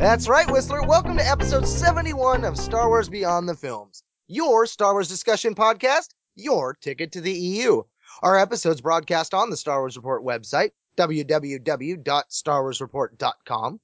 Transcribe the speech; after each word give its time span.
That's 0.00 0.28
right, 0.28 0.50
Whistler. 0.50 0.82
Welcome 0.82 1.16
to 1.18 1.28
episode 1.28 1.68
71 1.68 2.46
of 2.46 2.56
Star 2.56 2.88
Wars 2.88 3.10
Beyond 3.10 3.46
the 3.46 3.54
Films, 3.54 4.02
your 4.28 4.64
Star 4.64 4.94
Wars 4.94 5.08
discussion 5.08 5.54
podcast, 5.54 6.14
your 6.34 6.72
ticket 6.72 7.12
to 7.12 7.20
the 7.20 7.30
EU. 7.30 7.82
Our 8.22 8.38
episodes 8.38 8.80
broadcast 8.80 9.34
on 9.34 9.50
the 9.50 9.58
Star 9.58 9.80
Wars 9.80 9.98
Report 9.98 10.24
website, 10.24 10.70
www.starwarsreport.com. 10.96 13.80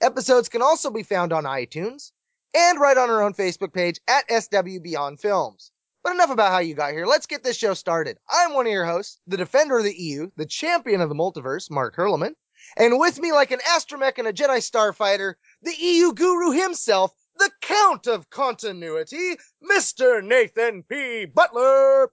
Episodes 0.00 0.48
can 0.48 0.62
also 0.62 0.92
be 0.92 1.02
found 1.02 1.32
on 1.32 1.42
iTunes 1.42 2.12
and 2.54 2.78
right 2.78 2.96
on 2.96 3.10
our 3.10 3.22
own 3.22 3.34
Facebook 3.34 3.72
page 3.72 3.98
at 4.06 4.30
SW 4.30 4.78
Beyond 4.80 5.18
Films. 5.18 5.72
But 6.04 6.12
enough 6.12 6.30
about 6.30 6.52
how 6.52 6.60
you 6.60 6.74
got 6.74 6.92
here. 6.92 7.04
Let's 7.04 7.26
get 7.26 7.42
this 7.42 7.58
show 7.58 7.74
started. 7.74 8.16
I'm 8.30 8.54
one 8.54 8.66
of 8.66 8.72
your 8.72 8.86
hosts, 8.86 9.18
the 9.26 9.36
defender 9.36 9.78
of 9.78 9.84
the 9.84 10.00
EU, 10.00 10.30
the 10.36 10.46
champion 10.46 11.00
of 11.00 11.08
the 11.08 11.16
multiverse, 11.16 11.68
Mark 11.68 11.96
Hurleman. 11.96 12.34
And 12.76 12.98
with 12.98 13.20
me, 13.20 13.32
like 13.32 13.50
an 13.50 13.60
astromech 13.74 14.18
and 14.18 14.28
a 14.28 14.32
Jedi 14.32 14.58
starfighter, 14.58 15.34
the 15.62 15.74
EU 15.74 16.12
guru 16.12 16.52
himself, 16.52 17.12
the 17.36 17.50
Count 17.60 18.06
of 18.06 18.30
Continuity, 18.30 19.36
Mr. 19.62 20.22
Nathan 20.24 20.82
P. 20.82 21.24
Butler. 21.24 22.10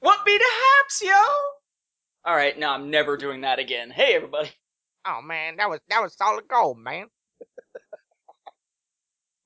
What 0.00 0.24
be 0.24 0.36
the 0.38 0.44
haps, 0.44 1.02
yo? 1.02 1.10
All 2.24 2.36
right, 2.36 2.58
now 2.58 2.74
I'm 2.74 2.90
never 2.90 3.16
doing 3.16 3.42
that 3.42 3.58
again. 3.58 3.90
Hey, 3.90 4.14
everybody. 4.14 4.50
Oh 5.06 5.22
man, 5.22 5.56
that 5.56 5.68
was 5.70 5.80
that 5.88 6.02
was 6.02 6.16
solid 6.16 6.46
gold, 6.48 6.78
man. 6.78 7.06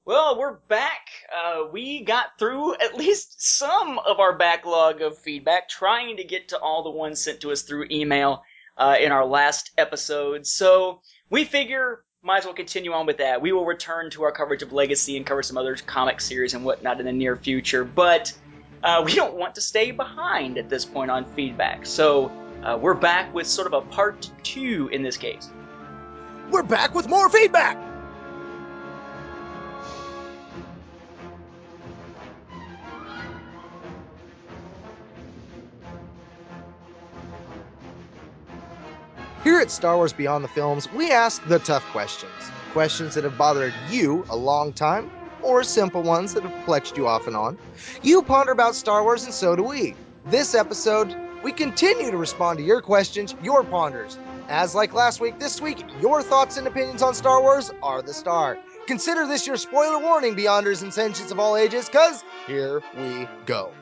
Well, 0.06 0.38
we're 0.38 0.58
back. 0.68 1.08
Uh, 1.34 1.62
we 1.72 2.02
got 2.02 2.38
through 2.38 2.74
at 2.74 2.94
least 2.94 3.40
some 3.56 3.98
of 4.00 4.20
our 4.20 4.36
backlog 4.36 5.00
of 5.00 5.16
feedback, 5.16 5.66
trying 5.70 6.18
to 6.18 6.24
get 6.24 6.48
to 6.48 6.58
all 6.58 6.82
the 6.82 6.90
ones 6.90 7.24
sent 7.24 7.40
to 7.40 7.50
us 7.52 7.62
through 7.62 7.86
email 7.90 8.42
uh, 8.76 8.96
in 9.00 9.12
our 9.12 9.24
last 9.24 9.70
episode. 9.78 10.46
So 10.46 11.00
we 11.30 11.44
figure 11.44 12.04
might 12.22 12.38
as 12.38 12.44
well 12.46 12.54
continue 12.54 12.92
on 12.92 13.04
with 13.04 13.18
that. 13.18 13.42
We 13.42 13.52
will 13.52 13.66
return 13.66 14.08
to 14.10 14.22
our 14.22 14.32
coverage 14.32 14.62
of 14.62 14.72
Legacy 14.72 15.18
and 15.18 15.26
cover 15.26 15.42
some 15.42 15.58
other 15.58 15.76
comic 15.76 16.22
series 16.22 16.54
and 16.54 16.64
whatnot 16.64 16.98
in 16.98 17.06
the 17.06 17.12
near 17.12 17.36
future, 17.36 17.84
but 17.84 18.32
uh, 18.82 19.02
we 19.04 19.14
don't 19.14 19.34
want 19.34 19.54
to 19.56 19.60
stay 19.60 19.90
behind 19.90 20.56
at 20.56 20.70
this 20.70 20.86
point 20.86 21.10
on 21.10 21.26
feedback. 21.34 21.84
So 21.84 22.32
uh, 22.62 22.78
we're 22.80 22.94
back 22.94 23.34
with 23.34 23.46
sort 23.46 23.66
of 23.66 23.74
a 23.74 23.82
part 23.82 24.30
two 24.42 24.88
in 24.90 25.02
this 25.02 25.18
case. 25.18 25.50
We're 26.50 26.62
back 26.62 26.94
with 26.94 27.08
more 27.08 27.28
feedback. 27.28 27.76
Here 39.44 39.58
at 39.58 39.70
Star 39.70 39.96
Wars 39.96 40.14
Beyond 40.14 40.42
the 40.42 40.48
Films, 40.48 40.90
we 40.92 41.12
ask 41.12 41.46
the 41.46 41.58
tough 41.58 41.84
questions. 41.92 42.32
Questions 42.72 43.14
that 43.14 43.24
have 43.24 43.36
bothered 43.36 43.74
you 43.90 44.24
a 44.30 44.36
long 44.36 44.72
time, 44.72 45.10
or 45.42 45.62
simple 45.62 46.00
ones 46.00 46.32
that 46.32 46.44
have 46.44 46.52
perplexed 46.60 46.96
you 46.96 47.06
off 47.06 47.26
and 47.26 47.36
on. 47.36 47.58
You 48.02 48.22
ponder 48.22 48.52
about 48.52 48.74
Star 48.74 49.02
Wars, 49.02 49.24
and 49.24 49.34
so 49.34 49.54
do 49.54 49.62
we. 49.62 49.96
This 50.24 50.54
episode, 50.54 51.14
we 51.42 51.52
continue 51.52 52.10
to 52.10 52.16
respond 52.16 52.58
to 52.58 52.64
your 52.64 52.80
questions, 52.80 53.34
your 53.42 53.62
ponders. 53.62 54.18
As 54.48 54.74
like 54.74 54.94
last 54.94 55.20
week, 55.20 55.38
this 55.38 55.60
week, 55.60 55.84
your 56.00 56.22
thoughts 56.22 56.56
and 56.56 56.66
opinions 56.66 57.02
on 57.02 57.12
Star 57.12 57.42
Wars 57.42 57.70
are 57.82 58.00
the 58.00 58.14
star. 58.14 58.56
Consider 58.86 59.26
this 59.26 59.46
your 59.46 59.58
spoiler 59.58 59.98
warning, 59.98 60.34
Beyonders 60.34 60.82
and 60.82 60.90
Sentients 60.90 61.30
of 61.30 61.38
all 61.38 61.58
ages, 61.58 61.84
because 61.84 62.24
here 62.46 62.82
we 62.96 63.28
go. 63.44 63.72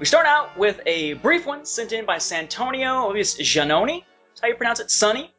We 0.00 0.04
start 0.04 0.26
out 0.26 0.58
with 0.58 0.80
a 0.84 1.12
brief 1.14 1.46
one 1.46 1.64
sent 1.64 1.92
in 1.92 2.04
by 2.04 2.18
Santonio 2.18 3.12
Giannoni. 3.12 4.02
That's 4.36 4.42
how 4.42 4.48
you 4.48 4.56
pronounce 4.56 4.80
it, 4.80 4.90
Sunny 4.90 5.32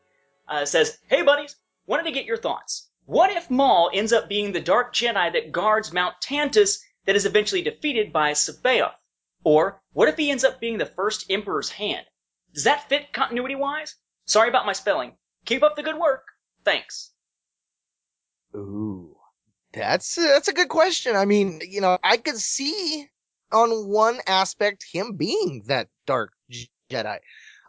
Uh, 0.48 0.66
says, 0.66 0.98
Hey 1.08 1.22
buddies, 1.22 1.56
wanted 1.86 2.06
to 2.06 2.12
get 2.12 2.26
your 2.26 2.38
thoughts. 2.38 2.90
What 3.06 3.30
if 3.30 3.52
Maul 3.52 3.92
ends 3.94 4.12
up 4.12 4.28
being 4.28 4.52
the 4.54 4.60
Dark 4.60 4.92
Jedi 4.92 5.34
that 5.34 5.52
guards 5.52 5.94
Mount 5.94 6.16
Tantiss 6.20 6.80
that 7.06 7.16
is 7.16 7.28
eventually 7.28 7.62
defeated 7.62 8.12
by 8.12 8.32
C'baoth? 8.32 8.96
Or 9.44 9.80
what 9.94 10.10
if 10.10 10.18
he 10.18 10.32
ends 10.32 10.44
up 10.44 10.60
being 10.60 10.80
the 10.80 10.88
first 10.88 11.30
Emperor's 11.30 11.70
hand? 11.70 12.08
Does 12.56 12.64
that 12.64 12.90
fit 12.90 13.14
continuity 13.14 13.54
wise? 13.54 13.96
Sorry 14.26 14.50
about 14.50 14.66
my 14.66 14.74
spelling. 14.74 15.16
Keep 15.46 15.62
up 15.62 15.76
the 15.76 15.84
good 15.84 15.98
work. 15.98 16.24
Thanks. 16.66 17.12
Ooh, 18.56 19.16
that's 19.74 20.16
that's 20.16 20.48
a 20.48 20.54
good 20.54 20.70
question. 20.70 21.16
I 21.16 21.26
mean, 21.26 21.62
you 21.62 21.82
know, 21.82 22.00
I 22.04 22.18
could 22.18 22.38
see 22.38 23.08
on 23.52 23.88
one 23.88 24.20
aspect 24.26 24.84
him 24.92 25.18
being 25.18 25.66
that 25.68 25.88
dark 26.08 26.34
Jedi. 26.90 27.20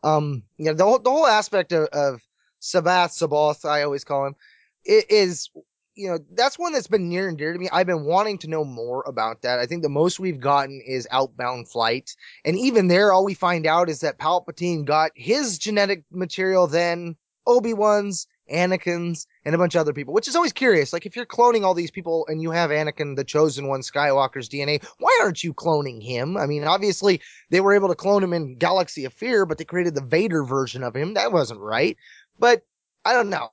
Um, 0.03 0.43
you 0.57 0.67
know, 0.67 0.75
the 0.75 0.85
whole 0.85 0.99
the 0.99 1.11
whole 1.11 1.27
aspect 1.27 1.73
of, 1.73 1.89
of 1.89 2.21
Sabath, 2.61 3.11
Sabath, 3.19 3.69
I 3.69 3.83
always 3.83 4.05
call 4.05 4.27
him, 4.27 4.37
is 4.85 5.51
you 5.95 6.09
know 6.09 6.19
that's 6.33 6.59
one 6.59 6.73
that's 6.73 6.87
been 6.87 7.09
near 7.09 7.29
and 7.29 7.37
dear 7.37 7.53
to 7.53 7.59
me. 7.59 7.69
I've 7.73 7.87
been 7.87 8.05
wanting 8.05 8.39
to 8.39 8.49
know 8.49 8.65
more 8.65 9.05
about 9.07 9.43
that. 9.43 9.59
I 9.59 9.67
think 9.67 9.83
the 9.83 9.89
most 9.89 10.21
we've 10.21 10.41
gotten 10.41 10.81
is 10.85 11.09
Outbound 11.11 11.69
Flight, 11.69 12.15
and 12.45 12.57
even 12.59 12.89
there, 12.89 13.13
all 13.13 13.25
we 13.25 13.35
find 13.35 13.67
out 13.67 13.89
is 13.89 14.01
that 14.01 14.19
Palpatine 14.19 14.85
got 14.85 15.13
his 15.15 15.59
genetic 15.59 16.05
material, 16.11 16.67
then 16.67 17.17
Obi 17.47 17.75
Wan's, 17.75 18.27
Anakin's, 18.53 19.27
and 19.45 19.55
a 19.55 19.59
bunch 19.59 19.75
of 19.75 19.81
other 19.81 19.93
people, 19.93 20.15
which 20.15 20.29
is 20.29 20.37
always 20.37 20.53
curious. 20.53 20.93
Like 20.93 21.07
if 21.07 21.17
you're 21.17 21.27
cloning 21.27 21.65
all 21.65 21.75
these 21.75 21.91
people 21.91 22.27
and 22.29 22.43
you 22.43 22.51
have 22.51 22.71
Anakin, 22.71 23.17
the 23.17 23.25
chosen 23.25 23.67
one, 23.67 23.81
Skywalker's 23.81 24.49
DNA, 24.49 24.85
why 24.99 25.19
aren't 25.23 25.45
you 25.45 25.53
cloning 25.55 26.03
him? 26.03 26.37
I 26.37 26.47
mean, 26.47 26.65
obviously 26.65 27.21
they 27.51 27.61
were 27.61 27.75
able 27.75 27.89
to 27.89 27.95
clone 27.95 28.23
him 28.23 28.33
in 28.33 28.57
Galaxy 28.57 29.05
of 29.05 29.13
Fear, 29.13 29.47
but 29.47 29.59
they 29.59 29.65
created 29.65 29.95
the 29.95 30.03
Vader 30.03 30.45
version 30.45 30.83
of 30.83 30.95
him. 30.95 31.15
That 31.15 31.33
wasn't 31.33 31.61
right. 31.61 31.97
But 32.39 32.65
I 33.05 33.13
don't 33.13 33.31
know. 33.31 33.51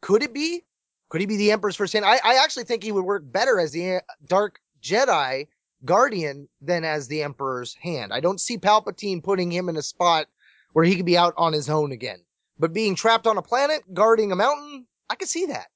Could 0.00 0.22
it 0.22 0.34
be? 0.34 0.64
Could 1.08 1.20
he 1.20 1.26
be 1.26 1.36
the 1.36 1.52
Emperor's 1.52 1.76
first 1.76 1.92
hand? 1.92 2.04
I, 2.04 2.18
I 2.24 2.42
actually 2.42 2.64
think 2.64 2.82
he 2.82 2.92
would 2.92 3.04
work 3.04 3.22
better 3.24 3.60
as 3.60 3.72
the 3.72 3.96
uh, 3.96 4.00
Dark 4.26 4.58
Jedi 4.82 5.46
Guardian 5.84 6.48
than 6.60 6.84
as 6.84 7.08
the 7.08 7.22
Emperor's 7.22 7.74
hand. 7.74 8.12
I 8.12 8.20
don't 8.20 8.40
see 8.40 8.58
Palpatine 8.58 9.22
putting 9.22 9.50
him 9.50 9.68
in 9.68 9.76
a 9.76 9.82
spot 9.82 10.26
where 10.72 10.84
he 10.84 10.96
could 10.96 11.06
be 11.06 11.16
out 11.16 11.34
on 11.36 11.52
his 11.52 11.70
own 11.70 11.92
again. 11.92 12.20
But 12.58 12.72
being 12.72 12.94
trapped 12.94 13.26
on 13.26 13.36
a 13.36 13.42
planet, 13.42 13.82
guarding 13.92 14.30
a 14.30 14.36
mountain, 14.36 14.86
I 15.10 15.16
could 15.16 15.28
see 15.28 15.46
that. 15.46 15.68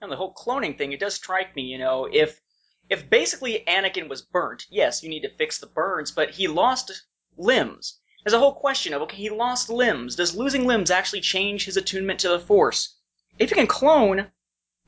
And 0.00 0.10
the 0.10 0.16
whole 0.16 0.32
cloning 0.32 0.78
thing, 0.78 0.92
it 0.92 1.00
does 1.00 1.14
strike 1.14 1.54
me, 1.56 1.62
you 1.62 1.78
know, 1.78 2.08
if 2.10 2.40
if 2.88 3.10
basically 3.10 3.64
Anakin 3.66 4.08
was 4.08 4.22
burnt, 4.22 4.66
yes, 4.70 5.02
you 5.02 5.10
need 5.10 5.22
to 5.22 5.28
fix 5.36 5.58
the 5.58 5.66
burns, 5.66 6.10
but 6.10 6.30
he 6.30 6.48
lost 6.48 6.90
limbs. 7.36 7.98
There's 8.24 8.32
a 8.32 8.38
whole 8.38 8.54
question 8.54 8.94
of 8.94 9.02
okay, 9.02 9.16
he 9.16 9.30
lost 9.30 9.68
limbs. 9.68 10.16
Does 10.16 10.34
losing 10.34 10.66
limbs 10.66 10.90
actually 10.90 11.20
change 11.20 11.64
his 11.64 11.76
attunement 11.76 12.20
to 12.20 12.28
the 12.28 12.38
Force? 12.38 12.96
If 13.38 13.50
you 13.50 13.56
can 13.56 13.66
clone, 13.66 14.30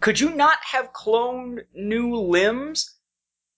could 0.00 0.18
you 0.18 0.30
not 0.30 0.58
have 0.62 0.92
cloned 0.92 1.64
new 1.74 2.16
limbs 2.16 2.98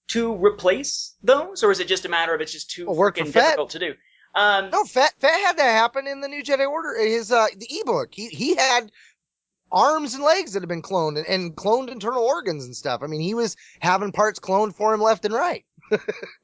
to 0.09 0.35
replace 0.35 1.17
those, 1.23 1.63
or 1.63 1.71
is 1.71 1.81
it 1.81 1.87
just 1.87 2.05
a 2.05 2.09
matter 2.09 2.35
of 2.35 2.41
it's 2.41 2.53
just 2.53 2.71
too 2.71 2.87
Well, 2.87 2.97
work 2.97 3.17
freaking 3.17 3.33
difficult 3.33 3.71
to 3.71 3.79
do? 3.79 3.95
Um, 4.35 4.71
No, 4.71 4.85
Fett, 4.85 5.15
Fett 5.19 5.41
had 5.41 5.59
that 5.59 5.73
happen 5.73 6.07
in 6.07 6.21
the 6.21 6.29
New 6.29 6.43
Jedi 6.43 6.69
Order. 6.69 6.99
His 6.99 7.31
uh, 7.31 7.49
the 7.57 7.69
ebook. 7.81 8.15
He 8.15 8.29
he 8.29 8.57
had 8.57 8.91
arms 9.71 10.15
and 10.15 10.23
legs 10.23 10.53
that 10.53 10.61
had 10.61 10.69
been 10.69 10.83
cloned 10.83 11.17
and, 11.19 11.27
and 11.27 11.57
cloned 11.57 11.91
internal 11.91 12.23
organs 12.25 12.65
and 12.65 12.77
stuff. 12.77 13.01
I 13.03 13.07
mean, 13.07 13.21
he 13.21 13.35
was 13.35 13.57
having 13.81 14.13
parts 14.13 14.39
cloned 14.39 14.75
for 14.75 14.93
him 14.93 15.01
left 15.01 15.25
and 15.25 15.35
right. 15.35 15.65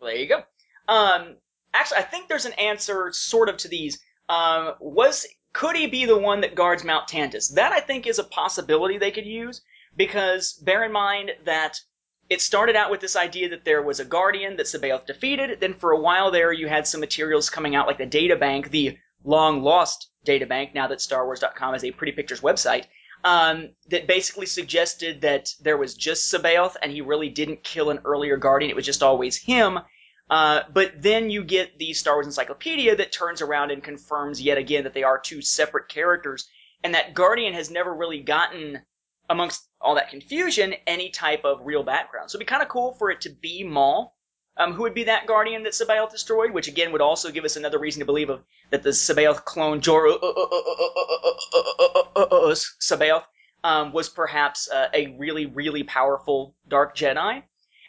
There 0.01 0.17
you 0.17 0.27
go. 0.27 0.43
Um, 0.89 1.37
actually, 1.75 1.99
I 1.99 2.03
think 2.03 2.29
there's 2.29 2.47
an 2.47 2.55
answer 2.55 3.11
sort 3.13 3.49
of 3.49 3.59
to 3.59 3.69
these. 3.69 3.99
Um, 4.29 4.75
was 4.81 5.27
could 5.53 5.77
he 5.77 5.87
be 5.87 6.05
the 6.07 6.19
one 6.19 6.41
that 6.43 6.55
guards 6.55 6.85
Mount 6.85 7.09
Tantiss? 7.09 7.55
That 7.55 7.73
I 7.73 7.81
think 7.81 8.07
is 8.07 8.19
a 8.19 8.25
possibility 8.25 8.99
they 8.99 9.11
could 9.11 9.27
use 9.27 9.63
because 9.97 10.55
bear 10.55 10.85
in 10.85 10.93
mind 10.93 11.33
that 11.45 11.79
it 12.29 12.41
started 12.41 12.77
out 12.77 12.91
with 12.91 13.01
this 13.01 13.17
idea 13.17 13.49
that 13.51 13.65
there 13.65 13.83
was 13.83 14.01
a 14.01 14.05
guardian 14.05 14.57
that 14.57 14.67
C'baoth 14.67 15.07
defeated. 15.07 15.61
Then 15.61 15.75
for 15.75 15.93
a 15.93 16.01
while 16.01 16.31
there, 16.31 16.53
you 16.53 16.69
had 16.69 16.87
some 16.87 17.01
materials 17.01 17.51
coming 17.51 17.75
out 17.75 17.87
like 17.87 17.99
the 17.99 18.07
data 18.07 18.37
bank, 18.37 18.71
the 18.71 18.99
long 19.25 19.63
lost 19.63 20.11
data 20.25 20.47
bank. 20.47 20.75
Now 20.75 20.89
that 20.89 20.99
StarWars.com 20.99 21.75
is 21.75 21.85
a 21.85 21.91
Pretty 21.91 22.13
Pictures 22.13 22.41
website. 22.41 22.85
Um, 23.25 23.71
that 23.89 24.07
basically 24.07 24.47
suggested 24.47 25.23
that 25.23 25.53
there 25.61 25.77
was 25.77 25.95
just 25.95 26.33
C'baoth 26.33 26.77
and 26.81 26.93
he 26.93 27.01
really 27.01 27.29
didn't 27.29 27.65
kill 27.65 27.91
an 27.91 27.99
earlier 28.05 28.37
guardian. 28.37 28.71
It 28.71 28.77
was 28.77 28.87
just 28.87 29.03
always 29.03 29.37
him. 29.37 29.81
Uh, 30.31 30.61
but 30.73 30.93
then 31.01 31.31
you 31.31 31.43
get 31.43 31.79
the 31.79 31.95
Star 31.95 32.15
Wars 32.15 32.27
Encyclopedia 32.27 32.95
that 32.97 33.11
turns 33.11 33.41
around 33.41 33.71
and 33.71 33.83
confirms 33.83 34.43
yet 34.43 34.59
again 34.59 34.85
that 34.85 34.93
they 34.93 35.03
are 35.03 35.19
two 35.19 35.41
separate 35.41 35.89
characters, 35.89 36.49
and 36.85 36.95
that 36.95 37.15
Guardian 37.15 37.55
has 37.55 37.71
never 37.71 37.95
really 37.95 38.21
gotten 38.21 38.83
amongst 39.29 39.69
all 39.81 39.95
that 39.95 40.11
confusion, 40.11 40.75
any 40.87 41.11
type 41.11 41.45
of 41.45 41.61
real 41.65 41.83
background. 41.83 42.31
So 42.31 42.37
it'd 42.37 42.47
be 42.47 42.51
kind 42.51 42.63
of 42.63 42.69
cool 42.69 42.93
for 42.95 43.11
it 43.11 43.23
to 43.23 43.31
be 43.31 43.65
Maul, 43.65 44.17
um, 44.57 44.73
who 44.73 44.83
would 44.83 44.95
be 44.95 45.05
that 45.05 45.27
guardian 45.27 45.63
that 45.65 45.75
C'baoth 45.75 46.11
destroyed, 46.11 46.53
which 46.53 46.69
again 46.69 46.93
would 46.93 47.01
also 47.01 47.31
give 47.31 47.45
us 47.45 47.57
another 47.57 47.79
reason 47.79 48.01
to 48.01 48.07
believe 48.07 48.31
of, 48.31 48.43
that 48.71 48.83
the 48.83 48.91
C'baoth 48.91 49.45
clone 49.45 49.81
Jor 49.81 50.09
C'baoth 52.81 53.25
um, 53.65 53.93
was 53.93 54.09
perhaps 54.09 54.69
uh, 54.71 54.89
a 54.93 55.17
really, 55.19 55.47
really 55.47 55.83
powerful 55.85 56.55
Dark 56.67 56.97
Jedi. 56.97 57.43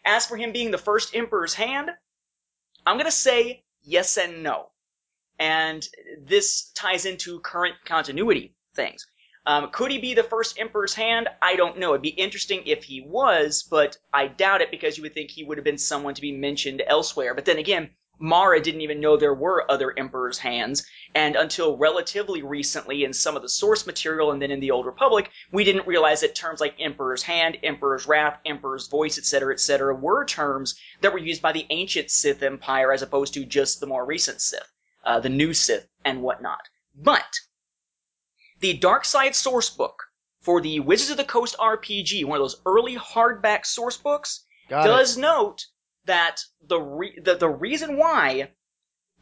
As 0.06 0.26
for 0.26 0.38
him 0.38 0.52
being 0.52 0.72
the 0.72 0.78
first 0.78 1.16
Emperor's 1.16 1.54
hand, 1.54 1.90
I'm 2.86 2.96
going 2.96 3.06
to 3.06 3.12
say 3.12 3.64
yes 3.84 4.18
and 4.18 4.44
no. 4.44 4.70
And 5.38 5.88
this 6.22 6.72
ties 6.72 7.06
into 7.06 7.40
current 7.40 7.76
continuity 7.86 8.56
things. 8.76 9.08
Um, 9.46 9.70
could 9.72 9.92
he 9.92 10.00
be 10.00 10.14
the 10.14 10.24
first 10.24 10.60
Emperor's 10.60 10.94
hand? 10.94 11.28
I 11.42 11.56
don't 11.56 11.80
know. 11.80 11.92
It'd 11.92 12.02
be 12.02 12.10
interesting 12.10 12.64
if 12.66 12.84
he 12.84 13.02
was, 13.02 13.64
but 13.64 13.98
I 14.14 14.28
doubt 14.28 14.62
it 14.62 14.72
because 14.72 14.98
you 14.98 15.04
would 15.04 15.14
think 15.14 15.32
he 15.32 15.44
would 15.44 15.58
have 15.58 15.66
been 15.66 15.78
someone 15.78 16.14
to 16.14 16.22
be 16.22 16.32
mentioned 16.32 16.84
elsewhere. 16.86 17.34
But 17.34 17.46
then 17.46 17.58
again, 17.58 17.90
Mara 18.22 18.60
didn't 18.60 18.82
even 18.82 19.00
know 19.00 19.16
there 19.16 19.34
were 19.34 19.72
other 19.72 19.98
Emperor's 19.98 20.40
hands, 20.40 20.86
and 21.16 21.38
until 21.38 21.78
relatively 21.78 22.42
recently 22.42 23.06
in 23.06 23.14
some 23.14 23.38
of 23.38 23.42
the 23.42 23.48
source 23.48 23.88
material 23.88 24.32
and 24.32 24.42
then 24.42 24.52
in 24.52 24.60
the 24.60 24.72
Old 24.72 24.86
Republic, 24.86 25.32
we 25.54 25.64
didn't 25.64 25.88
realize 25.88 26.20
that 26.20 26.36
terms 26.36 26.60
like 26.60 26.76
Emperor's 26.80 27.24
Hand, 27.24 27.58
Emperor's 27.64 28.08
Wrath, 28.08 28.38
Emperor's 28.46 28.90
Voice, 28.90 29.18
etc., 29.18 29.54
etc., 29.54 29.96
were 29.96 30.26
terms 30.26 30.78
that 31.00 31.14
were 31.14 31.18
used 31.18 31.42
by 31.42 31.54
the 31.54 31.66
ancient 31.70 32.12
Sith 32.12 32.44
Empire 32.44 32.92
as 32.92 33.02
opposed 33.02 33.34
to 33.36 33.46
just 33.46 33.80
the 33.80 33.88
more 33.88 34.06
recent 34.06 34.42
Sith, 34.42 34.70
uh, 35.06 35.22
the 35.22 35.30
new 35.30 35.54
Sith, 35.54 35.88
and 36.04 36.22
whatnot. 36.22 36.68
But 36.94 37.40
the 38.60 38.74
Dark 38.74 39.06
Side 39.06 39.36
source 39.36 39.70
book 39.70 40.04
for 40.42 40.62
the 40.62 40.80
Wizards 40.80 41.12
of 41.12 41.18
the 41.18 41.24
Coast 41.24 41.56
RPG, 41.58 42.26
one 42.26 42.38
of 42.38 42.44
those 42.44 42.62
early 42.66 42.96
hardback 42.96 43.66
source 43.66 43.98
books, 43.98 44.46
Got 44.70 44.86
it. 44.86 44.90
does 44.90 45.18
note 45.18 45.66
that 46.06 46.42
the, 46.68 46.80
re- 46.80 47.20
the 47.22 47.36
the 47.36 47.50
reason 47.50 47.98
why 47.98 48.52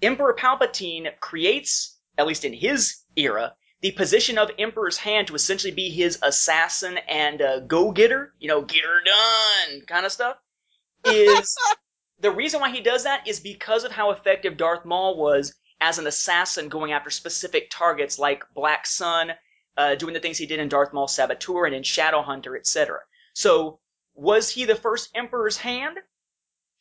Emperor 0.01 0.36
Palpatine 0.38 1.07
creates, 1.19 1.98
at 2.18 2.28
least 2.28 2.45
in 2.45 2.54
his 2.54 2.98
era, 3.16 3.56
the 3.81 3.92
position 3.92 4.38
of 4.38 4.51
Emperor's 4.57 4.98
Hand 4.98 5.28
to 5.28 5.36
essentially 5.36 5.74
be 5.74 5.89
his 5.89 6.19
assassin 6.22 6.98
and 7.07 7.42
uh, 7.42 7.60
go-getter, 7.62 8.34
you 8.39 8.48
know, 8.48 8.62
get 8.62 8.84
her 8.84 9.01
done 9.04 9.81
kind 9.86 10.06
of 10.06 10.12
stuff, 10.12 10.38
is 11.06 11.56
the 12.19 12.31
reason 12.31 12.60
why 12.60 12.69
he 12.72 12.81
does 12.81 13.04
that 13.04 13.28
is 13.28 13.39
because 13.39 13.84
of 13.84 13.92
how 13.92 14.12
effective 14.12 14.57
Darth 14.57 14.86
Maul 14.86 15.18
was 15.18 15.54
as 15.79 16.00
an 16.00 16.07
assassin 16.07 16.69
going 16.69 16.91
after 16.91 17.09
specific 17.09 17.69
targets 17.69 18.18
like 18.19 18.44
Black 18.53 18.85
Sun, 18.88 19.31
uh, 19.77 19.95
doing 19.95 20.13
the 20.13 20.19
things 20.19 20.38
he 20.38 20.45
did 20.45 20.59
in 20.59 20.69
Darth 20.69 20.94
Maul 20.94 21.07
Saboteur 21.07 21.65
and 21.65 21.75
in 21.75 21.83
Shadowhunter, 21.83 22.57
etc. 22.57 23.00
So, 23.33 23.79
was 24.15 24.50
he 24.50 24.65
the 24.65 24.75
first 24.75 25.12
Emperor's 25.13 25.57
Hand? 25.57 25.97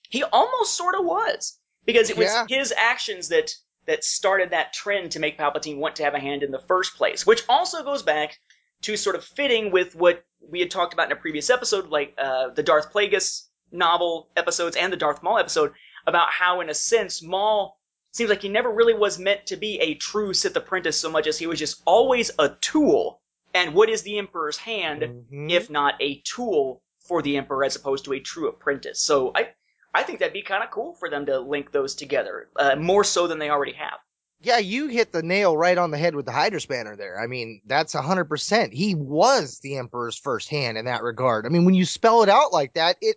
He 0.09 0.23
almost 0.25 0.75
sort 0.75 0.95
of 0.95 1.05
was 1.05 1.59
because 1.85 2.09
it 2.11 2.17
was 2.17 2.27
Yeah. 2.29 2.47
his 2.49 2.73
actions 2.77 3.29
that 3.29 3.55
that 3.87 4.03
started 4.03 4.51
that 4.51 4.73
trend 4.73 5.13
to 5.13 5.21
make 5.21 5.39
Palpatine 5.39 5.77
want 5.77 5.95
to 5.97 6.03
have 6.03 6.15
a 6.15 6.19
hand 6.19 6.43
in 6.43 6.51
the 6.51 6.63
first 6.67 6.97
place, 6.97 7.25
which 7.25 7.45
also 7.49 7.85
goes 7.85 8.03
back 8.03 8.39
to 8.83 8.97
sort 8.97 9.15
of 9.15 9.25
fitting 9.25 9.71
with 9.71 9.95
what 9.95 10.25
we 10.41 10.59
had 10.59 10.71
talked 10.73 10.93
about 10.93 11.07
in 11.07 11.13
a 11.13 11.21
previous 11.21 11.51
episode, 11.51 11.87
like 11.89 12.13
uh, 12.19 12.49
the 12.49 12.63
Darth 12.65 12.93
Plagueis 12.93 13.47
novel 13.71 14.29
episodes 14.37 14.77
and 14.77 14.93
the 14.93 14.97
Darth 14.97 15.23
Maul 15.23 15.39
episode, 15.39 15.73
about 16.07 16.31
how, 16.31 16.61
in 16.61 16.69
a 16.69 16.75
sense, 16.75 17.23
Maul 17.23 17.79
seems 18.17 18.31
like 18.31 18.43
he 18.43 18.49
never 18.49 18.71
really 18.71 18.95
was 18.95 19.19
meant 19.19 19.47
to 19.47 19.57
be 19.57 19.79
a 19.81 19.95
true 19.95 20.33
Sith 20.33 20.57
apprentice 20.57 20.99
so 20.99 21.11
much 21.11 21.27
as 21.27 21.39
he 21.39 21.47
was 21.47 21.59
just 21.59 21.83
always 21.85 22.31
a 22.39 22.49
tool. 22.61 23.21
And 23.55 23.75
what 23.75 23.91
is 23.91 24.03
the 24.03 24.19
Emperor's 24.19 24.57
hand 24.57 25.03
Mhm. 25.03 25.51
if 25.51 25.71
not 25.71 25.95
a 26.01 26.21
tool 26.25 26.83
for 27.01 27.23
the 27.23 27.37
Emperor 27.37 27.65
as 27.65 27.77
opposed 27.77 28.05
to 28.07 28.15
a 28.15 28.21
true 28.21 28.49
apprentice? 28.49 29.01
So 29.01 29.33
I, 29.35 29.51
I 29.95 30.03
think 30.03 30.19
that'd 30.19 30.33
be 30.33 30.43
kind 30.43 30.65
of 30.65 30.71
cool 30.71 30.95
for 30.95 31.09
them 31.11 31.27
to 31.27 31.39
link 31.39 31.73
those 31.73 31.95
together, 31.95 32.49
uh, 32.57 32.77
more 32.77 33.05
so 33.05 33.27
than 33.27 33.39
they 33.39 33.51
already 33.51 33.73
have. 33.73 33.99
Yeah, 34.41 34.59
you 34.59 34.89
hit 34.89 35.13
the 35.13 35.23
nail 35.23 35.57
right 35.57 35.79
on 35.79 35.91
the 35.91 35.99
head 35.99 36.15
with 36.15 36.27
the 36.27 36.33
hydrospanner 36.33 36.97
there. 36.97 37.19
I 37.19 37.27
mean, 37.27 37.63
that's 37.67 37.95
a 37.95 38.03
hundred 38.03 38.27
percent. 38.27 38.75
He 38.75 38.95
was 38.95 39.61
the 39.61 39.77
Emperor's 39.79 40.19
first 40.19 40.51
hand 40.51 40.77
in 40.77 40.85
that 40.85 41.03
regard. 41.03 41.47
I 41.47 41.49
mean, 41.49 41.65
when 41.65 41.75
you 41.75 41.87
spell 41.87 42.23
it 42.23 42.29
out 42.29 42.53
like 42.53 42.75
that, 42.75 42.97
it, 43.01 43.17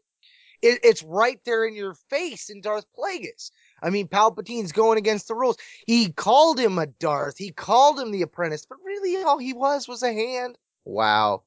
it 0.62 0.80
it's 0.84 1.04
right 1.04 1.40
there 1.45 1.66
in 1.66 1.75
your 1.75 1.94
face 2.10 2.50
in 2.50 2.62
Darth 2.62 2.86
Plagueis. 2.98 3.52
I 3.81 3.90
mean, 3.90 4.08
Palpatine's 4.08 4.72
going 4.72 4.98
against 4.98 5.28
the 5.28 5.36
rules. 5.36 5.58
He 5.86 6.12
called 6.12 6.60
him 6.60 6.78
a 6.78 6.88
Darth. 6.88 7.38
He 7.38 7.52
called 7.52 8.00
him 8.00 8.12
the 8.12 8.22
apprentice, 8.22 8.66
but 8.66 8.78
really 8.84 9.24
all 9.24 9.38
he 9.38 9.54
was 9.54 9.88
was 9.88 10.04
a 10.04 10.14
hand. 10.14 10.58
Wow. 10.86 11.44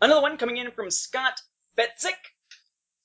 Another 0.00 0.22
one 0.22 0.36
coming 0.36 0.56
in 0.56 0.70
from 0.72 0.90
Scott 0.90 1.40
Fetzik. 1.78 2.12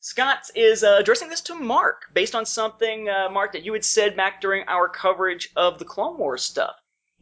Scott 0.02 0.50
is 0.56 0.84
uh, 0.84 0.98
addressing 1.00 1.30
this 1.30 1.42
to 1.42 1.56
Mark 1.56 2.06
based 2.14 2.36
on 2.36 2.46
something, 2.46 3.10
uh, 3.10 3.30
Mark, 3.30 3.52
that 3.52 3.66
you 3.66 3.74
had 3.74 3.84
said 3.84 4.16
back 4.16 4.42
during 4.42 4.64
our 4.68 4.88
coverage 4.88 5.50
of 5.56 5.78
the 5.78 5.86
Clone 5.86 6.18
Wars 6.18 6.44
stuff. 6.44 6.76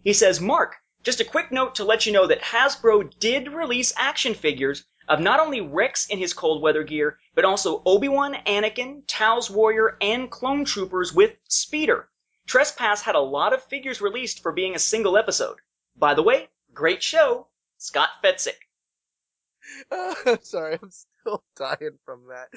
He 0.04 0.14
says, 0.14 0.40
Mark, 0.40 0.76
just 1.04 1.20
a 1.20 1.26
quick 1.26 1.52
note 1.52 1.76
to 1.76 1.84
let 1.84 2.06
you 2.06 2.12
know 2.12 2.28
that 2.28 2.42
Hasbro 2.42 3.18
did 3.20 3.52
release 3.52 3.94
action 3.98 4.34
figures 4.34 4.84
of 5.08 5.20
not 5.20 5.40
only 5.40 5.62
Rex 5.62 6.08
in 6.08 6.18
his 6.18 6.34
cold 6.34 6.62
weather 6.62 6.84
gear, 6.84 7.18
but 7.36 7.46
also 7.46 7.82
Obi-Wan, 7.86 8.36
Anakin, 8.46 9.04
Talz 9.06 9.50
Warrior, 9.50 9.98
and 10.02 10.30
Clone 10.30 10.66
Troopers 10.66 11.14
with 11.14 11.36
Speeder. 11.48 12.10
Trespass 12.46 13.02
had 13.02 13.16
a 13.16 13.20
lot 13.20 13.54
of 13.54 13.64
figures 13.64 14.02
released 14.02 14.42
for 14.42 14.52
being 14.52 14.76
a 14.76 14.80
single 14.80 15.18
episode. 15.18 15.58
By 15.98 16.14
the 16.14 16.24
way, 16.24 16.48
great 16.74 17.04
show, 17.04 17.48
Scott 17.78 18.10
Fetzik. 18.24 18.58
Sorry, 20.44 20.80
I'm 20.82 20.92
still 20.92 21.44
dying 21.58 21.98
from 22.06 22.22
that. 22.30 22.48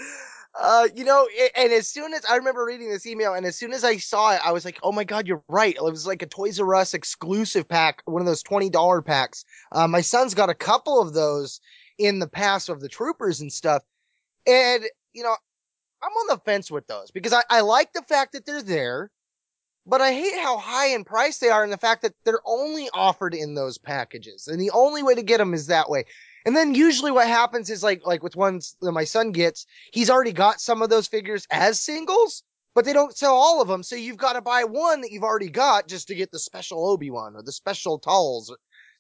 Uh, 0.58 0.88
you 0.94 1.05
know, 1.05 1.26
a- 1.37 1.58
and 1.58 1.73
as 1.73 1.88
soon 1.88 2.14
as 2.14 2.25
I 2.25 2.37
remember 2.37 2.64
reading 2.64 2.88
this 2.88 3.06
email, 3.06 3.35
and 3.35 3.44
as 3.46 3.56
soon 3.56 3.73
as 3.73 3.82
I 3.85 3.96
saw 3.96 4.32
it, 4.35 4.41
I 4.44 4.53
was 4.53 4.64
like, 4.64 4.79
"Oh 4.82 4.93
my 4.93 5.03
god, 5.05 5.26
you're 5.26 5.43
right!" 5.49 5.75
It 5.75 5.82
was 5.82 6.06
like 6.06 6.23
a 6.23 6.26
Toys 6.26 6.61
R 6.61 6.75
Us 6.76 6.94
exclusive 6.94 7.69
pack, 7.69 8.03
one 8.05 8.23
of 8.23 8.26
those 8.26 8.43
twenty 8.44 8.70
dollar 8.70 9.03
packs. 9.03 9.44
Uh, 9.73 9.88
my 9.88 10.00
son's 10.03 10.35
got 10.35 10.50
a 10.50 10.55
couple 10.55 11.00
of 11.00 11.12
those 11.12 11.61
in 12.00 12.19
the 12.19 12.29
past 12.29 12.69
of 12.69 12.81
the 12.81 12.88
troopers 12.88 13.41
and 13.41 13.52
stuff, 13.52 13.82
and 14.47 14.85
you 15.12 15.23
know, 15.23 15.37
I'm 16.02 16.12
on 16.12 16.26
the 16.29 16.43
fence 16.44 16.70
with 16.70 16.87
those 16.87 17.11
because 17.11 17.32
I, 17.32 17.43
I 17.50 17.61
like 17.61 17.93
the 17.93 18.02
fact 18.02 18.32
that 18.32 18.47
they're 18.47 18.62
there, 18.62 19.11
but 19.87 20.00
I 20.00 20.12
hate 20.12 20.38
how 20.38 20.56
high 20.56 20.88
in 20.88 21.05
price 21.05 21.38
they 21.38 21.50
are, 21.50 21.62
and 21.62 21.73
the 21.73 21.79
fact 21.79 22.02
that 22.02 22.14
they're 22.25 22.41
only 22.47 22.88
offered 22.94 23.35
in 23.35 23.55
those 23.55 23.76
packages, 23.79 24.49
and 24.49 24.61
the 24.61 24.70
only 24.70 25.02
way 25.02 25.14
to 25.14 25.23
get 25.23 25.38
them 25.38 25.55
is 25.55 25.67
that 25.67 25.91
way. 25.91 26.05
And 26.47 26.56
then 26.56 26.75
usually 26.75 27.11
what 27.11 27.29
happens 27.29 27.69
is 27.69 27.82
like 27.82 28.00
like 28.06 28.23
with 28.23 28.35
ones 28.37 28.76
that 28.81 28.93
my 28.93 29.05
son 29.05 29.32
gets, 29.32 29.67
he's 29.93 30.10
already 30.10 30.32
got 30.32 30.60
some 30.60 30.81
of 30.81 30.89
those 30.89 31.06
figures 31.06 31.46
as 31.51 31.81
singles, 31.81 32.43
but 32.75 32.84
they 32.84 32.94
don't 32.94 33.17
sell 33.17 33.34
all 33.34 33.60
of 33.60 33.69
them. 33.69 33.82
So 33.82 33.94
you've 33.94 34.17
got 34.17 34.34
to 34.34 34.41
buy 34.41 34.65
one 34.65 35.03
that 35.03 35.10
you've 35.10 35.22
already 35.22 35.51
got 35.51 35.86
just 35.86 36.08
to 36.08 36.15
get 36.15 36.31
the 36.31 36.39
special 36.39 36.89
Obi 36.89 37.10
Wan 37.10 37.36
or 37.36 37.43
the 37.43 37.53
special 37.53 38.01
Talz. 38.01 38.51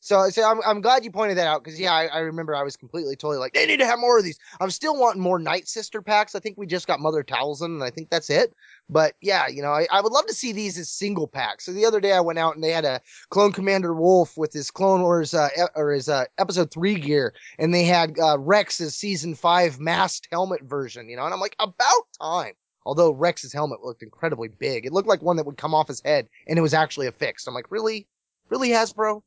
So, 0.02 0.30
so 0.30 0.50
I'm 0.50 0.60
I'm 0.66 0.80
glad 0.80 1.04
you 1.04 1.10
pointed 1.10 1.36
that 1.36 1.46
out 1.46 1.62
because 1.62 1.78
yeah, 1.78 1.92
I, 1.92 2.06
I 2.06 2.18
remember 2.20 2.56
I 2.56 2.62
was 2.62 2.74
completely 2.74 3.16
totally 3.16 3.36
like 3.36 3.52
they 3.52 3.66
need 3.66 3.80
to 3.80 3.86
have 3.86 3.98
more 3.98 4.16
of 4.16 4.24
these. 4.24 4.38
I'm 4.58 4.70
still 4.70 4.98
wanting 4.98 5.20
more 5.20 5.38
Night 5.38 5.68
Sister 5.68 6.00
packs. 6.00 6.34
I 6.34 6.40
think 6.40 6.56
we 6.56 6.66
just 6.66 6.86
got 6.86 7.00
Mother 7.00 7.22
Talzin, 7.22 7.66
and 7.66 7.84
I 7.84 7.90
think 7.90 8.08
that's 8.08 8.30
it. 8.30 8.54
But 8.88 9.14
yeah, 9.20 9.46
you 9.48 9.60
know, 9.60 9.72
I, 9.72 9.86
I 9.90 10.00
would 10.00 10.12
love 10.12 10.26
to 10.26 10.32
see 10.32 10.52
these 10.52 10.78
as 10.78 10.88
single 10.88 11.28
packs. 11.28 11.66
So 11.66 11.72
the 11.72 11.84
other 11.84 12.00
day 12.00 12.12
I 12.12 12.20
went 12.20 12.38
out 12.38 12.54
and 12.54 12.64
they 12.64 12.70
had 12.70 12.86
a 12.86 13.02
Clone 13.28 13.52
Commander 13.52 13.92
Wolf 13.92 14.38
with 14.38 14.54
his 14.54 14.70
Clone 14.70 15.02
Wars 15.02 15.34
uh, 15.34 15.50
or 15.74 15.92
his 15.92 16.08
uh, 16.08 16.24
Episode 16.38 16.70
Three 16.70 16.94
gear, 16.94 17.34
and 17.58 17.74
they 17.74 17.84
had 17.84 18.18
uh, 18.18 18.38
Rex's 18.38 18.94
Season 18.94 19.34
Five 19.34 19.78
masked 19.78 20.28
helmet 20.32 20.62
version. 20.62 21.10
You 21.10 21.16
know, 21.16 21.26
and 21.26 21.34
I'm 21.34 21.40
like, 21.40 21.56
about 21.58 22.04
time. 22.20 22.54
Although 22.86 23.12
Rex's 23.12 23.52
helmet 23.52 23.84
looked 23.84 24.02
incredibly 24.02 24.48
big, 24.48 24.86
it 24.86 24.92
looked 24.94 25.08
like 25.08 25.20
one 25.20 25.36
that 25.36 25.44
would 25.44 25.58
come 25.58 25.74
off 25.74 25.88
his 25.88 26.00
head, 26.02 26.26
and 26.48 26.58
it 26.58 26.62
was 26.62 26.72
actually 26.72 27.06
affixed. 27.06 27.46
I'm 27.46 27.52
like, 27.52 27.70
really, 27.70 28.08
really 28.48 28.70
Hasbro? 28.70 29.20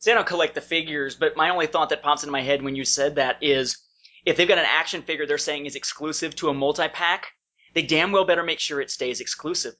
See, 0.00 0.12
I 0.12 0.14
don't 0.14 0.26
collect 0.26 0.54
the 0.54 0.60
figures, 0.60 1.16
but 1.16 1.36
my 1.36 1.50
only 1.50 1.66
thought 1.66 1.88
that 1.88 2.02
pops 2.02 2.22
into 2.22 2.30
my 2.30 2.42
head 2.42 2.62
when 2.62 2.76
you 2.76 2.84
said 2.84 3.16
that 3.16 3.42
is 3.42 3.78
if 4.24 4.36
they've 4.36 4.46
got 4.46 4.58
an 4.58 4.64
action 4.66 5.02
figure 5.02 5.26
they're 5.26 5.38
saying 5.38 5.66
is 5.66 5.74
exclusive 5.74 6.36
to 6.36 6.48
a 6.48 6.54
multi 6.54 6.86
pack, 6.88 7.32
they 7.74 7.82
damn 7.82 8.12
well 8.12 8.24
better 8.24 8.44
make 8.44 8.60
sure 8.60 8.80
it 8.80 8.90
stays 8.90 9.20
exclusive. 9.20 9.74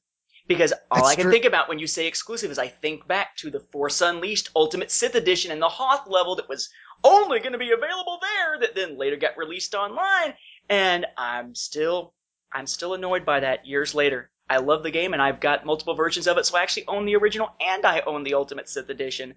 Because 0.48 0.72
all 0.90 1.02
That's 1.02 1.08
I 1.10 1.14
can 1.14 1.24
true. 1.24 1.32
think 1.32 1.44
about 1.44 1.68
when 1.68 1.78
you 1.78 1.86
say 1.86 2.06
exclusive 2.06 2.50
is 2.50 2.58
I 2.58 2.68
think 2.68 3.06
back 3.06 3.36
to 3.36 3.50
the 3.50 3.60
Force 3.60 4.00
Unleashed 4.00 4.50
Ultimate 4.56 4.90
Sith 4.90 5.14
Edition 5.14 5.52
and 5.52 5.62
the 5.62 5.68
Hoth 5.68 6.08
level 6.08 6.34
that 6.36 6.48
was 6.48 6.68
only 7.04 7.38
going 7.38 7.52
to 7.52 7.58
be 7.58 7.70
available 7.70 8.18
there 8.20 8.58
that 8.60 8.74
then 8.74 8.98
later 8.98 9.16
got 9.16 9.36
released 9.36 9.74
online. 9.74 10.34
And 10.68 11.06
I'm 11.16 11.54
still, 11.54 12.14
I'm 12.52 12.66
still 12.66 12.94
annoyed 12.94 13.24
by 13.24 13.40
that 13.40 13.66
years 13.66 13.94
later. 13.94 14.30
I 14.50 14.56
love 14.56 14.82
the 14.82 14.90
game 14.90 15.12
and 15.12 15.22
I've 15.22 15.38
got 15.38 15.66
multiple 15.66 15.94
versions 15.94 16.26
of 16.26 16.38
it, 16.38 16.46
so 16.46 16.56
I 16.56 16.62
actually 16.62 16.86
own 16.88 17.04
the 17.04 17.16
original 17.16 17.50
and 17.60 17.84
I 17.84 18.00
own 18.00 18.24
the 18.24 18.34
Ultimate 18.34 18.68
Sith 18.68 18.88
Edition 18.88 19.34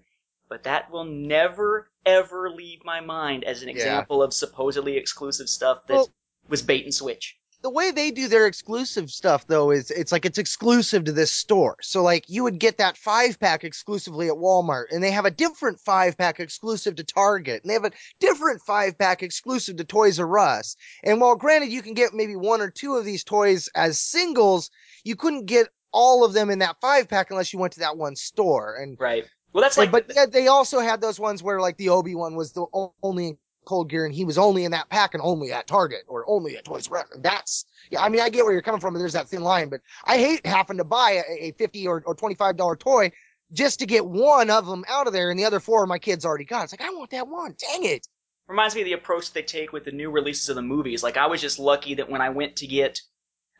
but 0.52 0.64
that 0.64 0.90
will 0.90 1.04
never 1.06 1.88
ever 2.04 2.50
leave 2.50 2.84
my 2.84 3.00
mind 3.00 3.42
as 3.42 3.62
an 3.62 3.68
Yeah. 3.70 3.74
example 3.74 4.22
of 4.22 4.34
supposedly 4.34 4.98
exclusive 4.98 5.48
stuff 5.48 5.86
that 5.86 5.94
Well- 5.94 6.12
was 6.46 6.60
bait 6.60 6.84
and 6.84 6.92
switch. 6.94 7.38
the 7.62 7.70
way 7.70 7.90
they 7.92 8.10
do 8.10 8.26
their 8.28 8.46
exclusive 8.46 9.08
stuff 9.08 9.46
though 9.46 9.70
is 9.70 9.90
it's 9.92 10.12
like 10.12 10.26
it's 10.26 10.36
exclusive 10.36 11.04
to 11.04 11.12
this 11.12 11.32
store. 11.32 11.76
So 11.80 12.02
like 12.02 12.24
you 12.28 12.42
would 12.42 12.58
get 12.58 12.76
that 12.78 12.98
five 12.98 13.38
pack 13.40 13.64
exclusively 13.64 14.28
at 14.28 14.34
Walmart 14.34 14.86
and 14.90 15.02
they 15.02 15.12
have 15.12 15.24
a 15.24 15.30
different 15.30 15.80
five 15.80 16.18
pack 16.18 16.38
exclusive 16.38 16.96
to 16.96 17.04
Target 17.04 17.62
and 17.62 17.70
they 17.70 17.74
have 17.74 17.84
a 17.86 17.92
different 18.20 18.60
five 18.66 18.98
pack 18.98 19.22
exclusive 19.22 19.76
to 19.76 19.84
Toys 19.84 20.18
R 20.20 20.38
Us. 20.38 20.76
And 21.02 21.18
while 21.20 21.36
granted 21.36 21.70
you 21.72 21.80
can 21.80 21.94
get 21.94 22.12
maybe 22.12 22.36
one 22.36 22.60
or 22.60 22.68
two 22.70 22.96
of 22.96 23.06
these 23.06 23.24
toys 23.24 23.70
as 23.74 23.98
singles, 24.00 24.68
you 25.04 25.16
couldn't 25.16 25.46
get 25.46 25.68
all 25.92 26.24
of 26.24 26.32
them 26.34 26.50
in 26.50 26.58
that 26.58 26.76
five 26.80 27.08
pack 27.08 27.30
unless 27.30 27.52
you 27.54 27.58
went 27.60 27.72
to 27.74 27.80
that 27.80 27.96
one 27.96 28.16
store. 28.16 28.74
And 28.74 28.98
Right. 29.00 29.24
Well, 29.52 29.62
that's 29.62 29.76
like 29.76 29.90
but 29.90 30.10
yeah, 30.14 30.26
they 30.26 30.46
also 30.46 30.80
had 30.80 31.00
those 31.00 31.20
ones 31.20 31.42
where 31.42 31.60
like 31.60 31.76
the 31.76 31.90
Obi 31.90 32.14
one 32.14 32.34
was 32.34 32.52
the 32.52 32.66
only 33.02 33.38
cold 33.64 33.88
gear 33.90 34.04
and 34.04 34.14
he 34.14 34.24
was 34.24 34.38
only 34.38 34.64
in 34.64 34.72
that 34.72 34.88
pack 34.88 35.14
and 35.14 35.22
only 35.22 35.52
at 35.52 35.66
Target 35.66 36.02
or 36.08 36.24
only 36.26 36.56
at 36.56 36.64
Toys 36.64 36.88
R 36.88 36.98
Us. 36.98 37.10
And 37.12 37.22
that's 37.22 37.66
yeah, 37.90 38.02
I 38.02 38.08
mean 38.08 38.20
I 38.20 38.28
get 38.28 38.44
where 38.44 38.52
you're 38.52 38.62
coming 38.62 38.80
from. 38.80 38.94
There's 38.94 39.12
that 39.12 39.28
thin 39.28 39.42
line, 39.42 39.68
but 39.68 39.80
I 40.04 40.16
hate 40.18 40.46
having 40.46 40.78
to 40.78 40.84
buy 40.84 41.22
a, 41.28 41.46
a 41.46 41.52
fifty 41.52 41.86
or, 41.86 42.02
or 42.06 42.14
twenty 42.14 42.34
five 42.34 42.56
dollar 42.56 42.76
toy 42.76 43.12
just 43.52 43.78
to 43.80 43.86
get 43.86 44.06
one 44.06 44.48
of 44.48 44.66
them 44.66 44.84
out 44.88 45.06
of 45.06 45.12
there, 45.12 45.30
and 45.30 45.38
the 45.38 45.44
other 45.44 45.60
four 45.60 45.86
my 45.86 45.98
kids 45.98 46.24
already 46.24 46.44
got. 46.44 46.64
It's 46.64 46.72
like 46.72 46.80
I 46.80 46.90
want 46.90 47.10
that 47.10 47.28
one. 47.28 47.54
Dang 47.58 47.84
it! 47.84 48.06
reminds 48.48 48.74
me 48.74 48.82
of 48.82 48.86
the 48.86 48.92
approach 48.92 49.32
they 49.32 49.42
take 49.42 49.72
with 49.72 49.84
the 49.84 49.92
new 49.92 50.10
releases 50.10 50.48
of 50.48 50.56
the 50.56 50.62
movies. 50.62 51.02
Like 51.02 51.16
I 51.16 51.26
was 51.26 51.40
just 51.40 51.58
lucky 51.58 51.94
that 51.94 52.08
when 52.08 52.20
I 52.20 52.28
went 52.28 52.56
to 52.56 52.66
get 52.66 53.00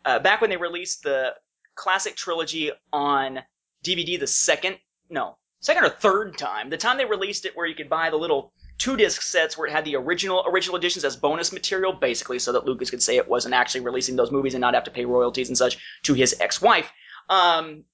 uh, 0.04 0.18
back 0.18 0.40
when 0.40 0.50
they 0.50 0.56
released 0.56 1.02
the 1.02 1.34
classic 1.74 2.16
trilogy 2.16 2.70
on 2.92 3.40
DVD 3.84 4.18
the 4.18 4.26
second 4.26 4.78
no 5.08 5.36
second 5.62 5.84
or 5.84 5.88
third 5.88 6.36
time 6.36 6.68
the 6.68 6.76
time 6.76 6.98
they 6.98 7.06
released 7.06 7.46
it 7.46 7.56
where 7.56 7.66
you 7.66 7.74
could 7.74 7.88
buy 7.88 8.10
the 8.10 8.16
little 8.16 8.52
two 8.76 8.96
disc 8.96 9.22
sets 9.22 9.56
where 9.56 9.66
it 9.66 9.72
had 9.72 9.84
the 9.86 9.96
original 9.96 10.44
original 10.46 10.76
editions 10.76 11.04
as 11.04 11.16
bonus 11.16 11.52
material 11.52 11.94
basically 11.94 12.38
so 12.38 12.52
that 12.52 12.66
Lucas 12.66 12.90
could 12.90 13.02
say 13.02 13.16
it 13.16 13.28
wasn't 13.28 13.54
actually 13.54 13.80
releasing 13.80 14.16
those 14.16 14.30
movies 14.30 14.52
and 14.52 14.60
not 14.60 14.74
have 14.74 14.84
to 14.84 14.90
pay 14.90 15.06
royalties 15.06 15.48
and 15.48 15.56
such 15.56 15.78
to 16.02 16.12
his 16.12 16.36
ex-wife. 16.38 16.92
Um 17.30 17.84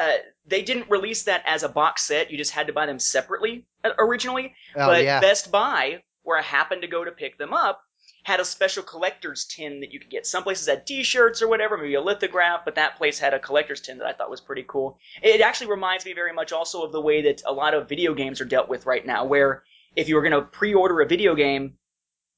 uh, 0.00 0.12
they 0.46 0.62
didn't 0.62 0.88
release 0.88 1.24
that 1.24 1.42
as 1.44 1.64
a 1.64 1.68
box 1.68 2.02
set. 2.02 2.30
You 2.30 2.38
just 2.38 2.52
had 2.52 2.68
to 2.68 2.72
buy 2.72 2.86
them 2.86 2.98
separately 2.98 3.66
uh, 3.84 3.90
originally. 3.98 4.54
Oh 4.76 4.86
but 4.86 5.02
yeah, 5.02 5.20
Best 5.20 5.50
Buy, 5.50 6.02
where 6.22 6.38
I 6.38 6.42
happened 6.42 6.82
to 6.82 6.88
go 6.88 7.04
to 7.04 7.10
pick 7.10 7.36
them 7.36 7.52
up, 7.52 7.82
had 8.28 8.40
a 8.40 8.44
special 8.44 8.82
collector's 8.82 9.46
tin 9.46 9.80
that 9.80 9.90
you 9.90 9.98
could 9.98 10.10
get. 10.10 10.26
Some 10.26 10.42
places 10.42 10.68
had 10.68 10.86
T-shirts 10.86 11.40
or 11.40 11.48
whatever, 11.48 11.78
maybe 11.78 11.94
a 11.94 12.00
lithograph, 12.02 12.62
but 12.62 12.74
that 12.74 12.98
place 12.98 13.18
had 13.18 13.32
a 13.32 13.38
collector's 13.38 13.80
tin 13.80 13.96
that 13.96 14.06
I 14.06 14.12
thought 14.12 14.28
was 14.28 14.42
pretty 14.42 14.66
cool. 14.68 14.98
It 15.22 15.40
actually 15.40 15.70
reminds 15.70 16.04
me 16.04 16.12
very 16.12 16.34
much 16.34 16.52
also 16.52 16.82
of 16.82 16.92
the 16.92 17.00
way 17.00 17.22
that 17.22 17.40
a 17.46 17.52
lot 17.54 17.72
of 17.72 17.88
video 17.88 18.12
games 18.12 18.42
are 18.42 18.44
dealt 18.44 18.68
with 18.68 18.84
right 18.84 19.06
now, 19.06 19.24
where 19.24 19.62
if 19.96 20.10
you 20.10 20.14
were 20.14 20.20
going 20.20 20.32
to 20.32 20.42
pre-order 20.42 21.00
a 21.00 21.06
video 21.06 21.34
game, 21.34 21.78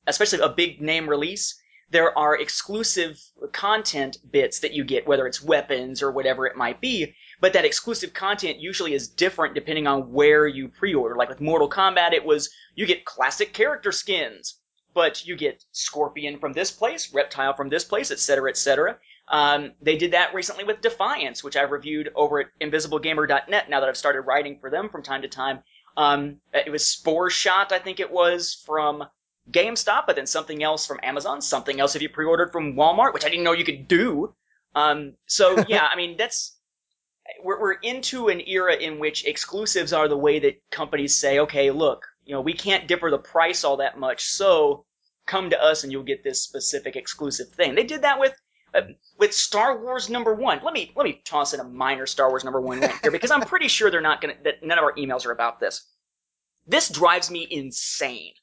especially 0.06 0.38
a 0.38 0.48
big 0.48 0.80
name 0.80 1.10
release, 1.10 1.60
there 1.90 2.16
are 2.16 2.38
exclusive 2.38 3.20
content 3.50 4.18
bits 4.30 4.60
that 4.60 4.72
you 4.72 4.84
get, 4.84 5.08
whether 5.08 5.26
it's 5.26 5.42
weapons 5.42 6.04
or 6.04 6.12
whatever 6.12 6.46
it 6.46 6.56
might 6.56 6.80
be. 6.80 7.16
But 7.40 7.52
that 7.54 7.64
exclusive 7.64 8.14
content 8.14 8.60
usually 8.60 8.94
is 8.94 9.08
different 9.08 9.56
depending 9.56 9.88
on 9.88 10.12
where 10.12 10.46
you 10.46 10.68
pre-order. 10.68 11.16
Like 11.16 11.30
with 11.30 11.40
Mortal 11.40 11.68
Kombat, 11.68 12.12
it 12.12 12.24
was 12.24 12.48
you 12.76 12.86
get 12.86 13.04
classic 13.04 13.52
character 13.52 13.90
skins, 13.90 14.60
but 14.94 15.26
you 15.26 15.36
get 15.36 15.64
Scorpion 15.72 16.38
from 16.38 16.52
this 16.52 16.70
place, 16.70 17.12
Reptile 17.12 17.54
from 17.54 17.68
this 17.68 17.84
place, 17.84 18.10
etc., 18.10 18.50
etc. 18.50 18.98
Um, 19.28 19.72
they 19.80 19.96
did 19.96 20.12
that 20.12 20.34
recently 20.34 20.64
with 20.64 20.80
Defiance, 20.80 21.44
which 21.44 21.56
I've 21.56 21.70
reviewed 21.70 22.10
over 22.14 22.40
at 22.40 22.46
InvisibleGamer.net. 22.60 23.70
Now 23.70 23.80
that 23.80 23.88
I've 23.88 23.96
started 23.96 24.22
writing 24.22 24.58
for 24.60 24.70
them 24.70 24.88
from 24.88 25.02
time 25.02 25.22
to 25.22 25.28
time, 25.28 25.60
um, 25.96 26.40
it 26.52 26.70
was 26.70 26.86
Spore 26.86 27.30
Shot, 27.30 27.72
I 27.72 27.78
think 27.78 28.00
it 28.00 28.10
was 28.10 28.62
from 28.66 29.04
GameStop, 29.50 30.04
but 30.06 30.16
then 30.16 30.26
something 30.26 30.62
else 30.62 30.86
from 30.86 31.00
Amazon, 31.02 31.40
something 31.42 31.80
else 31.80 31.96
if 31.96 32.02
you 32.02 32.08
pre-ordered 32.08 32.52
from 32.52 32.74
Walmart, 32.74 33.14
which 33.14 33.24
I 33.24 33.28
didn't 33.28 33.44
know 33.44 33.52
you 33.52 33.64
could 33.64 33.88
do. 33.88 34.34
Um, 34.74 35.14
so 35.26 35.64
yeah, 35.68 35.86
I 35.86 35.96
mean 35.96 36.16
that's 36.16 36.56
we're 37.42 37.60
we're 37.60 37.72
into 37.72 38.28
an 38.28 38.40
era 38.40 38.74
in 38.74 38.98
which 38.98 39.26
exclusives 39.26 39.92
are 39.92 40.08
the 40.08 40.16
way 40.16 40.38
that 40.40 40.60
companies 40.70 41.16
say, 41.16 41.40
okay, 41.40 41.70
look, 41.70 42.06
you 42.30 42.36
know, 42.36 42.42
we 42.42 42.52
can't 42.52 42.86
differ 42.86 43.10
the 43.10 43.18
price 43.18 43.64
all 43.64 43.78
that 43.78 43.98
much, 43.98 44.22
so 44.22 44.84
come 45.26 45.50
to 45.50 45.60
us 45.60 45.82
and 45.82 45.90
you'll 45.90 46.04
get 46.04 46.22
this 46.22 46.44
specific 46.44 46.94
exclusive 46.94 47.48
thing. 47.48 47.74
They 47.74 47.82
did 47.82 48.02
that 48.02 48.20
with 48.20 48.32
uh, 48.72 48.82
with 49.18 49.34
Star 49.34 49.82
Wars 49.82 50.08
number 50.08 50.32
one. 50.32 50.60
Let 50.62 50.72
me 50.72 50.92
let 50.94 51.02
me 51.02 51.22
toss 51.24 51.54
in 51.54 51.58
a 51.58 51.64
minor 51.64 52.06
Star 52.06 52.28
Wars 52.28 52.44
number 52.44 52.60
one 52.60 52.82
here 53.02 53.10
because 53.10 53.32
I'm 53.32 53.40
pretty 53.40 53.66
sure 53.66 53.90
they're 53.90 54.00
not 54.00 54.20
gonna 54.20 54.34
that 54.44 54.62
none 54.62 54.78
of 54.78 54.84
our 54.84 54.94
emails 54.94 55.26
are 55.26 55.32
about 55.32 55.58
this. 55.58 55.84
This 56.68 56.88
drives 56.88 57.32
me 57.32 57.48
insane. 57.50 58.34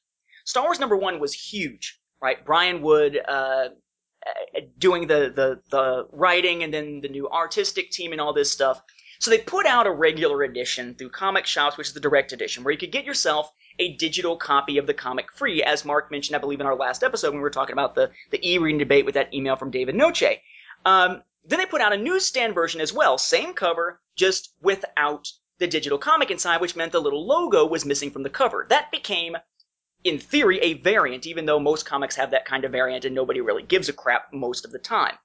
Star 0.44 0.64
Wars 0.64 0.78
number 0.78 0.98
one 0.98 1.18
was 1.18 1.32
huge, 1.32 1.98
right? 2.20 2.44
Brian 2.44 2.82
Wood 2.82 3.18
uh, 3.26 3.30
uh, 3.30 4.60
doing 4.76 5.06
the, 5.06 5.32
the 5.34 5.62
the 5.70 6.08
writing 6.12 6.62
and 6.62 6.74
then 6.74 7.00
the 7.00 7.08
new 7.08 7.26
artistic 7.26 7.90
team 7.90 8.12
and 8.12 8.20
all 8.20 8.34
this 8.34 8.52
stuff. 8.52 8.82
So 9.18 9.30
they 9.30 9.38
put 9.38 9.64
out 9.64 9.86
a 9.86 9.90
regular 9.90 10.42
edition 10.42 10.94
through 10.94 11.08
comic 11.08 11.46
shops, 11.46 11.78
which 11.78 11.86
is 11.86 11.94
the 11.94 12.00
direct 12.00 12.34
edition, 12.34 12.64
where 12.64 12.72
you 12.72 12.78
could 12.78 12.92
get 12.92 13.06
yourself 13.06 13.50
a 13.78 13.94
digital 13.96 14.36
copy 14.36 14.78
of 14.78 14.86
the 14.86 14.94
comic 14.94 15.32
free, 15.32 15.62
as 15.62 15.84
Mark 15.84 16.10
mentioned, 16.10 16.36
I 16.36 16.40
believe, 16.40 16.60
in 16.60 16.66
our 16.66 16.76
last 16.76 17.02
episode 17.02 17.28
when 17.28 17.38
we 17.38 17.42
were 17.42 17.50
talking 17.50 17.72
about 17.72 17.94
the, 17.94 18.10
the 18.30 18.48
e-reading 18.48 18.78
debate 18.78 19.04
with 19.04 19.14
that 19.14 19.32
email 19.32 19.56
from 19.56 19.70
David 19.70 19.94
Noche. 19.94 20.40
Um, 20.84 21.22
then 21.46 21.58
they 21.58 21.66
put 21.66 21.80
out 21.80 21.92
a 21.92 21.96
newsstand 21.96 22.54
version 22.54 22.80
as 22.80 22.92
well, 22.92 23.18
same 23.18 23.54
cover, 23.54 24.00
just 24.16 24.52
without 24.60 25.30
the 25.58 25.66
digital 25.66 25.98
comic 25.98 26.30
inside, 26.30 26.60
which 26.60 26.76
meant 26.76 26.92
the 26.92 27.00
little 27.00 27.26
logo 27.26 27.66
was 27.66 27.84
missing 27.84 28.10
from 28.10 28.22
the 28.22 28.30
cover. 28.30 28.66
That 28.68 28.90
became, 28.90 29.36
in 30.04 30.18
theory, 30.18 30.60
a 30.60 30.74
variant, 30.74 31.26
even 31.26 31.46
though 31.46 31.58
most 31.58 31.86
comics 31.86 32.16
have 32.16 32.30
that 32.30 32.44
kind 32.44 32.64
of 32.64 32.72
variant 32.72 33.04
and 33.04 33.14
nobody 33.14 33.40
really 33.40 33.62
gives 33.62 33.88
a 33.88 33.92
crap 33.92 34.32
most 34.32 34.64
of 34.64 34.72
the 34.72 34.78
time. 34.78 35.16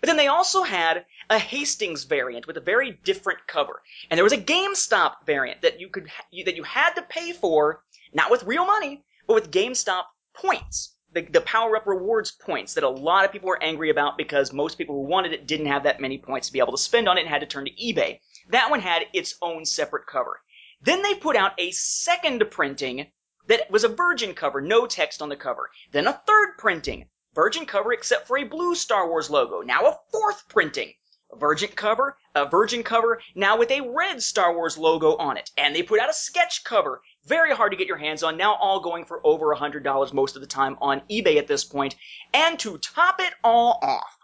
But 0.00 0.06
then 0.06 0.16
they 0.16 0.28
also 0.28 0.62
had 0.62 1.04
a 1.28 1.38
Hastings 1.38 2.04
variant 2.04 2.46
with 2.46 2.56
a 2.56 2.60
very 2.60 2.92
different 3.04 3.40
cover, 3.46 3.82
and 4.08 4.16
there 4.16 4.24
was 4.24 4.32
a 4.32 4.38
GameStop 4.38 5.26
variant 5.26 5.62
that 5.62 5.80
you 5.80 5.88
could 5.88 6.08
that 6.44 6.56
you 6.56 6.62
had 6.62 6.94
to 6.94 7.02
pay 7.02 7.32
for, 7.32 7.82
not 8.12 8.30
with 8.30 8.44
real 8.44 8.66
money, 8.66 9.04
but 9.26 9.34
with 9.34 9.50
GameStop 9.50 10.04
points, 10.34 10.96
the, 11.12 11.22
the 11.22 11.40
power 11.40 11.76
up 11.76 11.86
rewards 11.86 12.30
points 12.30 12.74
that 12.74 12.84
a 12.84 12.88
lot 12.88 13.24
of 13.24 13.32
people 13.32 13.48
were 13.48 13.62
angry 13.62 13.90
about 13.90 14.16
because 14.16 14.52
most 14.52 14.78
people 14.78 14.94
who 14.94 15.08
wanted 15.08 15.32
it 15.32 15.46
didn't 15.46 15.66
have 15.66 15.82
that 15.84 16.00
many 16.00 16.18
points 16.18 16.46
to 16.46 16.52
be 16.52 16.60
able 16.60 16.72
to 16.72 16.78
spend 16.78 17.08
on 17.08 17.18
it 17.18 17.22
and 17.22 17.30
had 17.30 17.40
to 17.40 17.46
turn 17.46 17.64
to 17.64 17.72
eBay. 17.72 18.20
That 18.50 18.70
one 18.70 18.80
had 18.80 19.02
its 19.12 19.34
own 19.42 19.64
separate 19.64 20.06
cover. 20.06 20.40
Then 20.82 21.02
they 21.02 21.14
put 21.14 21.36
out 21.36 21.52
a 21.58 21.70
second 21.72 22.42
printing 22.50 23.06
that 23.48 23.70
was 23.70 23.84
a 23.84 23.88
virgin 23.88 24.34
cover, 24.34 24.60
no 24.60 24.86
text 24.86 25.20
on 25.20 25.28
the 25.28 25.36
cover. 25.36 25.70
Then 25.92 26.06
a 26.06 26.22
third 26.26 26.56
printing, 26.58 27.08
virgin 27.34 27.66
cover 27.66 27.92
except 27.92 28.26
for 28.26 28.38
a 28.38 28.44
blue 28.44 28.74
Star 28.74 29.08
Wars 29.08 29.28
logo. 29.28 29.60
Now 29.60 29.86
a 29.86 29.98
fourth 30.12 30.48
printing, 30.48 30.94
a 31.32 31.36
virgin 31.36 31.70
cover, 31.70 32.16
a 32.34 32.48
virgin 32.48 32.82
cover, 32.82 33.20
now 33.34 33.58
with 33.58 33.70
a 33.70 33.80
red 33.80 34.22
Star 34.22 34.54
Wars 34.54 34.78
logo 34.78 35.16
on 35.16 35.36
it. 35.36 35.50
And 35.56 35.74
they 35.74 35.82
put 35.82 36.00
out 36.00 36.10
a 36.10 36.14
sketch 36.14 36.64
cover, 36.64 37.02
very 37.24 37.54
hard 37.54 37.72
to 37.72 37.76
get 37.76 37.86
your 37.86 37.96
hands 37.96 38.22
on, 38.22 38.36
now 38.36 38.54
all 38.54 38.80
going 38.80 39.04
for 39.04 39.20
over 39.24 39.52
a 39.52 39.56
hundred 39.56 39.84
dollars 39.84 40.12
most 40.12 40.36
of 40.36 40.40
the 40.40 40.48
time 40.48 40.76
on 40.80 41.02
eBay 41.10 41.36
at 41.36 41.46
this 41.46 41.64
point. 41.64 41.96
And 42.32 42.58
to 42.60 42.78
top 42.78 43.20
it 43.20 43.34
all 43.44 43.78
off, 43.82 44.18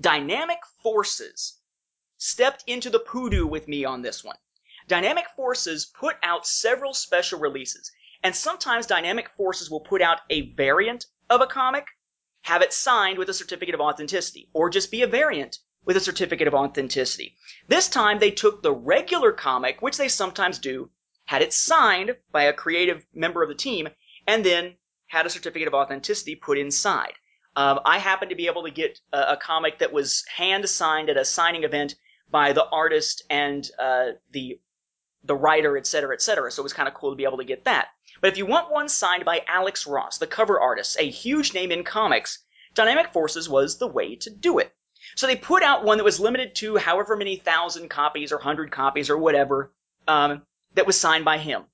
Dynamic 0.00 0.58
Forces 0.82 1.58
stepped 2.18 2.64
into 2.66 2.90
the 2.90 2.98
poodoo 2.98 3.46
with 3.46 3.66
me 3.66 3.84
on 3.84 4.02
this 4.02 4.22
one. 4.22 4.36
Dynamic 4.88 5.26
Forces 5.34 5.86
put 5.86 6.16
out 6.22 6.46
several 6.46 6.94
special 6.94 7.40
releases, 7.40 7.90
and 8.22 8.36
sometimes 8.36 8.86
Dynamic 8.86 9.30
Forces 9.36 9.70
will 9.70 9.80
put 9.80 10.02
out 10.02 10.20
a 10.30 10.52
variant 10.52 11.06
of 11.28 11.40
a 11.40 11.46
comic, 11.46 11.86
have 12.42 12.62
it 12.62 12.72
signed 12.72 13.18
with 13.18 13.28
a 13.28 13.34
certificate 13.34 13.74
of 13.74 13.80
authenticity, 13.80 14.48
or 14.52 14.70
just 14.70 14.90
be 14.90 15.02
a 15.02 15.06
variant 15.06 15.58
with 15.84 15.96
a 15.96 16.00
certificate 16.00 16.46
of 16.46 16.54
authenticity. 16.54 17.36
This 17.68 17.88
time 17.88 18.18
they 18.18 18.30
took 18.30 18.62
the 18.62 18.72
regular 18.72 19.32
comic, 19.32 19.80
which 19.80 19.96
they 19.96 20.08
sometimes 20.08 20.58
do, 20.58 20.90
had 21.26 21.42
it 21.42 21.52
signed 21.52 22.16
by 22.32 22.44
a 22.44 22.52
creative 22.52 23.06
member 23.14 23.42
of 23.42 23.48
the 23.48 23.54
team, 23.54 23.88
and 24.26 24.44
then 24.44 24.74
had 25.08 25.26
a 25.26 25.30
certificate 25.30 25.68
of 25.68 25.74
authenticity 25.74 26.34
put 26.34 26.58
inside. 26.58 27.12
Um, 27.54 27.80
I 27.84 27.98
happened 27.98 28.30
to 28.30 28.36
be 28.36 28.48
able 28.48 28.64
to 28.64 28.70
get 28.70 29.00
a, 29.12 29.32
a 29.32 29.36
comic 29.36 29.78
that 29.78 29.92
was 29.92 30.24
hand 30.34 30.68
signed 30.68 31.08
at 31.10 31.16
a 31.16 31.24
signing 31.24 31.64
event 31.64 31.94
by 32.30 32.52
the 32.52 32.66
artist 32.66 33.24
and 33.30 33.68
uh, 33.78 34.06
the 34.32 34.60
the 35.24 35.34
writer, 35.34 35.76
et 35.76 35.86
cetera, 35.86 36.14
et 36.14 36.22
cetera. 36.22 36.50
So 36.52 36.62
it 36.62 36.64
was 36.64 36.72
kind 36.72 36.88
of 36.88 36.94
cool 36.94 37.10
to 37.10 37.16
be 37.16 37.24
able 37.24 37.38
to 37.38 37.44
get 37.44 37.64
that. 37.64 37.88
But 38.20 38.30
if 38.30 38.38
you 38.38 38.46
want 38.46 38.70
one 38.70 38.88
signed 38.88 39.24
by 39.24 39.42
Alex 39.48 39.86
Ross, 39.86 40.18
the 40.18 40.26
cover 40.26 40.60
artist, 40.60 40.96
a 41.00 41.10
huge 41.10 41.52
name 41.52 41.72
in 41.72 41.82
comics, 41.82 42.44
Dynamic 42.74 43.12
Forces 43.12 43.48
was 43.48 43.78
the 43.78 43.88
way 43.88 44.16
to 44.16 44.30
do 44.30 44.58
it. 44.58 44.72
So 45.16 45.26
they 45.26 45.36
put 45.36 45.62
out 45.62 45.84
one 45.84 45.98
that 45.98 46.04
was 46.04 46.20
limited 46.20 46.54
to 46.56 46.76
however 46.76 47.16
many 47.16 47.36
thousand 47.36 47.88
copies 47.88 48.32
or 48.32 48.38
hundred 48.38 48.70
copies 48.70 49.10
or 49.10 49.18
whatever 49.18 49.72
um, 50.06 50.42
that 50.76 50.86
was 50.86 51.00
signed 51.00 51.24
by 51.24 51.38
him. 51.38 51.64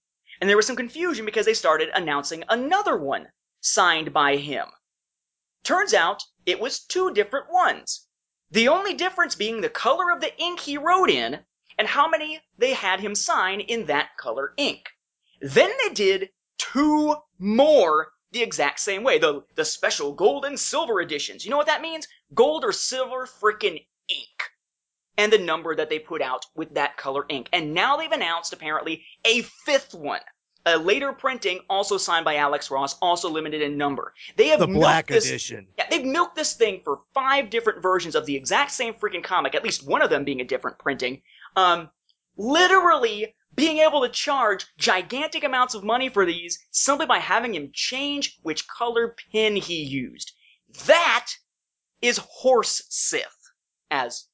And 0.40 0.48
there 0.48 0.56
was 0.56 0.66
some 0.66 0.76
confusion 0.76 1.26
because 1.26 1.44
they 1.44 1.54
started 1.54 1.90
announcing 1.94 2.44
another 2.48 2.96
one 2.96 3.28
signed 3.60 4.12
by 4.12 4.36
him. 4.36 4.66
Turns 5.62 5.92
out 5.92 6.24
it 6.46 6.58
was 6.58 6.80
two 6.80 7.12
different 7.12 7.52
ones. 7.52 8.08
The 8.50 8.68
only 8.68 8.94
difference 8.94 9.34
being 9.34 9.60
the 9.60 9.68
color 9.68 10.10
of 10.10 10.20
the 10.20 10.36
ink 10.40 10.60
he 10.60 10.78
wrote 10.78 11.10
in 11.10 11.44
and 11.78 11.88
how 11.88 12.08
many 12.08 12.42
they 12.58 12.72
had 12.72 13.00
him 13.00 13.14
sign 13.14 13.60
in 13.60 13.86
that 13.86 14.16
color 14.16 14.54
ink. 14.56 14.88
Then 15.40 15.70
they 15.82 15.94
did 15.94 16.30
two 16.58 17.16
more 17.38 18.12
the 18.30 18.42
exact 18.42 18.80
same 18.80 19.04
way. 19.04 19.18
The 19.18 19.44
the 19.54 19.64
special 19.64 20.12
gold 20.12 20.44
and 20.44 20.58
silver 20.58 21.00
editions. 21.00 21.44
You 21.44 21.50
know 21.50 21.56
what 21.56 21.66
that 21.66 21.82
means? 21.82 22.08
Gold 22.34 22.64
or 22.64 22.72
silver 22.72 23.26
frickin' 23.26 23.84
ink. 24.08 24.51
And 25.18 25.32
the 25.32 25.38
number 25.38 25.74
that 25.74 25.90
they 25.90 25.98
put 25.98 26.22
out 26.22 26.46
with 26.54 26.74
that 26.74 26.96
color 26.96 27.26
ink. 27.28 27.48
And 27.52 27.74
now 27.74 27.96
they've 27.96 28.10
announced 28.10 28.52
apparently 28.52 29.04
a 29.24 29.42
fifth 29.42 29.94
one. 29.94 30.20
A 30.64 30.78
later 30.78 31.12
printing, 31.12 31.58
also 31.68 31.98
signed 31.98 32.24
by 32.24 32.36
Alex 32.36 32.70
Ross, 32.70 32.96
also 33.02 33.28
limited 33.28 33.62
in 33.62 33.76
number. 33.76 34.14
They 34.36 34.48
have 34.48 34.60
The 34.60 34.68
black 34.68 35.08
this, 35.08 35.26
edition. 35.26 35.66
yeah, 35.76 35.86
they've 35.90 36.04
milked 36.04 36.36
this 36.36 36.54
thing 36.54 36.82
for 36.84 37.00
five 37.12 37.50
different 37.50 37.82
versions 37.82 38.14
of 38.14 38.26
the 38.26 38.36
exact 38.36 38.70
same 38.70 38.94
freaking 38.94 39.24
comic, 39.24 39.56
at 39.56 39.64
least 39.64 39.84
one 39.84 40.02
of 40.02 40.08
them 40.10 40.22
being 40.22 40.40
a 40.40 40.44
different 40.44 40.78
printing. 40.78 41.20
Um, 41.56 41.90
literally 42.36 43.34
being 43.54 43.78
able 43.78 44.02
to 44.02 44.08
charge 44.08 44.66
gigantic 44.78 45.44
amounts 45.44 45.74
of 45.74 45.84
money 45.84 46.08
for 46.08 46.24
these 46.24 46.58
simply 46.70 47.06
by 47.06 47.18
having 47.18 47.54
him 47.54 47.70
change 47.74 48.38
which 48.42 48.66
color 48.68 49.16
pen 49.32 49.56
he 49.56 49.82
used. 49.82 50.32
That 50.86 51.26
is 52.00 52.18
horse 52.18 52.82
Sith, 52.88 53.50
as 53.90 54.26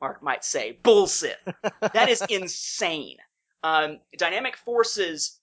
Mark 0.00 0.22
might 0.22 0.44
say, 0.44 0.78
bull 0.82 1.06
Sith. 1.06 1.36
That 1.92 2.08
is 2.08 2.22
insane. 2.28 3.16
Um, 3.62 3.98
Dynamic 4.16 4.56
Forces 4.56 5.40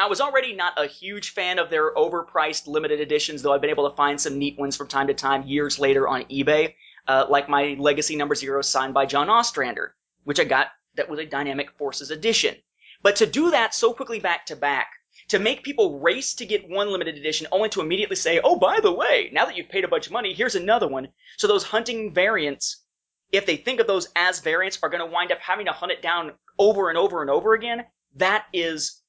I 0.00 0.06
was 0.06 0.22
already 0.22 0.54
not 0.54 0.82
a 0.82 0.86
huge 0.86 1.34
fan 1.34 1.58
of 1.58 1.68
their 1.68 1.94
overpriced 1.94 2.66
limited 2.66 3.00
editions, 3.00 3.42
though 3.42 3.52
I've 3.52 3.60
been 3.60 3.68
able 3.68 3.90
to 3.90 3.94
find 3.94 4.18
some 4.18 4.38
neat 4.38 4.58
ones 4.58 4.74
from 4.74 4.88
time 4.88 5.08
to 5.08 5.14
time 5.14 5.42
years 5.42 5.78
later 5.78 6.08
on 6.08 6.22
eBay, 6.24 6.74
uh, 7.06 7.26
like 7.28 7.50
my 7.50 7.76
Legacy 7.78 8.16
Number 8.16 8.34
Zero 8.34 8.62
signed 8.62 8.94
by 8.94 9.04
John 9.04 9.28
Ostrander, 9.28 9.94
which 10.24 10.40
I 10.40 10.44
got 10.44 10.68
that 10.94 11.10
was 11.10 11.20
a 11.20 11.26
Dynamic 11.26 11.72
Forces 11.72 12.10
edition. 12.10 12.56
But 13.02 13.16
to 13.16 13.26
do 13.26 13.50
that 13.50 13.74
so 13.74 13.92
quickly 13.92 14.20
back 14.20 14.46
to 14.46 14.56
back, 14.56 14.88
to 15.28 15.38
make 15.38 15.64
people 15.64 16.00
race 16.00 16.32
to 16.36 16.46
get 16.46 16.66
one 16.66 16.90
limited 16.90 17.16
edition 17.16 17.46
only 17.52 17.68
to 17.68 17.82
immediately 17.82 18.16
say, 18.16 18.40
oh, 18.42 18.56
by 18.56 18.80
the 18.80 18.92
way, 18.92 19.28
now 19.34 19.44
that 19.44 19.54
you've 19.54 19.68
paid 19.68 19.84
a 19.84 19.88
bunch 19.88 20.06
of 20.06 20.12
money, 20.14 20.32
here's 20.32 20.54
another 20.54 20.88
one. 20.88 21.08
So 21.36 21.46
those 21.46 21.64
hunting 21.64 22.14
variants, 22.14 22.84
if 23.32 23.46
they 23.46 23.56
think 23.56 23.80
of 23.80 23.86
those 23.86 24.08
as 24.16 24.40
variants, 24.40 24.78
are 24.82 24.88
going 24.88 25.04
to 25.04 25.12
wind 25.12 25.32
up 25.32 25.38
having 25.40 25.66
to 25.66 25.72
hunt 25.72 25.92
it 25.92 26.02
down 26.02 26.32
over 26.58 26.88
and 26.88 26.98
over 26.98 27.20
and 27.20 27.30
over 27.30 27.54
again. 27.54 27.84
That 28.16 28.46
is 28.52 29.02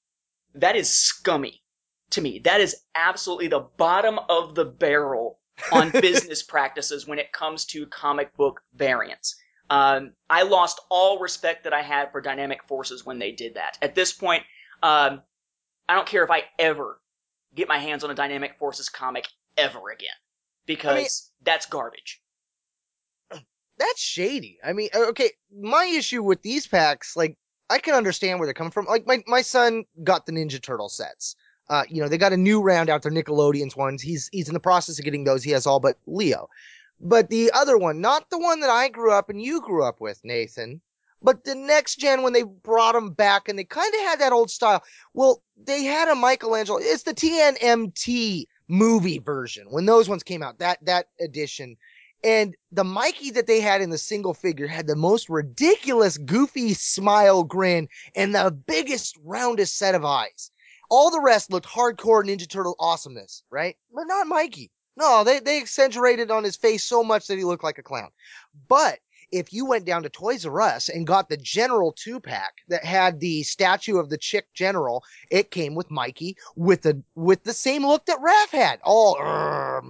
that 0.56 0.76
is 0.76 0.94
scummy 0.94 1.62
to 2.12 2.22
me. 2.22 2.40
That 2.40 2.62
is 2.62 2.76
absolutely 2.96 3.48
the 3.48 3.68
bottom 3.78 4.20
of 4.30 4.56
the 4.56 4.66
barrel 4.66 5.40
on 5.72 5.90
business 6.02 6.44
practices 6.44 7.08
when 7.08 7.20
it 7.20 7.32
comes 7.32 7.66
to 7.66 7.86
comic 7.88 8.36
book 8.36 8.62
variants. 8.74 9.36
Um, 9.70 10.12
I 10.30 10.44
lost 10.44 10.82
all 10.90 11.20
respect 11.20 11.64
that 11.64 11.74
I 11.74 11.82
had 11.82 12.12
for 12.12 12.20
Dynamic 12.20 12.62
Forces 12.68 13.06
when 13.06 13.20
they 13.20 13.32
did 13.32 13.56
that. 13.56 13.78
At 13.82 13.96
this 13.96 14.12
point, 14.12 14.44
um, 14.84 15.22
I 15.88 15.96
don't 15.96 16.08
care 16.08 16.26
if 16.26 16.30
I 16.30 16.44
ever 16.60 17.00
get 17.56 17.70
my 17.70 17.78
hands 17.78 18.04
on 18.04 18.12
a 18.12 18.16
Dynamic 18.16 18.58
Forces 18.60 18.90
comic 18.90 19.28
ever 19.58 19.90
again 19.92 20.10
because 20.66 20.92
I 20.92 21.00
mean- 21.00 21.08
that's 21.44 21.66
garbage. 21.66 22.22
That's 23.82 24.02
shady. 24.02 24.60
I 24.64 24.74
mean, 24.74 24.90
okay, 24.96 25.32
my 25.60 25.86
issue 25.86 26.22
with 26.22 26.42
these 26.44 26.68
packs, 26.68 27.16
like, 27.16 27.38
I 27.70 27.80
can 27.80 27.96
understand 27.96 28.40
where 28.40 28.46
they're 28.46 28.54
coming 28.54 28.72
from. 28.72 28.86
Like, 28.86 29.08
my, 29.08 29.24
my 29.28 29.42
son 29.42 29.86
got 30.04 30.26
the 30.26 30.32
Ninja 30.32 30.62
Turtle 30.62 30.90
sets. 30.90 31.36
Uh, 31.68 31.84
you 31.90 32.02
know, 32.02 32.08
they 32.08 32.18
got 32.18 32.34
a 32.34 32.38
new 32.38 32.62
round 32.62 32.90
out 32.90 33.02
there, 33.02 33.12
Nickelodeon's 33.12 33.76
ones. 33.76 34.02
He's, 34.02 34.30
he's 34.32 34.48
in 34.48 34.54
the 34.54 34.60
process 34.60 35.00
of 35.00 35.06
getting 35.06 35.24
those. 35.24 35.44
He 35.44 35.52
has 35.52 35.66
all 35.66 35.80
but 35.80 35.98
Leo. 36.06 36.48
But 37.00 37.30
the 37.30 37.52
other 37.54 37.78
one, 37.78 38.02
not 38.02 38.30
the 38.30 38.38
one 38.38 38.60
that 38.60 38.70
I 38.70 38.90
grew 38.90 39.12
up 39.12 39.30
and 39.30 39.42
you 39.42 39.62
grew 39.62 39.84
up 39.84 40.00
with, 40.00 40.20
Nathan, 40.24 40.82
but 41.24 41.44
the 41.44 41.56
next 41.56 41.96
gen 41.96 42.22
when 42.22 42.34
they 42.34 42.44
brought 42.44 42.94
them 42.94 43.12
back 43.12 43.50
and 43.50 43.58
they 43.58 43.64
kind 43.64 43.92
of 43.96 44.02
had 44.02 44.20
that 44.20 44.34
old 44.34 44.52
style. 44.52 44.84
Well, 45.14 45.42
they 45.58 45.84
had 45.84 46.10
a 46.10 46.16
Michelangelo. 46.16 46.78
It's 46.80 47.04
the 47.04 47.14
TNMT 47.14 48.46
movie 48.68 49.20
version 49.20 49.68
when 49.70 49.86
those 49.86 50.08
ones 50.08 50.24
came 50.24 50.44
out, 50.44 50.60
that, 50.60 50.86
that 50.86 51.08
edition. 51.20 51.78
And 52.24 52.56
the 52.72 52.84
Mikey 52.84 53.32
that 53.32 53.48
they 53.48 53.62
had 53.62 53.82
in 53.82 53.90
the 53.90 53.98
single 53.98 54.34
figure 54.34 54.68
had 54.68 54.88
the 54.88 54.96
most 54.96 55.30
ridiculous, 55.30 56.18
goofy 56.18 56.74
smile 56.74 57.44
grin 57.44 57.88
and 58.16 58.36
the 58.36 58.52
biggest, 58.52 59.18
roundest 59.24 59.78
set 59.78 59.96
of 59.96 60.06
eyes. 60.06 60.52
All 60.90 61.10
the 61.10 61.22
rest 61.22 61.52
looked 61.52 61.68
hardcore 61.68 62.24
Ninja 62.24 62.48
Turtle 62.48 62.76
awesomeness, 62.80 63.44
right? 63.50 63.76
But 63.94 64.06
not 64.08 64.28
Mikey. 64.28 64.72
No, 64.98 65.24
they, 65.24 65.40
they 65.40 65.60
accentuated 65.60 66.30
on 66.30 66.44
his 66.44 66.58
face 66.58 66.84
so 66.84 67.04
much 67.04 67.28
that 67.28 67.38
he 67.38 67.46
looked 67.46 67.64
like 67.64 67.78
a 67.78 67.84
clown. 67.84 68.10
But 68.68 69.00
if 69.32 69.54
you 69.54 69.66
went 69.66 69.86
down 69.86 70.04
to 70.04 70.10
Toys 70.10 70.46
R 70.46 70.62
Us 70.62 70.90
and 70.90 71.08
got 71.08 71.30
the 71.30 71.38
General 71.38 71.92
2 71.94 72.20
pack 72.20 72.56
that 72.68 72.84
had 72.84 73.20
the 73.20 73.44
statue 73.44 73.98
of 73.98 74.10
the 74.10 74.18
chick 74.18 74.48
general, 74.54 75.04
it 75.30 75.52
came 75.52 75.76
with 75.76 75.90
Mikey 75.90 76.38
with 76.56 76.82
the 76.82 77.02
with 77.16 77.44
the 77.44 77.54
same 77.54 77.86
look 77.86 78.06
that 78.06 78.20
Raph 78.20 78.50
had, 78.52 78.80
all 78.84 79.18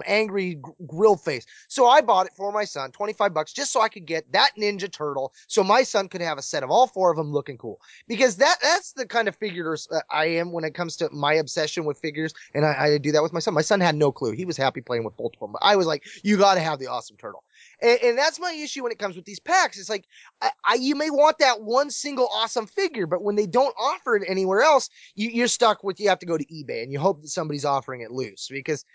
angry 0.06 0.60
grill 0.88 1.16
face. 1.16 1.46
So 1.68 1.88
I 1.88 2.02
bought 2.02 2.28
it 2.28 2.34
for 2.36 2.52
my 2.52 2.66
son, 2.66 2.92
25 2.92 3.34
bucks, 3.34 3.54
just 3.54 3.72
so 3.72 3.82
I 3.82 3.90
could 3.90 4.06
get 4.06 4.32
that 4.32 4.52
Ninja 4.58 4.92
Turtle 4.92 5.34
so 5.48 5.64
my 5.64 5.84
son 5.84 6.08
could 6.08 6.22
have 6.22 6.38
a 6.38 6.42
set 6.42 6.64
of 6.64 6.70
all 6.70 6.88
four 6.88 7.12
of 7.12 7.18
them 7.18 7.32
looking 7.32 7.58
cool. 7.58 7.80
Because 8.08 8.36
that 8.38 8.58
that's 8.62 8.94
the 8.94 9.06
kind 9.06 9.28
of 9.28 9.36
figures 9.36 9.88
I 10.10 10.26
am 10.26 10.52
when 10.52 10.64
it 10.64 10.74
comes 10.74 10.96
to 10.98 11.10
my 11.12 11.34
obsession 11.34 11.86
with 11.86 12.00
figures. 12.00 12.34
And 12.54 12.66
I, 12.66 12.94
I 12.94 12.98
do 12.98 13.12
that 13.12 13.24
with 13.24 13.34
my 13.34 13.40
son. 13.40 13.54
My 13.54 13.62
son 13.62 13.80
had 13.80 13.96
no 13.96 14.12
clue. 14.12 14.32
He 14.32 14.46
was 14.46 14.58
happy 14.58 14.82
playing 14.82 15.04
with 15.04 15.16
them. 15.18 15.52
But 15.54 15.62
I 15.62 15.76
was 15.76 15.88
like, 15.88 16.06
you 16.24 16.38
got 16.38 16.56
to 16.56 16.60
have 16.60 16.80
the 16.80 16.88
awesome 16.88 17.18
turtle. 17.18 17.44
And, 17.82 18.00
and 18.02 18.18
that's 18.18 18.40
my 18.40 18.54
issue 18.54 18.84
when 18.84 18.92
it 18.92 19.00
comes 19.00 19.16
with 19.16 19.26
these 19.26 19.40
packs. 19.40 19.80
It's 19.80 19.90
like, 19.90 20.06
I, 20.42 20.52
I, 20.66 20.74
you 20.76 20.96
may 20.96 21.10
want 21.10 21.40
that 21.40 21.62
one 21.62 21.90
single 21.90 22.30
awesome 22.32 22.68
figure, 22.68 23.08
but 23.08 23.24
when 23.24 23.36
they 23.36 23.48
don't 23.48 23.76
offer 23.80 24.16
it 24.16 24.24
anywhere 24.28 24.62
else, 24.62 24.90
you, 25.16 25.30
you're 25.30 25.48
stuck 25.48 25.84
with, 25.84 26.00
you 26.00 26.10
have 26.10 26.20
to 26.20 26.26
go 26.26 26.38
to 26.38 26.46
eBay 26.46 26.84
and 26.84 26.92
you 26.92 27.00
hope 27.00 27.22
that 27.22 27.30
somebody's 27.30 27.66
offering 27.66 28.02
it 28.02 28.12
loose 28.12 28.48
because 28.50 28.86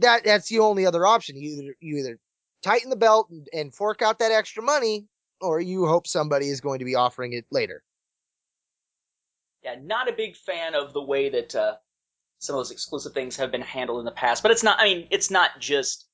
that, 0.00 0.24
that's 0.24 0.48
the 0.48 0.58
only 0.58 0.86
other 0.86 1.06
option. 1.06 1.36
You 1.36 1.50
either, 1.50 1.74
you 1.80 1.96
either 1.98 2.18
tighten 2.62 2.90
the 2.90 2.96
belt 2.96 3.28
and, 3.30 3.46
and 3.52 3.74
fork 3.74 4.02
out 4.02 4.18
that 4.18 4.32
extra 4.32 4.62
money 4.62 5.06
or 5.40 5.60
you 5.60 5.86
hope 5.86 6.06
somebody 6.06 6.48
is 6.48 6.60
going 6.60 6.80
to 6.80 6.84
be 6.84 6.94
offering 6.94 7.32
it 7.32 7.46
later. 7.50 7.82
Yeah, 9.62 9.76
not 9.82 10.08
a 10.08 10.12
big 10.12 10.36
fan 10.36 10.74
of 10.74 10.92
the 10.92 11.02
way 11.02 11.28
that 11.30 11.54
uh, 11.54 11.74
some 12.38 12.54
of 12.54 12.60
those 12.60 12.70
exclusive 12.70 13.12
things 13.12 13.36
have 13.36 13.50
been 13.50 13.60
handled 13.60 13.98
in 13.98 14.04
the 14.04 14.12
past. 14.12 14.42
But 14.42 14.52
it's 14.52 14.62
not. 14.62 14.80
I 14.80 14.84
mean, 14.84 15.08
it's 15.10 15.30
not 15.30 15.58
just 15.58 16.06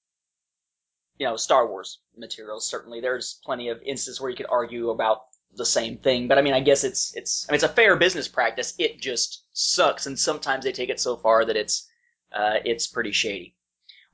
you 1.19 1.27
know 1.27 1.37
Star 1.37 1.67
Wars 1.67 2.01
materials. 2.17 2.69
Certainly, 2.69 3.01
there's 3.01 3.41
plenty 3.45 3.69
of 3.69 3.79
instances 3.83 4.21
where 4.21 4.31
you 4.31 4.37
could 4.37 4.47
argue 4.51 4.91
about 4.91 5.23
the 5.57 5.67
same 5.67 5.99
thing. 5.99 6.29
But 6.29 6.39
I 6.39 6.43
mean, 6.43 6.55
I 6.55 6.61
guess 6.61 6.85
it's 6.85 7.15
it's 7.15 7.47
I 7.49 7.53
mean, 7.53 7.57
it's 7.57 7.65
a 7.65 7.69
fair 7.69 7.97
business 7.97 8.29
practice. 8.29 8.75
It 8.79 9.01
just 9.01 9.45
sucks, 9.53 10.07
and 10.07 10.19
sometimes 10.19 10.65
they 10.65 10.73
take 10.73 10.91
it 10.91 11.01
so 11.01 11.17
far 11.17 11.45
that 11.45 11.57
it's 11.57 11.89
uh, 12.33 12.59
it's 12.65 12.87
pretty 12.87 13.13
shady. 13.13 13.55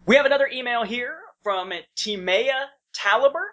We 0.06 0.16
have 0.16 0.26
another 0.26 0.48
email 0.52 0.84
here 0.84 1.18
from 1.42 1.72
Timea 1.96 2.66
Taliber, 2.94 3.46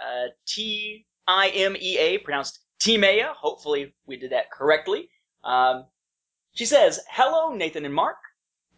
uh, 0.00 0.28
T 0.46 1.06
I 1.26 1.48
M 1.48 1.76
E 1.76 1.98
A, 1.98 2.18
pronounced 2.18 2.60
Timea. 2.80 3.34
Hopefully, 3.34 3.94
we 4.06 4.16
did 4.16 4.32
that 4.32 4.50
correctly. 4.50 5.08
Um, 5.44 5.86
she 6.52 6.66
says, 6.66 7.00
Hello, 7.08 7.54
Nathan 7.54 7.84
and 7.84 7.94
Mark. 7.94 8.16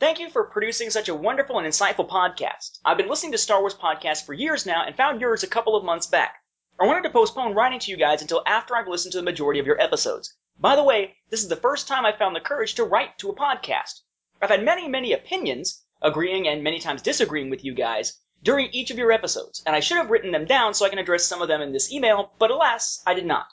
Thank 0.01 0.19
you 0.19 0.31
for 0.31 0.45
producing 0.45 0.89
such 0.89 1.11
a 1.11 1.15
wonderful 1.15 1.59
and 1.59 1.69
insightful 1.69 2.09
podcast. 2.09 2.79
I've 2.83 2.97
been 2.97 3.11
listening 3.11 3.33
to 3.33 3.39
Star 3.39 3.61
Wars 3.61 3.75
podcasts 3.75 4.25
for 4.25 4.33
years 4.33 4.65
now 4.65 4.83
and 4.87 4.97
found 4.97 5.21
yours 5.21 5.43
a 5.43 5.47
couple 5.47 5.77
of 5.77 5.85
months 5.85 6.07
back. 6.07 6.43
I 6.81 6.87
wanted 6.87 7.03
to 7.03 7.11
postpone 7.11 7.53
writing 7.53 7.81
to 7.81 7.91
you 7.91 7.99
guys 7.99 8.23
until 8.23 8.43
after 8.47 8.75
I've 8.75 8.89
listened 8.89 9.13
to 9.13 9.19
the 9.19 9.25
majority 9.25 9.61
of 9.61 9.67
your 9.67 9.79
episodes. 9.79 10.35
By 10.59 10.75
the 10.75 10.83
way, 10.83 11.17
this 11.29 11.43
is 11.43 11.51
the 11.51 11.57
first 11.57 11.87
time 11.87 12.07
I've 12.07 12.17
found 12.17 12.35
the 12.35 12.41
courage 12.41 12.77
to 12.77 12.85
write 12.85 13.19
to 13.19 13.29
a 13.29 13.37
podcast. 13.37 14.01
I've 14.41 14.49
had 14.49 14.65
many, 14.65 14.89
many 14.89 15.13
opinions, 15.13 15.85
agreeing 16.01 16.49
and 16.49 16.65
many 16.65 16.79
times 16.79 17.03
disagreeing 17.03 17.51
with 17.51 17.63
you 17.63 17.75
guys, 17.75 18.19
during 18.43 18.71
each 18.71 18.91
of 18.91 18.97
your 18.97 19.13
episodes, 19.13 19.63
and 19.67 19.77
I 19.77 19.81
should 19.81 19.99
have 19.99 20.09
written 20.09 20.33
them 20.33 20.47
down 20.47 20.73
so 20.73 20.87
I 20.87 20.89
can 20.89 20.99
address 20.99 21.27
some 21.27 21.43
of 21.43 21.49
them 21.49 21.61
in 21.61 21.73
this 21.73 21.93
email, 21.93 22.33
but 22.39 22.51
alas, 22.51 23.03
I 23.07 23.13
did 23.13 23.27
not. 23.27 23.49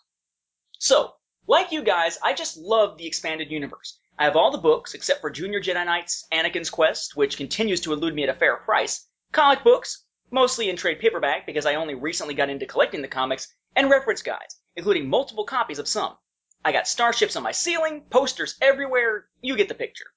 So, 0.79 1.13
like 1.45 1.73
you 1.73 1.83
guys, 1.83 2.17
I 2.23 2.31
just 2.31 2.55
love 2.55 2.97
the 2.97 3.05
expanded 3.05 3.51
universe. 3.51 3.99
I 4.19 4.23
have 4.23 4.35
all 4.35 4.49
the 4.49 4.57
books 4.57 4.95
except 4.95 5.21
for 5.21 5.29
Junior 5.29 5.61
Jedi 5.61 5.85
Knight's 5.85 6.25
Anakin's 6.31 6.71
Quest, 6.71 7.15
which 7.15 7.37
continues 7.37 7.81
to 7.81 7.93
elude 7.93 8.15
me 8.15 8.23
at 8.23 8.29
a 8.29 8.33
fair 8.33 8.57
price, 8.57 9.07
comic 9.31 9.63
books, 9.63 10.05
mostly 10.31 10.69
in 10.69 10.75
trade 10.75 10.99
paperback 10.99 11.45
because 11.45 11.67
I 11.67 11.75
only 11.75 11.93
recently 11.93 12.33
got 12.33 12.49
into 12.49 12.65
collecting 12.65 13.03
the 13.03 13.07
comics, 13.07 13.53
and 13.75 13.91
reference 13.91 14.23
guides, 14.23 14.59
including 14.75 15.07
multiple 15.07 15.45
copies 15.45 15.77
of 15.77 15.87
some. 15.87 16.17
I 16.65 16.71
got 16.71 16.87
starships 16.87 17.35
on 17.35 17.43
my 17.43 17.51
ceiling, 17.51 18.05
posters 18.09 18.57
everywhere, 18.59 19.27
you 19.41 19.55
get 19.55 19.67
the 19.67 19.75
picture. 19.75 20.07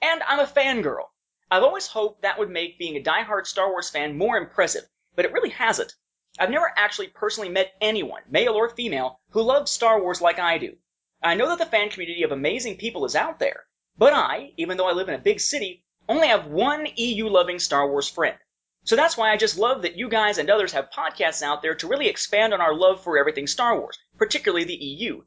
And 0.00 0.22
I'm 0.22 0.38
a 0.38 0.46
fangirl. 0.46 1.08
I've 1.50 1.64
always 1.64 1.88
hoped 1.88 2.22
that 2.22 2.38
would 2.38 2.48
make 2.48 2.78
being 2.78 2.96
a 2.96 3.02
die-hard 3.02 3.48
Star 3.48 3.70
Wars 3.70 3.90
fan 3.90 4.16
more 4.16 4.36
impressive, 4.36 4.84
but 5.16 5.24
it 5.24 5.32
really 5.32 5.50
hasn't. 5.50 5.92
I've 6.38 6.50
never 6.50 6.72
actually 6.76 7.08
personally 7.08 7.48
met 7.48 7.74
anyone, 7.80 8.22
male 8.30 8.54
or 8.54 8.68
female, 8.68 9.18
who 9.30 9.42
loves 9.42 9.72
Star 9.72 10.00
Wars 10.00 10.20
like 10.20 10.38
I 10.38 10.58
do. 10.58 10.76
I 11.24 11.34
know 11.34 11.48
that 11.50 11.58
the 11.58 11.66
fan 11.66 11.88
community 11.88 12.24
of 12.24 12.32
amazing 12.32 12.78
people 12.78 13.04
is 13.04 13.14
out 13.14 13.38
there, 13.38 13.64
but 13.96 14.12
I, 14.12 14.54
even 14.56 14.76
though 14.76 14.88
I 14.88 14.92
live 14.92 15.08
in 15.08 15.14
a 15.14 15.18
big 15.18 15.38
city, 15.38 15.84
only 16.08 16.26
have 16.26 16.46
one 16.46 16.88
EU 16.96 17.28
loving 17.28 17.60
Star 17.60 17.88
Wars 17.88 18.08
friend. 18.08 18.36
So 18.82 18.96
that's 18.96 19.16
why 19.16 19.30
I 19.30 19.36
just 19.36 19.56
love 19.56 19.82
that 19.82 19.96
you 19.96 20.08
guys 20.08 20.38
and 20.38 20.50
others 20.50 20.72
have 20.72 20.90
podcasts 20.90 21.40
out 21.40 21.62
there 21.62 21.76
to 21.76 21.86
really 21.86 22.08
expand 22.08 22.52
on 22.52 22.60
our 22.60 22.74
love 22.74 23.04
for 23.04 23.16
everything 23.16 23.46
Star 23.46 23.78
Wars, 23.78 23.96
particularly 24.18 24.64
the 24.64 24.74
EU. 24.74 25.22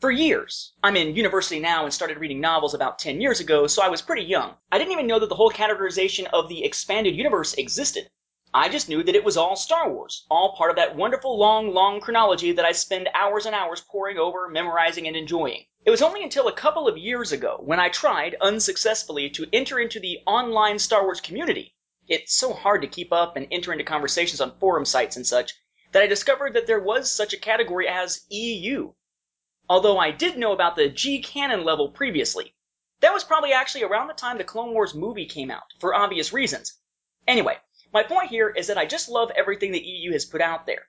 For 0.00 0.10
years, 0.10 0.74
I'm 0.82 0.96
in 0.96 1.16
university 1.16 1.58
now 1.58 1.84
and 1.84 1.94
started 1.94 2.18
reading 2.18 2.42
novels 2.42 2.74
about 2.74 2.98
10 2.98 3.22
years 3.22 3.40
ago, 3.40 3.66
so 3.66 3.82
I 3.82 3.88
was 3.88 4.02
pretty 4.02 4.24
young. 4.24 4.56
I 4.70 4.76
didn't 4.76 4.92
even 4.92 5.06
know 5.06 5.20
that 5.20 5.30
the 5.30 5.36
whole 5.36 5.50
categorization 5.50 6.26
of 6.26 6.50
the 6.50 6.64
expanded 6.64 7.16
universe 7.16 7.54
existed. 7.54 8.10
I 8.52 8.68
just 8.68 8.88
knew 8.88 9.04
that 9.04 9.14
it 9.14 9.22
was 9.22 9.36
all 9.36 9.54
Star 9.54 9.88
Wars, 9.88 10.26
all 10.28 10.56
part 10.56 10.70
of 10.70 10.76
that 10.76 10.96
wonderful 10.96 11.38
long, 11.38 11.72
long 11.72 12.00
chronology 12.00 12.50
that 12.50 12.64
I 12.64 12.72
spend 12.72 13.08
hours 13.14 13.46
and 13.46 13.54
hours 13.54 13.80
poring 13.80 14.18
over, 14.18 14.48
memorizing, 14.48 15.06
and 15.06 15.16
enjoying. 15.16 15.66
It 15.84 15.90
was 15.90 16.02
only 16.02 16.24
until 16.24 16.48
a 16.48 16.52
couple 16.52 16.88
of 16.88 16.98
years 16.98 17.30
ago 17.30 17.60
when 17.60 17.78
I 17.78 17.90
tried, 17.90 18.34
unsuccessfully, 18.40 19.30
to 19.30 19.46
enter 19.52 19.78
into 19.78 20.00
the 20.00 20.18
online 20.26 20.80
Star 20.80 21.04
Wars 21.04 21.20
community. 21.20 21.76
It's 22.08 22.34
so 22.34 22.52
hard 22.52 22.82
to 22.82 22.88
keep 22.88 23.12
up 23.12 23.36
and 23.36 23.46
enter 23.52 23.72
into 23.72 23.84
conversations 23.84 24.40
on 24.40 24.58
forum 24.58 24.84
sites 24.84 25.14
and 25.14 25.24
such 25.24 25.54
that 25.92 26.02
I 26.02 26.08
discovered 26.08 26.54
that 26.54 26.66
there 26.66 26.80
was 26.80 27.10
such 27.12 27.32
a 27.32 27.38
category 27.38 27.86
as 27.86 28.26
EU. 28.30 28.92
Although 29.68 29.98
I 29.98 30.10
did 30.10 30.36
know 30.36 30.50
about 30.50 30.74
the 30.74 30.88
G 30.88 31.22
canon 31.22 31.62
level 31.62 31.90
previously. 31.90 32.56
That 32.98 33.14
was 33.14 33.22
probably 33.22 33.52
actually 33.52 33.84
around 33.84 34.08
the 34.08 34.14
time 34.14 34.38
the 34.38 34.44
Clone 34.44 34.72
Wars 34.72 34.92
movie 34.92 35.26
came 35.26 35.52
out, 35.52 35.72
for 35.78 35.94
obvious 35.94 36.32
reasons. 36.32 36.76
Anyway, 37.28 37.56
my 37.92 38.02
point 38.02 38.30
here 38.30 38.48
is 38.48 38.68
that 38.68 38.78
I 38.78 38.86
just 38.86 39.08
love 39.08 39.30
everything 39.34 39.72
the 39.72 39.84
EU 39.84 40.12
has 40.12 40.24
put 40.24 40.40
out 40.40 40.66
there. 40.66 40.86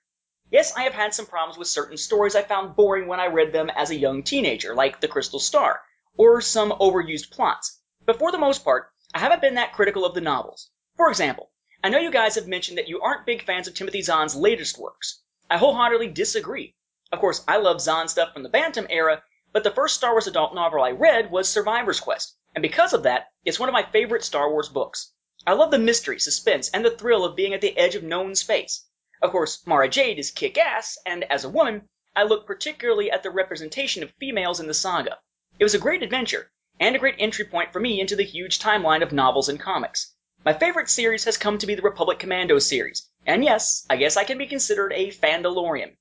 Yes, 0.52 0.76
I 0.76 0.84
have 0.84 0.94
had 0.94 1.14
some 1.14 1.26
problems 1.26 1.58
with 1.58 1.68
certain 1.68 1.98
stories 1.98 2.36
I 2.36 2.42
found 2.42 2.76
boring 2.76 3.08
when 3.08 3.20
I 3.20 3.28
read 3.28 3.54
them 3.54 3.70
as 3.70 3.90
a 3.90 3.96
young 3.96 4.22
teenager, 4.22 4.76
like 4.76 5.00
The 5.00 5.08
Crystal 5.08 5.40
Star, 5.40 5.82
or 6.18 6.42
some 6.42 6.72
overused 6.72 7.32
plots. 7.32 7.82
But 8.06 8.20
for 8.20 8.32
the 8.32 8.38
most 8.38 8.64
part, 8.64 8.92
I 9.14 9.20
haven't 9.20 9.42
been 9.42 9.56
that 9.56 9.74
critical 9.74 10.06
of 10.06 10.14
the 10.14 10.22
novels. 10.22 10.70
For 10.98 11.10
example, 11.10 11.50
I 11.84 11.90
know 11.90 11.98
you 11.98 12.12
guys 12.12 12.36
have 12.36 12.48
mentioned 12.48 12.78
that 12.78 12.88
you 12.88 13.02
aren't 13.02 13.26
big 13.26 13.44
fans 13.46 13.68
of 13.68 13.74
Timothy 13.74 14.02
Zahn's 14.02 14.36
latest 14.36 14.78
works. 14.78 15.24
I 15.50 15.58
wholeheartedly 15.58 16.10
disagree. 16.10 16.76
Of 17.12 17.20
course, 17.20 17.44
I 17.48 17.58
love 17.58 17.82
Zahn 17.82 18.08
stuff 18.08 18.34
from 18.34 18.44
the 18.44 18.50
Bantam 18.50 18.88
era, 18.90 19.24
but 19.52 19.64
the 19.64 19.72
first 19.72 19.96
Star 19.96 20.12
Wars 20.12 20.28
adult 20.28 20.54
novel 20.54 20.84
I 20.84 20.92
read 20.92 21.32
was 21.32 21.50
Survivor's 21.50 22.00
Quest, 22.00 22.38
and 22.54 22.62
because 22.62 22.94
of 22.94 23.04
that, 23.04 23.30
it's 23.44 23.60
one 23.60 23.70
of 23.70 23.74
my 23.74 23.84
favorite 23.84 24.24
Star 24.24 24.52
Wars 24.52 24.70
books. 24.70 25.12
I 25.48 25.54
love 25.54 25.72
the 25.72 25.80
mystery, 25.80 26.20
suspense, 26.20 26.70
and 26.70 26.86
the 26.86 26.92
thrill 26.92 27.26
of 27.26 27.36
being 27.36 27.54
at 27.54 27.62
the 27.62 27.76
edge 27.78 27.96
of 27.96 28.04
known 28.04 28.36
space. 28.36 28.86
Of 29.22 29.32
course, 29.32 29.66
Mara 29.66 29.90
Jade 29.90 30.20
is 30.20 30.32
kick 30.32 30.58
ass, 30.58 30.98
and 31.06 31.24
as 31.26 31.44
a 31.44 31.50
woman, 31.50 31.90
I 32.16 32.24
look 32.24 32.46
particularly 32.46 33.10
at 33.10 33.24
the 33.24 33.32
representation 33.32 34.04
of 34.04 34.14
females 34.20 34.60
in 34.60 34.68
the 34.68 34.74
saga. 34.74 35.18
It 35.58 35.64
was 35.64 35.74
a 35.74 35.80
great 35.80 36.04
adventure, 36.04 36.52
and 36.80 36.96
a 36.96 37.00
great 37.00 37.16
entry 37.20 37.46
point 37.46 37.74
for 37.74 37.80
me 37.80 38.00
into 38.00 38.16
the 38.16 38.24
huge 38.24 38.60
timeline 38.60 39.02
of 39.02 39.12
novels 39.12 39.50
and 39.50 39.60
comics. 39.60 40.14
My 40.44 40.54
favorite 40.54 40.90
series 40.90 41.24
has 41.26 41.38
come 41.38 41.58
to 41.60 41.68
be 41.68 41.76
the 41.76 41.82
Republic 41.82 42.20
Commando 42.20 42.58
series, 42.60 43.10
and 43.26 43.44
yes, 43.44 43.86
I 43.90 43.98
guess 43.98 44.18
I 44.18 44.24
can 44.24 44.38
be 44.38 44.48
considered 44.48 44.92
a 44.94 45.12
Fandalorian. 45.12 45.96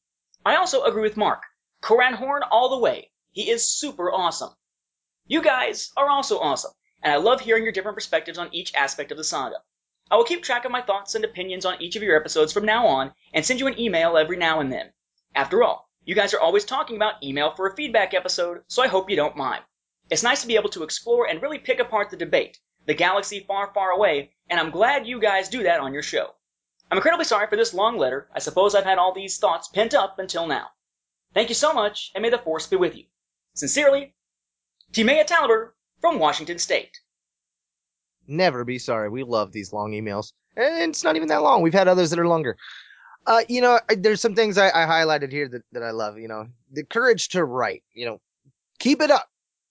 I 0.44 0.57
also 0.57 0.85
agree 0.85 1.03
with 1.03 1.16
Mark. 1.16 1.42
Corran 1.83 2.14
Horn 2.14 2.42
all 2.50 2.70
the 2.70 2.79
way. 2.79 3.11
He 3.33 3.50
is 3.50 3.68
super 3.68 4.11
awesome. 4.11 4.55
You 5.26 5.42
guys 5.42 5.90
are 5.96 6.09
also 6.09 6.40
awesome, 6.40 6.72
and 7.02 7.12
I 7.12 7.16
love 7.16 7.40
hearing 7.40 7.62
your 7.62 7.72
different 7.72 7.96
perspectives 7.96 8.38
on 8.38 8.54
each 8.54 8.74
aspect 8.74 9.10
of 9.10 9.18
the 9.18 9.24
saga. 9.24 9.62
I 10.10 10.16
will 10.16 10.24
keep 10.24 10.42
track 10.42 10.64
of 10.64 10.72
my 10.72 10.82
thoughts 10.82 11.14
and 11.14 11.24
opinions 11.24 11.64
on 11.64 11.80
each 11.80 11.96
of 11.96 12.02
your 12.02 12.16
episodes 12.16 12.52
from 12.52 12.64
now 12.64 12.86
on 12.86 13.12
and 13.32 13.46
send 13.46 13.60
you 13.60 13.68
an 13.68 13.78
email 13.78 14.16
every 14.16 14.36
now 14.36 14.60
and 14.60 14.72
then. 14.72 14.92
After 15.34 15.62
all, 15.62 15.88
you 16.04 16.14
guys 16.14 16.34
are 16.34 16.40
always 16.40 16.64
talking 16.64 16.96
about 16.96 17.22
email 17.22 17.52
for 17.52 17.68
a 17.68 17.76
feedback 17.76 18.12
episode, 18.14 18.62
so 18.66 18.82
I 18.82 18.88
hope 18.88 19.08
you 19.08 19.16
don't 19.16 19.36
mind. 19.36 19.62
It's 20.10 20.24
nice 20.24 20.40
to 20.40 20.48
be 20.48 20.56
able 20.56 20.70
to 20.70 20.82
explore 20.82 21.28
and 21.28 21.40
really 21.40 21.58
pick 21.58 21.78
apart 21.78 22.10
the 22.10 22.16
debate, 22.16 22.58
the 22.86 22.94
galaxy 22.94 23.40
far, 23.40 23.72
far 23.72 23.90
away, 23.90 24.32
and 24.48 24.58
I'm 24.58 24.70
glad 24.70 25.06
you 25.06 25.20
guys 25.20 25.48
do 25.48 25.62
that 25.62 25.78
on 25.78 25.92
your 25.92 26.02
show. 26.02 26.34
I'm 26.90 26.98
incredibly 26.98 27.24
sorry 27.24 27.46
for 27.46 27.54
this 27.56 27.72
long 27.72 27.96
letter. 27.96 28.28
I 28.34 28.40
suppose 28.40 28.74
I've 28.74 28.84
had 28.84 28.98
all 28.98 29.14
these 29.14 29.38
thoughts 29.38 29.68
pent 29.68 29.94
up 29.94 30.18
until 30.18 30.48
now. 30.48 30.66
Thank 31.32 31.48
you 31.48 31.54
so 31.54 31.72
much, 31.72 32.10
and 32.14 32.22
may 32.22 32.30
the 32.30 32.38
force 32.38 32.66
be 32.66 32.74
with 32.74 32.96
you. 32.96 33.04
Sincerely, 33.54 34.14
Timea 34.92 35.24
Taliber 35.24 35.70
from 36.00 36.18
Washington 36.18 36.58
State. 36.58 37.00
Never 38.26 38.64
be 38.64 38.78
sorry. 38.78 39.08
We 39.08 39.22
love 39.22 39.52
these 39.52 39.72
long 39.72 39.92
emails. 39.92 40.32
And 40.56 40.90
it's 40.90 41.04
not 41.04 41.16
even 41.16 41.28
that 41.28 41.42
long. 41.42 41.62
We've 41.62 41.74
had 41.74 41.88
others 41.88 42.10
that 42.10 42.18
are 42.18 42.28
longer. 42.28 42.56
Uh, 43.26 43.42
you 43.48 43.60
know, 43.60 43.78
there's 43.96 44.20
some 44.20 44.34
things 44.34 44.56
I, 44.56 44.68
I 44.68 44.86
highlighted 44.86 45.30
here 45.30 45.48
that, 45.48 45.62
that 45.72 45.82
I 45.82 45.90
love. 45.90 46.18
You 46.18 46.28
know, 46.28 46.46
the 46.72 46.84
courage 46.84 47.28
to 47.30 47.44
write. 47.44 47.82
You 47.92 48.06
know, 48.06 48.20
keep 48.78 49.00
it 49.00 49.10
up. 49.10 49.28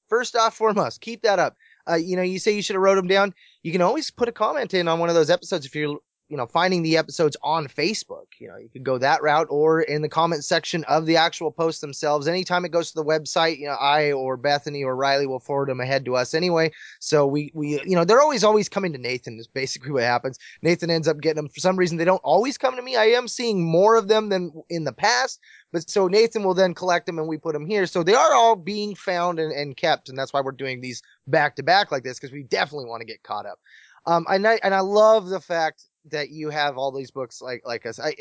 First 0.08 0.36
off, 0.36 0.56
foremost, 0.56 1.02
keep 1.02 1.22
that 1.24 1.40
up. 1.40 1.56
Uh, 1.90 1.96
you 1.96 2.16
know, 2.16 2.22
you 2.22 2.40
say 2.40 2.52
you 2.52 2.62
should 2.62 2.76
have 2.76 2.82
wrote 2.84 2.96
them 2.96 3.08
down. 3.08 3.34
You 3.64 3.72
can 3.72 3.82
always 3.82 4.12
put 4.12 4.28
a 4.28 4.32
comment 4.32 4.74
in 4.74 4.88
on 4.88 5.00
one 5.00 5.10
of 5.10 5.16
those 5.16 5.30
episodes 5.30 5.66
if 5.66 5.76
you're 5.76 6.00
you 6.30 6.38
know, 6.38 6.46
finding 6.46 6.84
the 6.84 6.96
episodes 6.96 7.36
on 7.42 7.68
Facebook. 7.68 8.26
You 8.38 8.50
know, 8.50 8.58
you 8.58 8.70
could 8.70 8.84
go 8.84 9.00
that 9.00 9.24
route 9.24 9.48
or 9.50 9.82
in 9.82 10.04
the 10.04 10.10
comment 10.10 10.46
section 10.46 10.84
of 10.84 11.08
the 11.08 11.18
actual 11.18 11.52
posts 11.52 11.82
themselves. 11.82 12.28
Anytime 12.28 12.66
it 12.66 12.72
goes 12.72 12.90
to 12.90 12.96
the 12.96 13.04
website, 13.04 13.58
you 13.58 13.66
know, 13.66 13.74
I 13.74 14.12
or 14.12 14.38
Bethany 14.38 14.84
or 14.84 14.96
Riley 14.96 15.26
will 15.26 15.40
forward 15.40 15.70
them 15.70 15.82
ahead 15.82 16.06
to 16.06 16.16
us 16.16 16.36
anyway. 16.36 16.72
So 17.00 17.26
we, 17.26 17.52
we, 17.56 17.82
you 17.82 17.96
know, 17.96 18.06
they're 18.06 18.22
always, 18.22 18.44
always 18.44 18.70
coming 18.70 18.94
to 18.94 19.00
Nathan 19.00 19.40
is 19.40 19.48
basically 19.48 19.92
what 19.92 20.04
happens. 20.04 20.38
Nathan 20.62 20.92
ends 20.92 21.08
up 21.08 21.20
getting 21.20 21.38
them. 21.38 21.50
For 21.50 21.60
some 21.60 21.78
reason, 21.78 21.98
they 21.98 22.06
don't 22.06 22.22
always 22.24 22.60
come 22.60 22.76
to 22.76 22.82
me. 22.82 22.96
I 22.96 23.06
am 23.06 23.28
seeing 23.28 23.66
more 23.66 23.96
of 23.96 24.08
them 24.08 24.30
than 24.30 24.52
in 24.70 24.84
the 24.84 24.94
past. 24.94 25.40
But 25.72 25.90
so 25.90 26.08
Nathan 26.08 26.44
will 26.44 26.54
then 26.54 26.76
collect 26.76 27.08
them 27.08 27.18
and 27.18 27.28
we 27.28 27.38
put 27.38 27.54
them 27.54 27.66
here. 27.66 27.88
So 27.88 28.04
they 28.04 28.16
are 28.16 28.34
all 28.34 28.56
being 28.56 28.94
found 28.94 29.40
and, 29.40 29.52
and 29.52 29.76
kept. 29.76 30.10
And 30.10 30.18
that's 30.18 30.32
why 30.32 30.42
we're 30.42 30.52
doing 30.52 30.80
these 30.80 31.02
back 31.28 31.56
to 31.56 31.64
back 31.64 31.92
like 31.92 32.04
this 32.04 32.20
because 32.20 32.34
we 32.34 32.44
definitely 32.44 32.88
want 32.88 33.02
to 33.02 33.08
get 33.08 33.24
caught 33.24 33.48
up. 33.48 33.60
Um, 34.06 34.26
and 34.30 34.48
I, 34.48 34.60
and 34.64 34.74
I 34.74 34.80
love 34.80 35.28
the 35.28 35.40
fact 35.40 35.84
that 36.12 36.30
you 36.30 36.50
have 36.50 36.78
all 36.78 36.92
these 36.92 37.12
books 37.12 37.42
like 37.42 37.62
like 37.66 37.86
us. 37.86 38.00
I 38.00 38.16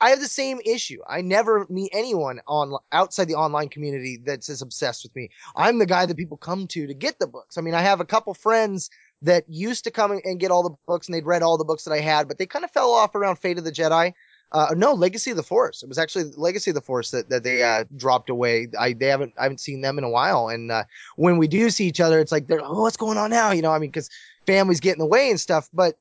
I 0.00 0.10
have 0.10 0.20
the 0.20 0.28
same 0.28 0.60
issue. 0.64 1.00
I 1.08 1.20
never 1.20 1.66
meet 1.68 1.90
anyone 1.92 2.40
on 2.46 2.76
outside 2.92 3.28
the 3.28 3.34
online 3.34 3.68
community 3.68 4.18
that's 4.24 4.48
as 4.48 4.62
obsessed 4.62 5.04
with 5.04 5.14
me. 5.16 5.30
I'm 5.54 5.78
the 5.78 5.86
guy 5.86 6.06
that 6.06 6.16
people 6.16 6.36
come 6.36 6.66
to 6.68 6.86
to 6.86 6.94
get 6.94 7.18
the 7.18 7.26
books. 7.26 7.58
I 7.58 7.60
mean, 7.60 7.74
I 7.74 7.82
have 7.82 8.00
a 8.00 8.04
couple 8.04 8.34
friends 8.34 8.90
that 9.22 9.44
used 9.48 9.84
to 9.84 9.90
come 9.90 10.12
and 10.24 10.40
get 10.40 10.50
all 10.50 10.62
the 10.62 10.76
books 10.86 11.08
and 11.08 11.14
they'd 11.14 11.26
read 11.26 11.42
all 11.42 11.56
the 11.56 11.64
books 11.64 11.84
that 11.84 11.92
I 11.92 12.00
had, 12.00 12.28
but 12.28 12.38
they 12.38 12.46
kind 12.46 12.64
of 12.64 12.70
fell 12.70 12.90
off 12.90 13.14
around 13.14 13.36
Fate 13.36 13.58
of 13.58 13.64
the 13.64 13.72
Jedi. 13.72 14.12
Uh, 14.52 14.74
no, 14.76 14.92
Legacy 14.92 15.32
of 15.32 15.36
the 15.36 15.42
Force. 15.42 15.82
It 15.82 15.88
was 15.88 15.98
actually 15.98 16.30
Legacy 16.36 16.70
of 16.70 16.76
the 16.76 16.80
Force 16.80 17.10
that, 17.10 17.28
that 17.30 17.42
they 17.42 17.62
uh, 17.62 17.84
dropped 17.96 18.30
away. 18.30 18.68
I 18.78 18.92
they 18.92 19.06
haven't 19.06 19.34
I 19.36 19.42
haven't 19.42 19.58
seen 19.58 19.80
them 19.80 19.98
in 19.98 20.04
a 20.04 20.10
while. 20.10 20.48
And 20.48 20.70
uh, 20.70 20.84
when 21.16 21.36
we 21.38 21.48
do 21.48 21.68
see 21.70 21.86
each 21.86 22.00
other, 22.00 22.20
it's 22.20 22.30
like 22.30 22.46
they're 22.46 22.64
oh 22.64 22.82
what's 22.82 22.96
going 22.96 23.18
on 23.18 23.30
now? 23.30 23.50
You 23.50 23.62
know, 23.62 23.72
I 23.72 23.78
mean, 23.78 23.90
because 23.90 24.08
families 24.46 24.78
get 24.78 24.92
in 24.92 25.00
the 25.00 25.06
way 25.06 25.30
and 25.30 25.40
stuff. 25.40 25.68
But 25.72 25.98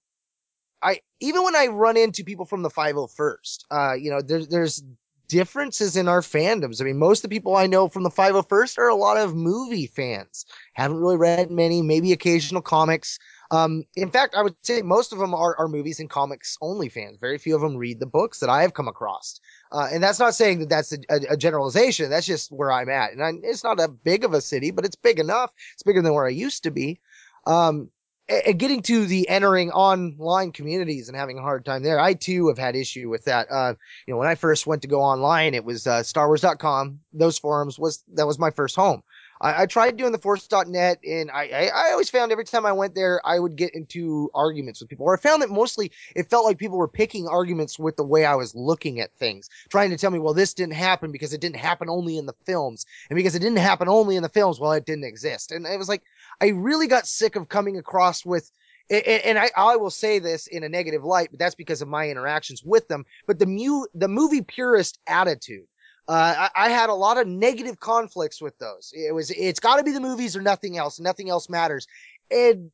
I 0.85 0.99
even 1.19 1.43
when 1.43 1.55
I 1.55 1.67
run 1.67 1.97
into 1.97 2.23
people 2.23 2.45
from 2.45 2.61
the 2.61 2.69
501st, 2.69 3.65
uh, 3.71 3.93
you 3.93 4.11
know, 4.11 4.21
there's 4.21 4.47
there's 4.47 4.83
differences 5.27 5.97
in 5.97 6.07
our 6.07 6.21
fandoms. 6.21 6.79
I 6.79 6.85
mean, 6.85 6.99
most 6.99 7.23
of 7.23 7.29
the 7.29 7.35
people 7.35 7.55
I 7.55 7.65
know 7.65 7.89
from 7.89 8.03
the 8.03 8.11
501st 8.11 8.77
are 8.77 8.89
a 8.89 8.95
lot 8.95 9.17
of 9.17 9.35
movie 9.35 9.87
fans. 9.87 10.45
Haven't 10.73 10.99
really 10.99 11.17
read 11.17 11.49
many, 11.49 11.81
maybe 11.81 12.11
occasional 12.13 12.61
comics. 12.61 13.17
Um, 13.49 13.83
in 13.95 14.11
fact, 14.11 14.35
I 14.35 14.43
would 14.43 14.55
say 14.61 14.83
most 14.83 15.13
of 15.13 15.17
them 15.19 15.33
are, 15.33 15.57
are 15.57 15.67
movies 15.67 15.99
and 15.99 16.09
comics 16.09 16.57
only 16.61 16.89
fans. 16.89 17.17
Very 17.19 17.39
few 17.39 17.55
of 17.55 17.61
them 17.61 17.75
read 17.75 17.99
the 17.99 18.05
books 18.05 18.39
that 18.39 18.49
I 18.49 18.61
have 18.61 18.75
come 18.75 18.87
across. 18.87 19.39
Uh, 19.71 19.87
and 19.91 20.03
that's 20.03 20.19
not 20.19 20.35
saying 20.35 20.59
that 20.59 20.69
that's 20.69 20.93
a, 20.93 20.97
a, 21.09 21.19
a 21.31 21.37
generalization. 21.37 22.11
That's 22.11 22.27
just 22.27 22.51
where 22.51 22.71
I'm 22.71 22.89
at. 22.89 23.11
And 23.11 23.23
I, 23.23 23.31
it's 23.41 23.63
not 23.63 23.79
a 23.79 23.87
big 23.87 24.25
of 24.25 24.33
a 24.33 24.41
city, 24.41 24.69
but 24.69 24.85
it's 24.85 24.95
big 24.95 25.19
enough. 25.19 25.51
It's 25.73 25.83
bigger 25.83 26.03
than 26.03 26.13
where 26.13 26.25
I 26.25 26.29
used 26.29 26.63
to 26.63 26.71
be. 26.71 26.99
Um, 27.47 27.89
and 28.27 28.57
getting 28.57 28.81
to 28.83 29.05
the 29.05 29.29
entering 29.29 29.71
online 29.71 30.51
communities 30.51 31.07
and 31.07 31.17
having 31.17 31.37
a 31.37 31.41
hard 31.41 31.65
time 31.65 31.83
there. 31.83 31.99
I 31.99 32.13
too 32.13 32.47
have 32.47 32.57
had 32.57 32.75
issue 32.75 33.09
with 33.09 33.25
that. 33.25 33.47
Uh, 33.51 33.75
you 34.07 34.13
know, 34.13 34.17
when 34.17 34.27
I 34.27 34.35
first 34.35 34.65
went 34.65 34.81
to 34.81 34.87
go 34.87 35.01
online, 35.01 35.53
it 35.53 35.63
was, 35.63 35.85
uh, 35.85 35.99
StarWars.com. 35.99 36.99
Those 37.13 37.37
forums 37.37 37.77
was, 37.77 38.03
that 38.13 38.25
was 38.25 38.39
my 38.39 38.49
first 38.49 38.75
home. 38.75 39.03
I, 39.45 39.61
I 39.61 39.65
tried 39.67 39.95
doing 39.95 40.11
the 40.11 40.17
force.net 40.17 40.99
and 41.07 41.29
I, 41.29 41.43
I, 41.43 41.65
I, 41.67 41.91
always 41.91 42.09
found 42.09 42.31
every 42.31 42.45
time 42.45 42.65
I 42.65 42.71
went 42.71 42.95
there, 42.95 43.21
I 43.23 43.37
would 43.37 43.55
get 43.55 43.75
into 43.75 44.31
arguments 44.33 44.79
with 44.79 44.89
people 44.89 45.05
or 45.05 45.15
I 45.15 45.21
found 45.21 45.43
that 45.43 45.51
mostly 45.51 45.91
it 46.15 46.29
felt 46.29 46.45
like 46.45 46.57
people 46.57 46.79
were 46.79 46.87
picking 46.87 47.27
arguments 47.27 47.77
with 47.77 47.95
the 47.95 48.03
way 48.03 48.25
I 48.25 48.33
was 48.33 48.55
looking 48.55 48.99
at 48.99 49.13
things, 49.13 49.49
trying 49.69 49.91
to 49.91 49.97
tell 49.97 50.09
me, 50.09 50.17
well, 50.17 50.33
this 50.33 50.55
didn't 50.55 50.73
happen 50.73 51.11
because 51.11 51.31
it 51.31 51.41
didn't 51.41 51.57
happen 51.57 51.89
only 51.89 52.17
in 52.17 52.25
the 52.25 52.33
films 52.45 52.87
and 53.09 53.15
because 53.15 53.35
it 53.35 53.39
didn't 53.39 53.59
happen 53.59 53.87
only 53.87 54.15
in 54.15 54.23
the 54.23 54.29
films, 54.29 54.59
well, 54.59 54.71
it 54.71 54.85
didn't 54.85 55.03
exist. 55.03 55.51
And 55.51 55.67
it 55.67 55.77
was 55.77 55.89
like, 55.89 56.01
I 56.41 56.47
really 56.47 56.87
got 56.87 57.07
sick 57.07 57.35
of 57.35 57.47
coming 57.47 57.77
across 57.77 58.25
with 58.25 58.51
and 58.89 59.39
I, 59.39 59.49
I 59.57 59.77
will 59.77 59.89
say 59.89 60.19
this 60.19 60.45
in 60.45 60.63
a 60.63 60.69
negative 60.69 61.03
light, 61.03 61.29
but 61.31 61.39
that's 61.39 61.55
because 61.55 61.81
of 61.81 61.87
my 61.87 62.07
interactions 62.07 62.63
with 62.63 62.87
them. 62.87 63.03
But 63.25 63.39
the 63.39 63.47
mu, 63.47 63.85
the 63.95 64.07
movie 64.07 64.43
purist 64.43 64.99
attitude, 65.07 65.65
uh, 66.07 66.49
I, 66.55 66.67
I, 66.67 66.69
had 66.69 66.89
a 66.89 66.93
lot 66.93 67.17
of 67.17 67.27
negative 67.27 67.79
conflicts 67.79 68.41
with 68.41 68.57
those. 68.59 68.93
It 68.93 69.13
was, 69.13 69.31
it's 69.31 69.59
got 69.59 69.77
to 69.77 69.83
be 69.83 69.91
the 69.91 69.99
movies 69.99 70.35
or 70.35 70.41
nothing 70.41 70.77
else. 70.77 70.99
Nothing 70.99 71.29
else 71.29 71.49
matters. 71.49 71.87
And 72.29 72.71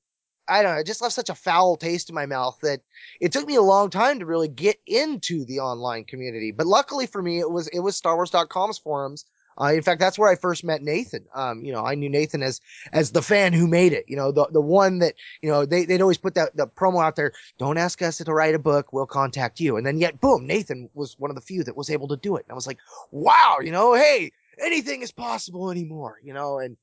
I 0.48 0.62
don't 0.62 0.74
know, 0.74 0.80
it 0.80 0.86
just 0.86 1.02
left 1.02 1.16
such 1.16 1.30
a 1.30 1.36
foul 1.36 1.78
taste 1.78 2.10
in 2.10 2.16
my 2.16 2.26
mouth 2.26 2.58
that 2.62 2.82
it 3.22 3.32
took 3.32 3.48
me 3.48 3.56
a 3.56 3.62
long 3.62 3.90
time 3.90 4.20
to 4.20 4.26
really 4.26 4.50
get 4.50 4.82
into 4.86 5.46
the 5.46 5.60
online 5.60 6.04
community. 6.04 6.52
But 6.52 6.68
luckily 6.68 7.06
for 7.06 7.22
me, 7.22 7.40
it 7.40 7.50
was, 7.50 7.68
it 7.70 7.80
was 7.80 7.96
Star 7.96 8.16
Wars.com's 8.16 8.78
forums 8.78 9.26
uh, 9.60 9.74
in 9.74 9.82
fact, 9.82 10.00
that's 10.00 10.20
where 10.20 10.30
I 10.30 10.36
first 10.36 10.64
met 10.64 10.82
Nathan. 10.82 11.26
Um, 11.34 11.64
you 11.64 11.72
know, 11.72 11.86
I 11.86 11.96
knew 11.96 12.10
Nathan 12.10 12.44
as, 12.44 12.62
as 12.94 13.12
the 13.12 13.22
fan 13.22 13.54
who 13.54 13.68
made 13.68 13.94
it, 13.94 14.06
you 14.08 14.16
know, 14.16 14.32
the, 14.32 14.48
the 14.52 14.62
one 14.62 15.00
that, 15.00 15.16
you 15.42 15.50
know, 15.50 15.66
they, 15.66 15.86
they'd 15.86 16.02
always 16.02 16.18
put 16.18 16.36
that, 16.36 16.56
the 16.56 16.68
promo 16.68 17.04
out 17.04 17.16
there. 17.16 17.34
Don't 17.58 17.78
ask 17.78 18.02
us 18.02 18.18
to 18.18 18.34
write 18.34 18.56
a 18.56 18.60
book. 18.60 18.94
We'll 18.94 19.06
contact 19.06 19.60
you. 19.60 19.78
And 19.78 19.86
then 19.86 19.98
yet, 19.98 20.22
boom, 20.22 20.48
Nathan 20.48 20.90
was 20.94 21.18
one 21.20 21.32
of 21.32 21.36
the 21.36 21.42
few 21.42 21.64
that 21.64 21.76
was 21.76 21.90
able 21.90 22.08
to 22.10 22.18
do 22.18 22.36
it. 22.36 22.46
And 22.46 22.52
I 22.52 22.56
was 22.56 22.68
like, 22.68 22.80
wow, 23.12 23.58
you 23.62 23.72
know, 23.72 23.94
hey, 23.94 24.32
anything 24.60 25.02
is 25.02 25.12
possible 25.12 25.72
anymore, 25.72 26.20
you 26.24 26.34
know, 26.34 26.60
and 26.60 26.78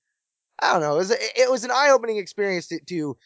I 0.59 0.73
don't 0.73 0.83
know, 0.83 0.95
it 0.95 0.99
was, 0.99 1.11
it 1.11 1.51
was 1.51 1.65
an 1.65 1.71
eye 1.71 1.91
opening 1.93 2.17
experience 2.17 2.67
to, 2.69 2.81
to 2.87 3.17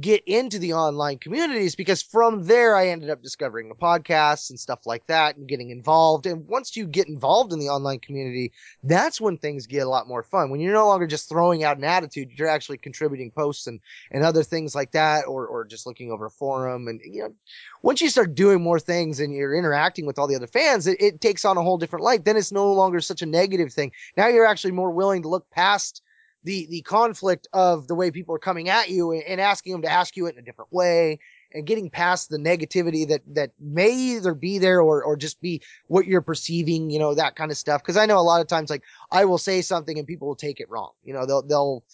get 0.00 0.22
into 0.26 0.58
the 0.58 0.74
online 0.74 1.18
communities 1.18 1.74
because 1.74 2.02
from 2.02 2.44
there 2.44 2.76
I 2.76 2.88
ended 2.88 3.10
up 3.10 3.22
discovering 3.22 3.68
the 3.68 3.74
podcasts 3.74 4.50
and 4.50 4.60
stuff 4.60 4.80
like 4.86 5.06
that 5.06 5.36
and 5.36 5.48
getting 5.48 5.70
involved. 5.70 6.26
And 6.26 6.46
once 6.46 6.76
you 6.76 6.86
get 6.86 7.08
involved 7.08 7.52
in 7.52 7.58
the 7.58 7.68
online 7.68 8.00
community, 8.00 8.52
that's 8.82 9.20
when 9.20 9.38
things 9.38 9.66
get 9.66 9.86
a 9.86 9.88
lot 9.88 10.08
more 10.08 10.22
fun. 10.22 10.50
When 10.50 10.60
you're 10.60 10.74
no 10.74 10.86
longer 10.86 11.06
just 11.06 11.28
throwing 11.28 11.64
out 11.64 11.78
an 11.78 11.84
attitude, 11.84 12.30
you're 12.36 12.48
actually 12.48 12.78
contributing 12.78 13.30
posts 13.30 13.66
and, 13.66 13.80
and 14.10 14.24
other 14.24 14.42
things 14.42 14.74
like 14.74 14.92
that, 14.92 15.26
or, 15.26 15.46
or 15.46 15.64
just 15.64 15.86
looking 15.86 16.10
over 16.10 16.26
a 16.26 16.30
forum. 16.30 16.88
And, 16.88 17.00
you 17.02 17.22
know, 17.22 17.34
once 17.82 18.00
you 18.00 18.10
start 18.10 18.34
doing 18.34 18.62
more 18.62 18.80
things 18.80 19.20
and 19.20 19.32
you're 19.32 19.56
interacting 19.56 20.06
with 20.06 20.18
all 20.18 20.26
the 20.26 20.36
other 20.36 20.46
fans, 20.46 20.86
it, 20.86 21.00
it 21.00 21.20
takes 21.20 21.44
on 21.44 21.56
a 21.56 21.62
whole 21.62 21.78
different 21.78 22.04
light. 22.04 22.24
Then 22.24 22.36
it's 22.36 22.52
no 22.52 22.72
longer 22.72 23.00
such 23.00 23.22
a 23.22 23.26
negative 23.26 23.72
thing. 23.72 23.92
Now 24.16 24.28
you're 24.28 24.46
actually 24.46 24.72
more 24.72 24.90
willing 24.90 25.22
to 25.22 25.28
look 25.28 25.50
past 25.50 26.02
the 26.46 26.66
the 26.70 26.80
conflict 26.82 27.48
of 27.52 27.88
the 27.88 27.94
way 27.94 28.10
people 28.10 28.34
are 28.34 28.38
coming 28.38 28.68
at 28.68 28.88
you 28.88 29.12
and, 29.12 29.40
asking 29.40 29.72
them 29.72 29.82
to 29.82 29.90
ask 29.90 30.16
you 30.16 30.26
it 30.26 30.34
in 30.34 30.38
a 30.38 30.42
different 30.42 30.72
way 30.72 31.18
and 31.52 31.66
getting 31.66 31.90
past 31.90 32.30
the 32.30 32.38
negativity 32.38 33.08
that 33.08 33.22
that 33.34 33.50
may 33.60 33.90
either 33.92 34.32
be 34.32 34.58
there 34.58 34.80
or 34.80 35.02
or 35.02 35.16
just 35.16 35.40
be 35.40 35.60
what 35.88 36.06
you're 36.06 36.22
perceiving, 36.22 36.88
you 36.88 37.00
know, 37.00 37.14
that 37.14 37.34
kind 37.34 37.50
of 37.50 37.56
stuff. 37.56 37.82
Because 37.82 37.96
I 37.96 38.06
know 38.06 38.18
a 38.18 38.20
lot 38.20 38.40
of 38.40 38.46
times, 38.46 38.70
like 38.70 38.84
I 39.10 39.24
will 39.24 39.38
say 39.38 39.60
something 39.60 39.98
and 39.98 40.06
people 40.06 40.28
will 40.28 40.36
take 40.36 40.60
it 40.60 40.70
wrong. 40.70 40.92
You 41.04 41.14
know, 41.14 41.26
they'll 41.26 41.42
they'll 41.42 41.84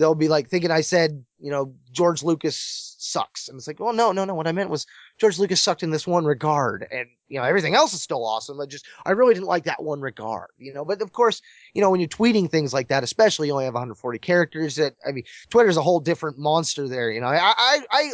they'll 0.00 0.14
be 0.14 0.28
like 0.28 0.48
thinking 0.48 0.70
I 0.70 0.80
said, 0.80 1.22
you 1.38 1.50
know, 1.50 1.74
George 1.92 2.22
Lucas 2.22 2.96
sucks, 2.98 3.48
and 3.48 3.58
it's 3.58 3.66
like, 3.66 3.78
well, 3.78 3.92
no, 3.92 4.12
no, 4.12 4.24
no. 4.24 4.34
What 4.34 4.46
I 4.46 4.52
meant 4.52 4.70
was 4.70 4.86
George 5.18 5.38
Lucas 5.38 5.60
sucked 5.60 5.82
in 5.82 5.90
this 5.90 6.06
one 6.06 6.24
regard, 6.24 6.86
and 6.90 7.06
you 7.28 7.38
know 7.38 7.44
everything 7.44 7.74
else 7.74 7.92
is 7.92 8.02
still 8.02 8.24
awesome. 8.24 8.58
I 8.60 8.66
just 8.66 8.86
I 9.04 9.10
really 9.10 9.34
didn't 9.34 9.46
like 9.46 9.64
that 9.64 9.82
one 9.82 10.00
regard, 10.00 10.48
you 10.56 10.72
know. 10.72 10.84
But 10.84 11.02
of 11.02 11.12
course, 11.12 11.42
you 11.74 11.82
know 11.82 11.90
when 11.90 12.00
you're 12.00 12.08
tweeting 12.08 12.50
things 12.50 12.72
like 12.72 12.88
that, 12.88 13.04
especially 13.04 13.48
you 13.48 13.52
only 13.52 13.66
have 13.66 13.74
140 13.74 14.18
characters. 14.18 14.76
That 14.76 14.94
I 15.06 15.12
mean, 15.12 15.24
Twitter's 15.50 15.76
a 15.76 15.82
whole 15.82 16.00
different 16.00 16.38
monster 16.38 16.88
there. 16.88 17.10
You 17.10 17.20
know, 17.20 17.28
I 17.28 17.52
I, 17.56 17.80
I 17.90 18.12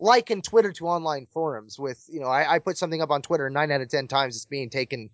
liken 0.00 0.42
Twitter 0.42 0.72
to 0.72 0.88
online 0.88 1.26
forums. 1.32 1.78
With 1.78 2.04
you 2.08 2.18
know, 2.18 2.26
I, 2.26 2.54
I 2.54 2.58
put 2.58 2.76
something 2.76 3.00
up 3.00 3.10
on 3.10 3.22
Twitter, 3.22 3.46
and 3.46 3.54
nine 3.54 3.70
out 3.70 3.80
of 3.80 3.88
ten 3.88 4.08
times 4.08 4.34
it's 4.34 4.46
being 4.46 4.70
taken 4.70 5.10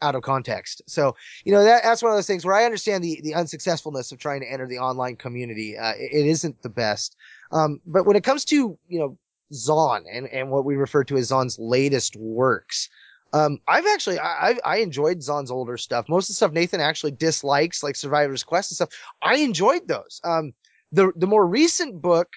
out 0.00 0.14
of 0.14 0.22
context. 0.22 0.82
So, 0.86 1.16
you 1.44 1.52
know, 1.52 1.64
that, 1.64 1.82
that's 1.82 2.02
one 2.02 2.12
of 2.12 2.16
those 2.16 2.26
things 2.26 2.44
where 2.44 2.54
I 2.54 2.64
understand 2.64 3.02
the, 3.02 3.20
the 3.22 3.34
unsuccessfulness 3.34 4.12
of 4.12 4.18
trying 4.18 4.40
to 4.40 4.50
enter 4.50 4.66
the 4.66 4.78
online 4.78 5.16
community. 5.16 5.76
Uh, 5.76 5.94
it, 5.96 6.12
it 6.12 6.26
isn't 6.26 6.62
the 6.62 6.68
best. 6.68 7.16
Um, 7.52 7.80
but 7.86 8.06
when 8.06 8.16
it 8.16 8.24
comes 8.24 8.44
to, 8.46 8.78
you 8.88 8.98
know, 8.98 9.18
Zahn 9.52 10.04
and, 10.12 10.26
and 10.28 10.50
what 10.50 10.64
we 10.64 10.76
refer 10.76 11.04
to 11.04 11.16
as 11.16 11.28
Zahn's 11.28 11.58
latest 11.58 12.16
works, 12.16 12.88
um, 13.32 13.60
I've 13.66 13.86
actually, 13.86 14.18
I, 14.18 14.58
I 14.64 14.78
enjoyed 14.78 15.22
Zahn's 15.22 15.50
older 15.50 15.76
stuff. 15.76 16.08
Most 16.08 16.24
of 16.24 16.28
the 16.28 16.34
stuff 16.34 16.52
Nathan 16.52 16.80
actually 16.80 17.12
dislikes, 17.12 17.82
like 17.82 17.96
Survivor's 17.96 18.44
Quest 18.44 18.70
and 18.70 18.76
stuff. 18.76 18.90
I 19.20 19.36
enjoyed 19.36 19.88
those. 19.88 20.20
Um, 20.24 20.54
the, 20.92 21.12
the 21.16 21.26
more 21.26 21.46
recent 21.46 22.00
book, 22.00 22.28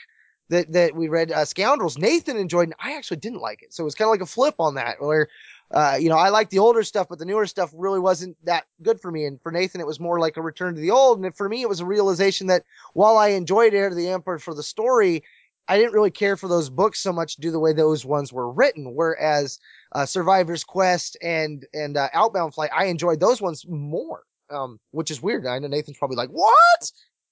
that, 0.50 0.74
that 0.74 0.93
we 0.93 1.08
read, 1.08 1.32
uh, 1.32 1.45
Scoundrels, 1.45 1.97
Nathan 1.97 2.36
enjoyed, 2.36 2.67
and 2.67 2.76
I 2.78 2.97
actually 2.97 3.17
didn't 3.17 3.39
like 3.39 3.63
it. 3.63 3.74
So 3.74 3.84
it 3.84 3.86
was 3.86 3.95
kind 3.95 4.08
of 4.08 4.12
like 4.12 4.21
a 4.21 4.26
flip 4.26 4.56
on 4.60 4.76
that, 4.76 5.02
where 5.02 5.30
uh, 5.73 5.97
you 5.99 6.10
know, 6.10 6.17
I 6.17 6.29
like 6.29 6.49
the 6.49 6.60
older 6.60 6.84
stuff, 6.84 7.07
but 7.10 7.19
the 7.19 7.25
newer 7.25 7.45
stuff 7.45 7.71
really 7.73 7.99
wasn't 7.99 8.36
that 8.45 8.65
good 8.81 8.99
for 8.99 9.12
me. 9.12 9.25
And 9.25 9.41
for 9.41 9.51
Nathan, 9.51 9.79
it 9.79 9.88
was 9.88 9.99
more 9.99 10.19
like 10.19 10.38
a 10.38 10.41
return 10.41 10.75
to 10.75 10.81
the 10.81 10.91
old. 10.91 11.23
And 11.23 11.36
for 11.36 11.47
me, 11.47 11.62
it 11.62 11.69
was 11.69 11.79
a 11.79 11.86
realization 11.86 12.47
that 12.47 12.63
while 12.93 13.17
I 13.17 13.29
enjoyed 13.29 13.73
Heir 13.73 13.89
to 13.89 13.95
the 13.95 14.10
Emperor 14.10 14.39
for 14.39 14.53
the 14.53 14.63
story, 14.63 15.23
I 15.67 15.77
didn't 15.77 15.93
really 15.93 16.12
care 16.12 16.36
for 16.36 16.49
those 16.49 16.69
books 16.69 16.99
so 16.99 17.13
much 17.13 17.38
due 17.38 17.47
to 17.47 17.53
the 17.53 17.60
way 17.60 17.71
those 17.71 18.03
ones 18.03 18.34
were 18.34 18.51
written. 18.51 18.93
Whereas 18.95 19.60
uh, 19.93 20.05
Survivor's 20.05 20.65
Quest 20.65 21.15
and 21.21 21.65
and 21.73 21.95
uh, 21.95 22.10
Outbound 22.13 22.53
Flight, 22.53 22.71
I 22.75 22.86
enjoyed 22.86 23.21
those 23.21 23.41
ones 23.41 23.65
more, 23.67 24.23
um, 24.49 24.79
which 24.91 25.12
is 25.12 25.21
weird. 25.21 25.45
I 25.47 25.60
know 25.60 25.67
Nathan's 25.67 25.97
probably 25.97 26.17
like, 26.17 26.29
"What?" 26.29 26.91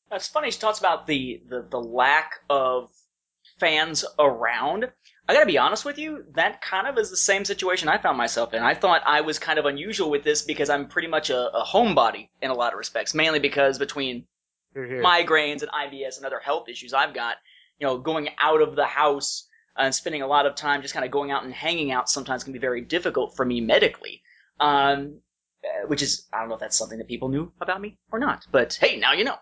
That's 0.10 0.28
funny. 0.30 0.52
She 0.52 0.60
talks 0.60 0.80
about 0.80 1.06
the 1.08 1.42
the, 1.50 1.66
the 1.70 1.82
lack 1.82 2.40
of 2.50 2.92
fans 3.60 4.06
around. 4.18 4.90
I 5.30 5.34
gotta 5.34 5.46
be 5.46 5.60
honest 5.60 5.86
with 5.86 6.00
you, 6.00 6.26
that 6.34 6.60
kind 6.60 6.88
of 6.88 6.98
is 6.98 7.12
the 7.12 7.16
same 7.16 7.46
situation 7.46 7.88
I 7.88 8.00
found 8.00 8.18
myself 8.18 8.56
in. 8.56 8.64
I 8.64 8.74
thought 8.74 9.04
I 9.06 9.22
was 9.22 9.38
kind 9.38 9.60
of 9.60 9.66
unusual 9.66 10.10
with 10.10 10.24
this 10.24 10.42
because 10.42 10.72
I'm 10.72 10.88
pretty 10.88 11.08
much 11.08 11.30
a, 11.30 11.56
a 11.56 11.64
homebody 11.64 12.30
in 12.42 12.50
a 12.50 12.56
lot 12.56 12.74
of 12.74 12.80
respects, 12.80 13.14
mainly 13.14 13.38
because 13.38 13.78
between 13.78 14.26
migraines 15.04 15.62
and 15.62 15.70
IBS 15.70 16.18
and 16.18 16.26
other 16.26 16.40
health 16.40 16.68
issues 16.68 16.96
I've 16.96 17.14
got, 17.14 17.36
you 17.78 17.86
know, 17.86 18.00
going 18.00 18.30
out 18.40 18.64
of 18.64 18.76
the 18.76 18.88
house 18.88 19.48
and 19.78 19.94
spending 19.94 20.24
a 20.24 20.28
lot 20.28 20.48
of 20.48 20.56
time 20.56 20.82
just 20.82 20.96
kind 20.96 21.06
of 21.06 21.12
going 21.12 21.30
out 21.30 21.44
and 21.44 21.54
hanging 21.54 21.92
out 21.92 22.10
sometimes 22.10 22.44
can 22.44 22.54
be 22.54 22.58
very 22.58 22.82
difficult 22.82 23.36
for 23.36 23.46
me 23.46 23.62
medically. 23.62 24.24
Um, 24.60 25.20
which 25.86 26.02
is, 26.02 26.28
I 26.34 26.40
don't 26.40 26.50
know 26.50 26.56
if 26.56 26.60
that's 26.60 26.76
something 26.76 26.98
that 26.98 27.08
people 27.08 27.30
knew 27.30 27.52
about 27.62 27.80
me 27.80 28.00
or 28.12 28.18
not, 28.18 28.48
but 28.52 28.74
hey, 28.82 28.98
now 28.98 29.14
you 29.14 29.26
know. 29.26 29.36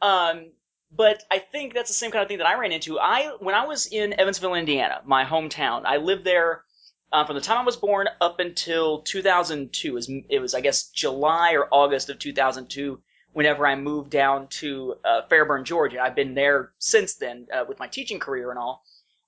Um, 0.00 0.52
but 0.96 1.22
I 1.30 1.38
think 1.38 1.74
that's 1.74 1.88
the 1.88 1.94
same 1.94 2.10
kind 2.10 2.22
of 2.22 2.28
thing 2.28 2.38
that 2.38 2.46
I 2.46 2.58
ran 2.58 2.72
into. 2.72 2.98
I 2.98 3.36
when 3.40 3.54
I 3.54 3.66
was 3.66 3.86
in 3.86 4.18
Evansville, 4.18 4.54
Indiana, 4.54 5.00
my 5.04 5.24
hometown, 5.24 5.82
I 5.84 5.96
lived 5.96 6.24
there 6.24 6.64
uh, 7.12 7.24
from 7.24 7.36
the 7.36 7.42
time 7.42 7.58
I 7.58 7.64
was 7.64 7.76
born 7.76 8.08
up 8.20 8.40
until 8.40 9.00
2002. 9.02 9.88
It 9.88 9.92
was, 9.92 10.10
it 10.28 10.38
was 10.40 10.54
I 10.54 10.60
guess 10.60 10.88
July 10.88 11.52
or 11.54 11.68
August 11.70 12.10
of 12.10 12.18
2002 12.18 13.00
whenever 13.32 13.66
I 13.66 13.74
moved 13.74 14.10
down 14.10 14.46
to 14.48 14.94
uh, 15.04 15.22
Fairburn, 15.28 15.64
Georgia. 15.64 16.00
I've 16.00 16.14
been 16.14 16.34
there 16.34 16.72
since 16.78 17.14
then 17.14 17.48
uh, 17.52 17.64
with 17.68 17.80
my 17.80 17.88
teaching 17.88 18.20
career 18.20 18.50
and 18.50 18.58
all. 18.58 18.84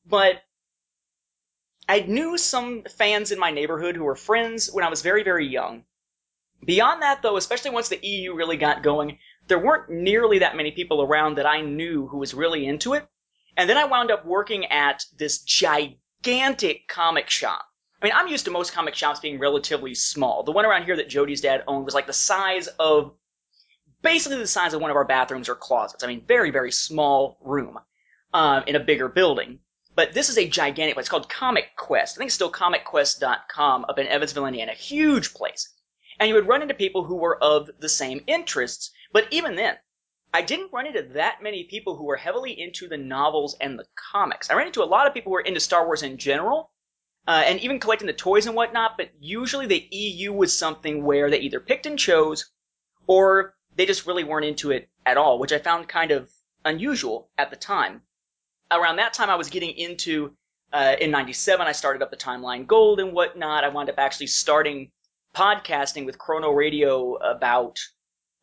But 0.07 0.43
I 1.89 2.01
knew 2.01 2.39
some 2.39 2.85
fans 2.85 3.33
in 3.33 3.39
my 3.39 3.51
neighborhood 3.51 3.97
who 3.97 4.05
were 4.05 4.15
friends 4.15 4.71
when 4.73 4.85
I 4.85 4.89
was 4.89 5.03
very, 5.03 5.25
very 5.25 5.47
young. 5.47 5.85
Beyond 6.65 7.03
that, 7.03 7.23
though, 7.23 7.37
especially 7.37 7.71
once 7.73 7.89
the 7.89 8.05
EU 8.05 8.35
really 8.35 8.57
got 8.57 8.83
going, 8.83 9.19
there 9.49 9.59
weren't 9.59 9.91
nearly 9.91 10.41
that 10.41 10.57
many 10.57 10.71
people 10.71 11.03
around 11.03 11.37
that 11.37 11.47
I 11.47 11.61
knew 11.61 12.07
who 12.07 12.19
was 12.19 12.35
really 12.35 12.67
into 12.67 12.95
it. 12.95 13.07
And 13.57 13.71
then 13.71 13.79
I 13.79 13.85
wound 13.85 14.11
up 14.11 14.27
working 14.27 14.67
at 14.67 15.05
this 15.17 15.43
gigantic 15.43 16.89
comic 16.89 17.31
shop. 17.31 17.65
I 18.01 18.07
mean, 18.07 18.13
I'm 18.15 18.29
used 18.29 18.45
to 18.45 18.51
most 18.51 18.73
comic 18.73 18.95
shops 18.95 19.21
being 19.21 19.39
relatively 19.39 19.95
small. 19.95 20.43
The 20.43 20.53
one 20.53 20.67
around 20.67 20.85
here 20.85 20.97
that 20.97 21.09
Jody's 21.09 21.41
dad 21.41 21.65
owned 21.67 21.87
was 21.87 21.95
like 21.95 22.07
the 22.07 22.13
size 22.13 22.69
of, 22.79 23.15
basically 24.03 24.39
the 24.39 24.47
size 24.47 24.75
of 24.75 24.83
one 24.83 24.91
of 24.91 24.97
our 24.97 25.05
bathrooms 25.07 25.49
or 25.49 25.55
closets. 25.55 26.05
I 26.05 26.07
mean, 26.09 26.25
very, 26.27 26.51
very 26.51 26.71
small 26.71 27.39
room 27.41 27.79
um, 28.35 28.65
in 28.67 28.77
a 28.77 28.81
bigger 28.81 29.09
building. 29.09 29.61
But 29.95 30.13
this 30.13 30.29
is 30.29 30.37
a 30.37 30.47
gigantic 30.47 30.95
place. 30.95 31.05
It's 31.05 31.11
called 31.11 31.31
Comic 31.31 31.75
Quest. 31.77 32.17
I 32.17 32.19
think 32.19 32.29
it's 32.29 32.35
still 32.35 32.53
comicquest.com 32.53 33.87
up 33.89 33.99
in 33.99 34.07
Evansville, 34.07 34.45
Indiana. 34.45 34.73
Huge 34.73 35.33
place. 35.33 35.73
And 36.21 36.29
you 36.29 36.35
would 36.35 36.47
run 36.47 36.61
into 36.61 36.75
people 36.75 37.05
who 37.05 37.17
were 37.17 37.43
of 37.43 37.71
the 37.79 37.89
same 37.89 38.23
interests. 38.27 38.91
But 39.13 39.29
even 39.31 39.57
then, 39.57 39.77
I 40.35 40.43
didn't 40.43 40.73
run 40.73 40.87
into 40.87 41.03
that 41.15 41.43
many 41.43 41.65
people 41.65 41.97
who 41.97 42.05
were 42.05 42.17
heavily 42.17 42.53
into 42.61 42.89
the 42.89 42.99
novels 42.99 43.57
and 43.61 43.79
the 43.79 43.87
comics. 44.13 44.51
I 44.51 44.55
ran 44.55 44.67
into 44.67 44.83
a 44.83 44.85
lot 44.85 45.07
of 45.07 45.15
people 45.15 45.31
who 45.31 45.35
were 45.35 45.41
into 45.41 45.61
Star 45.61 45.87
Wars 45.87 46.03
in 46.03 46.19
general, 46.19 46.71
uh, 47.27 47.43
and 47.47 47.59
even 47.61 47.81
collecting 47.81 48.07
the 48.07 48.13
toys 48.13 48.47
and 48.47 48.55
whatnot, 48.55 48.97
but 48.97 49.11
usually 49.19 49.67
the 49.67 49.89
EU 49.91 50.33
was 50.33 50.57
something 50.57 51.05
where 51.05 51.31
they 51.31 51.39
either 51.39 51.61
picked 51.61 51.87
and 51.87 51.99
chose, 51.99 52.51
or 53.07 53.55
they 53.75 53.87
just 53.87 54.07
really 54.07 54.25
weren't 54.25 54.45
into 54.45 54.71
it 54.71 54.89
at 55.05 55.17
all, 55.17 55.39
which 55.39 55.53
I 55.53 55.59
found 55.59 55.89
kind 55.89 56.11
of 56.11 56.31
unusual 56.65 57.31
at 57.39 57.51
the 57.51 57.57
time. 57.57 58.03
Around 58.71 58.97
that 58.97 59.15
time, 59.15 59.31
I 59.31 59.37
was 59.37 59.51
getting 59.51 59.71
into, 59.71 60.37
uh, 60.73 60.97
in 61.01 61.11
97, 61.11 61.67
I 61.67 61.73
started 61.73 62.03
up 62.03 62.11
the 62.11 62.17
Timeline 62.17 62.67
Gold 62.67 63.01
and 63.01 63.13
whatnot. 63.13 63.65
I 63.65 63.69
wound 63.69 63.89
up 63.89 63.99
actually 63.99 64.27
starting 64.27 64.91
podcasting 65.35 66.05
with 66.05 66.19
Chrono 66.19 66.51
Radio 66.51 67.15
about 67.15 67.79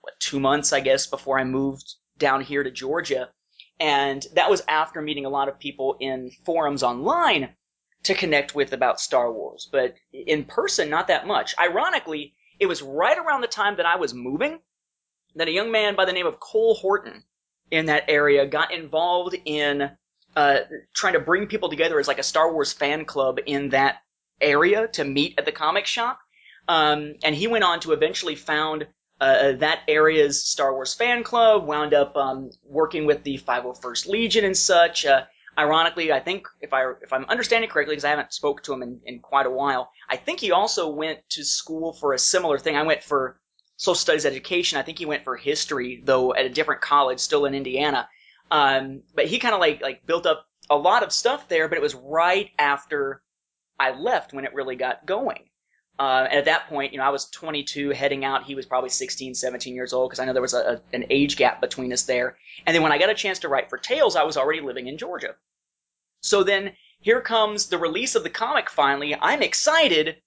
what, 0.04 0.20
two 0.20 0.40
months, 0.40 0.74
I 0.74 0.82
guess, 0.82 1.08
before 1.08 1.40
I 1.40 1.46
moved 1.46 1.96
down 2.18 2.42
here 2.42 2.62
to 2.62 2.70
Georgia. 2.70 3.30
And 3.80 4.26
that 4.36 4.50
was 4.50 4.62
after 4.68 5.02
meeting 5.02 5.26
a 5.26 5.30
lot 5.30 5.48
of 5.48 5.58
people 5.58 5.96
in 6.02 6.30
forums 6.46 6.84
online 6.84 7.50
to 8.04 8.14
connect 8.14 8.54
with 8.54 8.74
about 8.74 9.00
Star 9.00 9.32
Wars. 9.32 9.70
But 9.72 9.96
in 10.12 10.44
person, 10.44 10.90
not 10.90 11.08
that 11.08 11.26
much. 11.26 11.56
Ironically, 11.58 12.34
it 12.60 12.66
was 12.66 12.82
right 12.82 13.18
around 13.18 13.42
the 13.42 13.48
time 13.48 13.78
that 13.78 13.86
I 13.86 13.96
was 13.96 14.14
moving 14.14 14.60
that 15.36 15.48
a 15.48 15.52
young 15.52 15.72
man 15.72 15.96
by 15.96 16.06
the 16.06 16.12
name 16.12 16.28
of 16.28 16.40
Cole 16.40 16.76
Horton 16.76 17.24
in 17.72 17.86
that 17.86 18.04
area 18.10 18.46
got 18.46 18.74
involved 18.74 19.36
in 19.46 19.90
uh, 20.36 20.60
trying 20.94 21.14
to 21.14 21.20
bring 21.20 21.48
people 21.48 21.70
together 21.70 21.98
as 21.98 22.10
like 22.10 22.20
a 22.20 22.24
Star 22.24 22.52
Wars 22.52 22.74
fan 22.74 23.06
club 23.06 23.40
in 23.46 23.70
that 23.70 23.98
area 24.42 24.88
to 24.90 25.06
meet 25.06 25.36
at 25.38 25.46
the 25.46 25.52
comic 25.52 25.86
shop. 25.86 26.20
Um, 26.68 27.16
and 27.24 27.34
he 27.34 27.48
went 27.48 27.64
on 27.64 27.80
to 27.82 27.94
eventually 27.94 28.36
found 28.36 28.88
uh, 29.24 29.52
that 29.54 29.82
area's 29.88 30.44
Star 30.44 30.74
Wars 30.74 30.94
fan 30.94 31.24
club, 31.24 31.66
wound 31.66 31.94
up 31.94 32.16
um, 32.18 32.50
working 32.64 33.06
with 33.06 33.24
the 33.24 33.38
501st 33.38 34.08
Legion 34.08 34.46
and 34.46 34.58
such. 34.58 35.06
Uh, 35.06 35.24
ironically, 35.58 36.12
I 36.12 36.20
think 36.20 36.48
if 36.62 36.74
I 36.74 36.92
if 37.02 37.14
I'm 37.14 37.26
understanding 37.26 37.70
correctly, 37.70 37.94
because 37.96 38.06
I 38.06 38.10
haven't 38.10 38.34
spoke 38.34 38.64
to 38.64 38.74
him 38.74 38.84
in, 38.84 39.00
in 39.06 39.20
quite 39.20 39.46
a 39.46 39.52
while, 39.52 39.92
I 40.10 40.18
think 40.18 40.40
he 40.40 40.52
also 40.52 40.90
went 40.90 41.20
to 41.30 41.44
school 41.44 41.94
for 41.94 42.14
a 42.14 42.20
similar 42.20 42.60
thing. 42.60 42.76
I 42.76 42.84
went 42.84 43.04
for 43.04 43.40
social 43.78 43.96
studies 43.96 44.26
education. 44.26 44.78
I 44.78 44.82
think 44.82 45.00
he 45.00 45.06
went 45.06 45.24
for 45.24 45.38
history, 45.38 46.02
though 46.04 46.34
at 46.34 46.46
a 46.46 46.50
different 46.50 46.82
college, 46.82 47.20
still 47.20 47.46
in 47.46 47.56
Indiana. 47.56 48.10
Um, 48.52 49.04
but 49.16 49.28
he 49.28 49.40
kind 49.40 49.54
of 49.54 49.62
like 49.62 49.82
like 49.82 50.06
built 50.06 50.26
up 50.26 50.46
a 50.70 50.76
lot 50.76 51.04
of 51.04 51.14
stuff 51.14 51.48
there. 51.48 51.70
But 51.70 51.78
it 51.78 51.82
was 51.82 51.96
right 51.96 52.50
after 52.60 53.22
I 53.80 53.92
left 53.92 54.34
when 54.34 54.44
it 54.44 54.54
really 54.54 54.76
got 54.76 55.06
going. 55.06 55.46
Uh, 56.00 56.26
and 56.30 56.40
at 56.40 56.46
that 56.46 56.68
point, 56.70 56.92
you 56.92 56.98
know, 56.98 57.06
I 57.06 57.10
was 57.10 57.30
22 57.30 57.92
heading 57.92 58.26
out. 58.26 58.44
He 58.44 58.56
was 58.56 58.66
probably 58.66 58.90
16, 58.90 59.36
17 59.36 59.76
years 59.76 59.94
old 59.94 60.10
because 60.10 60.20
I 60.20 60.26
know 60.26 60.34
there 60.34 60.42
was 60.42 60.56
a, 60.56 60.58
a, 60.58 60.82
an 60.92 61.06
age 61.10 61.38
gap 61.38 61.62
between 61.62 61.94
us 61.94 62.04
there. 62.04 62.38
And 62.66 62.74
then 62.74 62.82
when 62.82 62.92
I 62.92 62.98
got 62.98 63.12
a 63.12 63.16
chance 63.16 63.40
to 63.40 63.48
write 63.48 63.70
for 63.70 63.78
Tales, 63.78 64.16
I 64.16 64.24
was 64.24 64.36
already 64.36 64.62
living 64.62 64.88
in 64.88 64.98
Georgia. 64.98 65.36
So 66.22 66.44
then 66.44 66.76
here 67.00 67.22
comes 67.22 67.68
the 67.68 67.78
release 67.78 68.16
of 68.16 68.24
the 68.24 68.30
comic 68.30 68.70
finally. 68.70 69.16
I'm 69.16 69.44
excited 69.44 70.18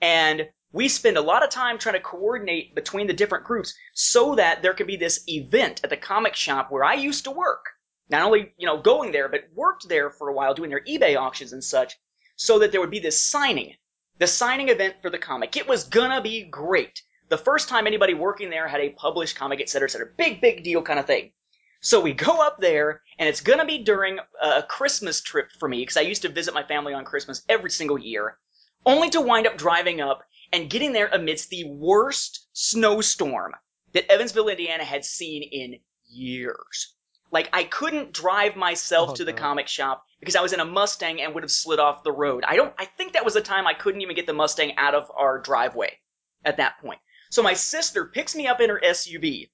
and 0.00 0.48
we 0.72 0.88
spend 0.88 1.18
a 1.18 1.22
lot 1.22 1.44
of 1.44 1.50
time 1.50 1.78
trying 1.78 1.94
to 1.94 2.00
coordinate 2.00 2.74
between 2.74 3.06
the 3.06 3.12
different 3.12 3.44
groups 3.44 3.74
so 3.94 4.34
that 4.34 4.62
there 4.62 4.74
could 4.74 4.86
be 4.86 4.96
this 4.96 5.22
event 5.28 5.82
at 5.84 5.90
the 5.90 5.96
comic 5.96 6.34
shop 6.34 6.70
where 6.70 6.82
I 6.82 6.94
used 6.94 7.24
to 7.24 7.30
work. 7.30 7.66
Not 8.08 8.22
only, 8.22 8.52
you 8.56 8.66
know, 8.66 8.80
going 8.80 9.12
there, 9.12 9.28
but 9.28 9.44
worked 9.54 9.88
there 9.88 10.10
for 10.10 10.28
a 10.28 10.32
while 10.32 10.54
doing 10.54 10.70
their 10.70 10.84
eBay 10.84 11.16
auctions 11.16 11.52
and 11.52 11.62
such 11.62 11.96
so 12.36 12.58
that 12.58 12.72
there 12.72 12.80
would 12.80 12.90
be 12.90 12.98
this 12.98 13.22
signing 13.22 13.76
the 14.18 14.26
signing 14.26 14.68
event 14.68 14.96
for 15.02 15.10
the 15.10 15.18
comic. 15.18 15.56
It 15.56 15.66
was 15.66 15.84
gonna 15.84 16.20
be 16.20 16.44
great. 16.44 17.02
The 17.28 17.38
first 17.38 17.68
time 17.68 17.86
anybody 17.86 18.14
working 18.14 18.50
there 18.50 18.68
had 18.68 18.80
a 18.80 18.90
published 18.90 19.36
comic, 19.36 19.60
et 19.60 19.68
cetera, 19.68 19.88
et 19.88 19.92
cetera. 19.92 20.08
Big, 20.16 20.40
big 20.40 20.62
deal 20.62 20.82
kind 20.82 20.98
of 20.98 21.06
thing. 21.06 21.32
So 21.80 22.00
we 22.00 22.12
go 22.12 22.40
up 22.46 22.60
there, 22.60 23.02
and 23.18 23.28
it's 23.28 23.40
gonna 23.40 23.64
be 23.64 23.78
during 23.78 24.18
a 24.40 24.62
Christmas 24.62 25.20
trip 25.20 25.50
for 25.58 25.68
me, 25.68 25.82
because 25.82 25.96
I 25.96 26.02
used 26.02 26.22
to 26.22 26.28
visit 26.28 26.54
my 26.54 26.62
family 26.62 26.94
on 26.94 27.04
Christmas 27.04 27.42
every 27.48 27.70
single 27.70 27.98
year, 27.98 28.38
only 28.86 29.10
to 29.10 29.20
wind 29.20 29.46
up 29.46 29.56
driving 29.56 30.00
up 30.00 30.22
and 30.52 30.70
getting 30.70 30.92
there 30.92 31.08
amidst 31.08 31.50
the 31.50 31.64
worst 31.64 32.48
snowstorm 32.52 33.54
that 33.94 34.10
Evansville, 34.12 34.48
Indiana 34.48 34.84
had 34.84 35.04
seen 35.04 35.42
in 35.42 35.80
years. 36.08 36.94
Like, 37.32 37.48
I 37.52 37.64
couldn't 37.64 38.12
drive 38.12 38.54
myself 38.56 39.10
Oh, 39.10 39.14
to 39.14 39.24
the 39.24 39.32
God. 39.32 39.40
comic 39.40 39.66
shop 39.68 40.04
because 40.20 40.36
I 40.36 40.42
was 40.42 40.52
in 40.52 40.60
a 40.60 40.64
Mustang 40.64 41.20
and 41.20 41.34
would 41.34 41.42
have 41.42 41.50
slid 41.50 41.80
off 41.80 42.04
the 42.04 42.12
road. 42.12 42.44
I 42.46 42.56
don't, 42.56 42.72
I 42.78 42.84
think 42.84 43.14
that 43.14 43.24
was 43.24 43.34
the 43.34 43.40
time 43.40 43.66
I 43.66 43.74
couldn't 43.74 44.02
even 44.02 44.14
get 44.14 44.26
the 44.26 44.34
Mustang 44.34 44.76
out 44.76 44.94
of 44.94 45.10
our 45.16 45.40
driveway 45.40 45.98
at 46.44 46.58
that 46.58 46.78
point. 46.80 47.00
So 47.30 47.42
my 47.42 47.54
sister 47.54 48.04
picks 48.04 48.36
me 48.36 48.46
up 48.46 48.60
in 48.60 48.68
her 48.68 48.78
SUV, 48.84 49.50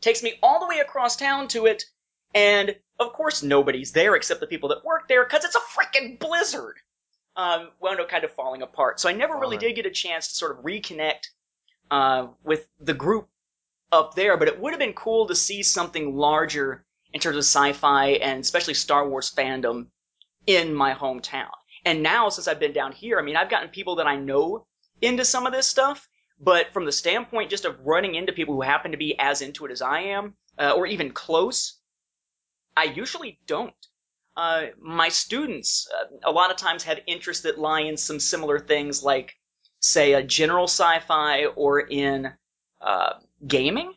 takes 0.00 0.22
me 0.22 0.38
all 0.42 0.60
the 0.60 0.66
way 0.66 0.78
across 0.78 1.16
town 1.16 1.48
to 1.48 1.66
it, 1.66 1.84
and 2.34 2.74
of 2.98 3.12
course 3.12 3.42
nobody's 3.42 3.92
there 3.92 4.14
except 4.16 4.40
the 4.40 4.46
people 4.46 4.70
that 4.70 4.84
work 4.84 5.06
there 5.06 5.22
because 5.24 5.44
it's 5.44 5.56
a 5.56 5.60
freaking 5.60 6.18
blizzard. 6.18 6.76
Um, 7.36 7.68
wound 7.80 8.00
up 8.00 8.08
kind 8.08 8.24
of 8.24 8.32
falling 8.32 8.62
apart. 8.62 8.98
So 8.98 9.08
I 9.08 9.12
never 9.12 9.36
really 9.36 9.56
Darn. 9.56 9.68
did 9.68 9.76
get 9.76 9.86
a 9.86 9.90
chance 9.90 10.28
to 10.28 10.34
sort 10.34 10.58
of 10.58 10.64
reconnect 10.64 11.26
uh, 11.90 12.26
with 12.42 12.66
the 12.80 12.92
group 12.94 13.28
up 13.92 14.14
there, 14.14 14.36
but 14.36 14.48
it 14.48 14.58
would 14.60 14.72
have 14.72 14.80
been 14.80 14.92
cool 14.94 15.26
to 15.28 15.34
see 15.34 15.62
something 15.62 16.16
larger 16.16 16.84
in 17.12 17.20
terms 17.20 17.36
of 17.36 17.44
sci-fi 17.44 18.10
and 18.10 18.40
especially 18.40 18.74
Star 18.74 19.08
Wars 19.08 19.30
fandom 19.30 19.86
in 20.46 20.74
my 20.74 20.94
hometown. 20.94 21.50
And 21.84 22.02
now, 22.02 22.28
since 22.28 22.46
I've 22.46 22.60
been 22.60 22.72
down 22.72 22.92
here, 22.92 23.18
I 23.18 23.22
mean, 23.22 23.36
I've 23.36 23.50
gotten 23.50 23.68
people 23.68 23.96
that 23.96 24.06
I 24.06 24.16
know 24.16 24.66
into 25.00 25.24
some 25.24 25.46
of 25.46 25.52
this 25.52 25.68
stuff, 25.68 26.08
but 26.38 26.72
from 26.72 26.84
the 26.84 26.92
standpoint 26.92 27.50
just 27.50 27.64
of 27.64 27.80
running 27.84 28.14
into 28.14 28.32
people 28.32 28.54
who 28.54 28.62
happen 28.62 28.92
to 28.92 28.98
be 28.98 29.18
as 29.18 29.40
into 29.40 29.64
it 29.66 29.72
as 29.72 29.82
I 29.82 30.00
am, 30.00 30.34
uh, 30.58 30.72
or 30.76 30.86
even 30.86 31.10
close, 31.10 31.78
I 32.76 32.84
usually 32.84 33.38
don't. 33.46 33.74
Uh, 34.36 34.66
my 34.78 35.08
students, 35.08 35.88
uh, 35.94 36.30
a 36.30 36.30
lot 36.30 36.50
of 36.50 36.56
times, 36.56 36.84
have 36.84 37.00
interests 37.06 37.42
that 37.42 37.58
lie 37.58 37.80
in 37.80 37.96
some 37.96 38.20
similar 38.20 38.58
things, 38.58 39.02
like, 39.02 39.34
say, 39.80 40.12
a 40.12 40.22
general 40.22 40.64
sci-fi 40.64 41.46
or 41.46 41.80
in 41.80 42.32
uh, 42.80 43.14
gaming. 43.46 43.92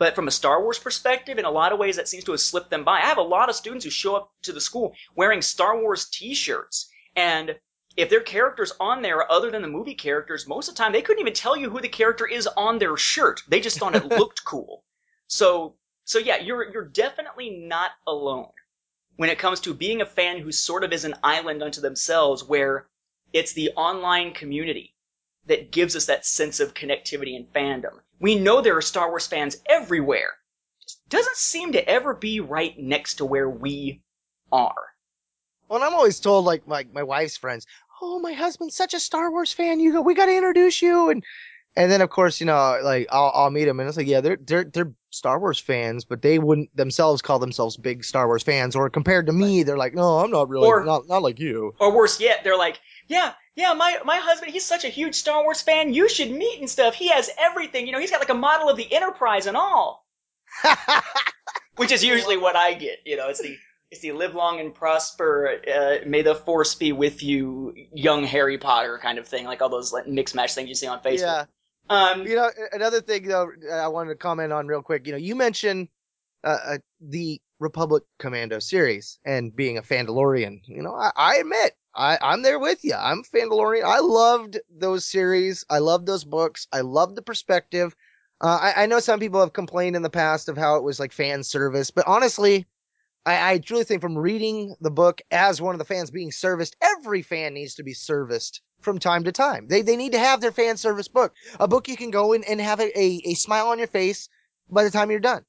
But 0.00 0.14
from 0.14 0.28
a 0.28 0.30
Star 0.30 0.62
Wars 0.62 0.78
perspective, 0.78 1.38
in 1.38 1.44
a 1.44 1.50
lot 1.50 1.72
of 1.72 1.78
ways, 1.78 1.96
that 1.96 2.08
seems 2.08 2.24
to 2.24 2.30
have 2.30 2.40
slipped 2.40 2.70
them 2.70 2.84
by. 2.84 3.00
I 3.00 3.06
have 3.06 3.18
a 3.18 3.22
lot 3.22 3.50
of 3.50 3.54
students 3.54 3.84
who 3.84 3.90
show 3.90 4.16
up 4.16 4.32
to 4.44 4.52
the 4.52 4.60
school 4.60 4.94
wearing 5.14 5.42
Star 5.42 5.78
Wars 5.78 6.08
T-shirts, 6.08 6.90
and 7.14 7.60
if 7.98 8.08
their 8.08 8.22
characters 8.22 8.72
on 8.80 9.02
there 9.02 9.18
are 9.18 9.30
other 9.30 9.50
than 9.50 9.60
the 9.60 9.68
movie 9.68 9.94
characters, 9.94 10.48
most 10.48 10.70
of 10.70 10.74
the 10.74 10.78
time 10.78 10.92
they 10.92 11.02
couldn't 11.02 11.20
even 11.20 11.34
tell 11.34 11.54
you 11.54 11.68
who 11.68 11.82
the 11.82 11.88
character 11.90 12.26
is 12.26 12.46
on 12.46 12.78
their 12.78 12.96
shirt. 12.96 13.42
They 13.46 13.60
just 13.60 13.78
thought 13.78 13.94
it 13.94 14.06
looked 14.18 14.42
cool. 14.42 14.84
So, 15.26 15.76
so 16.06 16.18
yeah, 16.18 16.38
you're 16.38 16.72
you're 16.72 16.88
definitely 16.88 17.50
not 17.50 17.90
alone 18.06 18.52
when 19.16 19.28
it 19.28 19.38
comes 19.38 19.60
to 19.60 19.74
being 19.74 20.00
a 20.00 20.06
fan 20.06 20.38
who 20.38 20.50
sort 20.50 20.82
of 20.82 20.94
is 20.94 21.04
an 21.04 21.16
island 21.22 21.62
unto 21.62 21.82
themselves, 21.82 22.42
where 22.42 22.88
it's 23.34 23.52
the 23.52 23.72
online 23.76 24.32
community 24.32 24.94
that 25.46 25.72
gives 25.72 25.96
us 25.96 26.06
that 26.06 26.26
sense 26.26 26.60
of 26.60 26.74
connectivity 26.74 27.36
and 27.36 27.52
fandom. 27.52 27.98
We 28.20 28.38
know 28.38 28.60
there 28.60 28.76
are 28.76 28.82
Star 28.82 29.08
Wars 29.08 29.26
fans 29.26 29.56
everywhere. 29.68 30.32
Just 30.82 31.08
doesn't 31.08 31.36
seem 31.36 31.72
to 31.72 31.88
ever 31.88 32.14
be 32.14 32.40
right 32.40 32.78
next 32.78 33.14
to 33.16 33.24
where 33.24 33.48
we 33.48 34.02
are. 34.52 34.74
Well, 35.68 35.76
and 35.78 35.84
I'm 35.84 35.94
always 35.94 36.20
told, 36.20 36.44
like, 36.44 36.66
my, 36.66 36.84
my 36.92 37.02
wife's 37.02 37.36
friends, 37.36 37.66
oh, 38.02 38.18
my 38.18 38.32
husband's 38.32 38.76
such 38.76 38.94
a 38.94 39.00
Star 39.00 39.30
Wars 39.30 39.52
fan. 39.52 39.80
You 39.80 39.92
go, 39.92 40.00
we 40.02 40.14
got 40.14 40.26
to 40.26 40.36
introduce 40.36 40.82
you. 40.82 41.10
And, 41.10 41.24
and 41.76 41.90
then, 41.90 42.00
of 42.00 42.10
course, 42.10 42.40
you 42.40 42.46
know, 42.46 42.78
like, 42.82 43.06
I'll, 43.10 43.30
I'll 43.34 43.50
meet 43.50 43.66
them 43.66 43.78
and 43.78 43.88
it's 43.88 43.96
like, 43.96 44.08
yeah, 44.08 44.20
they're, 44.20 44.38
they're, 44.40 44.64
they're 44.64 44.92
Star 45.10 45.38
Wars 45.38 45.58
fans, 45.58 46.04
but 46.04 46.22
they 46.22 46.38
wouldn't 46.38 46.74
themselves 46.76 47.22
call 47.22 47.38
themselves 47.38 47.76
big 47.76 48.04
Star 48.04 48.26
Wars 48.26 48.42
fans. 48.42 48.74
Or 48.74 48.90
compared 48.90 49.26
to 49.26 49.32
me, 49.32 49.62
they're 49.62 49.78
like, 49.78 49.94
no, 49.94 50.18
I'm 50.18 50.30
not 50.30 50.48
really, 50.48 50.66
Or- 50.66 50.84
not, 50.84 51.06
not 51.08 51.22
like 51.22 51.38
you. 51.38 51.74
Or 51.78 51.94
worse 51.94 52.20
yet, 52.20 52.42
they're 52.42 52.58
like, 52.58 52.80
yeah, 53.06 53.34
yeah, 53.56 53.72
my, 53.74 53.98
my 54.04 54.16
husband, 54.16 54.52
he's 54.52 54.64
such 54.64 54.84
a 54.84 54.88
huge 54.88 55.14
Star 55.14 55.42
Wars 55.42 55.60
fan, 55.60 55.92
you 55.92 56.08
should 56.08 56.30
meet 56.30 56.60
and 56.60 56.70
stuff. 56.70 56.94
He 56.94 57.08
has 57.08 57.30
everything, 57.38 57.86
you 57.86 57.92
know, 57.92 57.98
he's 58.00 58.10
got 58.10 58.20
like 58.20 58.30
a 58.30 58.34
model 58.34 58.68
of 58.68 58.76
the 58.76 58.92
Enterprise 58.92 59.46
and 59.46 59.56
all. 59.56 60.06
Which 61.76 61.92
is 61.92 62.04
usually 62.04 62.36
what 62.36 62.56
I 62.56 62.74
get, 62.74 62.98
you 63.04 63.16
know, 63.16 63.28
it's 63.28 63.40
the, 63.40 63.56
it's 63.90 64.00
the 64.02 64.12
live 64.12 64.34
long 64.34 64.60
and 64.60 64.74
prosper, 64.74 65.60
uh, 65.66 66.06
may 66.06 66.22
the 66.22 66.34
force 66.34 66.74
be 66.74 66.92
with 66.92 67.22
you, 67.22 67.74
young 67.92 68.24
Harry 68.24 68.58
Potter 68.58 68.98
kind 69.02 69.18
of 69.18 69.26
thing, 69.26 69.46
like 69.46 69.62
all 69.62 69.68
those 69.68 69.92
like, 69.92 70.06
mix 70.06 70.34
match 70.34 70.54
things 70.54 70.68
you 70.68 70.74
see 70.74 70.86
on 70.86 71.00
Facebook. 71.00 71.20
yeah. 71.20 71.44
Um, 71.88 72.24
You 72.26 72.36
know, 72.36 72.50
another 72.72 73.00
thing 73.00 73.26
though, 73.26 73.50
I 73.72 73.88
wanted 73.88 74.10
to 74.10 74.16
comment 74.16 74.52
on 74.52 74.68
real 74.68 74.82
quick. 74.82 75.06
You 75.06 75.12
know, 75.12 75.18
you 75.18 75.34
mentioned 75.34 75.88
uh, 76.44 76.58
uh, 76.64 76.78
the 77.00 77.40
Republic 77.58 78.04
Commando 78.18 78.60
series 78.60 79.18
and 79.24 79.54
being 79.54 79.76
a 79.76 79.82
Fandalorian. 79.82 80.60
You 80.66 80.82
know, 80.82 80.94
I, 80.94 81.10
I 81.16 81.36
admit 81.36 81.72
I, 81.94 82.18
I'm 82.20 82.42
there 82.42 82.58
with 82.58 82.84
you. 82.84 82.94
I'm 82.94 83.22
Fandalorian. 83.22 83.84
I 83.84 84.00
loved 84.00 84.58
those 84.70 85.04
series. 85.04 85.64
I 85.68 85.78
loved 85.78 86.06
those 86.06 86.24
books. 86.24 86.68
I 86.72 86.80
loved 86.82 87.16
the 87.16 87.22
perspective. 87.22 87.94
Uh, 88.40 88.58
I, 88.60 88.82
I 88.84 88.86
know 88.86 89.00
some 89.00 89.20
people 89.20 89.40
have 89.40 89.52
complained 89.52 89.96
in 89.96 90.02
the 90.02 90.10
past 90.10 90.48
of 90.48 90.56
how 90.56 90.76
it 90.76 90.82
was 90.82 91.00
like 91.00 91.12
fan 91.12 91.42
service, 91.42 91.90
but 91.90 92.06
honestly, 92.06 92.66
I, 93.26 93.52
I 93.52 93.58
truly 93.58 93.84
think 93.84 94.00
from 94.00 94.16
reading 94.16 94.74
the 94.80 94.90
book 94.90 95.20
as 95.30 95.60
one 95.60 95.74
of 95.74 95.78
the 95.78 95.84
fans 95.84 96.10
being 96.10 96.32
serviced, 96.32 96.76
every 96.80 97.22
fan 97.22 97.54
needs 97.54 97.74
to 97.74 97.82
be 97.82 97.92
serviced 97.92 98.62
from 98.80 98.98
time 98.98 99.24
to 99.24 99.32
time. 99.32 99.66
They 99.68 99.82
they 99.82 99.96
need 99.96 100.12
to 100.12 100.18
have 100.18 100.40
their 100.40 100.52
fan 100.52 100.78
service 100.78 101.08
book, 101.08 101.34
a 101.58 101.68
book 101.68 101.86
you 101.88 101.96
can 101.96 102.10
go 102.10 102.32
in 102.32 102.44
and 102.44 102.60
have 102.60 102.80
a, 102.80 102.98
a, 102.98 103.20
a 103.26 103.34
smile 103.34 103.68
on 103.68 103.78
your 103.78 103.88
face 103.88 104.28
by 104.70 104.84
the 104.84 104.90
time 104.90 105.10
you're 105.10 105.20
done. 105.20 105.44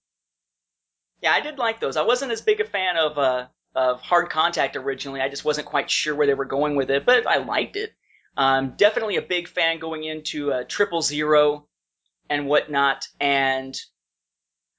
Yeah, 1.22 1.32
I 1.32 1.40
did 1.40 1.60
like 1.60 1.80
those. 1.80 1.96
I 1.96 2.02
wasn't 2.02 2.32
as 2.32 2.42
big 2.42 2.60
a 2.60 2.66
fan 2.66 2.98
of 2.98 3.18
uh, 3.18 3.48
of 3.76 4.02
Hard 4.02 4.30
Contact 4.30 4.76
originally. 4.76 5.22
I 5.22 5.30
just 5.30 5.46
wasn't 5.46 5.68
quite 5.68 5.90
sure 5.90 6.16
where 6.16 6.28
they 6.28 6.34
were 6.34 6.46
going 6.46 6.76
with 6.76 6.92
it, 6.92 7.06
but 7.06 7.28
I 7.28 7.38
liked 7.38 7.76
it. 7.76 7.94
Um, 8.38 8.74
definitely 8.78 9.18
a 9.18 9.22
big 9.22 9.48
fan 9.48 9.80
going 9.80 10.04
into 10.04 10.52
uh, 10.52 10.64
Triple 10.68 11.02
Zero 11.02 11.68
and 12.30 12.48
whatnot, 12.48 13.08
and 13.20 13.78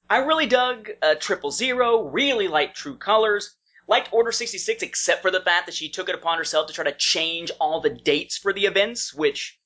I 0.09 0.19
really 0.19 0.47
dug 0.47 0.91
uh, 1.01 1.15
Triple 1.15 1.51
Zero. 1.51 2.03
Really 2.03 2.49
liked 2.49 2.77
True 2.77 2.97
Colors. 2.97 3.57
Liked 3.89 4.13
Order 4.13 4.33
66, 4.33 4.83
except 4.83 5.23
for 5.23 5.31
the 5.31 5.41
fact 5.41 5.67
that 5.67 5.75
she 5.75 5.89
took 5.89 6.09
it 6.09 6.15
upon 6.15 6.39
herself 6.39 6.69
to 6.69 6.73
try 6.73 6.85
to 6.85 6.93
change 6.93 7.51
all 7.61 7.81
the 7.81 7.91
dates 7.91 8.39
for 8.39 8.53
the 8.53 8.67
events, 8.67 9.13
which 9.13 9.59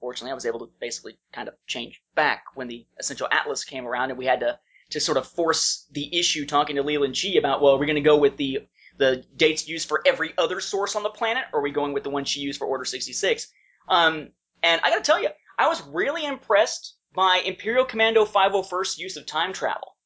fortunately 0.00 0.32
I 0.32 0.34
was 0.34 0.46
able 0.46 0.60
to 0.60 0.72
basically 0.80 1.18
kind 1.32 1.48
of 1.48 1.54
change 1.66 2.02
back 2.14 2.44
when 2.54 2.68
the 2.68 2.84
Essential 2.98 3.28
Atlas 3.30 3.64
came 3.64 3.86
around, 3.86 4.10
and 4.10 4.18
we 4.18 4.26
had 4.26 4.40
to 4.40 4.58
to 4.90 5.00
sort 5.00 5.18
of 5.18 5.26
force 5.26 5.86
the 5.92 6.18
issue 6.18 6.46
talking 6.46 6.76
to 6.76 6.82
Leland 6.82 7.14
Chee 7.14 7.36
about, 7.36 7.62
well, 7.62 7.74
are 7.74 7.78
we 7.78 7.86
going 7.86 7.96
to 7.96 8.02
go 8.02 8.16
with 8.16 8.36
the 8.36 8.66
the 8.96 9.24
dates 9.34 9.66
used 9.66 9.88
for 9.88 10.02
every 10.04 10.34
other 10.36 10.60
source 10.60 10.94
on 10.94 11.02
the 11.02 11.10
planet, 11.10 11.44
or 11.52 11.60
are 11.60 11.62
we 11.62 11.70
going 11.70 11.94
with 11.94 12.02
the 12.02 12.10
one 12.10 12.24
she 12.24 12.40
used 12.40 12.58
for 12.58 12.66
Order 12.66 12.84
66? 12.84 13.48
Um, 13.88 14.28
and 14.62 14.80
I 14.84 14.90
got 14.90 14.96
to 14.96 15.02
tell 15.02 15.22
you, 15.22 15.30
I 15.58 15.68
was 15.68 15.82
really 15.88 16.26
impressed 16.26 16.96
by 17.14 17.38
Imperial 17.38 17.86
Commando 17.86 18.26
501st's 18.26 18.98
use 18.98 19.16
of 19.16 19.24
time 19.24 19.54
travel. 19.54 19.96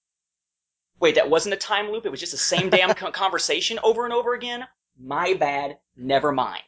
Wait, 1.01 1.17
that 1.17 1.29
wasn't 1.29 1.55
a 1.55 1.59
time 1.59 1.91
loop? 1.91 2.07
It 2.07 2.11
was 2.11 2.21
just 2.21 2.33
the 2.33 2.39
same 2.39 2.71
damn 2.71 2.95
conversation 2.95 3.81
over 3.83 4.05
and 4.05 4.15
over 4.15 4.33
again? 4.35 4.65
My 4.97 5.35
bad. 5.35 5.79
Never 5.97 6.31
mind. 6.31 6.63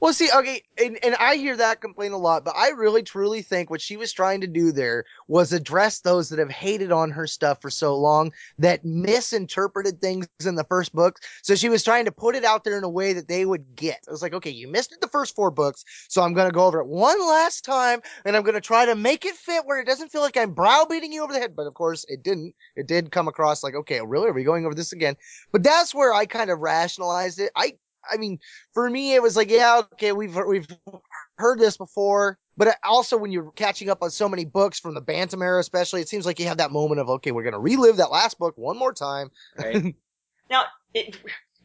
Well, 0.00 0.12
see, 0.12 0.28
okay, 0.34 0.62
and, 0.82 0.98
and 1.02 1.14
I 1.18 1.36
hear 1.36 1.56
that 1.56 1.80
complaint 1.80 2.12
a 2.12 2.18
lot, 2.18 2.44
but 2.44 2.54
I 2.56 2.70
really 2.70 3.02
truly 3.02 3.40
think 3.40 3.70
what 3.70 3.80
she 3.80 3.96
was 3.96 4.12
trying 4.12 4.42
to 4.42 4.46
do 4.46 4.70
there 4.70 5.04
was 5.28 5.52
address 5.52 6.00
those 6.00 6.28
that 6.28 6.38
have 6.38 6.50
hated 6.50 6.92
on 6.92 7.10
her 7.10 7.26
stuff 7.26 7.62
for 7.62 7.70
so 7.70 7.96
long 7.96 8.32
that 8.58 8.84
misinterpreted 8.84 10.00
things 10.00 10.28
in 10.44 10.56
the 10.56 10.64
first 10.64 10.94
book. 10.94 11.20
So 11.42 11.54
she 11.54 11.70
was 11.70 11.82
trying 11.82 12.04
to 12.04 12.12
put 12.12 12.36
it 12.36 12.44
out 12.44 12.64
there 12.64 12.76
in 12.76 12.84
a 12.84 12.88
way 12.88 13.14
that 13.14 13.28
they 13.28 13.46
would 13.46 13.74
get. 13.74 14.00
It 14.06 14.10
was 14.10 14.20
like, 14.20 14.34
okay, 14.34 14.50
you 14.50 14.68
missed 14.68 14.92
it 14.92 15.00
the 15.00 15.08
first 15.08 15.34
four 15.34 15.50
books, 15.50 15.84
so 16.08 16.22
I'm 16.22 16.34
going 16.34 16.48
to 16.48 16.54
go 16.54 16.66
over 16.66 16.80
it 16.80 16.86
one 16.86 17.18
last 17.26 17.64
time, 17.64 18.00
and 18.26 18.36
I'm 18.36 18.42
going 18.42 18.54
to 18.54 18.60
try 18.60 18.84
to 18.84 18.94
make 18.94 19.24
it 19.24 19.36
fit 19.36 19.64
where 19.64 19.80
it 19.80 19.86
doesn't 19.86 20.12
feel 20.12 20.20
like 20.20 20.36
I'm 20.36 20.52
browbeating 20.52 21.12
you 21.12 21.22
over 21.24 21.32
the 21.32 21.40
head. 21.40 21.56
But 21.56 21.66
of 21.66 21.72
course, 21.72 22.04
it 22.08 22.22
didn't. 22.22 22.54
It 22.76 22.86
did 22.86 23.10
come 23.10 23.26
across 23.26 23.62
like, 23.62 23.74
okay, 23.74 24.02
really, 24.02 24.28
are 24.28 24.34
we 24.34 24.44
going 24.44 24.66
over 24.66 24.74
this 24.74 24.92
again? 24.92 25.16
But 25.50 25.62
that's 25.62 25.94
where 25.94 26.12
I 26.12 26.26
kind 26.26 26.50
of 26.50 26.58
rationalized 26.58 27.40
it. 27.40 27.50
I 27.56 27.78
I 28.10 28.16
mean, 28.16 28.38
for 28.74 28.88
me, 28.88 29.14
it 29.14 29.22
was 29.22 29.36
like, 29.36 29.50
yeah, 29.50 29.82
okay, 29.92 30.12
we've 30.12 30.36
we've 30.46 30.66
heard 31.36 31.58
this 31.58 31.76
before, 31.76 32.38
but 32.56 32.76
also 32.84 33.16
when 33.16 33.32
you're 33.32 33.52
catching 33.52 33.90
up 33.90 34.02
on 34.02 34.10
so 34.10 34.28
many 34.28 34.44
books 34.44 34.80
from 34.80 34.94
the 34.94 35.00
Bantam 35.00 35.42
era, 35.42 35.60
especially, 35.60 36.00
it 36.00 36.08
seems 36.08 36.26
like 36.26 36.40
you 36.40 36.46
have 36.46 36.58
that 36.58 36.72
moment 36.72 37.00
of, 37.00 37.08
okay, 37.10 37.32
we're 37.32 37.42
going 37.42 37.52
to 37.52 37.58
relive 37.58 37.98
that 37.98 38.10
last 38.10 38.38
book 38.38 38.54
one 38.56 38.78
more 38.78 38.92
time. 38.92 39.30
Right. 39.58 39.94
now, 40.50 40.64
it, 40.94 41.18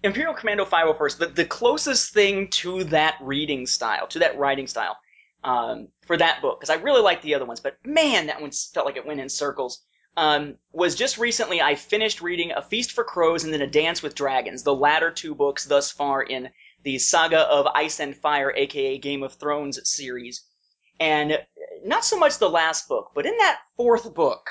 Imperial 0.04 0.34
Commando 0.34 0.66
501st, 0.66 1.18
the, 1.18 1.28
the 1.28 1.46
closest 1.46 2.14
thing 2.14 2.48
to 2.50 2.84
that 2.86 3.16
reading 3.22 3.68
style, 3.68 4.08
to 4.08 4.20
that 4.20 4.38
writing 4.38 4.68
style, 4.68 4.98
um, 5.44 5.88
for 6.06 6.18
that 6.18 6.42
book, 6.42 6.60
because 6.60 6.76
I 6.76 6.82
really 6.82 7.02
like 7.02 7.22
the 7.22 7.36
other 7.36 7.46
ones, 7.46 7.60
but 7.60 7.78
man, 7.86 8.28
that 8.28 8.42
one 8.42 8.52
felt 8.52 8.86
like 8.86 8.98
it 8.98 9.06
went 9.06 9.20
in 9.20 9.30
circles. 9.30 9.84
Um, 10.18 10.58
was 10.74 10.96
just 10.96 11.18
recently 11.18 11.62
I 11.62 11.76
finished 11.76 12.22
reading 12.22 12.52
A 12.52 12.62
Feast 12.62 12.92
for 12.92 13.04
Crows 13.04 13.44
and 13.44 13.54
then 13.54 13.62
A 13.62 13.68
Dance 13.68 14.02
with 14.02 14.16
Dragons, 14.16 14.64
the 14.64 14.76
latter 14.76 15.10
two 15.10 15.36
books 15.36 15.66
thus 15.66 15.92
far 15.92 16.22
in 16.22 16.50
the 16.84 16.98
Saga 17.00 17.40
of 17.40 17.68
Ice 17.68 18.00
and 18.00 18.16
Fire, 18.16 18.52
aka 18.52 18.98
Game 18.98 19.24
of 19.24 19.36
Thrones 19.36 19.80
series. 19.90 20.44
And 21.00 21.40
not 21.84 22.04
so 22.04 22.18
much 22.18 22.38
the 22.38 22.50
last 22.50 22.88
book, 22.88 23.12
but 23.16 23.26
in 23.26 23.38
that 23.38 23.62
fourth 23.78 24.14
book, 24.14 24.50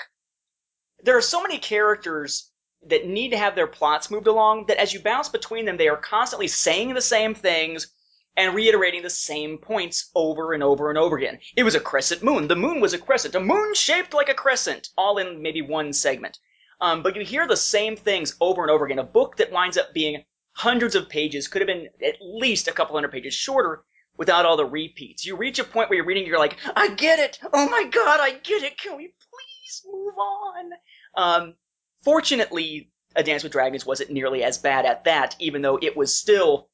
there 1.03 1.17
are 1.17 1.23
so 1.23 1.43
many 1.43 1.59
characters 1.59 2.51
that 2.87 3.07
need 3.07 3.31
to 3.31 3.39
have 3.39 3.55
their 3.55 3.67
plots 3.67 4.11
moved 4.11 4.27
along 4.27 4.67
that 4.67 4.79
as 4.79 4.93
you 4.93 5.01
bounce 5.01 5.29
between 5.29 5.67
them, 5.67 5.77
they 5.77 5.89
are 5.89 5.97
constantly 5.97 6.49
saying 6.49 6.95
the 6.95 7.03
same 7.03 7.35
things 7.35 7.93
and 8.37 8.55
reiterating 8.55 9.03
the 9.03 9.11
same 9.11 9.59
points 9.59 10.11
over 10.15 10.53
and 10.53 10.63
over 10.63 10.89
and 10.89 10.99
over 10.99 11.17
again. 11.17 11.39
It 11.57 11.65
was 11.65 11.75
a 11.75 11.81
crescent 11.81 12.23
moon. 12.23 12.49
The 12.49 12.57
moon 12.57 12.81
was 12.81 12.95
a 12.95 12.99
crescent. 12.99 13.35
A 13.35 13.41
moon 13.41 13.75
shaped 13.75 14.15
like 14.15 14.29
a 14.29 14.35
crescent, 14.35 14.89
all 14.97 15.19
in 15.19 15.43
maybe 15.43 15.63
one 15.63 15.93
segment. 15.93 16.39
Um, 16.81 17.03
but 17.03 17.17
you 17.17 17.25
hear 17.25 17.47
the 17.47 17.57
same 17.57 17.97
things 17.97 18.37
over 18.41 18.63
and 18.63 18.71
over 18.71 18.87
again. 18.87 18.99
A 18.99 19.05
book 19.05 19.37
that 19.37 19.53
winds 19.53 19.77
up 19.77 19.93
being 19.93 20.25
hundreds 20.53 20.95
of 20.95 21.09
pages 21.09 21.49
could 21.49 21.61
have 21.61 21.67
been 21.67 21.89
at 22.03 22.17
least 22.23 22.69
a 22.69 22.73
couple 22.73 22.95
hundred 22.95 23.13
pages 23.13 23.35
shorter 23.35 23.85
without 24.17 24.47
all 24.47 24.57
the 24.57 24.65
repeats. 24.65 25.27
You 25.27 25.37
reach 25.37 25.59
a 25.59 25.65
point 25.65 25.91
where 25.91 25.97
you're 25.97 26.07
reading, 26.07 26.27
you're 26.27 26.39
like, 26.39 26.57
I 26.75 26.95
get 26.95 27.19
it. 27.19 27.39
Oh 27.53 27.69
my 27.69 27.85
god, 27.91 28.21
I 28.21 28.31
get 28.33 28.63
it. 28.63 28.79
Can 28.79 28.97
we 28.97 29.09
please 29.09 29.83
move 29.87 30.15
on? 30.19 30.71
Um, 31.17 31.55
fortunately, 32.03 32.91
A 33.17 33.23
Dance 33.23 33.43
with 33.43 33.53
Dragons 33.53 33.85
wasn't 33.85 34.11
nearly 34.11 34.43
as 34.43 34.57
bad 34.57 34.87
at 34.87 35.05
that, 35.05 35.37
even 35.39 35.61
though 35.61 35.79
it 35.81 35.97
was 35.97 36.17
still, 36.17 36.70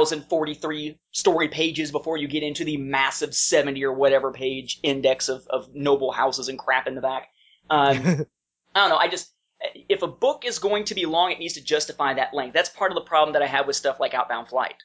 1043 0.00 0.98
story 1.12 1.48
pages 1.48 1.90
before 1.90 2.16
you 2.16 2.28
get 2.28 2.42
into 2.42 2.64
the 2.64 2.76
massive 2.76 3.34
70 3.34 3.84
or 3.84 3.92
whatever 3.92 4.32
page 4.32 4.80
index 4.82 5.28
of, 5.28 5.46
of 5.48 5.74
noble 5.74 6.12
houses 6.12 6.48
and 6.48 6.58
crap 6.58 6.86
in 6.86 6.94
the 6.94 7.00
back. 7.00 7.28
Um, 7.68 7.96
I 8.74 8.80
don't 8.80 8.90
know. 8.90 8.96
I 8.96 9.08
just, 9.08 9.32
if 9.88 10.02
a 10.02 10.06
book 10.08 10.44
is 10.44 10.58
going 10.58 10.84
to 10.84 10.94
be 10.94 11.06
long, 11.06 11.32
it 11.32 11.38
needs 11.38 11.54
to 11.54 11.64
justify 11.64 12.14
that 12.14 12.34
length. 12.34 12.54
That's 12.54 12.68
part 12.68 12.90
of 12.90 12.94
the 12.94 13.02
problem 13.02 13.32
that 13.34 13.42
I 13.42 13.46
have 13.46 13.66
with 13.66 13.76
stuff 13.76 14.00
like 14.00 14.14
Outbound 14.14 14.48
Flight. 14.48 14.76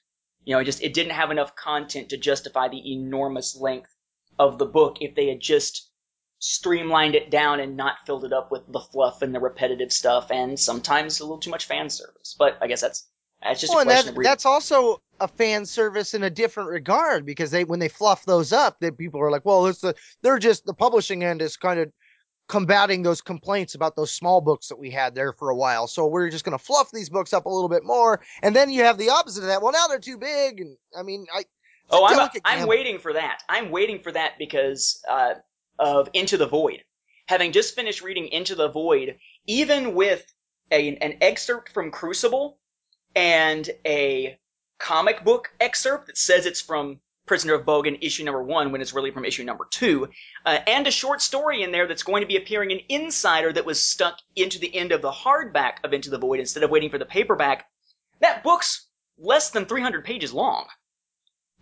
You 0.43 0.55
know, 0.55 0.59
it 0.59 0.65
just, 0.65 0.83
it 0.83 0.93
didn't 0.93 1.13
have 1.13 1.31
enough 1.31 1.55
content 1.55 2.09
to 2.09 2.17
justify 2.17 2.67
the 2.67 2.93
enormous 2.93 3.55
length 3.55 3.93
of 4.37 4.59
the 4.59 4.65
book 4.65 4.97
if 5.01 5.15
they 5.15 5.27
had 5.27 5.39
just 5.39 5.89
streamlined 6.39 7.15
it 7.15 7.31
down 7.31 7.59
and 7.59 7.77
not 7.77 8.05
filled 8.05 8.25
it 8.25 8.33
up 8.33 8.51
with 8.51 8.61
the 8.71 8.79
fluff 8.79 9.21
and 9.21 9.33
the 9.33 9.39
repetitive 9.39 9.91
stuff 9.91 10.29
and 10.31 10.59
sometimes 10.59 11.19
a 11.19 11.23
little 11.23 11.39
too 11.39 11.49
much 11.49 11.65
fan 11.65 11.89
service. 11.89 12.35
But 12.37 12.57
I 12.61 12.67
guess 12.67 12.81
that's 12.81 13.07
that's 13.45 13.61
just 13.61 13.71
well, 13.71 13.79
a 13.79 13.81
and 13.81 13.89
question 13.89 14.15
that, 14.15 14.23
that's 14.23 14.45
also 14.45 15.01
a 15.19 15.27
fan 15.27 15.65
service 15.65 16.13
in 16.13 16.23
a 16.23 16.29
different 16.29 16.69
regard 16.69 17.25
because 17.25 17.51
they 17.51 17.63
when 17.63 17.79
they 17.79 17.87
fluff 17.87 18.25
those 18.25 18.51
up, 18.51 18.77
then 18.79 18.95
people 18.95 19.21
are 19.21 19.31
like, 19.31 19.45
well, 19.45 19.67
it's 19.67 19.81
the 19.81 19.95
they're 20.21 20.39
just 20.39 20.65
the 20.65 20.73
publishing 20.73 21.23
end 21.23 21.41
is 21.41 21.55
kind 21.55 21.79
of 21.79 21.91
combating 22.47 23.03
those 23.03 23.21
complaints 23.21 23.75
about 23.75 23.95
those 23.95 24.11
small 24.11 24.41
books 24.41 24.67
that 24.67 24.77
we 24.77 24.89
had 24.89 25.15
there 25.15 25.33
for 25.33 25.49
a 25.49 25.55
while. 25.55 25.87
So 25.87 26.07
we're 26.07 26.29
just 26.29 26.45
going 26.45 26.57
to 26.57 26.63
fluff 26.63 26.91
these 26.91 27.09
books 27.09 27.33
up 27.33 27.45
a 27.45 27.49
little 27.49 27.69
bit 27.69 27.83
more, 27.83 28.21
and 28.41 28.55
then 28.55 28.69
you 28.69 28.83
have 28.83 28.97
the 28.97 29.09
opposite 29.09 29.41
of 29.41 29.47
that. 29.47 29.61
Well, 29.61 29.71
now 29.71 29.87
they're 29.87 29.99
too 29.99 30.17
big, 30.17 30.59
and 30.61 30.77
I 30.97 31.03
mean, 31.03 31.27
I. 31.33 31.45
Oh, 31.91 32.03
I'm, 32.03 32.15
delicate 32.15 32.41
I'm 32.45 32.67
waiting 32.67 32.97
for 32.97 33.13
that. 33.13 33.43
I'm 33.47 33.69
waiting 33.69 33.99
for 33.99 34.11
that 34.11 34.39
because 34.39 35.03
uh, 35.07 35.35
of 35.77 36.09
Into 36.13 36.37
the 36.37 36.47
Void. 36.47 36.83
Having 37.27 37.51
just 37.51 37.75
finished 37.75 38.01
reading 38.01 38.27
Into 38.27 38.55
the 38.55 38.69
Void, 38.69 39.17
even 39.45 39.93
with 39.93 40.25
a, 40.71 40.95
an 40.97 41.17
excerpt 41.21 41.69
from 41.69 41.91
Crucible 41.91 42.57
and 43.15 43.69
a 43.85 44.37
comic 44.79 45.23
book 45.23 45.51
excerpt 45.59 46.07
that 46.07 46.17
says 46.17 46.45
it's 46.45 46.61
from 46.61 46.99
Prisoner 47.25 47.55
of 47.55 47.65
Bogan 47.65 47.97
issue 48.01 48.23
number 48.23 48.43
one 48.43 48.71
when 48.71 48.81
it's 48.81 48.93
really 48.93 49.09
from 49.09 49.25
issue 49.25 49.43
number 49.43 49.65
two, 49.71 50.09
uh, 50.45 50.59
and 50.67 50.85
a 50.85 50.91
short 50.91 51.21
story 51.21 51.63
in 51.63 51.71
there 51.71 51.87
that's 51.87 52.03
going 52.03 52.21
to 52.21 52.27
be 52.27 52.37
appearing 52.37 52.69
in 52.69 52.81
Insider 52.87 53.51
that 53.51 53.65
was 53.65 53.83
stuck 53.83 54.19
into 54.35 54.59
the 54.59 54.75
end 54.75 54.91
of 54.91 55.01
the 55.01 55.11
hardback 55.11 55.83
of 55.83 55.93
Into 55.93 56.11
the 56.11 56.19
Void 56.19 56.39
instead 56.39 56.63
of 56.63 56.69
waiting 56.69 56.91
for 56.91 56.99
the 56.99 57.05
paperback. 57.05 57.65
That 58.19 58.43
book's 58.43 58.87
less 59.17 59.49
than 59.49 59.65
300 59.65 60.05
pages 60.05 60.33
long 60.33 60.67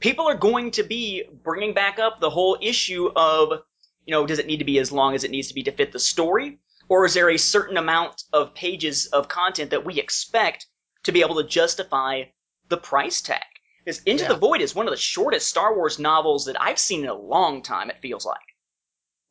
people 0.03 0.27
are 0.27 0.35
going 0.35 0.69
to 0.69 0.83
be 0.83 1.23
bringing 1.43 1.73
back 1.73 1.97
up 1.97 2.19
the 2.19 2.29
whole 2.29 2.57
issue 2.61 3.09
of, 3.15 3.61
you 4.05 4.11
know, 4.11 4.25
does 4.27 4.37
it 4.37 4.47
need 4.47 4.57
to 4.57 4.65
be 4.65 4.77
as 4.77 4.91
long 4.91 5.15
as 5.15 5.23
it 5.23 5.31
needs 5.31 5.47
to 5.47 5.53
be 5.53 5.63
to 5.63 5.71
fit 5.71 5.93
the 5.93 5.99
story? 5.99 6.59
Or 6.89 7.05
is 7.05 7.13
there 7.13 7.29
a 7.29 7.37
certain 7.37 7.77
amount 7.77 8.23
of 8.33 8.53
pages 8.53 9.07
of 9.07 9.29
content 9.29 9.71
that 9.71 9.85
we 9.85 9.99
expect 9.99 10.67
to 11.03 11.11
be 11.11 11.21
able 11.21 11.35
to 11.35 11.47
justify 11.47 12.23
the 12.69 12.77
price 12.77 13.21
tag? 13.21 13.43
Because 13.83 14.01
Into 14.03 14.23
Yeah. 14.23 14.29
the 14.29 14.37
Void 14.37 14.61
is 14.61 14.75
one 14.75 14.87
of 14.87 14.91
the 14.91 14.97
shortest 14.97 15.49
Star 15.49 15.75
Wars 15.75 15.99
novels 15.99 16.45
that 16.45 16.61
I've 16.61 16.79
seen 16.79 17.03
in 17.03 17.09
a 17.09 17.13
long 17.13 17.61
time, 17.61 17.89
it 17.89 17.99
feels 18.01 18.25
like. 18.25 18.39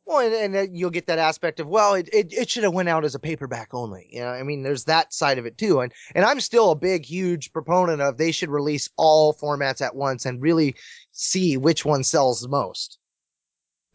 Well, 0.04 0.18
and, 0.18 0.34
and 0.34 0.56
uh, 0.56 0.72
you'll 0.72 0.90
get 0.90 1.06
that 1.06 1.18
aspect 1.18 1.60
of 1.60 1.68
well, 1.68 1.94
it, 1.94 2.08
it, 2.12 2.32
it 2.32 2.50
should 2.50 2.64
have 2.64 2.74
went 2.74 2.88
out 2.88 3.04
as 3.04 3.14
a 3.14 3.20
paperback 3.20 3.72
only. 3.72 4.08
You 4.10 4.20
know, 4.20 4.30
I 4.30 4.42
mean, 4.42 4.62
there's 4.62 4.84
that 4.84 5.12
side 5.14 5.38
of 5.38 5.46
it 5.46 5.56
too. 5.56 5.80
And 5.80 5.92
and 6.14 6.24
I'm 6.24 6.40
still 6.40 6.72
a 6.72 6.76
big, 6.76 7.04
huge 7.04 7.52
proponent 7.52 8.02
of 8.02 8.16
they 8.16 8.32
should 8.32 8.50
release 8.50 8.88
all 8.96 9.32
formats 9.32 9.80
at 9.80 9.94
once 9.94 10.26
and 10.26 10.42
really 10.42 10.74
see 11.12 11.56
which 11.56 11.84
one 11.84 12.02
sells 12.02 12.40
the 12.40 12.48
most. 12.48 12.98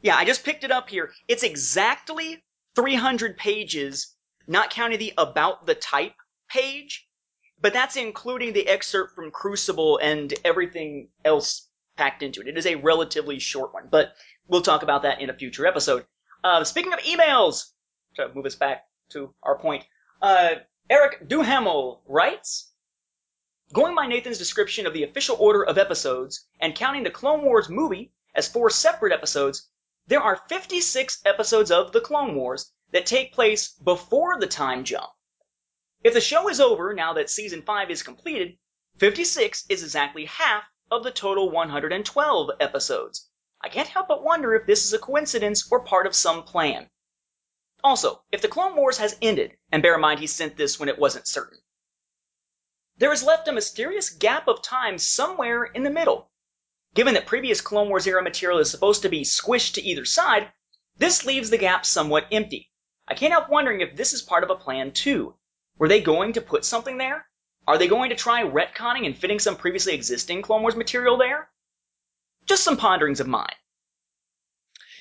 Yeah, 0.01 0.15
I 0.15 0.25
just 0.25 0.43
picked 0.45 0.63
it 0.63 0.71
up 0.71 0.89
here. 0.89 1.11
It's 1.27 1.43
exactly 1.43 2.41
300 2.75 3.35
pages, 3.37 4.15
not 4.47 4.69
counting 4.69 4.99
the 4.99 5.13
about 5.17 5.65
the 5.65 5.75
type 5.75 6.13
page, 6.49 7.06
but 7.59 7.73
that's 7.73 7.95
including 7.95 8.53
the 8.53 8.67
excerpt 8.67 9.15
from 9.15 9.31
Crucible 9.31 9.97
and 9.97 10.33
everything 10.45 11.09
else 11.25 11.67
packed 11.95 12.23
into 12.23 12.41
it. 12.41 12.47
It 12.47 12.57
is 12.57 12.65
a 12.65 12.75
relatively 12.75 13.39
short 13.39 13.73
one, 13.73 13.87
but 13.89 14.13
we'll 14.47 14.61
talk 14.61 14.83
about 14.83 15.03
that 15.03 15.21
in 15.21 15.29
a 15.29 15.33
future 15.33 15.65
episode. 15.65 16.05
Uh, 16.43 16.63
speaking 16.63 16.93
of 16.93 16.99
emails, 16.99 17.71
to 18.15 18.31
move 18.33 18.45
us 18.45 18.55
back 18.55 18.85
to 19.09 19.33
our 19.43 19.57
point, 19.57 19.83
uh, 20.21 20.55
Eric 20.89 21.27
Duhamel 21.27 22.01
writes, 22.07 22.71
Going 23.73 23.95
by 23.95 24.07
Nathan's 24.07 24.37
description 24.37 24.87
of 24.87 24.93
the 24.93 25.03
official 25.03 25.35
order 25.37 25.65
of 25.65 25.77
episodes 25.77 26.45
and 26.59 26.73
counting 26.73 27.03
the 27.03 27.11
Clone 27.11 27.43
Wars 27.43 27.67
movie 27.67 28.13
as 28.33 28.47
four 28.47 28.69
separate 28.69 29.11
episodes, 29.11 29.67
there 30.07 30.21
are 30.21 30.41
56 30.47 31.21
episodes 31.25 31.69
of 31.69 31.91
The 31.91 31.99
Clone 31.99 32.35
Wars 32.35 32.71
that 32.91 33.05
take 33.05 33.33
place 33.33 33.69
before 33.69 34.39
the 34.39 34.47
time 34.47 34.85
jump. 34.85 35.09
If 36.07 36.13
the 36.13 36.21
show 36.21 36.47
is 36.47 36.61
over 36.61 36.93
now 36.93 37.11
that 37.11 37.29
season 37.29 37.63
5 37.63 37.91
is 37.91 38.01
completed, 38.01 38.57
56 38.97 39.65
is 39.67 39.83
exactly 39.83 40.23
half 40.23 40.63
of 40.89 41.03
the 41.03 41.11
total 41.11 41.49
112 41.49 42.51
episodes. 42.61 43.29
I 43.59 43.67
can't 43.67 43.89
help 43.89 44.07
but 44.07 44.23
wonder 44.23 44.55
if 44.55 44.65
this 44.65 44.85
is 44.85 44.93
a 44.93 44.99
coincidence 44.99 45.69
or 45.69 45.83
part 45.83 46.07
of 46.07 46.15
some 46.15 46.43
plan. 46.43 46.89
Also, 47.83 48.23
if 48.31 48.41
the 48.41 48.47
Clone 48.47 48.77
Wars 48.77 48.99
has 48.99 49.17
ended, 49.21 49.57
and 49.69 49.83
bear 49.83 49.95
in 49.95 49.99
mind 49.99 50.21
he 50.21 50.27
sent 50.27 50.55
this 50.55 50.79
when 50.79 50.87
it 50.87 50.97
wasn't 50.97 51.27
certain, 51.27 51.59
there 52.95 53.11
is 53.11 53.21
left 53.21 53.49
a 53.49 53.51
mysterious 53.51 54.09
gap 54.09 54.47
of 54.47 54.61
time 54.61 54.97
somewhere 54.97 55.65
in 55.65 55.83
the 55.83 55.89
middle. 55.89 56.31
Given 56.93 57.15
that 57.15 57.27
previous 57.27 57.59
Clone 57.59 57.89
Wars 57.89 58.07
era 58.07 58.23
material 58.23 58.59
is 58.59 58.71
supposed 58.71 59.01
to 59.01 59.09
be 59.09 59.25
squished 59.25 59.73
to 59.73 59.83
either 59.83 60.05
side, 60.05 60.53
this 60.95 61.25
leaves 61.25 61.49
the 61.49 61.57
gap 61.57 61.85
somewhat 61.85 62.27
empty. 62.31 62.71
I 63.09 63.13
can't 63.13 63.33
help 63.33 63.49
wondering 63.49 63.81
if 63.81 63.97
this 63.97 64.13
is 64.13 64.21
part 64.21 64.45
of 64.45 64.49
a 64.49 64.55
plan 64.55 64.93
too. 64.93 65.35
Were 65.77 65.87
they 65.87 66.01
going 66.01 66.33
to 66.33 66.41
put 66.41 66.65
something 66.65 66.97
there? 66.97 67.25
Are 67.67 67.77
they 67.77 67.87
going 67.87 68.09
to 68.09 68.15
try 68.15 68.43
retconning 68.43 69.05
and 69.05 69.17
fitting 69.17 69.39
some 69.39 69.57
previously 69.57 69.93
existing 69.93 70.41
Clone 70.41 70.61
Wars 70.61 70.75
material 70.75 71.17
there? 71.17 71.49
Just 72.45 72.63
some 72.63 72.77
ponderings 72.77 73.19
of 73.19 73.27
mine. 73.27 73.55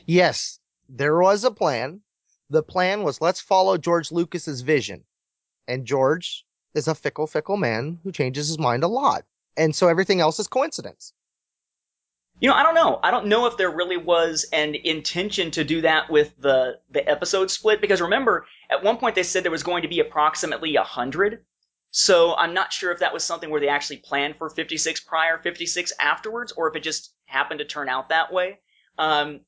Yes, 0.05 0.59
there 0.89 1.19
was 1.19 1.45
a 1.45 1.51
plan. 1.51 2.01
The 2.51 2.63
plan 2.63 3.03
was 3.03 3.21
let's 3.21 3.41
follow 3.41 3.79
George 3.79 4.13
Lucas's 4.13 4.61
vision. 4.61 5.05
And 5.69 5.87
George 5.87 6.45
is 6.75 6.89
a 6.89 6.95
fickle, 6.95 7.27
fickle 7.27 7.57
man 7.57 7.99
who 8.03 8.13
changes 8.13 8.49
his 8.49 8.59
mind 8.59 8.85
a 8.85 8.89
lot. 8.89 9.25
And 9.57 9.75
so 9.75 9.89
everything 9.89 10.21
else 10.21 10.39
is 10.39 10.47
coincidence. 10.47 11.13
You 12.39 12.51
know, 12.51 12.55
I 12.55 12.63
don't 12.63 12.75
know. 12.75 13.01
I 13.03 13.11
don't 13.11 13.29
know 13.29 13.47
if 13.47 13.57
there 13.57 13.71
really 13.71 13.97
was 13.97 14.45
an 14.53 14.75
intention 14.75 15.51
to 15.53 15.65
do 15.65 15.81
that 15.81 16.11
with 16.11 16.35
the 16.39 16.81
the 16.91 17.09
episode 17.09 17.51
split 17.51 17.81
because 17.81 18.03
remember, 18.03 18.47
at 18.69 18.83
one 18.83 18.99
point 18.99 19.15
they 19.15 19.23
said 19.23 19.43
there 19.43 19.51
was 19.51 19.63
going 19.63 19.83
to 19.83 19.89
be 19.89 20.01
approximately 20.01 20.77
a 20.77 20.83
hundred. 20.83 21.45
So 21.93 22.35
I'm 22.37 22.53
not 22.53 22.75
sure 22.75 22.93
if 22.93 22.99
that 22.99 23.15
was 23.15 23.25
something 23.25 23.49
where 23.49 23.61
they 23.61 23.69
actually 23.69 23.99
planned 23.99 24.37
for 24.37 24.51
56 24.51 25.01
prior, 25.01 25.39
56 25.39 25.95
afterwards, 25.99 26.53
or 26.53 26.69
if 26.69 26.77
it 26.77 26.83
just 26.83 27.15
happened 27.25 27.61
to 27.61 27.65
turn 27.65 27.89
out 27.89 28.11
that 28.11 28.31
way. 28.31 28.59
Um, 28.99 29.41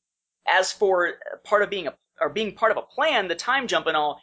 as 0.47 0.71
for 0.71 1.19
part 1.43 1.61
of 1.61 1.69
being 1.69 1.85
a 1.85 1.93
or 2.19 2.29
being 2.29 2.55
part 2.55 2.71
of 2.71 2.77
a 2.77 2.81
plan, 2.81 3.27
the 3.27 3.35
time 3.35 3.67
jump 3.67 3.85
and 3.85 3.95
all, 3.95 4.19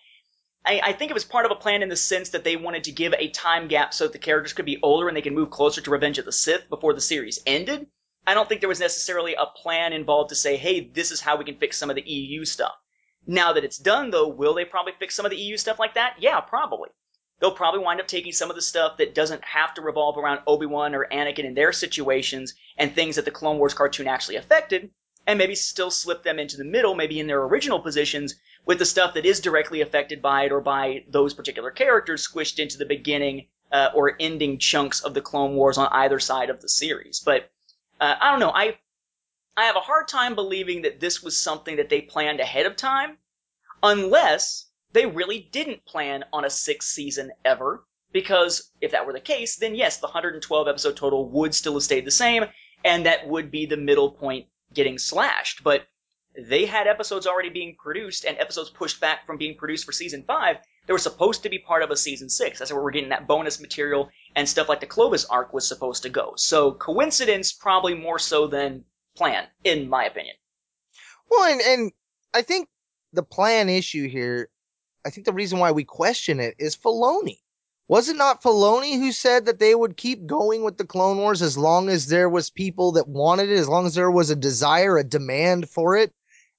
I, 0.64 0.80
I 0.82 0.92
think 0.92 1.12
it 1.12 1.14
was 1.14 1.24
part 1.24 1.46
of 1.46 1.52
a 1.52 1.54
plan 1.54 1.84
in 1.84 1.88
the 1.88 1.94
sense 1.94 2.30
that 2.30 2.42
they 2.42 2.56
wanted 2.56 2.82
to 2.84 2.92
give 2.92 3.14
a 3.14 3.28
time 3.28 3.68
gap 3.68 3.94
so 3.94 4.04
that 4.04 4.12
the 4.12 4.18
characters 4.18 4.54
could 4.54 4.66
be 4.66 4.80
older 4.82 5.06
and 5.06 5.16
they 5.16 5.22
could 5.22 5.34
move 5.34 5.50
closer 5.50 5.80
to 5.80 5.90
Revenge 5.92 6.18
of 6.18 6.24
the 6.24 6.32
Sith 6.32 6.68
before 6.68 6.94
the 6.94 7.00
series 7.00 7.38
ended. 7.46 7.86
I 8.26 8.34
don't 8.34 8.48
think 8.48 8.60
there 8.60 8.68
was 8.68 8.80
necessarily 8.80 9.34
a 9.34 9.46
plan 9.46 9.92
involved 9.92 10.30
to 10.30 10.34
say, 10.34 10.56
hey, 10.56 10.90
this 10.92 11.12
is 11.12 11.20
how 11.20 11.36
we 11.36 11.44
can 11.44 11.58
fix 11.58 11.76
some 11.76 11.90
of 11.90 11.96
the 11.96 12.10
EU 12.10 12.44
stuff. 12.44 12.74
Now 13.26 13.52
that 13.52 13.64
it's 13.64 13.78
done, 13.78 14.10
though, 14.10 14.28
will 14.28 14.54
they 14.54 14.64
probably 14.64 14.94
fix 14.98 15.14
some 15.14 15.26
of 15.26 15.30
the 15.30 15.36
EU 15.36 15.56
stuff 15.56 15.78
like 15.78 15.94
that? 15.94 16.16
Yeah, 16.18 16.40
probably. 16.40 16.90
They'll 17.38 17.52
probably 17.52 17.80
wind 17.80 18.00
up 18.00 18.08
taking 18.08 18.32
some 18.32 18.50
of 18.50 18.56
the 18.56 18.62
stuff 18.62 18.96
that 18.96 19.14
doesn't 19.14 19.44
have 19.44 19.74
to 19.74 19.82
revolve 19.82 20.16
around 20.16 20.40
Obi-Wan 20.46 20.94
or 20.94 21.06
Anakin 21.12 21.44
in 21.44 21.54
their 21.54 21.72
situations 21.72 22.54
and 22.76 22.94
things 22.94 23.16
that 23.16 23.24
the 23.24 23.30
Clone 23.30 23.58
Wars 23.58 23.74
cartoon 23.74 24.08
actually 24.08 24.36
affected, 24.36 24.90
and 25.26 25.38
maybe 25.38 25.54
still 25.54 25.90
slip 25.90 26.22
them 26.22 26.38
into 26.38 26.56
the 26.56 26.64
middle, 26.64 26.94
maybe 26.94 27.20
in 27.20 27.26
their 27.26 27.42
original 27.42 27.80
positions, 27.80 28.34
with 28.64 28.78
the 28.78 28.84
stuff 28.84 29.14
that 29.14 29.26
is 29.26 29.40
directly 29.40 29.82
affected 29.82 30.22
by 30.22 30.44
it 30.44 30.52
or 30.52 30.60
by 30.60 31.04
those 31.08 31.34
particular 31.34 31.70
characters 31.70 32.26
squished 32.26 32.58
into 32.58 32.78
the 32.78 32.86
beginning 32.86 33.48
uh, 33.70 33.90
or 33.94 34.16
ending 34.18 34.58
chunks 34.58 35.02
of 35.02 35.14
the 35.14 35.20
Clone 35.20 35.54
Wars 35.54 35.78
on 35.78 35.88
either 35.92 36.18
side 36.18 36.50
of 36.50 36.60
the 36.60 36.68
series. 36.68 37.20
But 37.20 37.50
uh, 38.00 38.16
I 38.20 38.30
don't 38.30 38.40
know. 38.40 38.52
I 38.54 38.78
I 39.56 39.64
have 39.64 39.76
a 39.76 39.80
hard 39.80 40.06
time 40.08 40.34
believing 40.34 40.82
that 40.82 41.00
this 41.00 41.22
was 41.22 41.36
something 41.36 41.76
that 41.76 41.88
they 41.88 42.02
planned 42.02 42.40
ahead 42.40 42.66
of 42.66 42.76
time, 42.76 43.18
unless 43.82 44.66
they 44.92 45.06
really 45.06 45.48
didn't 45.52 45.84
plan 45.86 46.24
on 46.32 46.44
a 46.44 46.50
sixth 46.50 46.90
season 46.90 47.32
ever. 47.44 47.86
Because 48.12 48.70
if 48.80 48.92
that 48.92 49.04
were 49.06 49.12
the 49.12 49.20
case, 49.20 49.56
then 49.56 49.74
yes, 49.74 49.98
the 49.98 50.06
112 50.06 50.68
episode 50.68 50.96
total 50.96 51.28
would 51.30 51.54
still 51.54 51.74
have 51.74 51.82
stayed 51.82 52.04
the 52.04 52.10
same, 52.10 52.44
and 52.84 53.04
that 53.04 53.26
would 53.26 53.50
be 53.50 53.66
the 53.66 53.76
middle 53.76 54.10
point 54.10 54.46
getting 54.72 54.98
slashed. 54.98 55.62
But 55.64 55.86
they 56.38 56.66
had 56.66 56.86
episodes 56.86 57.26
already 57.26 57.48
being 57.48 57.76
produced 57.78 58.24
and 58.24 58.38
episodes 58.38 58.70
pushed 58.70 59.00
back 59.00 59.26
from 59.26 59.38
being 59.38 59.56
produced 59.56 59.84
for 59.84 59.92
season 59.92 60.22
five 60.26 60.56
They 60.86 60.92
were 60.92 60.98
supposed 60.98 61.42
to 61.42 61.48
be 61.48 61.58
part 61.58 61.82
of 61.82 61.90
a 61.90 61.96
season 61.96 62.28
six. 62.28 62.58
That's 62.58 62.72
where 62.72 62.82
we're 62.82 62.90
getting 62.90 63.08
that 63.10 63.26
bonus 63.26 63.60
material 63.60 64.10
and 64.34 64.48
stuff 64.48 64.68
like 64.68 64.80
the 64.80 64.86
Clovis 64.86 65.24
arc 65.24 65.52
was 65.52 65.66
supposed 65.66 66.02
to 66.02 66.08
go. 66.08 66.34
So 66.36 66.72
coincidence 66.72 67.52
probably 67.52 67.94
more 67.94 68.18
so 68.18 68.46
than 68.46 68.84
plan, 69.16 69.46
in 69.64 69.88
my 69.88 70.04
opinion. 70.04 70.36
Well, 71.30 71.50
and, 71.50 71.60
and 71.60 71.92
I 72.34 72.42
think 72.42 72.68
the 73.12 73.22
plan 73.22 73.68
issue 73.68 74.08
here, 74.08 74.50
I 75.04 75.10
think 75.10 75.24
the 75.24 75.32
reason 75.32 75.58
why 75.58 75.72
we 75.72 75.84
question 75.84 76.38
it 76.38 76.54
is 76.58 76.76
Filoni. 76.76 77.38
Was 77.88 78.08
it 78.08 78.16
not 78.16 78.42
Filoni 78.42 78.98
who 78.98 79.12
said 79.12 79.46
that 79.46 79.58
they 79.60 79.74
would 79.74 79.96
keep 79.96 80.26
going 80.26 80.64
with 80.64 80.76
the 80.76 80.84
Clone 80.84 81.18
Wars 81.18 81.40
as 81.40 81.56
long 81.56 81.88
as 81.88 82.08
there 82.08 82.28
was 82.28 82.50
people 82.50 82.92
that 82.92 83.08
wanted 83.08 83.48
it, 83.48 83.58
as 83.58 83.68
long 83.68 83.86
as 83.86 83.94
there 83.94 84.10
was 84.10 84.28
a 84.28 84.36
desire, 84.36 84.98
a 84.98 85.04
demand 85.04 85.70
for 85.70 85.96
it? 85.96 86.12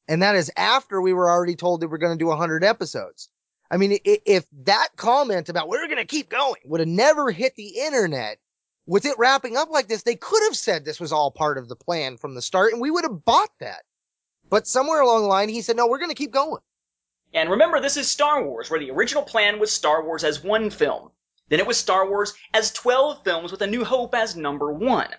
And 0.07 0.21
that 0.21 0.35
is 0.35 0.51
after 0.55 1.01
we 1.01 1.13
were 1.13 1.29
already 1.29 1.55
told 1.55 1.81
that 1.81 1.89
we're 1.89 1.97
going 1.97 2.17
to 2.17 2.23
do 2.23 2.27
100 2.27 2.63
episodes. 2.63 3.29
I 3.69 3.77
mean, 3.77 3.99
if 4.05 4.45
that 4.63 4.89
comment 4.95 5.49
about 5.49 5.67
we're 5.67 5.87
going 5.87 5.97
to 5.97 6.05
keep 6.05 6.29
going 6.29 6.61
would 6.65 6.79
have 6.79 6.87
never 6.87 7.31
hit 7.31 7.55
the 7.55 7.79
internet, 7.79 8.39
with 8.85 9.05
it 9.05 9.19
wrapping 9.19 9.57
up 9.57 9.69
like 9.69 9.89
this, 9.89 10.03
they 10.03 10.15
could 10.15 10.41
have 10.43 10.55
said 10.55 10.85
this 10.85 11.01
was 11.01 11.11
all 11.11 11.29
part 11.31 11.57
of 11.57 11.67
the 11.67 11.75
plan 11.75 12.15
from 12.15 12.33
the 12.33 12.41
start 12.41 12.71
and 12.71 12.81
we 12.81 12.89
would 12.89 13.03
have 13.03 13.25
bought 13.25 13.51
that. 13.59 13.83
But 14.49 14.65
somewhere 14.65 15.01
along 15.01 15.23
the 15.23 15.27
line, 15.27 15.49
he 15.49 15.61
said, 15.61 15.75
no, 15.75 15.87
we're 15.87 15.99
going 15.99 16.09
to 16.09 16.15
keep 16.15 16.31
going. 16.31 16.61
And 17.33 17.49
remember, 17.49 17.81
this 17.81 17.97
is 17.97 18.09
Star 18.09 18.41
Wars, 18.41 18.69
where 18.69 18.79
the 18.79 18.91
original 18.91 19.23
plan 19.23 19.59
was 19.59 19.73
Star 19.73 20.05
Wars 20.05 20.23
as 20.23 20.41
one 20.41 20.69
film. 20.69 21.11
Then 21.49 21.59
it 21.59 21.67
was 21.67 21.77
Star 21.77 22.09
Wars 22.09 22.33
as 22.53 22.71
12 22.71 23.25
films 23.25 23.51
with 23.51 23.61
A 23.61 23.67
New 23.67 23.83
Hope 23.83 24.15
as 24.15 24.37
number 24.37 24.71
one. 24.71 25.09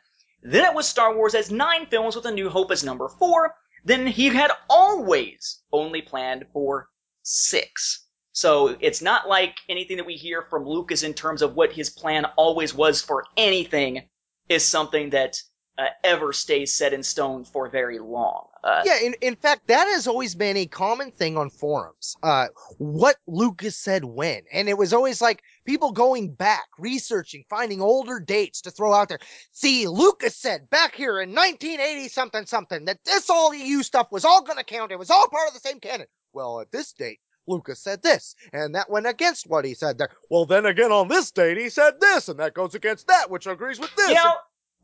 Then 0.42 0.64
it 0.64 0.74
was 0.74 0.88
Star 0.88 1.14
Wars 1.14 1.34
as 1.34 1.50
nine 1.50 1.86
films 1.86 2.16
with 2.16 2.24
A 2.24 2.30
New 2.30 2.48
Hope 2.48 2.70
as 2.70 2.82
number 2.82 3.08
four. 3.08 3.54
Then 3.88 4.06
he 4.06 4.26
had 4.26 4.50
always 4.68 5.62
only 5.72 6.02
planned 6.02 6.44
for 6.52 6.90
six. 7.22 8.06
So 8.32 8.76
it's 8.80 9.00
not 9.00 9.28
like 9.28 9.56
anything 9.70 9.96
that 9.96 10.04
we 10.04 10.14
hear 10.14 10.42
from 10.42 10.66
Lucas 10.66 11.02
in 11.02 11.14
terms 11.14 11.40
of 11.40 11.56
what 11.56 11.72
his 11.72 11.88
plan 11.88 12.26
always 12.36 12.74
was 12.74 13.00
for 13.00 13.24
anything 13.38 14.02
is 14.50 14.62
something 14.62 15.08
that 15.10 15.40
uh, 15.78 15.86
ever 16.04 16.34
stays 16.34 16.74
set 16.74 16.92
in 16.92 17.02
stone 17.02 17.44
for 17.44 17.70
very 17.70 17.98
long. 17.98 18.48
Uh, 18.62 18.82
yeah, 18.84 18.98
in, 19.00 19.14
in 19.22 19.36
fact, 19.36 19.66
that 19.68 19.86
has 19.86 20.06
always 20.06 20.34
been 20.34 20.58
a 20.58 20.66
common 20.66 21.10
thing 21.10 21.38
on 21.38 21.48
forums. 21.48 22.14
Uh, 22.22 22.48
what 22.76 23.16
Lucas 23.26 23.76
said 23.76 24.04
when. 24.04 24.42
And 24.52 24.68
it 24.68 24.76
was 24.76 24.92
always 24.92 25.22
like 25.22 25.42
people 25.68 25.92
going 25.92 26.32
back, 26.32 26.66
researching, 26.78 27.44
finding 27.50 27.82
older 27.82 28.18
dates 28.18 28.62
to 28.62 28.70
throw 28.70 28.94
out 28.94 29.10
there. 29.10 29.18
See, 29.52 29.86
Lucas 29.86 30.34
said 30.34 30.70
back 30.70 30.94
here 30.94 31.20
in 31.20 31.34
1980 31.34 32.08
something 32.08 32.46
something 32.46 32.86
that 32.86 33.04
this 33.04 33.28
all 33.28 33.54
EU 33.54 33.82
stuff 33.82 34.10
was 34.10 34.24
all 34.24 34.42
going 34.42 34.56
to 34.56 34.64
count. 34.64 34.92
It 34.92 34.98
was 34.98 35.10
all 35.10 35.28
part 35.28 35.48
of 35.48 35.54
the 35.54 35.60
same 35.60 35.78
canon. 35.78 36.06
Well, 36.32 36.60
at 36.60 36.72
this 36.72 36.92
date, 36.92 37.20
Lucas 37.46 37.82
said 37.82 38.02
this, 38.02 38.34
and 38.52 38.74
that 38.74 38.88
went 38.88 39.06
against 39.06 39.46
what 39.46 39.66
he 39.66 39.74
said 39.74 39.98
there. 39.98 40.08
Well, 40.30 40.46
then 40.46 40.64
again, 40.64 40.90
on 40.90 41.08
this 41.08 41.30
date, 41.30 41.58
he 41.58 41.68
said 41.68 42.00
this, 42.00 42.28
and 42.28 42.40
that 42.40 42.54
goes 42.54 42.74
against 42.74 43.06
that, 43.08 43.30
which 43.30 43.46
agrees 43.46 43.78
with 43.78 43.94
this. 43.94 44.08
You 44.08 44.14
know, 44.14 44.34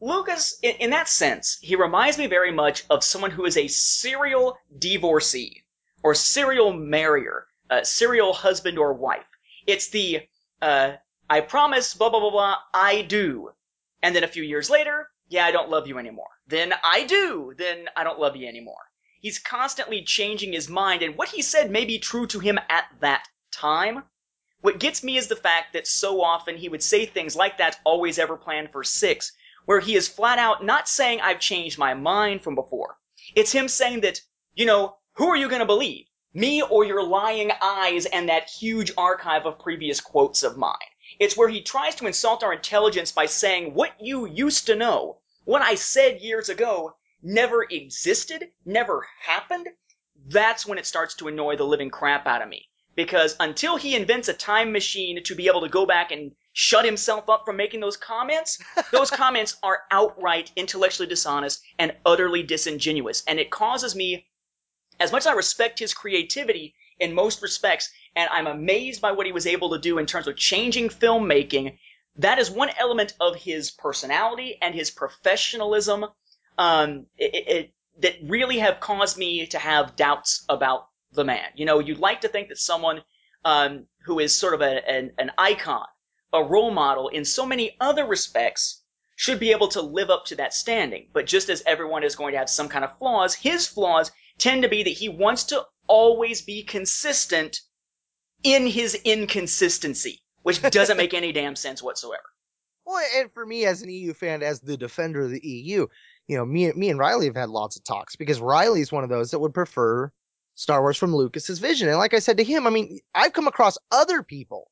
Lucas, 0.02 0.58
in, 0.62 0.76
in 0.76 0.90
that 0.90 1.08
sense, 1.08 1.58
he 1.62 1.76
reminds 1.76 2.18
me 2.18 2.26
very 2.26 2.52
much 2.52 2.84
of 2.90 3.02
someone 3.02 3.30
who 3.30 3.46
is 3.46 3.56
a 3.56 3.68
serial 3.68 4.58
divorcee 4.78 5.64
or 6.02 6.14
serial 6.14 6.74
marrier, 6.74 7.46
uh, 7.70 7.84
serial 7.84 8.34
husband 8.34 8.78
or 8.78 8.92
wife. 8.92 9.24
It's 9.66 9.88
the 9.88 10.20
uh, 10.64 10.96
I 11.28 11.40
promise, 11.42 11.92
blah 11.92 12.08
blah 12.08 12.20
blah 12.20 12.30
blah, 12.30 12.56
I 12.72 13.02
do, 13.02 13.50
and 14.02 14.16
then 14.16 14.24
a 14.24 14.28
few 14.34 14.42
years 14.42 14.70
later, 14.70 15.08
yeah, 15.28 15.44
I 15.44 15.50
don't 15.50 15.68
love 15.68 15.86
you 15.86 15.98
anymore. 15.98 16.30
Then 16.46 16.72
I 16.82 17.04
do, 17.04 17.52
then 17.58 17.88
I 17.94 18.02
don't 18.02 18.18
love 18.18 18.34
you 18.34 18.46
anymore. 18.48 18.84
He's 19.20 19.38
constantly 19.38 20.02
changing 20.02 20.52
his 20.54 20.68
mind, 20.68 21.02
and 21.02 21.16
what 21.16 21.28
he 21.28 21.42
said 21.42 21.70
may 21.70 21.84
be 21.84 21.98
true 21.98 22.26
to 22.28 22.38
him 22.38 22.58
at 22.70 22.86
that 23.00 23.24
time. 23.52 24.04
What 24.62 24.80
gets 24.80 25.04
me 25.04 25.18
is 25.18 25.28
the 25.28 25.36
fact 25.36 25.74
that 25.74 25.86
so 25.86 26.22
often 26.22 26.56
he 26.56 26.70
would 26.70 26.82
say 26.82 27.04
things 27.04 27.36
like 27.36 27.58
that 27.58 27.78
always 27.84 28.18
ever 28.18 28.36
planned 28.38 28.72
for 28.72 28.84
six, 28.84 29.32
where 29.66 29.80
he 29.80 29.94
is 29.94 30.08
flat 30.08 30.38
out 30.38 30.64
not 30.64 30.88
saying 30.88 31.20
I've 31.20 31.40
changed 31.40 31.78
my 31.78 31.92
mind 31.92 32.42
from 32.42 32.54
before. 32.54 32.96
It's 33.34 33.52
him 33.52 33.68
saying 33.68 34.00
that, 34.00 34.20
you 34.54 34.64
know, 34.64 34.96
who 35.16 35.28
are 35.28 35.36
you 35.36 35.48
going 35.48 35.60
to 35.60 35.66
believe? 35.66 36.06
Me 36.36 36.60
or 36.62 36.84
your 36.84 37.02
lying 37.02 37.52
eyes 37.62 38.06
and 38.06 38.28
that 38.28 38.50
huge 38.50 38.90
archive 38.98 39.46
of 39.46 39.60
previous 39.60 40.00
quotes 40.00 40.42
of 40.42 40.56
mine? 40.56 40.74
It's 41.20 41.36
where 41.36 41.48
he 41.48 41.62
tries 41.62 41.94
to 41.96 42.06
insult 42.06 42.42
our 42.42 42.52
intelligence 42.52 43.12
by 43.12 43.26
saying 43.26 43.72
what 43.72 43.92
you 44.00 44.26
used 44.26 44.66
to 44.66 44.74
know, 44.74 45.20
what 45.44 45.62
I 45.62 45.76
said 45.76 46.20
years 46.20 46.48
ago, 46.48 46.96
never 47.22 47.62
existed, 47.62 48.50
never 48.64 49.06
happened, 49.20 49.68
that's 50.26 50.66
when 50.66 50.78
it 50.78 50.86
starts 50.86 51.14
to 51.16 51.28
annoy 51.28 51.56
the 51.56 51.64
living 51.64 51.90
crap 51.90 52.26
out 52.26 52.42
of 52.42 52.48
me. 52.48 52.68
Because 52.96 53.36
until 53.38 53.76
he 53.76 53.94
invents 53.94 54.28
a 54.28 54.34
time 54.34 54.72
machine 54.72 55.22
to 55.22 55.34
be 55.34 55.46
able 55.46 55.60
to 55.60 55.68
go 55.68 55.86
back 55.86 56.10
and 56.10 56.34
shut 56.52 56.84
himself 56.84 57.28
up 57.28 57.44
from 57.44 57.56
making 57.56 57.80
those 57.80 57.96
comments, 57.96 58.58
those 58.90 59.10
comments 59.10 59.56
are 59.62 59.82
outright 59.90 60.50
intellectually 60.56 61.08
dishonest 61.08 61.62
and 61.78 61.96
utterly 62.04 62.42
disingenuous. 62.42 63.22
And 63.26 63.38
it 63.38 63.50
causes 63.50 63.94
me, 63.94 64.26
as 65.00 65.12
much 65.12 65.22
as 65.22 65.26
I 65.26 65.32
respect 65.32 65.78
his 65.78 65.94
creativity 65.94 66.74
in 66.98 67.14
most 67.14 67.42
respects, 67.42 67.90
and 68.14 68.28
I'm 68.30 68.46
amazed 68.46 69.00
by 69.00 69.12
what 69.12 69.26
he 69.26 69.32
was 69.32 69.46
able 69.46 69.70
to 69.70 69.78
do 69.78 69.98
in 69.98 70.06
terms 70.06 70.28
of 70.28 70.36
changing 70.36 70.88
filmmaking, 70.88 71.78
that 72.16 72.38
is 72.38 72.50
one 72.50 72.70
element 72.78 73.14
of 73.20 73.34
his 73.34 73.70
personality 73.70 74.56
and 74.62 74.74
his 74.74 74.90
professionalism 74.90 76.06
um, 76.58 77.06
it, 77.18 77.34
it, 77.34 77.74
that 77.98 78.14
really 78.22 78.58
have 78.58 78.80
caused 78.80 79.18
me 79.18 79.46
to 79.46 79.58
have 79.58 79.96
doubts 79.96 80.44
about 80.48 80.88
the 81.12 81.24
man. 81.24 81.46
You 81.56 81.66
know, 81.66 81.80
you'd 81.80 81.98
like 81.98 82.20
to 82.20 82.28
think 82.28 82.48
that 82.48 82.58
someone 82.58 83.02
um, 83.44 83.86
who 84.04 84.20
is 84.20 84.36
sort 84.36 84.54
of 84.54 84.60
a, 84.60 84.88
an, 84.88 85.12
an 85.18 85.32
icon, 85.38 85.86
a 86.32 86.42
role 86.42 86.70
model 86.70 87.08
in 87.08 87.24
so 87.24 87.44
many 87.44 87.76
other 87.80 88.06
respects, 88.06 88.82
should 89.16 89.38
be 89.38 89.52
able 89.52 89.68
to 89.68 89.80
live 89.80 90.10
up 90.10 90.24
to 90.26 90.36
that 90.36 90.52
standing. 90.52 91.08
But 91.12 91.26
just 91.26 91.48
as 91.48 91.62
everyone 91.66 92.02
is 92.02 92.16
going 92.16 92.32
to 92.32 92.38
have 92.38 92.50
some 92.50 92.68
kind 92.68 92.84
of 92.84 92.98
flaws, 92.98 93.34
his 93.34 93.66
flaws 93.66 94.10
tend 94.38 94.62
to 94.62 94.68
be 94.68 94.82
that 94.82 94.90
he 94.90 95.08
wants 95.08 95.44
to 95.44 95.64
always 95.86 96.42
be 96.42 96.62
consistent 96.62 97.60
in 98.42 98.66
his 98.66 98.94
inconsistency, 98.94 100.20
which 100.42 100.62
doesn't 100.62 100.96
make 100.96 101.14
any 101.14 101.32
damn 101.32 101.56
sense 101.56 101.82
whatsoever. 101.82 102.22
Well, 102.86 103.02
and 103.16 103.32
for 103.32 103.46
me 103.46 103.64
as 103.64 103.80
an 103.80 103.88
EU 103.88 104.12
fan, 104.12 104.42
as 104.42 104.60
the 104.60 104.76
defender 104.76 105.22
of 105.22 105.30
the 105.30 105.40
EU, 105.42 105.86
you 106.28 106.36
know, 106.36 106.44
me, 106.44 106.70
me 106.72 106.90
and 106.90 106.98
Riley 106.98 107.24
have 107.24 107.34
had 107.34 107.48
lots 107.48 107.76
of 107.76 107.84
talks 107.84 108.14
because 108.14 108.42
Riley's 108.42 108.92
one 108.92 109.04
of 109.04 109.08
those 109.08 109.30
that 109.30 109.38
would 109.38 109.54
prefer 109.54 110.12
Star 110.54 110.82
Wars 110.82 110.98
from 110.98 111.16
Lucas's 111.16 111.58
vision. 111.60 111.88
And 111.88 111.96
like 111.96 112.12
I 112.12 112.18
said 112.18 112.36
to 112.36 112.44
him, 112.44 112.66
I 112.66 112.70
mean, 112.70 113.00
I've 113.14 113.32
come 113.32 113.48
across 113.48 113.78
other 113.90 114.22
people 114.22 114.70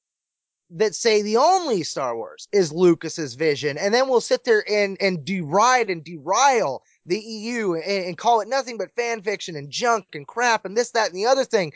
that 0.71 0.95
say 0.95 1.23
the 1.23 1.37
only 1.37 1.83
Star 1.83 2.17
Wars 2.17 2.49
is 2.53 2.73
Lucas's 2.73 3.35
vision. 3.35 3.77
And 3.77 3.93
then 3.93 4.09
we'll 4.09 4.21
sit 4.21 4.45
there 4.45 4.65
and, 4.71 4.97
and 5.01 5.25
deride 5.25 5.91
and 5.91 6.05
derile 6.05 6.81
the 7.07 7.19
EU 7.19 7.75
and, 7.75 8.05
and 8.07 8.19
call 8.19 8.41
it 8.41 8.49
nothing 8.49 8.79
but 8.79 8.95
fan 8.95 9.23
fiction 9.23 9.57
and 9.57 9.71
junk 9.71 10.07
and 10.15 10.27
crap 10.27 10.65
and 10.65 10.77
this, 10.77 10.91
that, 10.93 11.09
and 11.09 11.17
the 11.17 11.27
other 11.27 11.45
thing. 11.45 11.73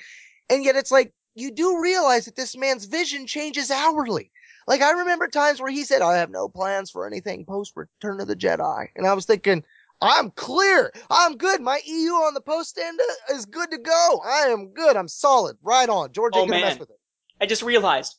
And 0.49 0.64
yet 0.64 0.77
it's 0.77 0.93
like, 0.93 1.12
you 1.35 1.51
do 1.51 1.81
realize 1.81 2.24
that 2.24 2.37
this 2.37 2.57
man's 2.57 2.87
vision 2.87 3.27
changes 3.27 3.70
hourly. 3.70 4.31
Like 4.66 4.83
I 4.83 4.93
remember 4.93 5.29
times 5.29 5.61
where 5.61 5.70
he 5.70 5.85
said, 5.85 6.03
I 6.03 6.16
have 6.16 6.31
no 6.31 6.49
plans 6.49 6.91
for 6.91 7.07
anything 7.07 7.45
post 7.45 7.72
Return 7.77 8.20
of 8.20 8.29
the 8.29 8.37
Jedi. 8.37 8.89
And 8.97 9.07
I 9.07 9.14
was 9.14 9.27
thinking, 9.27 9.62
I'm 10.01 10.31
clear. 10.33 10.93
I'm 11.11 11.37
good. 11.37 11.61
My 11.61 11.81
EU 11.87 12.12
on 12.12 12.35
the 12.35 12.41
post 12.41 12.79
end 12.79 13.01
is 13.31 13.47
good 13.47 13.70
to 13.70 13.79
go. 13.79 14.22
I 14.24 14.49
am 14.49 14.68
good. 14.68 14.97
I'm 14.97 15.09
solid. 15.09 15.57
Right 15.62 15.89
on. 15.89 16.12
George 16.12 16.33
oh, 16.35 16.41
ain't 16.41 16.51
gonna 16.51 16.61
man. 16.61 16.70
mess 16.70 16.79
with 16.79 16.91
it. 16.91 17.01
I 17.41 17.47
just 17.47 17.62
realized, 17.62 18.16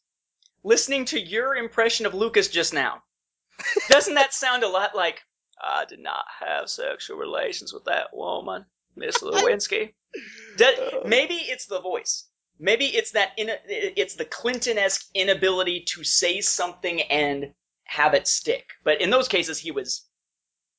listening 0.64 1.06
to 1.06 1.20
your 1.20 1.56
impression 1.56 2.06
of 2.06 2.14
Lucas 2.14 2.48
just 2.48 2.74
now, 2.74 3.02
doesn't 3.90 4.16
that 4.16 4.34
sound 4.34 4.64
a 4.64 4.70
lot 4.70 4.96
like 4.96 5.22
I 5.62 5.86
did 5.86 6.00
not 6.00 6.26
have 6.40 6.70
sexual 6.70 7.18
relations 7.18 7.74
with 7.74 7.86
that 7.86 8.16
woman, 8.16 8.66
Miss 8.96 9.18
Lewinsky. 9.20 9.94
That- 10.58 11.06
maybe 11.06 11.36
it's 11.36 11.66
the 11.66 11.82
voice. 11.82 12.28
Maybe 12.60 12.86
it's 12.88 13.12
that 13.12 13.32
in, 13.38 13.52
it's 13.68 14.16
the 14.16 14.26
Clinton-esque 14.26 15.06
inability 15.14 15.86
to 15.94 16.04
say 16.04 16.42
something 16.42 17.02
and 17.04 17.54
have 17.86 18.14
it 18.14 18.28
stick. 18.28 18.70
But 18.84 19.00
in 19.02 19.10
those 19.12 19.28
cases, 19.28 19.60
he 19.60 19.72
was 19.72 20.08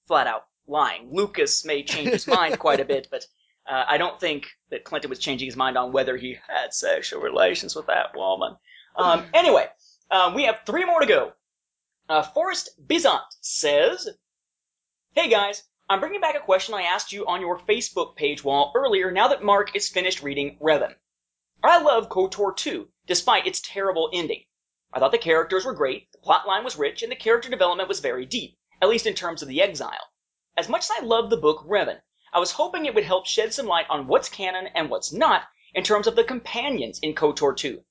flat 0.07 0.26
out 0.26 0.45
lying. 0.66 1.11
Lucas 1.12 1.64
may 1.64 1.83
change 1.83 2.11
his 2.11 2.26
mind 2.26 2.59
quite 2.66 2.81
a 2.81 2.85
bit, 2.85 3.09
but 3.11 3.24
uh, 3.68 3.85
I 3.87 3.99
don't 3.99 4.18
think 4.18 4.49
that 4.70 4.85
Clinton 4.85 5.11
was 5.11 5.18
changing 5.18 5.47
his 5.47 5.57
mind 5.57 5.76
on 5.76 5.93
whether 5.93 6.16
he 6.16 6.37
had 6.49 6.72
sexual 6.72 7.20
relations 7.20 7.76
with 7.76 7.87
that 7.87 8.16
woman. 8.16 8.57
Um, 8.97 9.24
anyway, 9.35 9.66
um, 10.11 10.35
we 10.35 10.45
have 10.45 10.61
three 10.66 10.85
more 10.85 11.01
to 11.01 11.07
go. 11.07 11.33
Uh, 12.09 12.22
Forrest 12.22 12.70
Bizant 12.87 13.20
says, 13.41 14.09
Hey 15.19 15.29
guys, 15.29 15.64
I'm 15.89 15.99
bringing 15.99 16.21
back 16.21 16.37
a 16.37 16.39
question 16.39 16.77
I 16.77 16.83
asked 16.83 17.11
you 17.12 17.27
on 17.27 17.41
your 17.41 17.59
Facebook 17.59 18.14
page 18.14 18.45
wall 18.45 18.71
earlier 18.77 19.11
now 19.11 19.27
that 19.27 19.43
Mark 19.43 19.75
is 19.75 19.89
finished 19.89 20.23
reading 20.23 20.57
Revan. 20.62 20.95
I 21.61 21.83
love 21.83 22.09
KOTOR 22.09 22.57
2, 22.57 22.89
despite 23.05 23.45
its 23.45 23.61
terrible 23.61 24.11
ending. 24.12 24.45
I 24.93 25.01
thought 25.01 25.11
the 25.11 25.19
characters 25.19 25.64
were 25.64 25.73
great, 25.73 26.07
the 26.12 26.19
plotline 26.19 26.62
was 26.62 26.79
rich, 26.79 27.03
and 27.03 27.11
the 27.11 27.16
character 27.16 27.51
development 27.51 27.89
was 27.89 27.99
very 27.99 28.27
deep, 28.27 28.59
at 28.81 28.89
least 28.89 29.09
in 29.09 29.14
terms 29.14 29.43
of 29.43 29.49
the 29.49 29.61
exile. 29.61 30.12
As 30.57 30.69
much 30.69 30.83
as 30.83 30.93
I 30.97 31.05
loved 31.05 31.31
the 31.31 31.37
book 31.37 31.66
Revan, 31.66 32.01
I 32.33 32.39
was 32.39 32.53
hoping 32.53 32.87
it 32.87 32.95
would 32.95 33.03
help 33.03 33.27
shed 33.27 33.53
some 33.53 33.66
light 33.66 33.87
on 33.91 34.07
what's 34.07 34.29
canon 34.29 34.69
and 34.69 34.89
what's 34.89 35.12
not 35.12 35.49
in 35.75 35.83
terms 35.83 36.07
of 36.07 36.14
the 36.14 36.23
companions 36.23 37.01
in 37.01 37.16
KOTOR 37.16 37.57
2. 37.57 37.83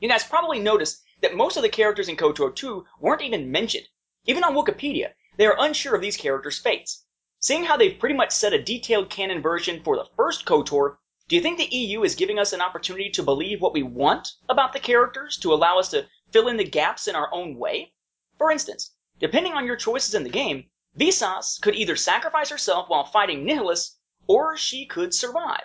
You 0.00 0.08
guys 0.10 0.24
probably 0.24 0.58
noticed 0.58 1.02
that 1.22 1.34
most 1.34 1.56
of 1.56 1.62
the 1.62 1.70
characters 1.70 2.10
in 2.10 2.18
KOTOR 2.18 2.54
2 2.54 2.84
weren't 3.00 3.22
even 3.22 3.50
mentioned. 3.50 3.88
Even 4.26 4.44
on 4.44 4.54
Wikipedia, 4.54 5.14
they 5.40 5.46
are 5.46 5.56
unsure 5.58 5.94
of 5.94 6.02
these 6.02 6.18
characters' 6.18 6.58
fates. 6.58 7.06
Seeing 7.38 7.64
how 7.64 7.78
they've 7.78 7.98
pretty 7.98 8.14
much 8.14 8.30
set 8.30 8.52
a 8.52 8.62
detailed 8.62 9.08
canon 9.08 9.40
version 9.40 9.82
for 9.82 9.96
the 9.96 10.04
first 10.14 10.44
KOTOR, 10.44 10.98
do 11.28 11.34
you 11.34 11.40
think 11.40 11.56
the 11.56 11.74
EU 11.74 12.02
is 12.02 12.14
giving 12.14 12.38
us 12.38 12.52
an 12.52 12.60
opportunity 12.60 13.08
to 13.08 13.22
believe 13.22 13.62
what 13.62 13.72
we 13.72 13.82
want 13.82 14.34
about 14.50 14.74
the 14.74 14.78
characters 14.78 15.38
to 15.38 15.54
allow 15.54 15.78
us 15.78 15.88
to 15.92 16.06
fill 16.30 16.48
in 16.48 16.58
the 16.58 16.64
gaps 16.64 17.08
in 17.08 17.16
our 17.16 17.32
own 17.32 17.56
way? 17.56 17.94
For 18.36 18.50
instance, 18.50 18.94
depending 19.18 19.54
on 19.54 19.64
your 19.64 19.76
choices 19.76 20.14
in 20.14 20.24
the 20.24 20.28
game, 20.28 20.68
Visas 20.94 21.58
could 21.62 21.74
either 21.74 21.96
sacrifice 21.96 22.50
herself 22.50 22.90
while 22.90 23.04
fighting 23.04 23.46
Nihilus, 23.46 23.96
or 24.26 24.58
she 24.58 24.84
could 24.84 25.14
survive. 25.14 25.64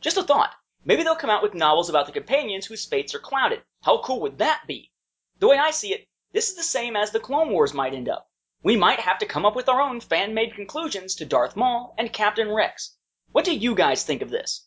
Just 0.00 0.16
a 0.16 0.22
thought. 0.22 0.54
Maybe 0.84 1.02
they'll 1.02 1.16
come 1.16 1.28
out 1.28 1.42
with 1.42 1.54
novels 1.54 1.88
about 1.88 2.06
the 2.06 2.12
companions 2.12 2.66
whose 2.66 2.86
fates 2.86 3.16
are 3.16 3.18
clouded. 3.18 3.64
How 3.82 4.00
cool 4.00 4.20
would 4.20 4.38
that 4.38 4.62
be? 4.68 4.92
The 5.40 5.48
way 5.48 5.58
I 5.58 5.72
see 5.72 5.92
it, 5.92 6.06
this 6.30 6.50
is 6.50 6.54
the 6.54 6.62
same 6.62 6.94
as 6.94 7.10
the 7.10 7.18
Clone 7.18 7.50
Wars 7.50 7.74
might 7.74 7.94
end 7.94 8.08
up. 8.08 8.27
We 8.62 8.76
might 8.76 9.00
have 9.00 9.18
to 9.18 9.26
come 9.26 9.46
up 9.46 9.54
with 9.54 9.68
our 9.68 9.80
own 9.80 10.00
fan-made 10.00 10.54
conclusions 10.54 11.16
to 11.16 11.24
Darth 11.24 11.54
Maul 11.54 11.94
and 11.96 12.12
Captain 12.12 12.50
Rex. 12.50 12.96
What 13.30 13.44
do 13.44 13.54
you 13.56 13.74
guys 13.74 14.02
think 14.02 14.20
of 14.20 14.30
this? 14.30 14.66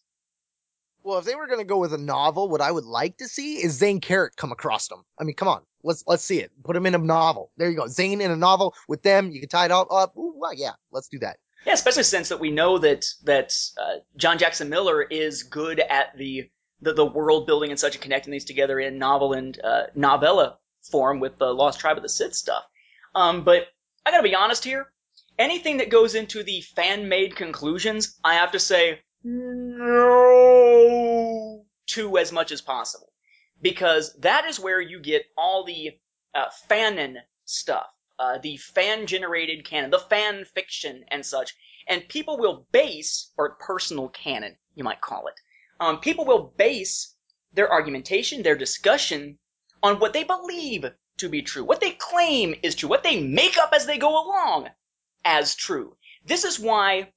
Well, 1.04 1.18
if 1.18 1.26
they 1.26 1.36
were 1.36 1.48
going 1.48 1.60
to 1.60 1.66
go 1.66 1.80
with 1.80 1.94
a 1.94 1.98
novel, 1.98 2.48
what 2.48 2.62
I 2.62 2.72
would 2.72 2.86
like 2.86 3.18
to 3.18 3.28
see 3.28 3.56
is 3.56 3.74
Zayne 3.74 4.02
Carrick 4.02 4.36
come 4.36 4.52
across 4.52 4.88
them. 4.88 5.04
I 5.20 5.24
mean, 5.24 5.36
come 5.36 5.48
on, 5.48 5.62
let's 5.84 6.04
let's 6.06 6.24
see 6.24 6.40
it. 6.40 6.52
Put 6.64 6.76
him 6.76 6.86
in 6.86 6.96
a 6.96 7.00
novel. 7.00 7.52
There 7.58 7.70
you 7.70 7.76
go, 7.76 7.88
Zayne 7.88 8.22
in 8.22 8.32
a 8.32 8.36
novel 8.36 8.76
with 8.88 9.02
them. 9.02 9.32
You 9.32 9.40
can 9.40 9.50
tie 9.50 9.66
it 9.66 9.72
all 9.72 9.88
up. 9.92 10.16
Ooh, 10.16 10.36
well, 10.38 10.54
yeah, 10.54 10.74
let's 10.92 11.08
do 11.08 11.20
that. 11.20 11.38
Yeah, 11.66 11.74
especially 11.74 12.04
since 12.04 12.30
that 12.30 12.40
we 12.40 12.52
know 12.52 12.78
that 12.78 13.06
that 13.24 13.54
uh, 13.80 13.98
John 14.16 14.38
Jackson 14.38 14.70
Miller 14.70 15.02
is 15.02 15.44
good 15.44 15.80
at 15.80 16.16
the 16.18 16.50
the, 16.82 16.94
the 16.94 17.06
world 17.06 17.46
building 17.46 17.72
and 17.72 17.80
such 17.80 17.96
and 17.96 18.02
connecting 18.02 18.32
these 18.32 18.46
together 18.46 18.80
in 18.80 18.98
novel 18.98 19.34
and 19.34 19.60
uh, 19.64 19.84
novella 19.96 20.58
form 20.92 21.20
with 21.20 21.38
the 21.38 21.54
Lost 21.54 21.80
Tribe 21.80 21.98
of 21.98 22.04
the 22.04 22.10
Sith 22.10 22.36
stuff. 22.36 22.64
Um, 23.14 23.44
but 23.44 23.64
I 24.06 24.12
gotta 24.12 24.24
be 24.24 24.36
honest 24.36 24.64
here. 24.64 24.92
Anything 25.38 25.78
that 25.78 25.90
goes 25.90 26.16
into 26.16 26.44
the 26.44 26.62
fan 26.62 27.08
made 27.10 27.36
conclusions, 27.36 28.20
I 28.24 28.36
have 28.36 28.52
to 28.52 28.60
say 28.60 29.00
no 29.24 30.52
to 31.88 32.18
as 32.18 32.32
much 32.32 32.52
as 32.52 32.62
possible. 32.62 33.12
Because 33.62 34.14
that 34.20 34.46
is 34.46 34.60
where 34.60 34.82
you 34.82 35.00
get 35.00 35.26
all 35.38 35.64
the 35.64 35.92
uh, 36.34 36.50
fanon 36.70 37.18
stuff, 37.46 37.88
uh, 38.18 38.40
the 38.40 38.58
fan 38.58 39.06
generated 39.06 39.66
canon, 39.66 39.92
the 39.92 40.00
fan 40.00 40.46
fiction 40.46 41.06
and 41.10 41.26
such. 41.26 41.56
And 41.88 42.08
people 42.08 42.38
will 42.38 42.66
base, 42.72 43.32
or 43.38 43.56
personal 43.56 44.10
canon, 44.10 44.58
you 44.76 44.84
might 44.84 45.02
call 45.02 45.28
it. 45.28 45.36
Um, 45.80 46.00
people 46.00 46.26
will 46.26 46.54
base 46.58 47.16
their 47.54 47.72
argumentation, 47.72 48.42
their 48.44 48.56
discussion, 48.56 49.38
on 49.84 50.00
what 50.00 50.14
they 50.14 50.24
believe 50.24 50.86
to 51.22 51.30
be 51.30 51.42
true, 51.42 51.64
what 51.64 51.82
they 51.82 51.92
claim 51.92 52.56
is 52.62 52.76
true, 52.76 52.90
what 52.90 53.04
they 53.04 53.22
make 53.22 53.58
up 53.58 53.74
as 53.74 53.86
they 53.86 53.98
go 53.98 54.10
along 54.10 54.68
as 55.24 55.56
true. 55.56 55.96
This 56.26 56.44
is 56.44 56.60
why, 56.60 57.12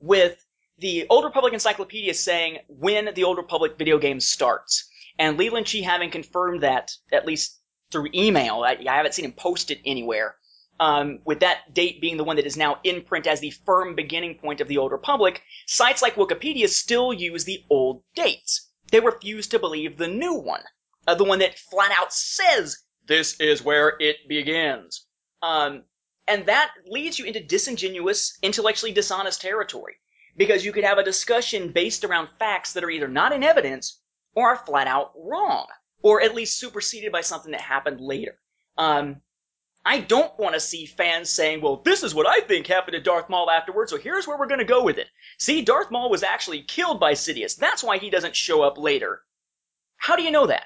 with 0.00 0.44
the 0.78 1.06
Old 1.08 1.24
Republic 1.24 1.54
Encyclopedia 1.54 2.12
saying 2.14 2.58
when 2.68 3.14
the 3.14 3.24
Old 3.24 3.38
Republic 3.38 3.78
video 3.78 3.98
game 3.98 4.20
starts, 4.20 4.90
and 5.18 5.38
Leland 5.38 5.66
Chee 5.66 5.82
having 5.82 6.10
confirmed 6.10 6.62
that, 6.62 6.92
at 7.12 7.26
least 7.26 7.58
through 7.90 8.08
email, 8.14 8.62
I, 8.62 8.78
I 8.88 8.96
haven't 8.96 9.14
seen 9.14 9.24
him 9.24 9.32
post 9.32 9.70
it 9.70 9.80
anywhere, 9.84 10.36
um, 10.78 11.20
with 11.24 11.40
that 11.40 11.72
date 11.72 12.00
being 12.00 12.16
the 12.16 12.24
one 12.24 12.36
that 12.36 12.46
is 12.46 12.56
now 12.56 12.78
in 12.84 13.02
print 13.02 13.26
as 13.26 13.40
the 13.40 13.50
firm 13.50 13.94
beginning 13.94 14.34
point 14.34 14.60
of 14.60 14.68
the 14.68 14.78
Old 14.78 14.92
Republic, 14.92 15.42
sites 15.66 16.02
like 16.02 16.16
Wikipedia 16.16 16.68
still 16.68 17.12
use 17.12 17.44
the 17.44 17.64
old 17.70 18.02
dates. 18.14 18.68
They 18.90 19.00
refuse 19.00 19.48
to 19.48 19.58
believe 19.58 19.96
the 19.96 20.08
new 20.08 20.34
one, 20.34 20.62
uh, 21.06 21.14
the 21.14 21.24
one 21.24 21.38
that 21.38 21.58
flat 21.58 21.92
out 21.92 22.12
says 22.12 22.78
this 23.06 23.40
is 23.40 23.62
where 23.62 23.96
it 24.00 24.28
begins. 24.28 25.06
Um, 25.42 25.84
and 26.28 26.46
that 26.46 26.72
leads 26.86 27.18
you 27.18 27.24
into 27.24 27.40
disingenuous, 27.40 28.38
intellectually 28.42 28.92
dishonest 28.92 29.40
territory. 29.40 29.94
Because 30.36 30.64
you 30.64 30.72
could 30.72 30.84
have 30.84 30.98
a 30.98 31.04
discussion 31.04 31.72
based 31.72 32.04
around 32.04 32.28
facts 32.38 32.74
that 32.74 32.84
are 32.84 32.90
either 32.90 33.08
not 33.08 33.32
in 33.32 33.42
evidence 33.42 34.00
or 34.34 34.50
are 34.50 34.56
flat 34.56 34.86
out 34.86 35.12
wrong, 35.16 35.66
or 36.02 36.20
at 36.20 36.34
least 36.34 36.58
superseded 36.58 37.10
by 37.10 37.22
something 37.22 37.52
that 37.52 37.60
happened 37.60 38.00
later. 38.00 38.38
Um, 38.76 39.22
I 39.82 40.00
don't 40.00 40.36
want 40.38 40.54
to 40.54 40.60
see 40.60 40.84
fans 40.84 41.30
saying, 41.30 41.62
well, 41.62 41.76
this 41.76 42.02
is 42.02 42.14
what 42.14 42.26
I 42.26 42.40
think 42.40 42.66
happened 42.66 42.94
to 42.94 43.00
Darth 43.00 43.30
Maul 43.30 43.50
afterwards, 43.50 43.92
so 43.92 43.96
here's 43.96 44.26
where 44.26 44.36
we're 44.36 44.48
going 44.48 44.58
to 44.58 44.64
go 44.64 44.82
with 44.82 44.98
it. 44.98 45.06
See, 45.38 45.62
Darth 45.62 45.90
Maul 45.90 46.10
was 46.10 46.24
actually 46.24 46.62
killed 46.62 47.00
by 47.00 47.12
Sidious. 47.12 47.56
That's 47.56 47.84
why 47.84 47.98
he 47.98 48.10
doesn't 48.10 48.36
show 48.36 48.62
up 48.62 48.78
later. 48.78 49.22
How 49.96 50.16
do 50.16 50.22
you 50.22 50.32
know 50.32 50.48
that? 50.48 50.64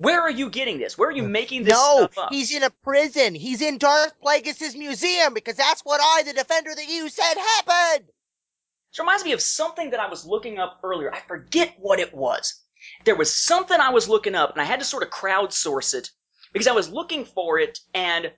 Where 0.00 0.22
are 0.22 0.30
you 0.30 0.48
getting 0.48 0.78
this? 0.78 0.96
Where 0.96 1.10
are 1.10 1.12
you 1.12 1.22
making 1.22 1.64
this 1.64 1.74
no, 1.74 1.98
stuff 1.98 2.16
up? 2.16 2.32
he's 2.32 2.54
in 2.54 2.62
a 2.62 2.70
prison. 2.70 3.34
He's 3.34 3.60
in 3.60 3.76
Darth 3.76 4.14
Plagueis' 4.24 4.74
museum 4.74 5.34
because 5.34 5.56
that's 5.56 5.82
what 5.82 6.00
I, 6.02 6.22
the 6.22 6.32
defender 6.32 6.74
that 6.74 6.88
you 6.88 7.10
said 7.10 7.34
happened. 7.34 8.06
This 8.90 8.98
reminds 8.98 9.26
me 9.26 9.32
of 9.32 9.42
something 9.42 9.90
that 9.90 10.00
I 10.00 10.08
was 10.08 10.24
looking 10.24 10.58
up 10.58 10.80
earlier. 10.82 11.12
I 11.12 11.20
forget 11.20 11.74
what 11.78 12.00
it 12.00 12.14
was. 12.14 12.58
There 13.04 13.14
was 13.14 13.36
something 13.36 13.78
I 13.78 13.90
was 13.90 14.08
looking 14.08 14.34
up, 14.34 14.52
and 14.52 14.62
I 14.62 14.64
had 14.64 14.80
to 14.80 14.86
sort 14.86 15.02
of 15.02 15.10
crowdsource 15.10 15.92
it 15.92 16.08
because 16.54 16.66
I 16.66 16.72
was 16.72 16.88
looking 16.88 17.26
for 17.26 17.58
it, 17.58 17.78
and 17.92 18.32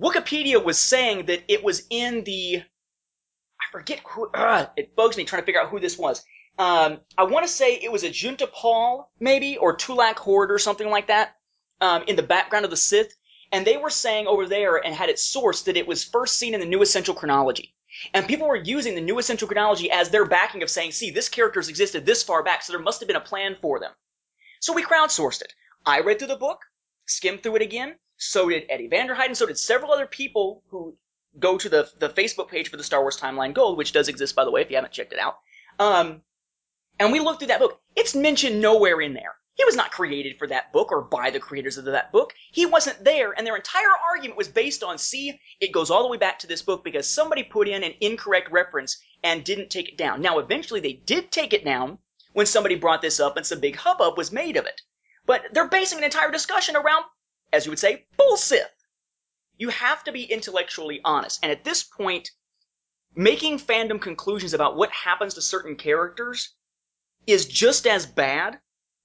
Wikipedia 0.00 0.64
was 0.64 0.78
saying 0.78 1.26
that 1.26 1.44
it 1.46 1.62
was 1.62 1.86
in 1.90 2.24
the. 2.24 2.62
I 2.62 3.64
forget 3.70 4.00
who. 4.08 4.30
Uh, 4.30 4.64
it 4.78 4.96
bugs 4.96 5.18
me 5.18 5.24
trying 5.24 5.42
to 5.42 5.46
figure 5.46 5.60
out 5.60 5.68
who 5.68 5.78
this 5.78 5.98
was. 5.98 6.24
Um, 6.58 7.00
I 7.16 7.24
want 7.24 7.46
to 7.46 7.52
say 7.52 7.74
it 7.74 7.90
was 7.90 8.02
Ajunta 8.02 8.50
Pall, 8.50 9.10
maybe, 9.18 9.56
or 9.56 9.76
Tulak 9.76 10.18
Hord 10.18 10.52
or 10.52 10.58
something 10.58 10.88
like 10.88 11.08
that, 11.08 11.36
um, 11.80 12.04
in 12.06 12.16
the 12.16 12.22
background 12.22 12.64
of 12.64 12.70
the 12.70 12.76
Sith. 12.76 13.14
And 13.50 13.66
they 13.66 13.76
were 13.76 13.90
saying 13.90 14.26
over 14.26 14.46
there 14.46 14.76
and 14.76 14.94
had 14.94 15.08
it 15.08 15.16
sourced 15.16 15.64
that 15.64 15.76
it 15.76 15.86
was 15.86 16.04
first 16.04 16.38
seen 16.38 16.54
in 16.54 16.60
the 16.60 16.66
New 16.66 16.82
Essential 16.82 17.14
Chronology. 17.14 17.74
And 18.14 18.26
people 18.26 18.48
were 18.48 18.56
using 18.56 18.94
the 18.94 19.00
New 19.02 19.18
Essential 19.18 19.46
Chronology 19.46 19.90
as 19.90 20.08
their 20.08 20.24
backing 20.24 20.62
of 20.62 20.70
saying, 20.70 20.92
see, 20.92 21.10
this 21.10 21.28
character's 21.28 21.68
existed 21.68 22.06
this 22.06 22.22
far 22.22 22.42
back, 22.42 22.62
so 22.62 22.72
there 22.72 22.80
must 22.80 23.00
have 23.00 23.06
been 23.06 23.16
a 23.16 23.20
plan 23.20 23.56
for 23.60 23.78
them. 23.78 23.92
So 24.60 24.72
we 24.72 24.84
crowdsourced 24.84 25.42
it. 25.42 25.52
I 25.84 26.00
read 26.00 26.18
through 26.18 26.28
the 26.28 26.36
book, 26.36 26.60
skimmed 27.06 27.42
through 27.42 27.56
it 27.56 27.62
again, 27.62 27.96
so 28.16 28.48
did 28.48 28.64
Eddie 28.70 28.88
Vanderheiden, 28.88 29.36
so 29.36 29.46
did 29.46 29.58
several 29.58 29.92
other 29.92 30.06
people 30.06 30.62
who 30.68 30.96
go 31.38 31.58
to 31.58 31.68
the, 31.68 31.90
the 31.98 32.08
Facebook 32.08 32.48
page 32.48 32.70
for 32.70 32.76
the 32.76 32.84
Star 32.84 33.00
Wars 33.00 33.18
Timeline 33.18 33.52
Gold, 33.52 33.76
which 33.76 33.92
does 33.92 34.08
exist, 34.08 34.34
by 34.34 34.44
the 34.44 34.50
way, 34.50 34.62
if 34.62 34.70
you 34.70 34.76
haven't 34.76 34.92
checked 34.92 35.12
it 35.12 35.18
out. 35.18 35.38
Um, 35.78 36.22
and 36.98 37.12
we 37.12 37.20
looked 37.20 37.40
through 37.40 37.48
that 37.48 37.60
book. 37.60 37.80
It's 37.96 38.14
mentioned 38.14 38.60
nowhere 38.60 39.00
in 39.00 39.14
there. 39.14 39.34
He 39.54 39.64
was 39.64 39.76
not 39.76 39.90
created 39.92 40.38
for 40.38 40.46
that 40.46 40.72
book 40.72 40.90
or 40.90 41.02
by 41.02 41.30
the 41.30 41.38
creators 41.38 41.76
of 41.76 41.84
that 41.84 42.10
book. 42.10 42.32
He 42.52 42.64
wasn't 42.64 43.04
there, 43.04 43.32
and 43.32 43.46
their 43.46 43.56
entire 43.56 43.92
argument 44.10 44.38
was 44.38 44.48
based 44.48 44.82
on 44.82 44.96
see, 44.96 45.38
it 45.60 45.72
goes 45.72 45.90
all 45.90 46.02
the 46.02 46.08
way 46.08 46.16
back 46.16 46.38
to 46.38 46.46
this 46.46 46.62
book 46.62 46.82
because 46.82 47.06
somebody 47.06 47.42
put 47.42 47.68
in 47.68 47.82
an 47.82 47.94
incorrect 48.00 48.50
reference 48.50 48.98
and 49.22 49.44
didn't 49.44 49.68
take 49.68 49.90
it 49.90 49.98
down. 49.98 50.22
Now, 50.22 50.38
eventually 50.38 50.80
they 50.80 50.94
did 50.94 51.30
take 51.30 51.52
it 51.52 51.64
down 51.64 51.98
when 52.32 52.46
somebody 52.46 52.76
brought 52.76 53.02
this 53.02 53.20
up 53.20 53.36
and 53.36 53.46
some 53.46 53.60
big 53.60 53.76
hubbub 53.76 54.16
was 54.16 54.32
made 54.32 54.56
of 54.56 54.64
it. 54.64 54.80
But 55.26 55.42
they're 55.52 55.68
basing 55.68 55.98
an 55.98 56.04
entire 56.04 56.30
discussion 56.30 56.74
around, 56.74 57.04
as 57.52 57.66
you 57.66 57.72
would 57.72 57.78
say, 57.78 58.06
bullshit. 58.16 58.66
You 59.58 59.68
have 59.68 60.02
to 60.04 60.12
be 60.12 60.24
intellectually 60.24 61.00
honest. 61.04 61.40
And 61.42 61.52
at 61.52 61.62
this 61.62 61.82
point, 61.82 62.30
making 63.14 63.58
fandom 63.58 64.00
conclusions 64.00 64.54
about 64.54 64.76
what 64.76 64.90
happens 64.90 65.34
to 65.34 65.42
certain 65.42 65.76
characters 65.76 66.54
is 67.26 67.46
just 67.46 67.86
as 67.86 68.06
bad, 68.06 68.58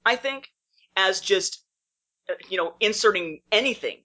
I 0.05 0.15
think, 0.15 0.51
as 0.95 1.21
just, 1.21 1.63
uh, 2.29 2.33
you 2.49 2.57
know, 2.57 2.73
inserting 2.79 3.41
anything 3.51 3.97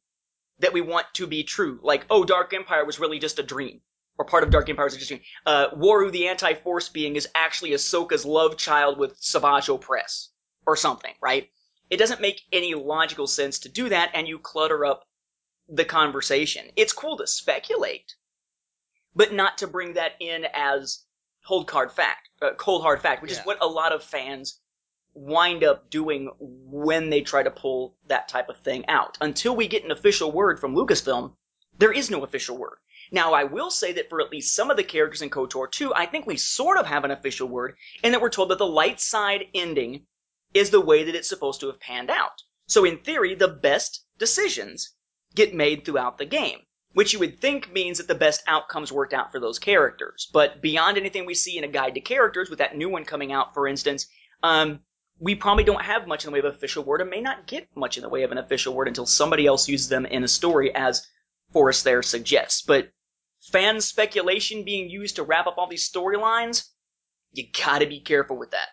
that 0.58 0.72
we 0.72 0.80
want 0.80 1.06
to 1.14 1.26
be 1.26 1.44
true. 1.44 1.80
Like, 1.82 2.04
oh, 2.10 2.24
Dark 2.24 2.52
Empire 2.54 2.84
was 2.84 3.00
really 3.00 3.18
just 3.18 3.38
a 3.38 3.42
dream. 3.42 3.80
or 4.18 4.24
part 4.24 4.44
of 4.44 4.50
Dark 4.50 4.68
Empire's 4.68 4.94
existing. 4.94 5.20
Uh, 5.46 5.70
Waru, 5.70 6.12
the 6.12 6.28
anti-force 6.28 6.88
being, 6.88 7.16
is 7.16 7.28
actually 7.34 7.70
Ahsoka's 7.70 8.24
love 8.24 8.56
child 8.56 8.98
with 8.98 9.16
Savage 9.18 9.66
Opress 9.66 10.28
or 10.66 10.76
something, 10.76 11.14
right? 11.20 11.48
It 11.90 11.96
doesn't 11.96 12.20
make 12.20 12.40
any 12.52 12.74
logical 12.74 13.26
sense 13.26 13.58
to 13.60 13.68
do 13.68 13.88
that, 13.88 14.10
and 14.14 14.28
you 14.28 14.38
clutter 14.38 14.84
up 14.84 15.04
the 15.68 15.84
conversation. 15.84 16.66
It's 16.76 16.92
cool 16.92 17.16
to 17.18 17.26
speculate, 17.26 18.14
but 19.14 19.32
not 19.32 19.58
to 19.58 19.66
bring 19.66 19.94
that 19.94 20.12
in 20.20 20.46
as 20.54 21.00
cold 21.46 21.70
hard 21.70 21.92
fact, 21.92 22.28
uh, 22.40 22.52
cold 22.54 22.82
hard 22.82 23.00
fact, 23.00 23.22
which 23.22 23.32
Yeah. 23.32 23.40
is 23.40 23.46
what 23.46 23.58
a 23.60 23.66
lot 23.66 23.92
of 23.92 24.02
fans 24.02 24.60
wind 25.14 25.62
up 25.62 25.90
doing 25.90 26.30
when 26.38 27.10
they 27.10 27.20
try 27.20 27.42
to 27.42 27.50
pull 27.50 27.96
that 28.06 28.28
type 28.28 28.48
of 28.48 28.58
thing 28.60 28.86
out. 28.88 29.18
Until 29.20 29.54
we 29.54 29.68
get 29.68 29.84
an 29.84 29.90
official 29.90 30.32
word 30.32 30.58
from 30.58 30.74
Lucasfilm, 30.74 31.36
there 31.78 31.92
is 31.92 32.10
no 32.10 32.24
official 32.24 32.56
word. 32.56 32.78
Now, 33.10 33.34
I 33.34 33.44
will 33.44 33.70
say 33.70 33.92
that 33.92 34.08
for 34.08 34.22
at 34.22 34.30
least 34.30 34.54
some 34.54 34.70
of 34.70 34.76
the 34.78 34.84
characters 34.84 35.20
in 35.20 35.28
KOTOR 35.28 35.70
2, 35.70 35.94
I 35.94 36.06
think 36.06 36.26
we 36.26 36.36
sort 36.38 36.78
of 36.78 36.86
have 36.86 37.04
an 37.04 37.10
official 37.10 37.46
word, 37.46 37.76
in 38.02 38.12
that 38.12 38.22
we're 38.22 38.30
told 38.30 38.48
that 38.50 38.58
the 38.58 38.66
light 38.66 39.00
side 39.00 39.48
ending 39.54 40.06
is 40.54 40.70
the 40.70 40.80
way 40.80 41.04
that 41.04 41.14
it's 41.14 41.28
supposed 41.28 41.60
to 41.60 41.66
have 41.66 41.80
panned 41.80 42.10
out. 42.10 42.42
So 42.68 42.84
in 42.84 42.98
theory, 42.98 43.34
the 43.34 43.48
best 43.48 44.06
decisions 44.18 44.94
get 45.34 45.54
made 45.54 45.84
throughout 45.84 46.16
the 46.16 46.24
game, 46.24 46.60
which 46.92 47.12
you 47.12 47.18
would 47.18 47.40
think 47.40 47.72
means 47.72 47.98
that 47.98 48.08
the 48.08 48.14
best 48.14 48.42
outcomes 48.46 48.92
worked 48.92 49.14
out 49.14 49.32
for 49.32 49.40
those 49.40 49.58
characters. 49.58 50.28
But 50.32 50.60
beyond 50.60 50.96
anything 50.96 51.26
we 51.26 51.34
see 51.34 51.56
in 51.58 51.64
a 51.64 51.68
guide 51.68 51.94
to 51.94 52.00
characters, 52.00 52.50
with 52.50 52.58
that 52.58 52.76
new 52.76 52.88
one 52.88 53.04
coming 53.04 53.32
out, 53.32 53.54
for 53.54 53.66
instance, 53.66 54.06
um, 54.42 54.80
we 55.18 55.34
probably 55.34 55.64
don't 55.64 55.82
have 55.82 56.06
much 56.06 56.24
in 56.24 56.30
the 56.30 56.34
way 56.34 56.40
of 56.40 56.44
official 56.46 56.84
word 56.84 57.00
and 57.00 57.10
may 57.10 57.20
not 57.20 57.46
get 57.46 57.68
much 57.76 57.96
in 57.96 58.02
the 58.02 58.08
way 58.08 58.24
of 58.24 58.32
an 58.32 58.38
official 58.38 58.74
word 58.74 58.88
until 58.88 59.06
somebody 59.06 59.46
else 59.46 59.68
uses 59.68 59.88
them 59.88 60.04
in 60.06 60.24
a 60.24 60.28
story 60.28 60.74
as 60.74 61.06
Forrest 61.52 61.84
there 61.84 62.02
suggests. 62.02 62.62
But 62.62 62.90
fan 63.52 63.80
speculation 63.80 64.64
being 64.64 64.90
used 64.90 65.16
to 65.16 65.22
wrap 65.22 65.46
up 65.46 65.58
all 65.58 65.68
these 65.68 65.88
storylines, 65.88 66.68
you 67.32 67.44
gotta 67.52 67.86
be 67.86 68.00
careful 68.00 68.36
with 68.36 68.50
that. 68.50 68.68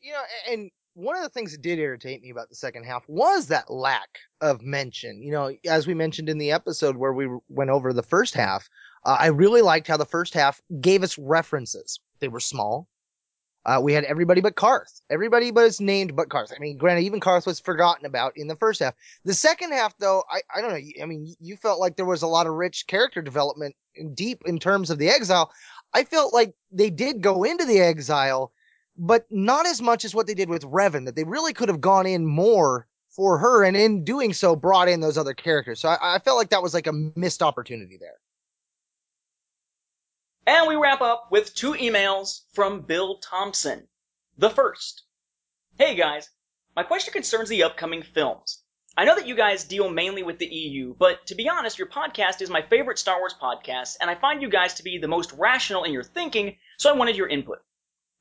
you 0.00 0.12
know, 0.12 0.22
and 0.48 0.70
one 0.96 1.14
of 1.14 1.22
the 1.22 1.28
things 1.28 1.52
that 1.52 1.60
did 1.60 1.78
irritate 1.78 2.22
me 2.22 2.30
about 2.30 2.48
the 2.48 2.54
second 2.54 2.84
half 2.84 3.04
was 3.06 3.48
that 3.48 3.70
lack 3.70 4.08
of 4.40 4.62
mention. 4.62 5.22
You 5.22 5.30
know, 5.30 5.52
as 5.68 5.86
we 5.86 5.92
mentioned 5.92 6.30
in 6.30 6.38
the 6.38 6.52
episode 6.52 6.96
where 6.96 7.12
we 7.12 7.28
went 7.50 7.68
over 7.68 7.92
the 7.92 8.02
first 8.02 8.34
half, 8.34 8.66
uh, 9.04 9.16
I 9.20 9.26
really 9.26 9.60
liked 9.60 9.88
how 9.88 9.98
the 9.98 10.06
first 10.06 10.32
half 10.32 10.62
gave 10.80 11.02
us 11.02 11.18
references. 11.18 12.00
They 12.20 12.28
were 12.28 12.40
small. 12.40 12.88
Uh, 13.66 13.80
we 13.82 13.92
had 13.92 14.04
everybody 14.04 14.40
but 14.40 14.56
Carth. 14.56 15.02
Everybody 15.10 15.50
but 15.50 15.64
was 15.64 15.82
named 15.82 16.16
but 16.16 16.30
Carth. 16.30 16.52
I 16.56 16.60
mean, 16.60 16.78
granted, 16.78 17.02
even 17.02 17.20
Carth 17.20 17.46
was 17.46 17.60
forgotten 17.60 18.06
about 18.06 18.32
in 18.36 18.46
the 18.46 18.56
first 18.56 18.80
half. 18.80 18.94
The 19.24 19.34
second 19.34 19.72
half, 19.72 19.94
though, 19.98 20.22
I, 20.30 20.40
I 20.54 20.62
don't 20.62 20.70
know. 20.70 21.02
I 21.02 21.04
mean, 21.04 21.34
you 21.40 21.56
felt 21.56 21.78
like 21.78 21.96
there 21.96 22.06
was 22.06 22.22
a 22.22 22.26
lot 22.26 22.46
of 22.46 22.54
rich 22.54 22.86
character 22.86 23.20
development 23.20 23.76
deep 24.14 24.40
in 24.46 24.58
terms 24.58 24.88
of 24.88 24.96
the 24.96 25.10
exile. 25.10 25.50
I 25.92 26.04
felt 26.04 26.32
like 26.32 26.54
they 26.72 26.88
did 26.88 27.20
go 27.20 27.42
into 27.42 27.66
the 27.66 27.80
exile, 27.80 28.52
but 28.98 29.26
not 29.30 29.66
as 29.66 29.80
much 29.80 30.04
as 30.04 30.14
what 30.14 30.26
they 30.26 30.34
did 30.34 30.48
with 30.48 30.62
Revan, 30.62 31.06
that 31.06 31.16
they 31.16 31.24
really 31.24 31.52
could 31.52 31.68
have 31.68 31.80
gone 31.80 32.06
in 32.06 32.26
more 32.26 32.86
for 33.10 33.38
her, 33.38 33.64
and 33.64 33.76
in 33.76 34.04
doing 34.04 34.32
so, 34.32 34.54
brought 34.54 34.88
in 34.88 35.00
those 35.00 35.16
other 35.16 35.34
characters. 35.34 35.80
So 35.80 35.88
I, 35.88 36.16
I 36.16 36.18
felt 36.18 36.36
like 36.36 36.50
that 36.50 36.62
was 36.62 36.74
like 36.74 36.86
a 36.86 36.92
missed 36.92 37.42
opportunity 37.42 37.96
there. 37.98 38.18
And 40.46 40.68
we 40.68 40.76
wrap 40.76 41.00
up 41.00 41.28
with 41.30 41.54
two 41.54 41.72
emails 41.72 42.42
from 42.52 42.82
Bill 42.82 43.18
Thompson. 43.18 43.88
The 44.38 44.50
first. 44.50 45.02
Hey 45.78 45.94
guys, 45.94 46.28
my 46.76 46.82
question 46.82 47.12
concerns 47.12 47.48
the 47.48 47.64
upcoming 47.64 48.02
films. 48.02 48.62
I 48.98 49.04
know 49.04 49.14
that 49.14 49.26
you 49.26 49.34
guys 49.34 49.64
deal 49.64 49.90
mainly 49.90 50.22
with 50.22 50.38
the 50.38 50.46
EU, 50.46 50.94
but 50.94 51.26
to 51.26 51.34
be 51.34 51.48
honest, 51.48 51.78
your 51.78 51.88
podcast 51.88 52.40
is 52.42 52.48
my 52.48 52.62
favorite 52.62 52.98
Star 52.98 53.18
Wars 53.18 53.34
podcast, 53.40 53.96
and 54.00 54.08
I 54.08 54.14
find 54.14 54.40
you 54.40 54.48
guys 54.48 54.74
to 54.74 54.82
be 54.82 54.98
the 54.98 55.08
most 55.08 55.32
rational 55.32 55.84
in 55.84 55.92
your 55.92 56.02
thinking, 56.02 56.56
so 56.78 56.90
I 56.90 56.96
wanted 56.96 57.16
your 57.16 57.28
input. 57.28 57.58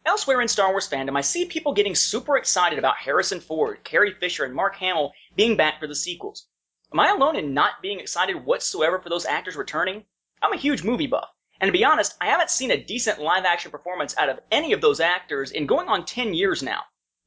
Elsewhere 0.08 0.39
in 0.39 0.47
Star 0.47 0.70
Wars 0.70 0.88
fandom, 0.88 1.18
I 1.18 1.22
see 1.22 1.45
people 1.45 1.74
getting 1.74 1.95
super 1.95 2.38
excited 2.38 2.78
about 2.78 2.97
Harrison 2.97 3.39
Ford, 3.39 3.84
Carrie 3.84 4.14
Fisher, 4.14 4.45
and 4.45 4.53
Mark 4.53 4.76
Hamill 4.76 5.14
being 5.36 5.58
back 5.58 5.80
for 5.80 5.88
the 5.88 5.95
sequels. 5.95 6.47
Am 6.93 6.99
I 6.99 7.10
alone 7.10 7.36
in 7.36 7.56
not 7.56 7.82
being 7.82 7.99
excited 7.99 8.45
whatsoever 8.45 8.99
for 8.99 9.10
those 9.10 9.26
actors 9.26 9.56
returning? 9.56 10.06
I'm 10.43 10.53
a 10.53 10.58
huge 10.58 10.84
movie 10.84 11.08
buff, 11.08 11.32
and 11.60 11.68
to 11.68 11.72
be 11.72 11.84
honest, 11.84 12.16
I 12.22 12.28
haven't 12.28 12.51
seen 12.51 12.70
a 12.70 12.78
decent 12.78 13.20
live 13.20 13.45
action 13.45 13.72
performance 13.72 14.16
out 14.16 14.30
of 14.30 14.39
any 14.51 14.74
of 14.74 14.82
those 14.82 14.99
actors 14.99 15.49
in 15.49 15.66
going 15.66 15.88
on 15.88 16.06
10 16.06 16.36
years 16.36 16.62
now. 16.62 16.84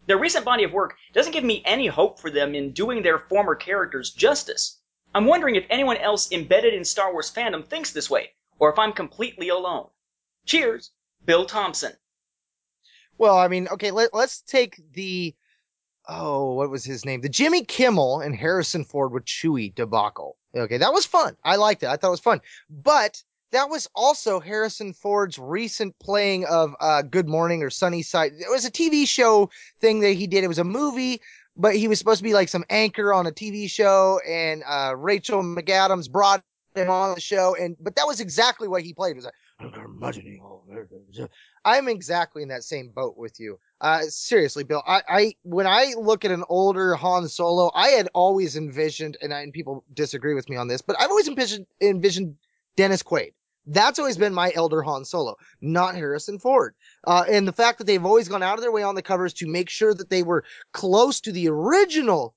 Their 0.06 0.16
recent 0.16 0.44
body 0.44 0.62
of 0.62 0.72
work 0.72 0.96
doesn't 1.12 1.32
give 1.32 1.42
me 1.42 1.64
any 1.64 1.88
hope 1.88 2.20
for 2.20 2.30
them 2.30 2.54
in 2.54 2.70
doing 2.74 3.02
their 3.02 3.18
former 3.18 3.56
characters 3.56 4.12
justice. 4.12 4.80
I'm 5.12 5.26
wondering 5.26 5.56
if 5.56 5.66
anyone 5.68 5.96
else 5.96 6.30
embedded 6.30 6.74
in 6.74 6.84
Star 6.84 7.12
Wars 7.12 7.28
fandom 7.28 7.66
thinks 7.66 7.90
this 7.90 8.08
way, 8.08 8.34
or 8.60 8.72
if 8.72 8.78
I'm 8.78 8.92
completely 8.92 9.48
alone. 9.48 9.88
Cheers, 10.46 10.92
Bill 11.24 11.44
Thompson. 11.44 11.96
Well, 13.18 13.36
I 13.36 13.48
mean, 13.48 13.68
okay, 13.72 13.90
let, 13.90 14.14
let's 14.14 14.40
take 14.42 14.80
the 14.94 15.34
oh, 16.08 16.54
what 16.54 16.70
was 16.70 16.84
his 16.84 17.04
name? 17.04 17.20
The 17.20 17.28
Jimmy 17.28 17.64
Kimmel 17.64 18.20
and 18.20 18.34
Harrison 18.34 18.84
Ford 18.84 19.12
with 19.12 19.26
Chewie 19.26 19.74
debacle. 19.74 20.36
Okay, 20.56 20.78
that 20.78 20.92
was 20.92 21.04
fun. 21.04 21.36
I 21.44 21.56
liked 21.56 21.82
it. 21.82 21.88
I 21.88 21.96
thought 21.96 22.08
it 22.08 22.12
was 22.12 22.20
fun. 22.20 22.40
But 22.70 23.22
that 23.52 23.68
was 23.68 23.88
also 23.94 24.40
Harrison 24.40 24.94
Ford's 24.94 25.38
recent 25.38 25.98
playing 25.98 26.46
of 26.46 26.74
uh, 26.80 27.02
Good 27.02 27.28
Morning 27.28 27.62
or 27.62 27.70
Sunny 27.70 28.02
Side. 28.02 28.32
It 28.38 28.50
was 28.50 28.64
a 28.64 28.70
TV 28.70 29.06
show 29.06 29.50
thing 29.80 30.00
that 30.00 30.12
he 30.12 30.26
did. 30.26 30.44
It 30.44 30.48
was 30.48 30.58
a 30.58 30.64
movie, 30.64 31.20
but 31.56 31.76
he 31.76 31.88
was 31.88 31.98
supposed 31.98 32.18
to 32.18 32.24
be 32.24 32.34
like 32.34 32.48
some 32.48 32.64
anchor 32.70 33.12
on 33.12 33.26
a 33.26 33.32
TV 33.32 33.70
show, 33.70 34.20
and 34.26 34.62
uh, 34.66 34.94
Rachel 34.96 35.42
McAdams 35.42 36.10
brought 36.10 36.42
him 36.74 36.90
on 36.90 37.14
the 37.14 37.20
show, 37.20 37.54
and 37.54 37.76
but 37.80 37.96
that 37.96 38.06
was 38.06 38.20
exactly 38.20 38.68
what 38.68 38.82
he 38.82 38.94
played. 38.94 39.12
It 39.12 39.16
was 39.16 39.24
like 39.26 39.34
I'm 41.64 41.88
exactly 41.88 42.42
in 42.42 42.48
that 42.48 42.62
same 42.62 42.90
boat 42.90 43.16
with 43.16 43.40
you. 43.40 43.58
Uh, 43.80 44.02
seriously, 44.02 44.64
Bill, 44.64 44.82
I, 44.86 45.02
I, 45.08 45.34
when 45.42 45.66
I 45.66 45.94
look 45.96 46.24
at 46.24 46.30
an 46.30 46.44
older 46.48 46.94
Han 46.94 47.28
Solo, 47.28 47.70
I 47.74 47.88
had 47.88 48.08
always 48.14 48.56
envisioned, 48.56 49.16
and, 49.20 49.34
I, 49.34 49.40
and 49.42 49.52
people 49.52 49.84
disagree 49.92 50.34
with 50.34 50.48
me 50.48 50.56
on 50.56 50.68
this, 50.68 50.80
but 50.80 50.96
I've 51.00 51.10
always 51.10 51.28
envisioned, 51.28 51.66
envisioned 51.80 52.36
Dennis 52.76 53.02
Quaid. 53.02 53.32
That's 53.66 53.98
always 53.98 54.16
been 54.16 54.32
my 54.32 54.52
elder 54.54 54.80
Han 54.82 55.04
Solo, 55.04 55.36
not 55.60 55.94
Harrison 55.94 56.38
Ford. 56.38 56.74
Uh, 57.04 57.24
and 57.28 57.46
the 57.46 57.52
fact 57.52 57.78
that 57.78 57.86
they've 57.86 58.04
always 58.04 58.28
gone 58.28 58.42
out 58.42 58.58
of 58.58 58.62
their 58.62 58.72
way 58.72 58.82
on 58.82 58.94
the 58.94 59.02
covers 59.02 59.34
to 59.34 59.46
make 59.46 59.68
sure 59.68 59.92
that 59.92 60.08
they 60.08 60.22
were 60.22 60.44
close 60.72 61.20
to 61.20 61.32
the 61.32 61.48
original 61.48 62.34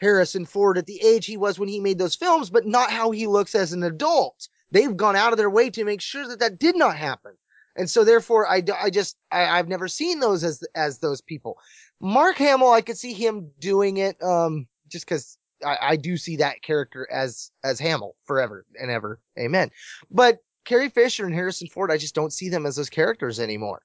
Harrison 0.00 0.44
Ford 0.44 0.76
at 0.76 0.86
the 0.86 1.00
age 1.00 1.24
he 1.24 1.36
was 1.36 1.58
when 1.58 1.68
he 1.68 1.80
made 1.80 1.98
those 1.98 2.16
films, 2.16 2.50
but 2.50 2.66
not 2.66 2.90
how 2.90 3.12
he 3.12 3.26
looks 3.26 3.54
as 3.54 3.72
an 3.72 3.82
adult. 3.82 4.48
They've 4.74 4.96
gone 4.96 5.14
out 5.14 5.32
of 5.32 5.38
their 5.38 5.48
way 5.48 5.70
to 5.70 5.84
make 5.84 6.00
sure 6.00 6.26
that 6.26 6.40
that 6.40 6.58
did 6.58 6.76
not 6.76 6.96
happen. 6.96 7.32
And 7.76 7.88
so 7.88 8.02
therefore, 8.04 8.48
I, 8.48 8.60
I 8.80 8.90
just, 8.90 9.16
I, 9.30 9.44
I've 9.46 9.68
never 9.68 9.86
seen 9.86 10.18
those 10.18 10.42
as, 10.42 10.64
as 10.74 10.98
those 10.98 11.20
people. 11.20 11.58
Mark 12.00 12.36
Hamill, 12.38 12.72
I 12.72 12.80
could 12.80 12.98
see 12.98 13.12
him 13.12 13.52
doing 13.60 13.98
it, 13.98 14.20
um, 14.20 14.66
just 14.88 15.06
cause 15.06 15.38
I, 15.64 15.78
I 15.80 15.96
do 15.96 16.16
see 16.16 16.36
that 16.36 16.60
character 16.62 17.08
as, 17.10 17.52
as 17.62 17.78
Hamill 17.78 18.16
forever 18.24 18.66
and 18.74 18.90
ever. 18.90 19.20
Amen. 19.38 19.70
But 20.10 20.40
Carrie 20.64 20.88
Fisher 20.88 21.24
and 21.24 21.34
Harrison 21.34 21.68
Ford, 21.68 21.92
I 21.92 21.96
just 21.96 22.14
don't 22.16 22.32
see 22.32 22.48
them 22.48 22.66
as 22.66 22.74
those 22.74 22.90
characters 22.90 23.38
anymore. 23.38 23.80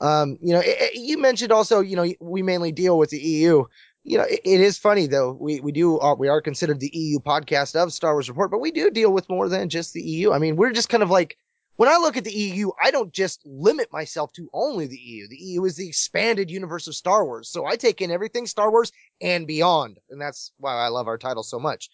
Um, 0.00 0.38
you 0.42 0.52
know, 0.54 0.60
it, 0.60 0.76
it- 0.80 0.94
you 0.96 1.18
mentioned 1.18 1.52
also, 1.52 1.78
you 1.80 1.94
know, 1.94 2.12
we 2.20 2.42
mainly 2.42 2.72
deal 2.72 2.98
with 2.98 3.10
the 3.10 3.20
EU. 3.20 3.64
You 4.04 4.18
know, 4.18 4.24
it, 4.24 4.40
it 4.44 4.60
is 4.60 4.78
funny 4.78 5.06
though. 5.06 5.32
We, 5.32 5.60
we 5.60 5.72
do, 5.72 5.98
uh, 5.98 6.14
we 6.14 6.28
are 6.28 6.40
considered 6.40 6.80
the 6.80 6.90
EU 6.92 7.18
podcast 7.20 7.76
of 7.76 7.92
Star 7.92 8.14
Wars 8.14 8.28
Report, 8.28 8.50
but 8.50 8.60
we 8.60 8.70
do 8.70 8.90
deal 8.90 9.12
with 9.12 9.28
more 9.28 9.48
than 9.48 9.68
just 9.68 9.92
the 9.92 10.02
EU. 10.02 10.32
I 10.32 10.38
mean, 10.38 10.56
we're 10.56 10.72
just 10.72 10.88
kind 10.88 11.02
of 11.02 11.10
like, 11.10 11.36
when 11.76 11.88
I 11.88 11.96
look 11.96 12.16
at 12.16 12.24
the 12.24 12.32
EU, 12.32 12.70
I 12.82 12.90
don't 12.90 13.12
just 13.12 13.40
limit 13.46 13.92
myself 13.92 14.32
to 14.34 14.48
only 14.52 14.86
the 14.86 14.98
EU. 14.98 15.26
The 15.28 15.36
EU 15.36 15.64
is 15.64 15.76
the 15.76 15.88
expanded 15.88 16.50
universe 16.50 16.86
of 16.86 16.94
Star 16.94 17.24
Wars. 17.24 17.48
So 17.48 17.64
I 17.64 17.76
take 17.76 18.00
in 18.00 18.10
everything 18.10 18.46
Star 18.46 18.70
Wars 18.70 18.92
and 19.20 19.46
beyond. 19.46 19.98
And 20.10 20.20
that's 20.20 20.52
why 20.58 20.74
I 20.74 20.88
love 20.88 21.08
our 21.08 21.18
title 21.18 21.42
so 21.42 21.58
much. 21.58 21.88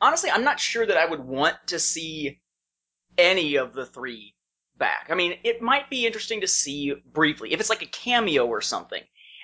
Honestly, 0.00 0.30
I'm 0.30 0.44
not 0.44 0.60
sure 0.60 0.86
that 0.86 0.96
I 0.96 1.06
would 1.06 1.24
want 1.24 1.56
to 1.68 1.78
see 1.78 2.40
any 3.18 3.56
of 3.56 3.72
the 3.72 3.86
three 3.86 4.34
back. 4.78 5.08
I 5.10 5.14
mean, 5.14 5.38
it 5.42 5.62
might 5.62 5.90
be 5.90 6.06
interesting 6.06 6.42
to 6.42 6.48
see 6.48 6.94
briefly 7.12 7.52
if 7.52 7.60
it's 7.60 7.70
like 7.70 7.82
a 7.82 7.86
cameo 7.86 8.46
or 8.46 8.60
something, 8.60 9.02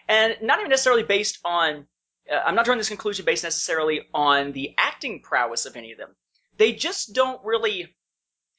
and 0.09 0.37
not 0.43 0.59
even 0.59 0.71
necessarily 0.71 1.03
based 1.03 1.39
on. 1.45 1.87
Uh, 2.33 2.41
I'm 2.47 2.55
not 2.55 2.65
drawing 2.65 2.79
this 2.79 2.89
conclusion 2.89 3.25
based 3.25 3.43
necessarily 3.43 4.03
on 4.15 4.53
the 4.53 4.75
acting 4.79 5.23
prowess 5.23 5.67
of 5.67 5.77
any 5.77 5.93
of 5.93 5.99
them. 5.99 6.15
They 6.57 6.73
just 6.73 7.15
don't 7.15 7.45
really, 7.45 7.97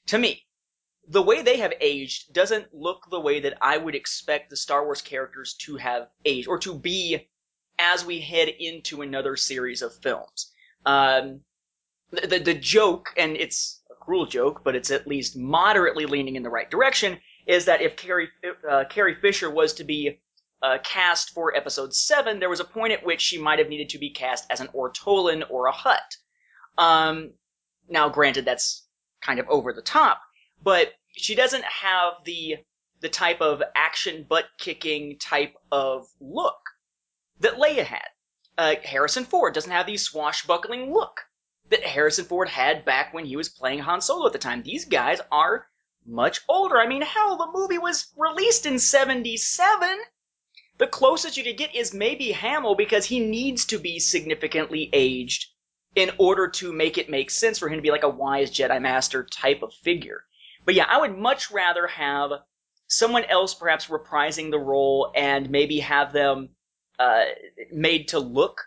to 0.07 0.17
me, 0.17 0.43
the 1.07 1.21
way 1.21 1.41
they 1.41 1.57
have 1.57 1.73
aged 1.79 2.33
doesn't 2.33 2.73
look 2.73 3.09
the 3.09 3.19
way 3.19 3.39
that 3.41 3.57
I 3.61 3.77
would 3.77 3.95
expect 3.95 4.49
the 4.49 4.57
Star 4.57 4.83
Wars 4.83 5.01
characters 5.01 5.53
to 5.61 5.77
have 5.77 6.09
aged 6.25 6.47
or 6.47 6.59
to 6.59 6.73
be 6.73 7.27
as 7.79 8.05
we 8.05 8.19
head 8.19 8.49
into 8.49 9.01
another 9.01 9.35
series 9.35 9.81
of 9.81 9.95
films. 9.95 10.51
Um, 10.85 11.41
the, 12.11 12.39
the, 12.39 12.53
joke, 12.53 13.09
and 13.17 13.35
it's 13.35 13.81
a 13.91 13.95
cruel 13.95 14.25
joke, 14.25 14.61
but 14.63 14.75
it's 14.75 14.91
at 14.91 15.07
least 15.07 15.35
moderately 15.35 16.05
leaning 16.05 16.35
in 16.35 16.43
the 16.43 16.49
right 16.49 16.69
direction, 16.69 17.17
is 17.47 17.65
that 17.65 17.81
if 17.81 17.95
Carrie, 17.95 18.29
uh, 18.69 18.83
Carrie 18.89 19.15
Fisher 19.15 19.49
was 19.49 19.73
to 19.73 19.83
be 19.83 20.19
uh, 20.63 20.77
cast 20.81 21.31
for 21.31 21.55
episode 21.55 21.93
7, 21.93 22.39
there 22.39 22.49
was 22.49 22.61
a 22.61 22.65
point 22.65 22.93
at 22.93 23.05
which 23.05 23.21
she 23.21 23.37
might 23.37 23.59
have 23.59 23.67
needed 23.67 23.89
to 23.89 23.99
be 23.99 24.09
cast 24.09 24.45
as 24.49 24.61
an 24.61 24.69
Ortolan 24.69 25.43
or 25.49 25.67
a 25.67 25.73
Hutt. 25.73 26.15
Um, 26.77 27.31
now, 27.89 28.07
granted, 28.07 28.45
that's 28.45 28.87
kind 29.21 29.39
of 29.39 29.49
over 29.49 29.73
the 29.73 29.81
top, 29.81 30.21
but 30.63 30.93
she 31.17 31.35
doesn't 31.35 31.65
have 31.65 32.13
the 32.25 32.57
the 33.01 33.09
type 33.09 33.41
of 33.41 33.61
action 33.75 34.25
butt 34.29 34.45
kicking 34.57 35.17
type 35.19 35.53
of 35.73 36.07
look 36.21 36.57
that 37.41 37.55
Leia 37.55 37.83
had. 37.83 38.07
Uh, 38.57 38.75
Harrison 38.81 39.25
Ford 39.25 39.53
doesn't 39.53 39.71
have 39.71 39.85
the 39.85 39.97
swashbuckling 39.97 40.93
look 40.93 41.19
that 41.69 41.83
Harrison 41.83 42.23
Ford 42.23 42.47
had 42.47 42.85
back 42.85 43.13
when 43.13 43.25
he 43.25 43.35
was 43.35 43.49
playing 43.49 43.79
Han 43.79 43.99
Solo 43.99 44.27
at 44.27 44.31
the 44.31 44.39
time. 44.39 44.63
These 44.63 44.85
guys 44.85 45.19
are 45.29 45.67
much 46.05 46.39
older. 46.47 46.79
I 46.79 46.87
mean, 46.87 47.01
hell, 47.01 47.35
the 47.35 47.51
movie 47.51 47.77
was 47.77 48.13
released 48.15 48.65
in 48.65 48.79
77. 48.79 49.99
The 50.77 50.87
closest 50.87 51.37
you 51.37 51.43
could 51.43 51.57
get 51.57 51.75
is 51.75 51.93
maybe 51.93 52.31
Hamill 52.31 52.75
because 52.75 53.05
he 53.05 53.19
needs 53.19 53.65
to 53.65 53.77
be 53.77 53.99
significantly 53.99 54.89
aged 54.91 55.47
in 55.95 56.11
order 56.17 56.47
to 56.47 56.73
make 56.73 56.97
it 56.97 57.09
make 57.09 57.29
sense 57.29 57.59
for 57.59 57.69
him 57.69 57.77
to 57.77 57.81
be 57.81 57.91
like 57.91 58.03
a 58.03 58.09
wise 58.09 58.49
Jedi 58.51 58.81
Master 58.81 59.23
type 59.23 59.61
of 59.61 59.73
figure. 59.73 60.25
But 60.65 60.73
yeah, 60.73 60.85
I 60.89 60.99
would 60.99 61.17
much 61.17 61.51
rather 61.51 61.87
have 61.87 62.31
someone 62.87 63.25
else 63.25 63.53
perhaps 63.53 63.87
reprising 63.87 64.49
the 64.49 64.59
role 64.59 65.11
and 65.15 65.49
maybe 65.49 65.79
have 65.79 66.11
them 66.13 66.49
uh, 66.99 67.25
made 67.71 68.07
to 68.09 68.19
look 68.19 68.61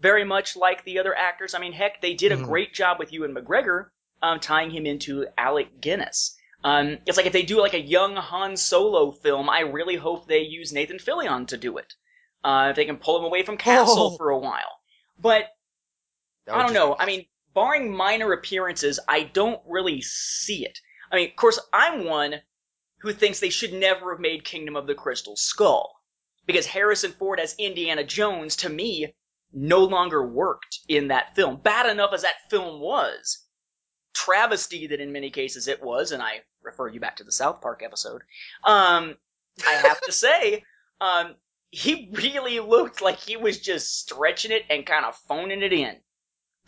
very 0.00 0.24
much 0.24 0.56
like 0.56 0.84
the 0.84 0.98
other 0.98 1.16
actors. 1.16 1.54
I 1.54 1.58
mean, 1.60 1.72
heck, 1.72 2.00
they 2.00 2.14
did 2.14 2.32
a 2.32 2.36
Mhm. 2.36 2.44
great 2.44 2.74
job 2.74 2.98
with 2.98 3.12
Ewan 3.12 3.34
McGregor 3.34 3.90
um, 4.20 4.40
tying 4.40 4.70
him 4.70 4.86
into 4.86 5.26
Alec 5.38 5.80
Guinness. 5.80 6.36
Um, 6.64 6.98
it's 7.06 7.16
like 7.16 7.26
if 7.26 7.32
they 7.32 7.42
do 7.42 7.60
like 7.60 7.74
a 7.74 7.80
young 7.80 8.14
Han 8.16 8.56
Solo 8.56 9.10
film, 9.10 9.50
I 9.50 9.60
really 9.60 9.96
hope 9.96 10.26
they 10.26 10.40
use 10.40 10.72
Nathan 10.72 10.98
Fillion 10.98 11.46
to 11.48 11.56
do 11.56 11.78
it. 11.78 11.92
Uh, 12.44 12.68
if 12.70 12.76
they 12.76 12.84
can 12.84 12.96
pull 12.96 13.18
him 13.18 13.24
away 13.24 13.42
from 13.42 13.56
Castle 13.56 14.12
Oh. 14.12 14.16
for 14.16 14.30
a 14.30 14.38
while. 14.38 14.78
But 15.18 15.48
I 16.48 16.62
don't 16.62 16.72
know. 16.72 16.96
I 16.98 17.06
mean, 17.06 17.26
barring 17.54 17.94
minor 17.94 18.32
appearances, 18.32 18.98
I 19.08 19.24
don't 19.24 19.60
really 19.66 20.02
see 20.02 20.64
it. 20.64 20.78
I 21.10 21.16
mean, 21.16 21.30
of 21.30 21.36
course, 21.36 21.60
I'm 21.72 22.04
one 22.04 22.36
who 22.98 23.12
thinks 23.12 23.40
they 23.40 23.50
should 23.50 23.72
never 23.72 24.12
have 24.12 24.20
made 24.20 24.44
Kingdom 24.44 24.76
of 24.76 24.86
the 24.86 24.94
Crystal 24.94 25.36
Skull. 25.36 25.92
Because 26.46 26.66
Harrison 26.66 27.12
Ford 27.12 27.38
as 27.38 27.54
Indiana 27.58 28.02
Jones, 28.02 28.56
to 28.56 28.68
me, 28.68 29.14
no 29.52 29.84
longer 29.84 30.26
worked 30.26 30.80
in 30.88 31.08
that 31.08 31.36
film. 31.36 31.56
Bad 31.56 31.86
enough 31.86 32.12
as 32.12 32.22
that 32.22 32.50
film 32.50 32.80
was. 32.80 33.44
Travesty 34.14 34.86
that 34.88 35.00
in 35.00 35.12
many 35.12 35.30
cases 35.30 35.68
it 35.68 35.82
was, 35.82 36.10
and 36.10 36.22
I 36.22 36.42
refer 36.62 36.88
you 36.88 37.00
back 37.00 37.16
to 37.16 37.24
the 37.24 37.32
South 37.32 37.60
Park 37.60 37.82
episode. 37.84 38.22
Um, 38.64 39.16
I 39.66 39.72
have 39.72 40.00
to 40.02 40.12
say, 40.12 40.64
um, 41.00 41.34
he 41.70 42.10
really 42.12 42.60
looked 42.60 43.00
like 43.00 43.18
he 43.18 43.36
was 43.36 43.58
just 43.58 43.98
stretching 43.98 44.52
it 44.52 44.62
and 44.70 44.84
kind 44.86 45.04
of 45.04 45.16
phoning 45.28 45.62
it 45.62 45.72
in 45.72 45.96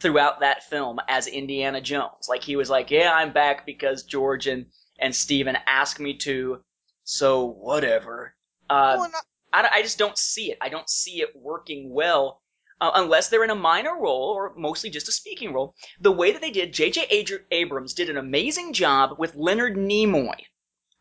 throughout 0.01 0.40
that 0.40 0.64
film 0.64 0.99
as 1.09 1.26
Indiana 1.26 1.80
Jones. 1.80 2.28
Like 2.28 2.42
he 2.42 2.57
was 2.57 2.70
like, 2.70 2.90
"Yeah, 2.90 3.12
I'm 3.12 3.32
back 3.32 3.66
because 3.66 4.03
George 4.05 4.47
and 4.47 4.66
and 4.99 5.14
Steven 5.14 5.57
asked 5.66 6.01
me 6.01 6.16
to, 6.18 6.62
so 7.05 7.45
whatever." 7.45 8.34
Uh, 8.70 8.97
Well, 8.99 9.11
I, 9.53 9.68
I 9.72 9.82
just 9.82 9.99
don't 9.99 10.18
see 10.18 10.51
it. 10.51 10.59
I 10.61 10.68
don't 10.68 10.88
see 10.88 11.20
it 11.20 11.30
working 11.36 11.92
well 11.92 12.40
uh, 12.81 12.91
unless 12.95 13.29
they're 13.29 13.45
in 13.45 13.51
a 13.51 13.55
minor 13.55 13.99
role 13.99 14.31
or 14.31 14.55
mostly 14.57 14.91
just 14.91 15.09
a 15.09 15.12
speaking 15.12 15.53
role. 15.53 15.75
The 16.01 16.12
way 16.12 16.33
that 16.33 16.41
they 16.41 16.51
did, 16.51 16.72
J.J. 16.72 17.07
Abrams 17.51 17.95
did 17.95 18.11
an 18.11 18.16
amazing 18.16 18.72
job 18.72 19.18
with 19.18 19.35
Leonard 19.35 19.77
Nimoy 19.77 20.37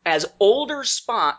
as 0.06 0.26
older 0.38 0.82
Spock 0.82 1.38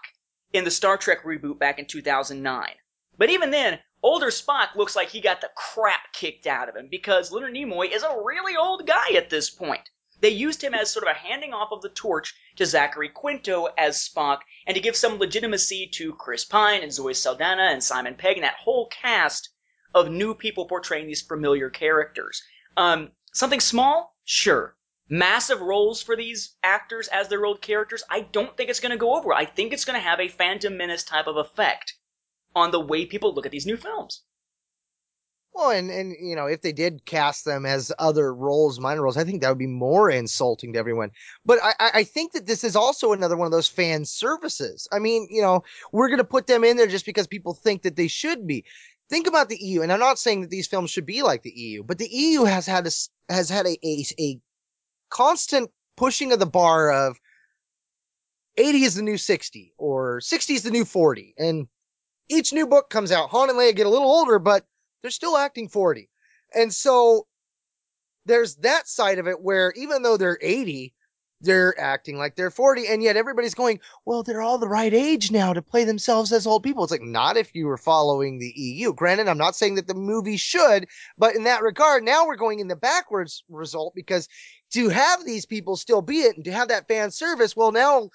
in 0.53 0.63
the 0.63 0.71
Star 0.71 0.97
Trek 0.97 1.23
reboot 1.23 1.59
back 1.59 1.79
in 1.79 1.85
2009. 1.85 2.75
But 3.17 3.29
even 3.29 3.51
then, 3.51 3.79
older 4.03 4.27
Spock 4.27 4.75
looks 4.75 4.95
like 4.95 5.09
he 5.09 5.21
got 5.21 5.41
the 5.41 5.51
crap 5.55 6.13
kicked 6.13 6.47
out 6.47 6.69
of 6.69 6.75
him 6.75 6.87
because 6.89 7.31
Leonard 7.31 7.53
Nimoy 7.53 7.91
is 7.91 8.03
a 8.03 8.21
really 8.23 8.55
old 8.55 8.85
guy 8.85 9.11
at 9.15 9.29
this 9.29 9.49
point. 9.49 9.89
They 10.21 10.29
used 10.29 10.63
him 10.63 10.73
as 10.73 10.89
sort 10.89 11.05
of 11.05 11.11
a 11.11 11.19
handing 11.19 11.53
off 11.53 11.71
of 11.71 11.81
the 11.81 11.89
torch 11.89 12.33
to 12.55 12.65
Zachary 12.65 13.09
Quinto 13.09 13.65
as 13.77 14.07
Spock 14.07 14.39
and 14.65 14.73
to 14.73 14.81
give 14.81 14.95
some 14.95 15.19
legitimacy 15.19 15.87
to 15.87 16.13
Chris 16.13 16.45
Pine 16.45 16.81
and 16.81 16.93
Zoe 16.93 17.13
Saldana 17.13 17.63
and 17.63 17.83
Simon 17.83 18.15
Pegg 18.15 18.37
and 18.37 18.43
that 18.43 18.55
whole 18.55 18.87
cast 18.87 19.49
of 19.95 20.11
new 20.11 20.35
people 20.35 20.67
portraying 20.67 21.07
these 21.07 21.23
familiar 21.23 21.71
characters. 21.71 22.43
Um, 22.77 23.09
something 23.33 23.61
small? 23.61 24.15
Sure. 24.25 24.75
Massive 25.09 25.61
roles 25.61 26.03
for 26.03 26.15
these 26.15 26.55
actors 26.61 27.07
as 27.07 27.29
their 27.29 27.45
old 27.45 27.61
characters? 27.61 28.03
I 28.09 28.21
don't 28.21 28.55
think 28.57 28.69
it's 28.69 28.81
going 28.81 28.91
to 28.91 28.97
go 28.97 29.15
over. 29.15 29.33
I 29.33 29.45
think 29.45 29.71
it's 29.71 29.85
going 29.85 29.99
to 29.99 30.07
have 30.07 30.19
a 30.19 30.27
Phantom 30.27 30.75
Menace 30.75 31.03
type 31.03 31.27
of 31.27 31.37
effect 31.37 31.95
on 32.53 32.71
the 32.71 32.79
way 32.79 33.05
people 33.05 33.33
look 33.33 33.45
at 33.45 33.51
these 33.51 33.65
new 33.65 33.77
films. 33.77 34.23
Well, 35.53 35.69
and, 35.69 35.89
and, 35.89 36.13
you 36.19 36.35
know, 36.35 36.47
if 36.47 36.61
they 36.61 36.73
did 36.73 37.05
cast 37.05 37.45
them 37.45 37.65
as 37.65 37.89
other 37.97 38.33
roles, 38.33 38.77
minor 38.77 39.03
roles, 39.03 39.15
I 39.15 39.23
think 39.23 39.41
that 39.41 39.47
would 39.47 39.57
be 39.57 39.67
more 39.67 40.09
insulting 40.09 40.73
to 40.73 40.79
everyone. 40.79 41.11
But 41.45 41.59
I, 41.63 41.73
I 41.79 41.91
I 41.93 42.03
think 42.03 42.33
that 42.33 42.45
this 42.45 42.65
is 42.65 42.75
also 42.75 43.13
another 43.13 43.37
one 43.37 43.45
of 43.45 43.53
those 43.53 43.69
fan 43.69 44.03
services. 44.03 44.85
I 44.91 44.99
mean, 44.99 45.29
you 45.31 45.41
know, 45.41 45.63
we're 45.93 46.09
going 46.09 46.17
to 46.17 46.25
put 46.25 46.47
them 46.47 46.65
in 46.65 46.75
there 46.75 46.87
just 46.87 47.05
because 47.05 47.25
people 47.25 47.53
think 47.53 47.83
that 47.83 47.95
they 47.95 48.09
should 48.09 48.45
be. 48.45 48.65
Think 49.09 49.27
about 49.27 49.49
the 49.49 49.57
EU, 49.57 49.81
and 49.81 49.91
I'm 49.91 49.99
not 49.99 50.17
saying 50.17 50.41
that 50.41 50.49
these 50.49 50.67
films 50.67 50.89
should 50.89 51.05
be 51.05 51.21
like 51.21 51.43
the 51.43 51.51
EU, 51.51 51.83
but 51.83 51.99
the 51.99 52.09
EU 52.09 52.43
has 52.43 52.65
had 52.65 52.87
a, 52.87 52.91
has 53.31 53.49
had 53.49 53.67
a, 53.67 53.77
a, 53.85 54.05
a 54.19 54.39
constant 55.09 55.69
pushing 55.95 56.31
of 56.31 56.39
the 56.39 56.45
bar 56.45 56.91
of 56.91 57.19
80 58.57 58.83
is 58.83 58.95
the 58.95 59.01
new 59.01 59.17
60 59.17 59.73
or 59.77 60.21
60 60.21 60.53
is 60.53 60.63
the 60.63 60.71
new 60.71 60.85
40. 60.85 61.35
And 61.37 61.67
each 62.29 62.53
new 62.53 62.67
book 62.67 62.89
comes 62.89 63.11
out. 63.11 63.29
Han 63.29 63.49
and 63.49 63.59
Leia 63.59 63.75
get 63.75 63.85
a 63.85 63.89
little 63.89 64.09
older, 64.09 64.39
but 64.39 64.65
they're 65.01 65.11
still 65.11 65.37
acting 65.37 65.69
40. 65.69 66.09
And 66.53 66.73
so 66.73 67.27
there's 68.25 68.55
that 68.57 68.87
side 68.87 69.19
of 69.19 69.27
it 69.27 69.41
where 69.41 69.71
even 69.75 70.01
though 70.01 70.17
they're 70.17 70.39
80, 70.41 70.94
they're 71.45 71.79
acting 71.79 72.17
like 72.17 72.35
they're 72.35 72.51
40. 72.51 72.87
And 72.87 73.01
yet 73.01 73.17
everybody's 73.17 73.55
going, 73.55 73.79
well, 74.05 74.23
they're 74.23 74.41
all 74.41 74.57
the 74.57 74.67
right 74.67 74.93
age 74.93 75.31
now 75.31 75.53
to 75.53 75.61
play 75.61 75.83
themselves 75.83 76.31
as 76.31 76.45
old 76.47 76.63
people. 76.63 76.83
It's 76.83 76.91
like, 76.91 77.01
not 77.01 77.37
if 77.37 77.55
you 77.55 77.67
were 77.67 77.77
following 77.77 78.37
the 78.37 78.53
EU. 78.55 78.93
Granted, 78.93 79.27
I'm 79.27 79.37
not 79.37 79.55
saying 79.55 79.75
that 79.75 79.87
the 79.87 79.93
movie 79.93 80.37
should, 80.37 80.87
but 81.17 81.35
in 81.35 81.43
that 81.43 81.61
regard, 81.61 82.03
now 82.03 82.27
we're 82.27 82.35
going 82.35 82.59
in 82.59 82.67
the 82.67 82.75
backwards 82.75 83.43
result 83.49 83.95
because 83.95 84.27
to 84.71 84.89
have 84.89 85.25
these 85.25 85.45
people 85.45 85.77
still 85.77 86.01
be 86.01 86.21
it 86.21 86.35
and 86.35 86.45
to 86.45 86.51
have 86.51 86.69
that 86.69 86.87
fan 86.87 87.11
service, 87.11 87.55
well, 87.55 87.71
now 87.71 88.09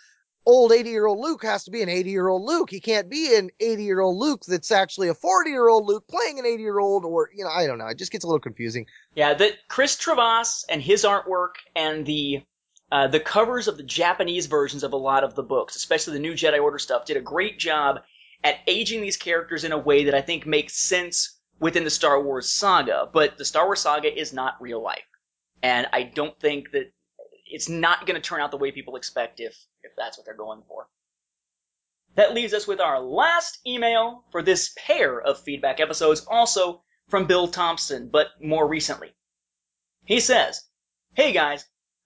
old 0.47 0.73
80 0.73 0.91
year 0.91 1.07
old 1.07 1.19
Luke 1.19 1.43
has 1.45 1.65
to 1.65 1.71
be 1.71 1.83
an 1.83 1.89
80 1.89 2.11
year 2.11 2.29
old 2.29 2.43
Luke. 2.43 2.71
He 2.71 2.81
can't 2.81 3.09
be 3.09 3.37
an 3.37 3.51
80 3.61 3.85
year 3.85 4.01
old 4.01 4.17
Luke 4.17 4.43
that's 4.47 4.71
actually 4.71 5.09
a 5.09 5.15
40 5.15 5.51
year 5.51 5.69
old 5.69 5.87
Luke 5.87 6.07
playing 6.09 6.39
an 6.39 6.47
80 6.47 6.63
year 6.63 6.79
old 6.79 7.05
or, 7.05 7.31
you 7.35 7.45
know, 7.45 7.51
I 7.51 7.67
don't 7.67 7.79
know. 7.79 7.87
It 7.87 7.99
just 7.99 8.13
gets 8.13 8.25
a 8.25 8.27
little 8.27 8.41
confusing. 8.41 8.87
Yeah, 9.15 9.35
that 9.35 9.53
Chris 9.69 9.97
Trevas 9.97 10.65
and 10.69 10.83
his 10.83 11.05
artwork 11.05 11.55
and 11.77 12.05
the 12.07 12.43
uh, 12.91 13.07
the 13.07 13.21
covers 13.21 13.69
of 13.69 13.77
the 13.77 13.83
Japanese 13.83 14.47
versions 14.47 14.83
of 14.83 14.93
a 14.93 14.97
lot 14.97 15.25
of 15.25 15.35
the 15.35 15.43
books, 15.43 15.77
especially 15.77 16.15
the 16.15 16.21
New 16.21 16.33
Jedi 16.33 16.61
Order 16.61 16.79
stuff, 16.79 17.05
did 17.05 17.17
a 17.17 17.23
great 17.23 17.59
job 17.59 18.01
at 18.43 18.57
aging 18.67 19.01
these 19.01 19.17
characters 19.17 19.65
in 19.65 19.73
a 19.73 19.79
way 19.79 20.05
that 20.05 20.15
I 20.15 20.23
think 20.23 20.47
makes 20.47 20.75
sense 20.75 21.39
within 21.61 21.85
the 21.85 21.91
Star 21.91 22.21
Wars 22.21 22.51
saga. 22.51 23.09
But 23.13 23.39
the 23.39 23.45
Star 23.45 23.67
Wars 23.67 23.81
saga 23.81 24.13
is 24.13 24.33
not 24.33 24.61
real 24.61 24.83
life, 24.83 25.07
and 25.63 25.87
I 25.93 26.03
don't 26.03 26.39
think 26.41 26.73
that 26.73 26.93
it's 27.47 27.69
not 27.69 28.07
going 28.07 28.21
to 28.21 28.27
turn 28.27 28.41
out 28.41 28.51
the 28.51 28.57
way 28.57 28.73
people 28.73 28.97
expect 28.97 29.41
if 29.41 29.57
if 29.83 29.93
that's 29.97 30.19
what 30.19 30.25
they're 30.25 30.35
going 30.35 30.63
for. 30.67 30.89
That 32.17 32.35
leaves 32.35 32.55
us 32.55 32.67
with 32.67 32.81
our 32.81 33.01
last 33.01 33.61
email 33.67 34.25
for 34.33 34.43
this 34.43 34.73
pair 34.77 35.21
of 35.21 35.41
feedback 35.41 35.79
episodes, 35.79 36.27
also 36.27 36.83
from 37.09 37.27
Bill 37.27 37.47
Thompson, 37.47 38.09
but 38.09 38.29
more 38.43 38.67
recently. 38.67 39.15
He 40.05 40.19
says, 40.19 40.65
Hey 41.15 41.33
guys, 41.33 41.65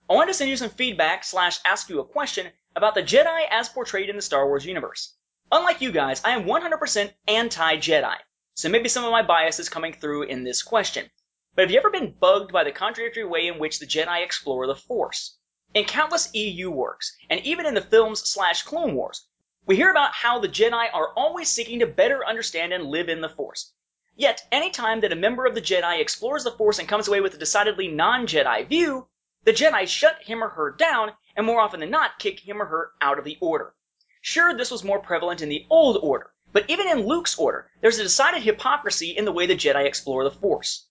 I 0.09 0.13
wanted 0.13 0.33
to 0.33 0.35
send 0.35 0.51
you 0.51 0.57
some 0.59 0.69
feedback 0.69 1.25
slash 1.25 1.59
ask 1.65 1.89
you 1.89 1.99
a 1.99 2.05
question 2.05 2.53
about 2.77 2.95
the 2.95 3.03
Jedi 3.03 3.49
as 3.51 3.71
portrayed 3.71 4.11
in 4.11 4.17
the 4.17 4.23
Star 4.23 4.47
Wars 4.47 4.67
universe. 4.67 5.17
Unlike 5.51 5.81
you 5.81 5.93
guys, 5.93 6.23
I 6.23 6.33
am 6.33 6.45
100% 6.45 7.15
anti-Jedi, 7.27 8.17
so 8.53 8.69
maybe 8.69 8.91
some 8.91 9.07
of 9.07 9.13
my 9.13 9.23
bias 9.23 9.61
is 9.61 9.71
coming 9.71 9.95
through 9.95 10.25
in 10.25 10.45
this 10.45 10.63
question. 10.63 11.11
But 11.55 11.63
have 11.63 11.71
you 11.71 11.79
ever 11.79 11.89
been 11.89 12.13
bugged 12.13 12.53
by 12.53 12.65
the 12.65 12.73
contradictory 12.73 13.25
way 13.25 13.47
in 13.47 13.59
which 13.59 13.79
the 13.79 13.87
Jedi 13.87 14.23
explore 14.23 14.67
the 14.67 14.77
Force? 14.77 15.39
In 15.73 15.87
countless 15.87 16.29
EU 16.35 16.71
works, 16.71 17.17
and 17.31 17.41
even 17.41 17.65
in 17.65 17.73
the 17.73 17.81
films 17.81 18.29
slash 18.29 18.63
Clone 18.63 18.95
Wars, 18.95 19.27
we 19.65 19.77
hear 19.77 19.91
about 19.91 20.13
how 20.13 20.39
the 20.39 20.51
Jedi 20.51 20.93
are 20.93 21.15
always 21.15 21.49
seeking 21.49 21.79
to 21.79 21.87
better 21.87 22.27
understand 22.27 22.75
and 22.75 22.85
live 22.85 23.09
in 23.09 23.23
the 23.23 23.31
Force. 23.31 23.73
Yet, 24.17 24.47
any 24.53 24.69
time 24.69 25.01
that 25.01 25.13
a 25.13 25.17
member 25.17 25.47
of 25.47 25.55
the 25.55 25.63
Jedi 25.63 25.99
explores 25.99 26.45
the 26.45 26.51
Force 26.51 26.79
and 26.79 26.87
comes 26.87 27.09
away 27.09 27.23
with 27.23 27.33
a 27.33 27.39
decidedly 27.39 27.89
non-Jedi 27.89 28.69
view, 28.69 29.09
the 29.45 29.53
Jedi 29.53 29.87
shut 29.87 30.23
him 30.23 30.43
or 30.43 30.49
her 30.49 30.71
down, 30.71 31.13
and 31.37 31.47
more 31.47 31.61
often 31.61 31.81
than 31.81 31.91
not, 31.91 32.19
kick 32.19 32.41
him 32.41 32.63
or 32.63 32.67
her 32.67 32.93
out 33.01 33.19
of 33.19 33.25
the 33.25 33.37
Order. 33.41 33.75
Sure, 34.23 34.55
this 34.55 34.71
was 34.71 34.83
more 34.83 35.01
prevalent 35.01 35.43
in 35.43 35.51
the 35.51 35.67
Old 35.69 35.99
Order, 36.03 36.33
but 36.51 36.65
even 36.69 36.89
in 36.89 37.07
Luke's 37.07 37.39
Order, 37.39 37.71
there's 37.81 37.99
a 37.99 38.03
decided 38.03 38.43
hypocrisy 38.43 39.11
in 39.11 39.27
the 39.27 39.33
way 39.33 39.47
the 39.47 39.55
Jedi 39.55 39.85
explore 39.85 40.25
the 40.25 40.31
Force. 40.31 40.87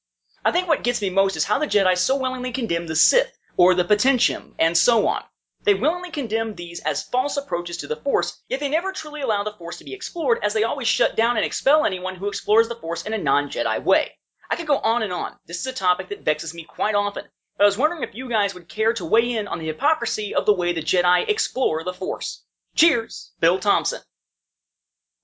I 0.45 0.51
think 0.51 0.67
what 0.67 0.83
gets 0.83 1.01
me 1.01 1.09
most 1.09 1.35
is 1.35 1.45
how 1.45 1.57
the 1.57 1.65
Jedi 1.65 1.97
so 1.97 2.15
willingly 2.15 2.51
condemn 2.51 2.85
the 2.85 2.95
Sith, 2.95 3.35
or 3.57 3.73
the 3.73 3.83
Potentium, 3.83 4.53
and 4.59 4.77
so 4.77 5.07
on. 5.07 5.23
They 5.63 5.73
willingly 5.73 6.11
condemn 6.11 6.55
these 6.55 6.81
as 6.81 7.03
false 7.03 7.37
approaches 7.37 7.77
to 7.77 7.87
the 7.87 7.95
Force, 7.95 8.43
yet 8.49 8.59
they 8.59 8.69
never 8.69 8.91
truly 8.91 9.21
allow 9.21 9.43
the 9.43 9.53
Force 9.53 9.77
to 9.77 9.85
be 9.85 9.93
explored, 9.93 10.39
as 10.43 10.53
they 10.53 10.63
always 10.63 10.87
shut 10.87 11.15
down 11.15 11.37
and 11.37 11.45
expel 11.45 11.85
anyone 11.85 12.15
who 12.15 12.27
explores 12.27 12.67
the 12.67 12.75
Force 12.75 13.03
in 13.03 13.13
a 13.13 13.17
non-Jedi 13.17 13.83
way. 13.83 14.11
I 14.51 14.57
could 14.57 14.67
go 14.67 14.77
on 14.77 15.01
and 15.01 15.13
on. 15.13 15.39
This 15.47 15.61
is 15.61 15.67
a 15.67 15.73
topic 15.73 16.09
that 16.09 16.25
vexes 16.25 16.53
me 16.53 16.65
quite 16.65 16.93
often, 16.93 17.23
I 17.59 17.65
was 17.65 17.77
wondering 17.77 18.03
if 18.03 18.15
you 18.15 18.29
guys 18.29 18.53
would 18.53 18.67
care 18.67 18.93
to 18.93 19.05
weigh 19.05 19.33
in 19.33 19.47
on 19.47 19.59
the 19.59 19.67
hypocrisy 19.67 20.33
of 20.35 20.45
the 20.45 20.53
way 20.53 20.73
the 20.73 20.81
Jedi 20.81 21.29
explore 21.29 21.83
the 21.83 21.93
Force. 21.93 22.43
Cheers, 22.75 23.31
Bill 23.39 23.59
Thompson. 23.59 24.01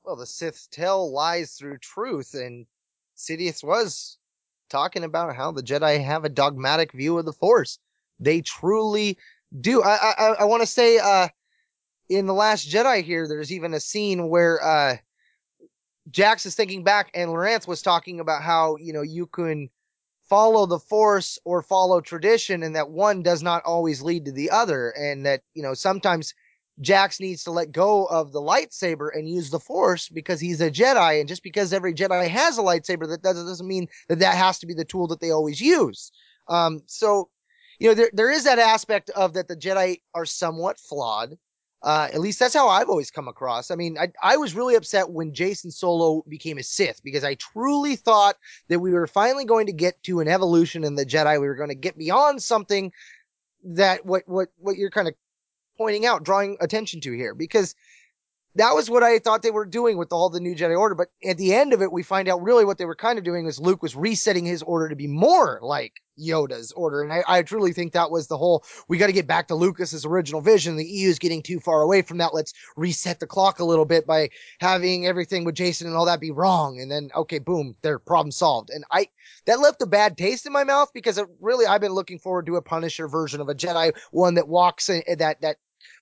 Well, 0.03 0.15
the 0.15 0.25
Sith 0.25 0.67
tell 0.71 1.11
lies 1.11 1.53
through 1.53 1.79
truth, 1.79 2.33
and 2.35 2.65
Sidious 3.17 3.63
was 3.63 4.17
talking 4.69 5.03
about 5.03 5.35
how 5.35 5.51
the 5.51 5.63
Jedi 5.63 6.03
have 6.03 6.23
a 6.23 6.29
dogmatic 6.29 6.93
view 6.93 7.17
of 7.17 7.25
the 7.25 7.33
Force. 7.33 7.79
They 8.19 8.41
truly 8.41 9.17
do. 9.59 9.81
I 9.83 10.13
I, 10.17 10.25
I 10.39 10.43
want 10.45 10.61
to 10.61 10.67
say, 10.67 10.99
uh, 10.99 11.29
in 12.09 12.27
the 12.27 12.33
Last 12.33 12.69
Jedi 12.69 13.03
here, 13.03 13.27
there's 13.27 13.51
even 13.51 13.73
a 13.73 13.79
scene 13.79 14.29
where 14.29 14.63
uh, 14.63 14.97
Jax 16.09 16.45
is 16.45 16.55
thinking 16.55 16.83
back, 16.83 17.09
and 17.13 17.31
Laranth 17.31 17.67
was 17.67 17.81
talking 17.81 18.19
about 18.19 18.43
how 18.43 18.77
you 18.77 18.93
know 18.93 19.01
you 19.01 19.25
can 19.25 19.69
follow 20.29 20.65
the 20.65 20.79
Force 20.79 21.39
or 21.43 21.61
follow 21.61 21.99
tradition, 22.01 22.63
and 22.63 22.75
that 22.75 22.89
one 22.89 23.23
does 23.23 23.43
not 23.43 23.63
always 23.65 24.01
lead 24.01 24.25
to 24.25 24.31
the 24.31 24.51
other, 24.51 24.91
and 24.91 25.25
that 25.25 25.41
you 25.53 25.63
know 25.63 25.73
sometimes 25.73 26.33
Jax 26.81 27.19
needs 27.19 27.43
to 27.43 27.51
let 27.51 27.71
go 27.71 28.05
of 28.05 28.31
the 28.31 28.41
lightsaber 28.41 29.09
and 29.13 29.27
use 29.27 29.49
the 29.49 29.59
Force 29.59 30.07
because 30.07 30.39
he's 30.39 30.61
a 30.61 30.71
Jedi, 30.71 31.19
and 31.19 31.27
just 31.27 31.43
because 31.43 31.73
every 31.73 31.93
Jedi 31.93 32.27
has 32.27 32.57
a 32.57 32.61
lightsaber, 32.61 33.09
that 33.09 33.21
doesn't, 33.21 33.67
mean 33.67 33.87
that 34.07 34.19
that 34.19 34.35
has 34.35 34.59
to 34.59 34.67
be 34.67 34.73
the 34.73 34.85
tool 34.85 35.07
that 35.07 35.19
they 35.19 35.31
always 35.31 35.59
use. 35.59 36.11
Um, 36.47 36.81
so, 36.85 37.29
you 37.79 37.89
know, 37.89 37.93
there 37.93 38.09
there 38.13 38.31
is 38.31 38.45
that 38.45 38.59
aspect 38.59 39.09
of 39.11 39.33
that 39.33 39.47
the 39.47 39.57
Jedi 39.57 40.01
are 40.13 40.25
somewhat 40.25 40.79
flawed. 40.79 41.37
Uh, 41.81 42.09
at 42.13 42.19
least 42.19 42.39
that's 42.39 42.53
how 42.53 42.67
I've 42.67 42.89
always 42.89 43.09
come 43.09 43.29
across. 43.29 43.71
I 43.71 43.75
mean, 43.75 43.97
I, 43.97 44.09
I 44.21 44.35
was 44.35 44.53
really 44.53 44.75
upset 44.75 45.11
when 45.11 45.31
Jacen 45.31 45.71
Solo 45.71 46.23
became 46.27 46.57
a 46.57 46.63
Sith 46.63 47.01
because 47.03 47.23
I 47.23 47.35
truly 47.35 47.95
thought 47.95 48.35
that 48.67 48.79
we 48.79 48.91
were 48.91 49.07
finally 49.07 49.45
going 49.45 49.67
to 49.67 49.73
get 49.73 50.01
to 50.03 50.19
an 50.19 50.27
evolution 50.27 50.83
in 50.83 50.95
the 50.95 51.05
Jedi. 51.05 51.39
We 51.39 51.47
were 51.47 51.55
going 51.55 51.69
to 51.69 51.75
get 51.75 51.97
beyond 51.97 52.43
something 52.43 52.91
that 53.63 54.05
what 54.05 54.23
what 54.27 54.49
what 54.57 54.75
you're 54.75 54.89
kind 54.89 55.07
of 55.07 55.13
pointing 55.77 56.05
out, 56.05 56.23
drawing 56.23 56.57
attention 56.59 56.99
to 57.01 57.13
here, 57.13 57.33
because 57.33 57.75
that 58.59 58.75
was 58.75 58.89
what 58.89 59.03
I 59.03 59.19
thought 59.19 59.41
they 59.41 59.51
were 59.51 59.65
doing 59.65 59.97
with 59.97 60.11
all 60.11 60.29
the 60.29 60.41
new 60.41 60.53
Jedi 60.53 60.77
Order. 60.77 60.93
But 60.93 61.07
at 61.25 61.37
the 61.37 61.53
end 61.53 61.71
of 61.71 61.81
it, 61.81 61.93
we 61.93 62.03
find 62.03 62.27
out 62.27 62.43
really 62.43 62.65
what 62.65 62.77
they 62.77 62.83
were 62.83 62.95
kind 62.95 63.17
of 63.17 63.23
doing 63.23 63.45
was 63.45 63.57
Luke 63.57 63.81
was 63.81 63.95
resetting 63.95 64.45
his 64.45 64.61
order 64.63 64.89
to 64.89 64.97
be 64.97 65.07
more 65.07 65.59
like 65.61 66.01
Yoda's 66.19 66.73
order. 66.73 67.01
And 67.01 67.13
I, 67.13 67.23
I 67.25 67.41
truly 67.43 67.71
think 67.71 67.93
that 67.93 68.11
was 68.11 68.27
the 68.27 68.37
whole, 68.37 68.65
we 68.89 68.97
got 68.97 69.07
to 69.07 69.13
get 69.13 69.27
back 69.27 69.47
to 69.47 69.55
Lucas's 69.55 70.05
original 70.05 70.41
vision. 70.41 70.75
The 70.75 70.85
EU 70.85 71.07
is 71.07 71.19
getting 71.19 71.41
too 71.41 71.61
far 71.61 71.81
away 71.81 72.01
from 72.01 72.17
that. 72.17 72.33
Let's 72.33 72.53
reset 72.75 73.21
the 73.21 73.27
clock 73.27 73.59
a 73.59 73.65
little 73.65 73.85
bit 73.85 74.05
by 74.05 74.29
having 74.59 75.07
everything 75.07 75.45
with 75.45 75.55
Jacen 75.55 75.85
and 75.85 75.95
all 75.95 76.07
that 76.07 76.19
be 76.19 76.31
wrong. 76.31 76.81
And 76.81 76.91
then, 76.91 77.11
okay, 77.15 77.39
boom, 77.39 77.77
their 77.81 77.97
problem 77.97 78.31
solved. 78.31 78.71
And 78.71 78.83
I, 78.91 79.07
that 79.45 79.61
left 79.61 79.81
a 79.81 79.87
bad 79.87 80.17
taste 80.17 80.45
in 80.45 80.51
my 80.51 80.65
mouth 80.65 80.89
because 80.93 81.17
it 81.17 81.27
really, 81.39 81.65
I've 81.65 81.79
been 81.79 81.93
looking 81.93 82.19
forward 82.19 82.47
to 82.47 82.57
a 82.57 82.61
Punisher 82.61 83.07
version 83.07 83.39
of 83.39 83.47
a 83.47 83.55
Jedi, 83.55 83.93
one 84.11 84.33
that 84.33 84.49
walks 84.49 84.89
in 84.89 85.01
that, 85.19 85.39
that 85.39 85.57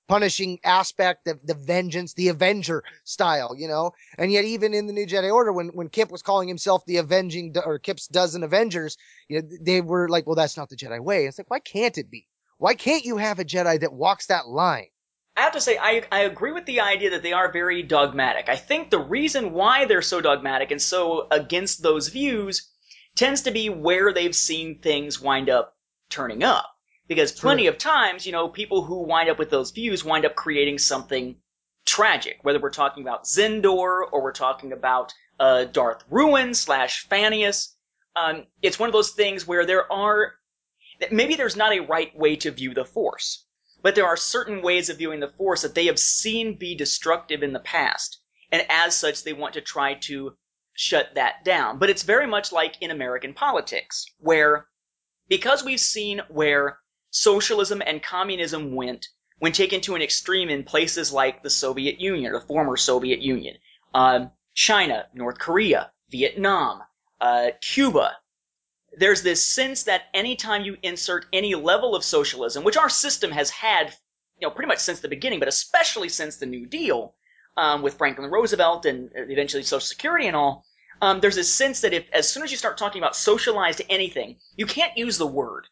punishing 0.07 0.59
aspect 0.63 1.27
of 1.27 1.39
the 1.45 1.53
vengeance, 1.53 2.13
the 2.13 2.29
Avenger 2.29 2.83
style, 3.03 3.55
you 3.57 3.67
know? 3.67 3.91
And 4.17 4.31
yet 4.31 4.45
even 4.45 4.73
in 4.73 4.87
the 4.87 4.93
New 4.93 5.05
Jedi 5.05 5.33
Order, 5.33 5.51
when, 5.51 5.67
when 5.69 5.89
Kip 5.89 6.11
was 6.11 6.21
calling 6.21 6.47
himself 6.47 6.85
the 6.85 6.97
avenging, 6.97 7.55
or 7.65 7.79
Kip's 7.79 8.07
dozen 8.07 8.43
Avengers, 8.43 8.97
you 9.27 9.41
know, 9.41 9.47
they 9.61 9.81
were 9.81 10.07
like, 10.07 10.25
well, 10.25 10.35
that's 10.35 10.57
not 10.57 10.69
the 10.69 10.77
Jedi 10.77 10.99
way. 10.99 11.25
It's 11.25 11.37
like, 11.37 11.49
why 11.49 11.59
can't 11.59 11.97
it 11.97 12.09
be? 12.09 12.27
Why 12.57 12.73
can't 12.73 13.05
you 13.05 13.17
have 13.17 13.39
a 13.39 13.45
Jedi 13.45 13.79
that 13.81 13.93
walks 13.93 14.27
that 14.27 14.47
line? 14.47 14.87
I 15.35 15.41
have 15.41 15.53
to 15.53 15.61
say, 15.61 15.77
I, 15.77 16.03
I 16.11 16.21
agree 16.21 16.51
with 16.51 16.65
the 16.65 16.81
idea 16.81 17.11
that 17.11 17.21
they 17.21 17.33
are 17.33 17.51
very 17.51 17.83
dogmatic. 17.83 18.49
I 18.49 18.55
think 18.55 18.89
the 18.89 18.97
reason 18.99 19.53
why 19.53 19.85
they're 19.85 20.01
so 20.01 20.19
dogmatic 20.19 20.71
and 20.71 20.81
so 20.81 21.27
against 21.29 21.83
those 21.83 22.07
views 22.07 22.71
tends 23.15 23.41
to 23.41 23.51
be 23.51 23.69
where 23.69 24.11
they've 24.11 24.35
seen 24.35 24.79
things 24.79 25.21
wind 25.21 25.49
up 25.49 25.75
turning 26.09 26.41
up. 26.41 26.65
Because 27.07 27.31
plenty 27.31 27.63
True. 27.63 27.69
of 27.69 27.77
times, 27.77 28.25
you 28.25 28.31
know, 28.31 28.49
people 28.49 28.83
who 28.83 29.03
wind 29.03 29.29
up 29.29 29.39
with 29.39 29.49
those 29.49 29.71
views 29.71 30.03
wind 30.03 30.25
up 30.25 30.35
creating 30.35 30.77
something 30.77 31.37
tragic, 31.85 32.39
whether 32.41 32.59
we're 32.59 32.69
talking 32.69 33.01
about 33.03 33.23
Xendor 33.23 34.03
or 34.11 34.21
we're 34.21 34.33
talking 34.33 34.73
about 34.73 35.13
uh, 35.39 35.65
Darth 35.65 36.03
Ruin 36.09 36.53
slash 36.53 37.07
Phanius. 37.07 37.73
Um, 38.15 38.45
it's 38.61 38.79
one 38.79 38.89
of 38.89 38.93
those 38.93 39.11
things 39.11 39.47
where 39.47 39.65
there 39.65 39.91
are 39.91 40.33
maybe 41.11 41.35
there's 41.35 41.55
not 41.55 41.73
a 41.73 41.79
right 41.79 42.15
way 42.17 42.35
to 42.37 42.51
view 42.51 42.73
the 42.73 42.85
Force, 42.85 43.45
but 43.81 43.95
there 43.95 44.07
are 44.07 44.17
certain 44.17 44.61
ways 44.61 44.89
of 44.89 44.97
viewing 44.97 45.19
the 45.19 45.29
Force 45.29 45.61
that 45.61 45.75
they 45.75 45.85
have 45.85 45.99
seen 45.99 46.57
be 46.57 46.75
destructive 46.75 47.43
in 47.43 47.53
the 47.53 47.59
past, 47.59 48.19
and 48.51 48.65
as 48.69 48.95
such, 48.95 49.23
they 49.23 49.33
want 49.33 49.53
to 49.53 49.61
try 49.61 49.93
to 49.93 50.35
shut 50.73 51.15
that 51.15 51.43
down. 51.43 51.77
But 51.77 51.89
it's 51.89 52.03
very 52.03 52.27
much 52.27 52.51
like 52.51 52.81
in 52.81 52.91
American 52.91 53.33
politics, 53.33 54.05
where 54.19 54.67
because 55.27 55.63
we've 55.63 55.79
seen 55.79 56.21
where 56.29 56.79
socialism 57.17 57.81
and 57.85 58.03
communism 58.03 58.75
went 58.75 59.07
when 59.39 59.51
taken 59.51 59.81
to 59.81 59.95
an 59.95 60.01
extreme 60.01 60.49
in 60.49 60.63
places 60.63 61.11
like 61.11 61.43
the 61.43 61.49
Soviet 61.49 61.99
Union, 61.99 62.33
the 62.33 62.41
former 62.41 62.77
Soviet 62.77 63.19
Union, 63.19 63.57
um, 63.93 64.31
China, 64.53 65.07
North 65.13 65.37
Korea, 65.37 65.91
Vietnam, 66.09 66.81
uh, 67.21 67.49
Cuba. 67.61 68.17
There's 68.97 69.21
this 69.21 69.45
sense 69.45 69.83
that 69.83 70.03
anytime 70.13 70.63
you 70.63 70.77
insert 70.81 71.27
any 71.33 71.53
level 71.55 71.95
of 71.95 72.03
socialism, 72.03 72.63
which 72.63 72.77
our 72.77 72.89
system 72.89 73.31
has 73.31 73.49
had, 73.49 73.93
you 74.39 74.47
know, 74.47 74.51
pretty 74.51 74.67
much 74.67 74.79
since 74.79 74.99
the 74.99 75.07
beginning, 75.07 75.39
but 75.39 75.47
especially 75.47 76.09
since 76.09 76.37
the 76.37 76.45
New 76.45 76.65
Deal, 76.65 77.13
um, 77.57 77.81
with 77.81 77.97
Franklin 77.97 78.29
Roosevelt 78.29 78.85
and 78.85 79.09
eventually 79.15 79.63
Social 79.63 79.79
Security 79.79 80.27
and 80.27 80.35
all, 80.35 80.65
um, 81.01 81.19
there's 81.19 81.35
this 81.35 81.53
sense 81.53 81.81
that 81.81 81.93
if, 81.93 82.05
as 82.11 82.29
soon 82.29 82.43
as 82.43 82.51
you 82.51 82.57
start 82.57 82.77
talking 82.77 83.01
about 83.01 83.15
socialized 83.15 83.81
anything, 83.89 84.37
you 84.55 84.65
can't 84.65 84.97
use 84.97 85.17
the 85.17 85.27
word. 85.27 85.67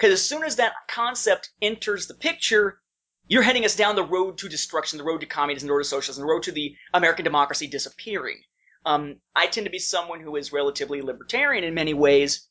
Because 0.00 0.14
as 0.14 0.24
soon 0.24 0.44
as 0.44 0.56
that 0.56 0.72
concept 0.88 1.50
enters 1.60 2.06
the 2.06 2.14
picture, 2.14 2.80
you're 3.28 3.42
heading 3.42 3.66
us 3.66 3.76
down 3.76 3.96
the 3.96 4.02
road 4.02 4.38
to 4.38 4.48
destruction, 4.48 4.96
the 4.96 5.04
road 5.04 5.20
to 5.20 5.26
communism, 5.26 5.66
the 5.66 5.74
road 5.74 5.82
to 5.82 5.88
socialism, 5.88 6.22
the 6.22 6.32
road 6.32 6.44
to 6.44 6.52
the 6.52 6.74
American 6.94 7.22
democracy 7.22 7.66
disappearing. 7.66 8.40
Um, 8.86 9.16
I 9.36 9.46
tend 9.46 9.66
to 9.66 9.70
be 9.70 9.78
someone 9.78 10.20
who 10.20 10.36
is 10.36 10.54
relatively 10.54 11.02
libertarian 11.02 11.64
in 11.64 11.74
many 11.74 11.92
ways, 11.92 12.48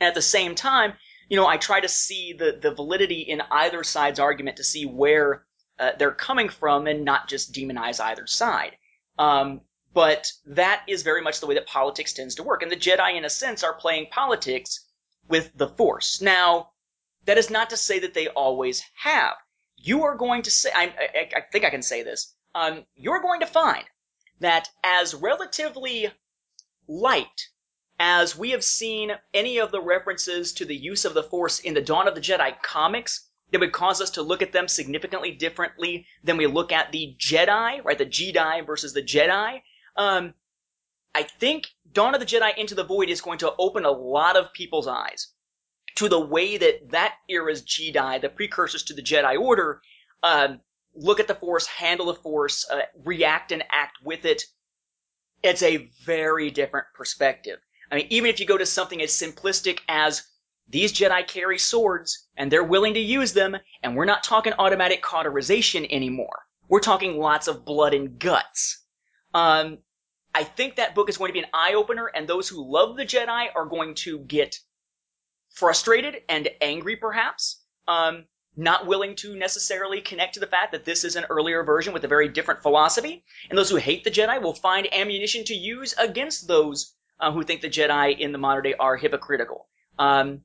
and 0.00 0.08
at 0.08 0.16
the 0.16 0.20
same 0.20 0.56
time, 0.56 0.94
you 1.28 1.36
know, 1.36 1.46
I 1.46 1.58
try 1.58 1.78
to 1.78 1.88
see 1.88 2.32
the, 2.36 2.58
the 2.60 2.74
validity 2.74 3.20
in 3.20 3.40
either 3.52 3.84
side's 3.84 4.18
argument 4.18 4.56
to 4.56 4.64
see 4.64 4.84
where 4.84 5.46
uh, 5.78 5.92
they're 5.96 6.10
coming 6.10 6.48
from 6.48 6.88
and 6.88 7.04
not 7.04 7.28
just 7.28 7.54
demonize 7.54 8.00
either 8.00 8.26
side. 8.26 8.76
Um, 9.16 9.60
but 9.94 10.32
that 10.44 10.82
is 10.88 11.04
very 11.04 11.22
much 11.22 11.38
the 11.38 11.46
way 11.46 11.54
that 11.54 11.68
politics 11.68 12.14
tends 12.14 12.34
to 12.34 12.42
work. 12.42 12.64
And 12.64 12.72
the 12.72 12.76
Jedi, 12.76 13.16
in 13.16 13.24
a 13.24 13.30
sense, 13.30 13.62
are 13.62 13.74
playing 13.74 14.08
politics 14.10 14.88
with 15.28 15.56
the 15.56 15.68
Force. 15.68 16.20
Now, 16.20 16.70
that 17.26 17.38
is 17.38 17.50
not 17.50 17.70
to 17.70 17.76
say 17.76 17.98
that 18.00 18.14
they 18.14 18.28
always 18.28 18.82
have. 18.94 19.34
You 19.76 20.04
are 20.04 20.16
going 20.16 20.42
to 20.42 20.50
say, 20.50 20.70
I, 20.74 20.84
I, 20.84 21.30
I 21.36 21.40
think 21.52 21.64
I 21.64 21.70
can 21.70 21.82
say 21.82 22.02
this, 22.02 22.34
um, 22.54 22.84
you're 22.94 23.22
going 23.22 23.40
to 23.40 23.46
find 23.46 23.84
that 24.40 24.68
as 24.82 25.14
relatively 25.14 26.10
light 26.88 27.48
as 27.98 28.36
we 28.36 28.50
have 28.50 28.64
seen 28.64 29.12
any 29.34 29.58
of 29.58 29.70
the 29.70 29.80
references 29.80 30.54
to 30.54 30.64
the 30.64 30.76
use 30.76 31.04
of 31.04 31.14
the 31.14 31.22
Force 31.22 31.60
in 31.60 31.74
the 31.74 31.82
Dawn 31.82 32.08
of 32.08 32.14
the 32.14 32.20
Jedi 32.20 32.60
comics, 32.62 33.28
that 33.50 33.60
would 33.60 33.72
cause 33.72 34.00
us 34.00 34.10
to 34.10 34.22
look 34.22 34.42
at 34.42 34.52
them 34.52 34.68
significantly 34.68 35.32
differently 35.32 36.06
than 36.22 36.36
we 36.36 36.46
look 36.46 36.72
at 36.72 36.92
the 36.92 37.14
Jedi, 37.18 37.84
right? 37.84 37.98
The 37.98 38.06
Jedi 38.06 38.64
versus 38.64 38.92
the 38.92 39.02
Jedi. 39.02 39.60
Um, 39.96 40.34
I 41.14 41.24
think 41.24 41.66
Dawn 41.92 42.14
of 42.14 42.20
the 42.20 42.26
Jedi 42.26 42.56
Into 42.56 42.74
the 42.74 42.84
Void 42.84 43.10
is 43.10 43.20
going 43.20 43.38
to 43.38 43.52
open 43.58 43.84
a 43.84 43.90
lot 43.90 44.36
of 44.36 44.52
people's 44.52 44.86
eyes 44.86 45.32
to 45.96 46.08
the 46.08 46.20
way 46.20 46.56
that 46.56 46.90
that 46.90 47.14
era's 47.28 47.62
Jedi, 47.62 48.20
the 48.20 48.28
precursors 48.28 48.82
to 48.84 48.94
the 48.94 49.02
Jedi 49.02 49.38
Order, 49.38 49.80
um, 50.22 50.60
look 50.94 51.20
at 51.20 51.28
the 51.28 51.34
Force, 51.34 51.66
handle 51.66 52.06
the 52.06 52.14
Force, 52.14 52.68
uh, 52.70 52.82
react 53.04 53.52
and 53.52 53.64
act 53.70 53.98
with 54.02 54.24
it. 54.24 54.42
It's 55.42 55.62
a 55.62 55.90
very 56.04 56.50
different 56.50 56.86
perspective. 56.94 57.58
I 57.90 57.96
mean, 57.96 58.06
even 58.10 58.30
if 58.30 58.38
you 58.38 58.46
go 58.46 58.58
to 58.58 58.66
something 58.66 59.02
as 59.02 59.10
simplistic 59.10 59.80
as 59.88 60.22
these 60.68 60.92
Jedi 60.92 61.26
carry 61.26 61.58
swords 61.58 62.28
and 62.36 62.50
they're 62.50 62.62
willing 62.62 62.94
to 62.94 63.00
use 63.00 63.32
them, 63.32 63.56
and 63.82 63.96
we're 63.96 64.04
not 64.04 64.22
talking 64.22 64.52
automatic 64.58 65.02
cauterization 65.02 65.86
anymore. 65.90 66.38
We're 66.68 66.80
talking 66.80 67.18
lots 67.18 67.48
of 67.48 67.64
blood 67.64 67.94
and 67.94 68.18
guts. 68.18 68.84
Um, 69.34 69.78
I 70.32 70.44
think 70.44 70.76
that 70.76 70.94
book 70.94 71.08
is 71.08 71.18
going 71.18 71.30
to 71.30 71.32
be 71.32 71.40
an 71.40 71.50
eye 71.52 71.74
opener, 71.74 72.06
and 72.06 72.28
those 72.28 72.48
who 72.48 72.70
love 72.70 72.96
the 72.96 73.04
Jedi 73.04 73.48
are 73.54 73.66
going 73.66 73.94
to 73.96 74.20
get 74.20 74.56
frustrated 75.50 76.22
and 76.28 76.48
angry, 76.60 76.96
perhaps. 76.96 77.62
Um, 77.86 78.24
not 78.56 78.86
willing 78.86 79.14
to 79.16 79.36
necessarily 79.36 80.00
connect 80.00 80.34
to 80.34 80.40
the 80.40 80.46
fact 80.46 80.72
that 80.72 80.84
this 80.84 81.04
is 81.04 81.16
an 81.16 81.24
earlier 81.30 81.62
version 81.62 81.92
with 81.92 82.04
a 82.04 82.08
very 82.08 82.28
different 82.28 82.62
philosophy. 82.62 83.24
And 83.48 83.58
those 83.58 83.70
who 83.70 83.76
hate 83.76 84.04
the 84.04 84.10
Jedi 84.10 84.42
will 84.42 84.54
find 84.54 84.92
ammunition 84.92 85.44
to 85.44 85.54
use 85.54 85.94
against 85.96 86.48
those 86.48 86.94
uh, 87.20 87.32
who 87.32 87.42
think 87.42 87.60
the 87.60 87.70
Jedi 87.70 88.18
in 88.18 88.32
the 88.32 88.38
modern 88.38 88.64
day 88.64 88.74
are 88.74 88.96
hypocritical. 88.96 89.68
Um, 89.98 90.42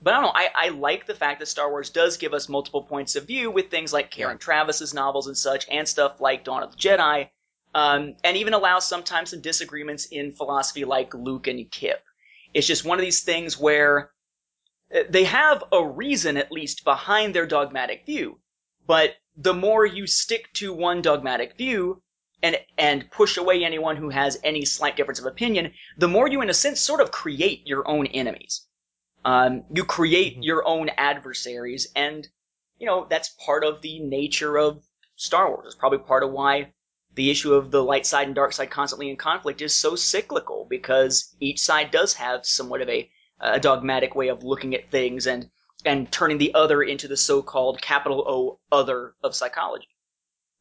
but 0.00 0.14
I 0.14 0.16
don't 0.16 0.26
know. 0.26 0.32
I, 0.34 0.48
I 0.54 0.68
like 0.68 1.06
the 1.06 1.14
fact 1.14 1.40
that 1.40 1.46
Star 1.46 1.68
Wars 1.70 1.90
does 1.90 2.16
give 2.16 2.32
us 2.32 2.48
multiple 2.48 2.82
points 2.82 3.16
of 3.16 3.26
view 3.26 3.50
with 3.50 3.70
things 3.70 3.92
like 3.92 4.10
Karen 4.10 4.38
Traviss's 4.38 4.94
novels 4.94 5.26
and 5.26 5.36
such, 5.36 5.66
and 5.68 5.88
stuff 5.88 6.20
like 6.20 6.44
Dawn 6.44 6.62
of 6.62 6.70
the 6.70 6.78
Jedi, 6.78 7.28
um, 7.74 8.14
and 8.22 8.36
even 8.36 8.54
allows 8.54 8.86
sometimes 8.86 9.30
some 9.30 9.40
disagreements 9.40 10.06
in 10.06 10.32
philosophy 10.32 10.84
like 10.84 11.14
Luke 11.14 11.48
and 11.48 11.68
Kip. 11.70 12.02
It's 12.54 12.66
just 12.66 12.84
one 12.84 12.98
of 12.98 13.04
these 13.04 13.22
things 13.22 13.58
where 13.58 14.12
they 15.08 15.24
have 15.24 15.64
a 15.72 15.84
reason 15.84 16.36
at 16.36 16.52
least 16.52 16.84
behind 16.84 17.34
their 17.34 17.46
dogmatic 17.46 18.06
view. 18.06 18.40
But 18.86 19.16
the 19.36 19.54
more 19.54 19.84
you 19.84 20.06
stick 20.06 20.52
to 20.54 20.72
one 20.72 21.02
dogmatic 21.02 21.56
view 21.56 22.02
and 22.42 22.58
and 22.78 23.10
push 23.10 23.36
away 23.36 23.64
anyone 23.64 23.96
who 23.96 24.10
has 24.10 24.38
any 24.42 24.64
slight 24.64 24.96
difference 24.96 25.18
of 25.20 25.26
opinion, 25.26 25.74
the 25.96 26.08
more 26.08 26.28
you, 26.28 26.40
in 26.40 26.50
a 26.50 26.54
sense, 26.54 26.80
sort 26.80 27.00
of 27.00 27.10
create 27.10 27.66
your 27.66 27.86
own 27.88 28.06
enemies. 28.06 28.66
Um, 29.24 29.64
you 29.74 29.84
create 29.84 30.38
Mhm. 30.38 30.44
your 30.44 30.66
own 30.66 30.88
adversaries, 30.90 31.88
and 31.94 32.26
you 32.78 32.86
know 32.86 33.06
that's 33.10 33.28
part 33.44 33.64
of 33.64 33.82
the 33.82 33.98
nature 34.00 34.56
of 34.56 34.84
Star 35.16 35.50
Wars. 35.50 35.66
It's 35.66 35.74
probably 35.74 35.98
part 35.98 36.22
of 36.22 36.30
why 36.30 36.72
the 37.14 37.30
issue 37.30 37.52
of 37.54 37.70
the 37.70 37.82
light 37.82 38.06
side 38.06 38.26
and 38.26 38.34
dark 38.34 38.52
side 38.52 38.70
constantly 38.70 39.10
in 39.10 39.16
conflict 39.16 39.60
is 39.60 39.74
so 39.76 39.96
cyclical 39.96 40.66
because 40.70 41.34
each 41.40 41.60
side 41.60 41.90
does 41.90 42.14
have 42.14 42.46
somewhat 42.46 42.80
of 42.80 42.88
a, 42.88 43.10
a 43.40 43.60
dogmatic 43.60 44.14
way 44.14 44.28
of 44.28 44.42
looking 44.42 44.74
at 44.74 44.90
things 44.90 45.26
and 45.26 45.48
and 45.84 46.10
turning 46.10 46.38
the 46.38 46.54
other 46.54 46.82
into 46.82 47.06
the 47.06 47.16
so-called 47.16 47.80
capital 47.80 48.24
O 48.26 48.58
other 48.76 49.14
of 49.22 49.34
psychology. 49.34 49.88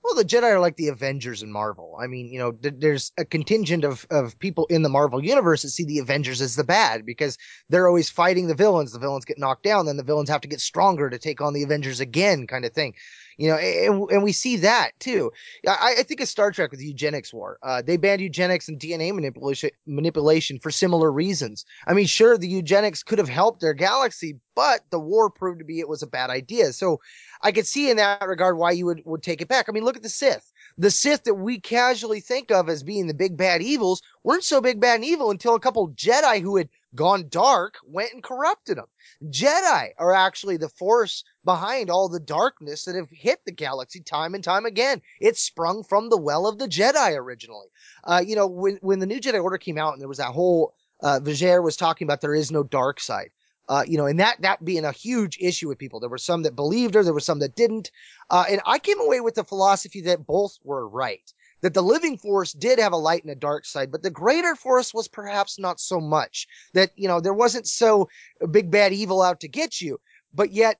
Well, 0.03 0.15
the 0.15 0.23
Jedi 0.23 0.43
are 0.43 0.59
like 0.59 0.77
the 0.77 0.87
Avengers 0.87 1.43
in 1.43 1.51
Marvel. 1.51 1.97
I 1.99 2.07
mean, 2.07 2.27
you 2.27 2.39
know, 2.39 2.51
th- 2.53 2.75
there's 2.77 3.11
a 3.17 3.25
contingent 3.25 3.83
of, 3.83 4.05
of 4.09 4.39
people 4.39 4.65
in 4.67 4.81
the 4.81 4.89
Marvel 4.89 5.21
universe 5.21 5.63
that 5.63 5.69
see 5.69 5.83
the 5.83 5.99
Avengers 5.99 6.39
as 6.39 6.55
the 6.55 6.63
bad 6.63 7.05
because 7.05 7.37
they're 7.67 7.87
always 7.87 8.09
fighting 8.09 8.47
the 8.47 8.55
villains. 8.55 8.93
The 8.93 8.99
villains 8.99 9.25
get 9.25 9.39
knocked 9.39 9.63
down, 9.63 9.85
then 9.85 9.97
the 9.97 10.03
villains 10.03 10.29
have 10.29 10.41
to 10.41 10.47
get 10.47 10.61
stronger 10.61 11.09
to 11.09 11.17
take 11.17 11.41
on 11.41 11.53
the 11.53 11.63
Avengers 11.63 11.99
again, 11.99 12.47
kind 12.47 12.63
of 12.63 12.71
thing. 12.71 12.93
You 13.37 13.49
know, 13.49 13.57
and, 13.57 14.09
and 14.09 14.23
we 14.23 14.31
see 14.31 14.57
that 14.57 14.91
too. 14.99 15.31
I, 15.67 15.97
I 15.99 16.03
think 16.03 16.21
of 16.21 16.27
Star 16.27 16.51
Trek 16.51 16.71
with 16.71 16.79
the 16.79 16.87
eugenics 16.87 17.31
war. 17.31 17.59
Uh, 17.61 17.83
they 17.83 17.95
banned 17.95 18.21
eugenics 18.21 18.67
and 18.67 18.79
DNA 18.79 19.13
manipulation, 19.13 19.69
manipulation 19.85 20.59
for 20.59 20.71
similar 20.71 21.11
reasons. 21.11 21.63
I 21.85 21.93
mean, 21.93 22.07
sure, 22.07 22.37
the 22.37 22.47
eugenics 22.47 23.03
could 23.03 23.19
have 23.19 23.29
helped 23.29 23.61
their 23.61 23.75
galaxy, 23.75 24.39
but 24.55 24.81
the 24.89 24.99
war 24.99 25.29
proved 25.29 25.59
to 25.59 25.65
be 25.65 25.79
it 25.79 25.87
was 25.87 26.01
a 26.01 26.07
bad 26.07 26.31
idea. 26.31 26.73
So 26.73 26.99
I 27.43 27.51
could 27.51 27.67
see 27.67 27.91
in 27.91 27.97
that 27.97 28.27
regard 28.27 28.57
why 28.57 28.71
you 28.71 28.87
would, 28.87 29.03
would 29.05 29.21
take 29.21 29.41
it 29.41 29.47
back. 29.47 29.69
I 29.69 29.71
mean, 29.71 29.83
look 29.83 29.97
at 29.97 30.03
the 30.03 30.09
Sith. 30.09 30.51
The 30.79 30.91
Sith 30.91 31.23
that 31.25 31.35
we 31.35 31.59
casually 31.59 32.19
think 32.19 32.51
of 32.51 32.69
as 32.69 32.81
being 32.81 33.05
the 33.05 33.13
big 33.13 33.37
bad 33.37 33.61
evils 33.61 34.01
weren't 34.23 34.43
so 34.43 34.61
big 34.61 34.79
bad 34.79 34.95
and 34.95 35.05
evil 35.05 35.29
until 35.29 35.53
a 35.53 35.59
couple 35.59 35.89
Jedi 35.89 36.41
who 36.41 36.57
had 36.57 36.69
gone 36.97 37.29
dark 37.29 37.75
went 37.85 38.11
and 38.13 38.21
corrupted 38.21 38.77
them. 38.77 38.87
Jedi 39.23 39.91
are 39.97 40.13
actually 40.13 40.57
the 40.57 40.67
force 40.67 41.23
behind 41.45 41.89
all 41.89 42.09
the 42.09 42.19
darkness 42.19 42.83
that 42.83 42.95
have 42.95 43.09
hit 43.09 43.39
the 43.45 43.53
galaxy 43.53 44.01
time 44.01 44.35
and 44.35 44.43
time 44.43 44.65
again. 44.65 45.01
It 45.21 45.37
sprung 45.37 45.83
from 45.83 46.09
the 46.09 46.17
well 46.17 46.45
of 46.45 46.57
the 46.57 46.67
Jedi 46.67 47.15
originally. 47.15 47.67
Uh, 48.03 48.21
you 48.25 48.35
know, 48.35 48.47
when, 48.47 48.79
when 48.81 48.99
the 48.99 49.05
new 49.05 49.21
Jedi 49.21 49.41
Order 49.41 49.57
came 49.57 49.77
out 49.77 49.93
and 49.93 50.01
there 50.01 50.09
was 50.09 50.17
that 50.17 50.33
whole, 50.33 50.73
uh, 51.01 51.21
was 51.23 51.77
talking 51.77 52.05
about 52.05 52.19
there 52.19 52.35
is 52.35 52.51
no 52.51 52.63
dark 52.63 52.99
side. 52.99 53.29
Uh, 53.69 53.83
you 53.85 53.97
know, 53.97 54.05
and 54.05 54.21
that, 54.21 54.41
that 54.41 54.63
being 54.63 54.85
a 54.85 54.93
huge 54.93 55.37
issue 55.41 55.67
with 55.67 55.77
people. 55.77 55.99
There 55.99 56.09
were 56.09 56.17
some 56.17 56.43
that 56.43 56.55
believed 56.55 56.95
her, 56.95 57.03
there 57.03 57.13
were 57.13 57.19
some 57.19 57.39
that 57.39 57.55
didn't. 57.55 57.91
Uh, 58.29 58.45
and 58.49 58.61
I 58.65 58.79
came 58.79 58.99
away 59.01 59.19
with 59.19 59.35
the 59.35 59.43
philosophy 59.43 60.01
that 60.01 60.25
both 60.25 60.57
were 60.63 60.87
right. 60.87 61.33
That 61.61 61.73
the 61.73 61.81
living 61.81 62.17
force 62.17 62.53
did 62.53 62.77
have 62.77 62.93
a 62.93 62.97
light 62.97 63.23
and 63.23 63.31
a 63.31 63.35
dark 63.35 63.65
side, 63.65 63.91
but 63.91 64.03
the 64.03 64.11
greater 64.11 64.55
force 64.55 64.93
was 64.93 65.07
perhaps 65.07 65.57
not 65.57 65.79
so 65.79 65.99
much. 65.99 66.47
That, 66.73 66.91
you 66.95 67.07
know, 67.07 67.19
there 67.19 67.33
wasn't 67.33 67.67
so 67.67 68.09
big 68.51 68.69
bad 68.69 68.93
evil 68.93 69.21
out 69.23 69.39
to 69.39 69.47
get 69.47 69.81
you, 69.81 69.99
but 70.33 70.51
yet 70.51 70.79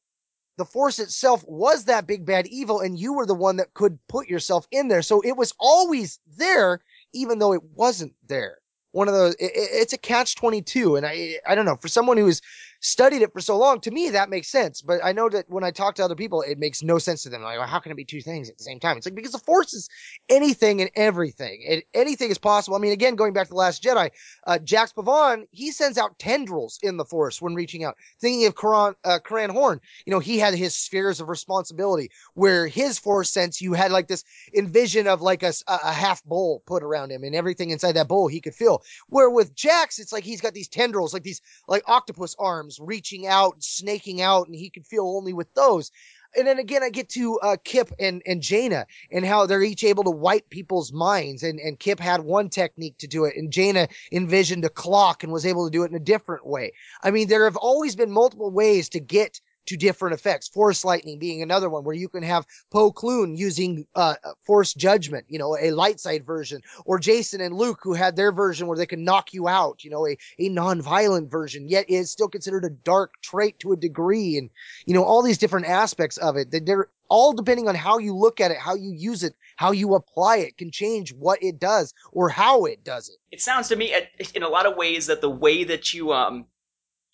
the 0.58 0.66
force 0.66 1.00
itself 1.00 1.44
was 1.48 1.86
that 1.86 2.08
big 2.08 2.26
bad 2.26 2.48
evil 2.48 2.80
and 2.80 3.00
you 3.00 3.14
were 3.14 3.26
the 3.26 3.34
one 3.34 3.58
that 3.58 3.74
could 3.74 4.00
put 4.08 4.28
yourself 4.28 4.68
in 4.72 4.88
there. 4.88 5.04
So 5.04 5.22
it 5.22 5.38
was 5.38 5.54
always 5.60 6.20
there, 6.36 6.82
even 7.14 7.40
though 7.40 7.54
it 7.54 7.64
wasn't 7.64 8.16
there. 8.28 8.58
One 8.92 9.08
of 9.08 9.14
those, 9.14 9.36
it, 9.36 9.52
it's 9.54 9.94
a 9.94 9.98
catch 9.98 10.36
22. 10.36 10.96
And 10.96 11.06
I, 11.06 11.36
I 11.48 11.54
don't 11.54 11.66
know, 11.66 11.78
for 11.78 11.88
someone 11.88 12.18
who's 12.18 12.42
studied 12.80 13.22
it 13.22 13.34
for 13.34 13.42
so 13.42 13.58
long, 13.58 13.80
to 13.82 13.92
me, 13.92 14.10
that 14.10 14.30
makes 14.30 14.50
sense. 14.50 14.82
But 14.82 15.04
I 15.04 15.12
know 15.12 15.30
that 15.30 15.50
when 15.50 15.64
I 15.64 15.72
talk 15.72 15.96
to 15.96 16.04
other 16.06 16.16
people, 16.16 16.42
it 16.42 16.60
makes 16.60 16.84
no 16.84 16.98
sense 16.98 17.24
to 17.24 17.30
them. 17.30 17.42
Like, 17.42 17.58
well, 17.58 17.68
how 17.68 17.80
can 17.80 17.92
it 17.92 17.96
be 17.96 18.06
two 18.06 18.22
things 18.22 18.50
at 18.50 18.58
the 18.58 18.64
same 18.64 18.80
time? 18.80 18.98
It's 18.98 19.06
like, 19.06 19.16
because 19.16 19.32
the 19.32 19.40
force 19.40 19.74
is 19.74 19.90
anything 20.30 20.82
and 20.82 20.92
everything. 20.96 21.64
It, 21.66 21.86
anything 21.94 22.30
is 22.30 22.38
possible. 22.38 22.76
I 22.76 22.80
mean, 22.80 22.92
again, 22.92 23.16
going 23.16 23.34
back 23.34 23.48
to 23.48 23.52
The 23.52 23.56
Last 23.56 23.84
Jedi, 23.84 24.12
uh, 24.46 24.60
Jax 24.60 24.94
Pavan, 24.94 25.48
he 25.52 25.72
sends 25.72 25.98
out 25.98 26.20
tendrils 26.20 26.80
in 26.84 26.98
the 26.98 27.06
force 27.06 27.42
when 27.42 27.56
reaching 27.56 27.84
out. 27.84 27.98
Thinking 28.20 28.46
of 28.46 28.56
Corran, 28.56 28.96
uh, 29.04 29.20
Corran 29.26 29.50
Horn, 29.50 29.80
you 30.06 30.12
know, 30.12 30.20
he 30.20 30.38
had 30.38 30.54
his 30.54 30.76
spheres 30.76 31.20
of 31.20 31.30
responsibility 31.30 32.12
where 32.34 32.68
his 32.68 33.00
force 33.00 33.30
sense, 33.30 33.62
you 33.62 33.74
had 33.74 33.92
like 33.92 34.08
this 34.08 34.24
envision 34.56 35.08
of 35.08 35.22
like 35.22 35.44
a, 35.44 35.54
a 35.68 35.92
half 35.92 36.24
bowl 36.24 36.64
put 36.66 36.84
around 36.84 37.12
him 37.12 37.24
and 37.24 37.36
everything 37.36 37.70
inside 37.70 37.94
that 37.94 38.08
bowl 38.08 38.28
he 38.28 38.42
could 38.42 38.56
feel. 38.56 38.84
Where 39.10 39.30
with 39.30 39.56
Jax, 39.56 40.00
it's 40.00 40.12
like 40.12 40.24
he's 40.24 40.42
got 40.42 40.54
these 40.54 40.68
tendrils, 40.68 41.14
like 41.14 41.24
these 41.24 41.42
like 41.68 41.84
octopus 41.88 42.36
arms 42.38 42.66
reaching 42.80 43.28
out, 43.28 43.53
and 43.53 43.63
snaking 43.63 44.22
out, 44.22 44.47
and 44.47 44.55
he 44.55 44.70
could 44.70 44.86
feel 44.86 45.05
only 45.05 45.34
with 45.34 45.53
those. 45.53 45.91
And 46.36 46.45
then 46.45 46.59
again, 46.59 46.84
I 46.84 46.89
get 46.89 47.09
to 47.09 47.39
uh, 47.39 47.57
Kip 47.63 47.91
and, 47.99 48.22
and 48.26 48.41
Jaina 48.41 48.86
and 49.11 49.26
how 49.26 49.45
they're 49.45 49.63
each 49.63 49.84
able 49.84 50.03
to 50.03 50.11
wipe 50.11 50.49
people's 50.49 50.91
minds. 50.91 51.41
And, 51.41 51.59
and 51.59 51.80
Kip 51.80 51.99
had 51.99 52.22
one 52.22 52.49
technique 52.49 52.97
to 52.99 53.07
do 53.07 53.26
it, 53.26 53.36
and 53.38 53.51
Jaina 53.51 53.88
envisioned 54.11 54.65
a 54.65 54.70
clock 54.70 55.24
and 55.24 55.32
was 55.32 55.45
able 55.45 55.65
to 55.65 55.72
do 55.72 55.84
it 55.84 55.89
in 55.89 55.95
a 55.95 55.99
different 55.99 56.45
way. 56.45 56.74
I 57.01 57.11
mean, 57.11 57.28
there 57.28 57.45
have 57.45 57.55
always 57.55 57.95
been 57.95 58.11
multiple 58.11 58.51
ways 58.51 58.89
to 58.89 58.99
get 58.99 59.41
to 59.68 59.78
different 59.78 60.15
effects. 60.15 60.47
Force 60.47 60.84
lightning 60.84 61.20
being 61.20 61.41
another 61.41 61.70
one 61.70 61.84
where 61.84 61.95
you 61.95 62.09
can 62.09 62.24
have 62.24 62.45
Plo 62.74 62.93
Koon 62.93 63.36
using 63.36 63.86
uh, 63.95 64.15
force 64.45 64.74
judgment, 64.74 65.26
you 65.30 65.39
know, 65.39 65.57
a 65.57 65.72
light 65.72 65.99
side 65.99 66.26
version, 66.26 66.61
or 66.86 66.99
Jacen 66.99 67.41
and 67.41 67.55
Luke 67.55 67.80
who 67.84 67.93
had 67.93 68.15
their 68.15 68.32
version 68.32 68.68
where 68.68 68.78
they 68.78 68.86
can 68.86 69.03
knock 69.03 69.34
you 69.34 69.47
out, 69.47 69.84
you 69.84 69.89
know, 69.89 70.07
a, 70.07 70.18
a 70.39 70.49
non-violent 70.49 71.30
version, 71.30 71.70
yet 71.70 71.89
is 71.89 72.11
still 72.11 72.28
considered 72.28 72.65
a 72.65 72.70
dark 72.70 73.13
trait 73.22 73.59
to 73.59 73.74
a 73.74 73.78
degree. 73.78 74.38
And, 74.38 74.49
you 74.86 74.93
know, 74.93 75.03
all 75.03 75.22
these 75.22 75.38
different 75.38 75.68
aspects 75.68 76.18
of 76.18 76.38
it 76.38 76.51
that 76.51 76.65
they're 76.65 76.89
all 77.09 77.34
depending 77.34 77.70
on 77.70 77.76
how 77.76 77.99
you 77.99 78.13
look 78.15 78.41
at 78.41 78.51
it, 78.51 78.57
how 78.57 78.76
you 78.76 78.91
use 78.91 79.24
it, 79.24 79.34
how 79.55 79.72
you 79.72 79.95
apply 79.95 80.38
it 80.38 80.57
can 80.57 80.72
change 80.72 81.13
what 81.13 81.41
it 81.41 81.59
does 81.59 81.93
or 82.11 82.28
how 82.28 82.65
it 82.65 82.84
does 82.84 83.09
it. 83.09 83.15
It 83.32 83.41
sounds 83.41 83.70
to 83.70 83.76
me, 83.76 83.95
in 84.36 84.43
a 84.43 84.49
lot 84.49 84.65
of 84.65 84.76
ways, 84.76 85.07
that 85.07 85.22
the 85.22 85.30
way 85.30 85.63
that 85.63 85.93
you 85.93 86.11
um 86.11 86.45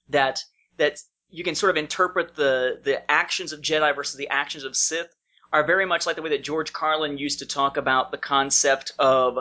that 0.09 0.43
that 0.77 0.99
you 1.34 1.43
can 1.43 1.55
sort 1.55 1.71
of 1.71 1.77
interpret 1.77 2.36
the 2.36 2.79
the 2.84 3.09
actions 3.11 3.53
of 3.53 3.61
Jedi 3.61 3.93
versus 3.95 4.15
the 4.15 4.29
actions 4.29 4.63
of 4.63 4.75
Sith 4.75 5.13
are 5.51 5.65
very 5.65 5.86
much 5.86 6.05
like 6.05 6.15
the 6.15 6.21
way 6.21 6.29
that 6.29 6.43
George 6.43 6.71
Carlin 6.71 7.17
used 7.17 7.39
to 7.39 7.47
talk 7.47 7.75
about 7.75 8.11
the 8.11 8.19
concept 8.19 8.91
of 8.99 9.38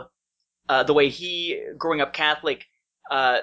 uh, 0.70 0.82
the 0.84 0.95
way 0.95 1.11
he, 1.11 1.62
growing 1.76 2.01
up 2.01 2.14
Catholic, 2.14 2.64
uh, 3.11 3.40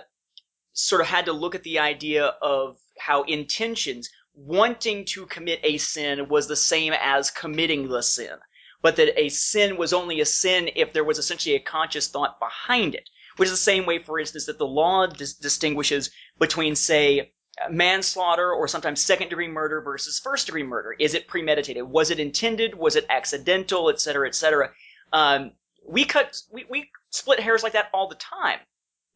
sort 0.74 1.02
of 1.02 1.08
had 1.08 1.26
to 1.26 1.34
look 1.34 1.54
at 1.54 1.62
the 1.62 1.78
idea 1.78 2.26
of 2.42 2.78
how 2.98 3.22
intentions, 3.24 4.10
wanting 4.34 5.06
to 5.06 5.28
commit 5.28 5.60
a 5.64 5.78
sin, 5.78 6.28
was 6.28 6.48
the 6.48 6.56
same 6.56 6.94
as 6.94 7.30
committing 7.30 7.88
the 7.88 8.02
sin, 8.02 8.36
but 8.82 8.96
that 8.96 9.20
a 9.20 9.30
sin 9.30 9.78
was 9.78 9.94
only 9.94 10.22
a 10.22 10.26
sin 10.26 10.72
if 10.76 10.92
there 10.92 11.04
was 11.04 11.20
essentially 11.20 11.56
a 11.56 11.60
conscious 11.60 12.08
thought 12.08 12.40
behind 12.40 12.96
it. 12.96 13.08
Which 13.38 13.48
is 13.48 13.54
the 13.54 13.58
same 13.58 13.86
way, 13.86 14.00
for 14.00 14.20
instance, 14.20 14.46
that 14.48 14.58
the 14.58 14.66
law 14.66 15.06
dis- 15.06 15.36
distinguishes 15.36 16.10
between, 16.40 16.76
say, 16.76 17.32
manslaughter 17.70 18.52
or 18.52 18.68
sometimes 18.68 19.04
second 19.04 19.30
degree 19.30 19.48
murder 19.48 19.82
versus 19.82 20.20
first 20.20 20.46
degree 20.46 20.64
murder. 20.64 20.96
Is 21.00 21.14
it 21.14 21.28
premeditated? 21.28 21.84
Was 21.84 22.12
it 22.12 22.20
intended? 22.20 22.76
Was 22.76 22.96
it 22.96 23.06
accidental? 23.10 23.90
Et 23.90 24.00
cetera, 24.00 24.28
et 24.28 24.36
cetera. 24.36 24.72
Um, 25.12 25.52
we 25.88 26.06
cut, 26.06 26.42
we, 26.52 26.66
we 26.70 26.90
split 27.10 27.40
hairs 27.40 27.64
like 27.64 27.74
that 27.74 27.90
all 27.94 28.08
the 28.08 28.16
time 28.16 28.60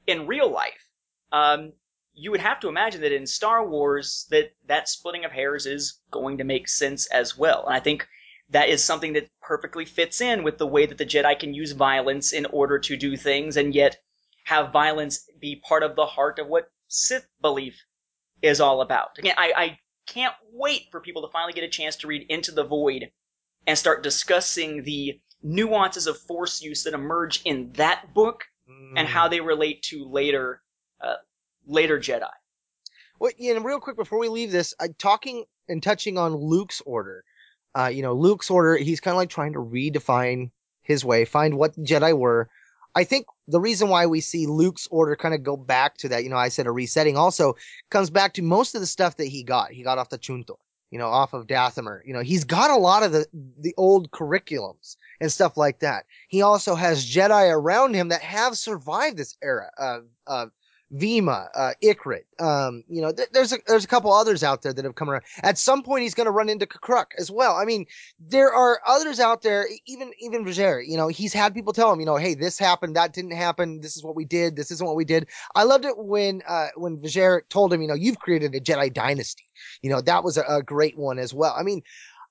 in 0.08 0.28
real 0.28 0.52
life. 0.52 0.88
Um, 1.32 1.74
you 2.14 2.32
would 2.32 2.42
have 2.42 2.60
to 2.60 2.70
imagine 2.70 3.02
that 3.02 3.12
in 3.12 3.26
Star 3.26 3.68
Wars 3.68 4.28
that 4.30 4.54
that 4.68 4.88
splitting 4.88 5.26
of 5.26 5.32
hairs 5.32 5.66
is 5.66 6.00
going 6.12 6.38
to 6.38 6.44
make 6.44 6.68
sense 6.68 7.08
as 7.08 7.38
well. 7.38 7.66
And 7.66 7.76
I 7.76 7.80
think 7.80 8.08
that 8.50 8.70
is 8.70 8.84
something 8.84 9.14
that 9.14 9.30
perfectly 9.42 9.86
fits 9.86 10.22
in 10.22 10.44
with 10.44 10.58
the 10.58 10.68
way 10.68 10.86
that 10.86 10.98
the 10.98 11.06
Jedi 11.06 11.40
can 11.40 11.54
use 11.54 11.72
violence 11.72 12.34
in 12.34 12.46
order 12.48 12.78
to 12.80 12.98
do 12.98 13.18
things 13.18 13.58
and 13.58 13.74
yet 13.74 13.98
have 14.44 14.72
violence 14.72 15.28
be 15.40 15.56
part 15.56 15.82
of 15.82 15.96
the 15.96 16.06
heart 16.06 16.38
of 16.38 16.48
what 16.48 16.70
Sith 16.88 17.28
belief 17.42 17.82
is 18.44 18.62
all 18.62 18.82
about. 18.82 19.18
Again, 19.18 19.36
I, 19.38 19.54
I 19.56 19.80
can't 20.06 20.34
wait 20.52 20.84
for 20.92 21.00
people 21.00 21.24
to 21.24 21.32
finally 21.32 21.54
get 21.54 21.64
a 21.64 21.70
chance 21.70 21.96
to 21.98 22.08
read 22.08 22.26
Into 22.30 22.52
the 22.52 22.64
Void 22.64 23.10
and 23.66 23.78
start 23.78 24.04
discussing 24.04 24.84
the 24.84 25.20
nuances 25.42 26.06
of 26.06 26.18
force 26.18 26.62
use 26.62 26.84
that 26.84 26.94
emerge 26.94 27.42
in 27.46 27.72
that 27.74 28.14
book 28.14 28.44
and 28.96 29.08
how 29.08 29.28
they 29.28 29.42
relate 29.42 29.82
to 29.84 30.06
later 30.10 30.62
uh, 31.02 31.16
later 31.66 32.00
Jedi. 32.00 32.30
Well, 33.20 33.32
and 33.40 33.66
real 33.66 33.80
quick 33.80 33.96
before 33.96 34.20
we 34.20 34.30
leave 34.30 34.52
this, 34.52 34.74
uh, 34.80 34.88
talking 34.98 35.46
and 35.68 35.82
touching 35.82 36.18
on 36.18 36.36
Luke's 36.36 36.82
order. 36.86 37.24
Uh, 37.78 37.88
you 37.88 38.02
know, 38.02 38.14
Luke's 38.14 38.52
order, 38.52 38.76
he's 38.76 39.00
kind 39.00 39.14
of 39.14 39.18
like 39.18 39.30
trying 39.30 39.54
to 39.54 39.60
redefine 39.60 40.52
his 40.82 41.04
way, 41.04 41.26
find 41.26 41.58
what 41.58 41.76
Jedi 41.78 42.18
were. 42.18 42.50
I 42.96 43.04
think 43.04 43.26
the 43.48 43.60
reason 43.60 43.90
why 43.90 44.06
we 44.06 44.22
see 44.22 44.46
Luke's 44.46 44.88
order 44.92 45.16
kind 45.16 45.34
of 45.34 45.44
go 45.44 45.58
back 45.58 45.98
to 45.98 46.10
that, 46.10 46.24
you 46.24 46.30
know, 46.30 46.38
I 46.38 46.50
said 46.50 46.68
a 46.68 46.72
resetting 46.72 47.18
also 47.18 47.56
comes 47.90 48.10
back 48.10 48.34
to 48.36 48.42
most 48.42 48.76
of 48.76 48.82
the 48.82 48.88
stuff 48.88 49.18
that 49.18 49.26
he 49.26 49.44
got. 49.44 49.72
He 49.72 49.84
got 49.84 49.98
off 49.98 50.10
the 50.10 50.20
Chu'unthor, 50.20 50.58
you 50.92 51.00
know, 51.00 51.08
off 51.08 51.34
of 51.34 51.48
Dathomir. 51.48 52.02
You 52.06 52.14
know, 52.14 52.22
he's 52.22 52.44
got 52.44 52.70
a 52.70 52.78
lot 52.78 53.04
of 53.04 53.12
the, 53.12 53.26
the 53.60 53.74
old 53.78 54.12
curriculums 54.12 54.98
and 55.20 55.32
stuff 55.32 55.58
like 55.58 55.80
that. 55.80 56.06
He 56.28 56.44
also 56.44 56.76
has 56.76 57.06
Jedi 57.06 57.52
around 57.52 57.96
him 57.96 58.10
that 58.10 58.22
have 58.22 58.58
survived 58.58 59.18
this 59.18 59.36
era 59.42 59.72
of, 59.78 60.06
of 60.28 60.52
Vima, 60.94 61.48
uh, 61.56 61.72
Ikrit. 61.84 62.24
Um, 62.40 62.84
you 62.88 63.02
know, 63.02 63.12
th- 63.12 63.30
there's 63.32 63.52
a, 63.52 63.58
there's 63.68 63.84
a 63.84 63.88
couple 63.88 64.14
others 64.14 64.44
out 64.44 64.62
there 64.62 64.74
that 64.74 64.86
have 64.86 64.96
come 64.96 65.10
around. 65.10 65.24
At 65.42 65.58
some 65.58 65.82
point, 65.82 66.04
he's 66.04 66.14
going 66.14 66.26
to 66.26 66.32
run 66.32 66.50
into 66.50 66.68
Kakruk 66.68 67.08
as 67.18 67.32
well. 67.32 67.56
I 67.56 67.66
mean, 67.66 67.88
there 68.20 68.54
are 68.54 68.80
others 68.86 69.20
out 69.20 69.42
there, 69.42 69.68
even 69.88 70.12
even 70.20 70.46
Viger. 70.46 70.82
You 70.82 70.98
know, 70.98 71.08
he's 71.08 71.34
had 71.34 71.54
people 71.54 71.74
tell 71.74 71.92
him, 71.92 72.00
you 72.00 72.06
know, 72.06 72.18
hey, 72.18 72.36
this 72.36 72.60
happened, 72.60 72.96
that 72.96 73.14
didn't 73.14 73.32
happen, 73.32 73.82
this 73.82 73.98
is 73.98 74.04
what 74.04 74.16
we 74.16 74.26
did, 74.26 74.56
this 74.56 74.70
isn't 74.72 74.86
what 74.86 74.96
we 74.96 75.06
did. 75.06 75.28
I 75.56 75.64
loved 75.64 75.86
it 75.86 75.98
when 75.98 76.44
uh, 76.48 76.68
when 76.76 77.02
Viger 77.02 77.44
told 77.50 77.74
him, 77.74 77.82
you 77.82 77.88
know, 77.88 77.96
you've 77.96 78.20
created 78.20 78.54
a 78.54 78.60
Jedi 78.60 78.94
dynasty. 78.94 79.46
You 79.82 79.90
know, 79.90 80.02
that 80.02 80.24
was 80.24 80.38
a, 80.38 80.44
a 80.48 80.62
great 80.62 80.98
one 80.98 81.18
as 81.18 81.34
well. 81.34 81.56
I 81.58 81.64
mean, 81.64 81.82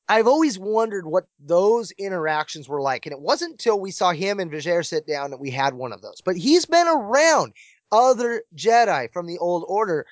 I've 0.09 0.27
always 0.27 0.59
wondered 0.59 1.07
what 1.07 1.27
those 1.41 1.91
interactions 1.93 2.69
were 2.69 2.83
like. 2.83 3.07
And 3.07 3.13
it 3.13 3.21
wasn't 3.21 3.53
until 3.53 3.81
we 3.81 3.91
saw 3.91 4.13
him 4.13 4.41
and 4.41 4.51
Viger 4.51 4.83
sit 4.83 5.07
down 5.07 5.31
that 5.31 5.41
we 5.41 5.51
had 5.51 5.75
one 5.75 5.93
of 5.93 6.03
those. 6.03 6.21
But 6.25 6.37
he's 6.37 6.67
been 6.67 6.89
around 6.89 7.55
other 7.93 8.43
Jedi 8.57 9.13
from 9.13 9.27
the 9.27 9.39
old 9.39 9.65
order 9.69 10.07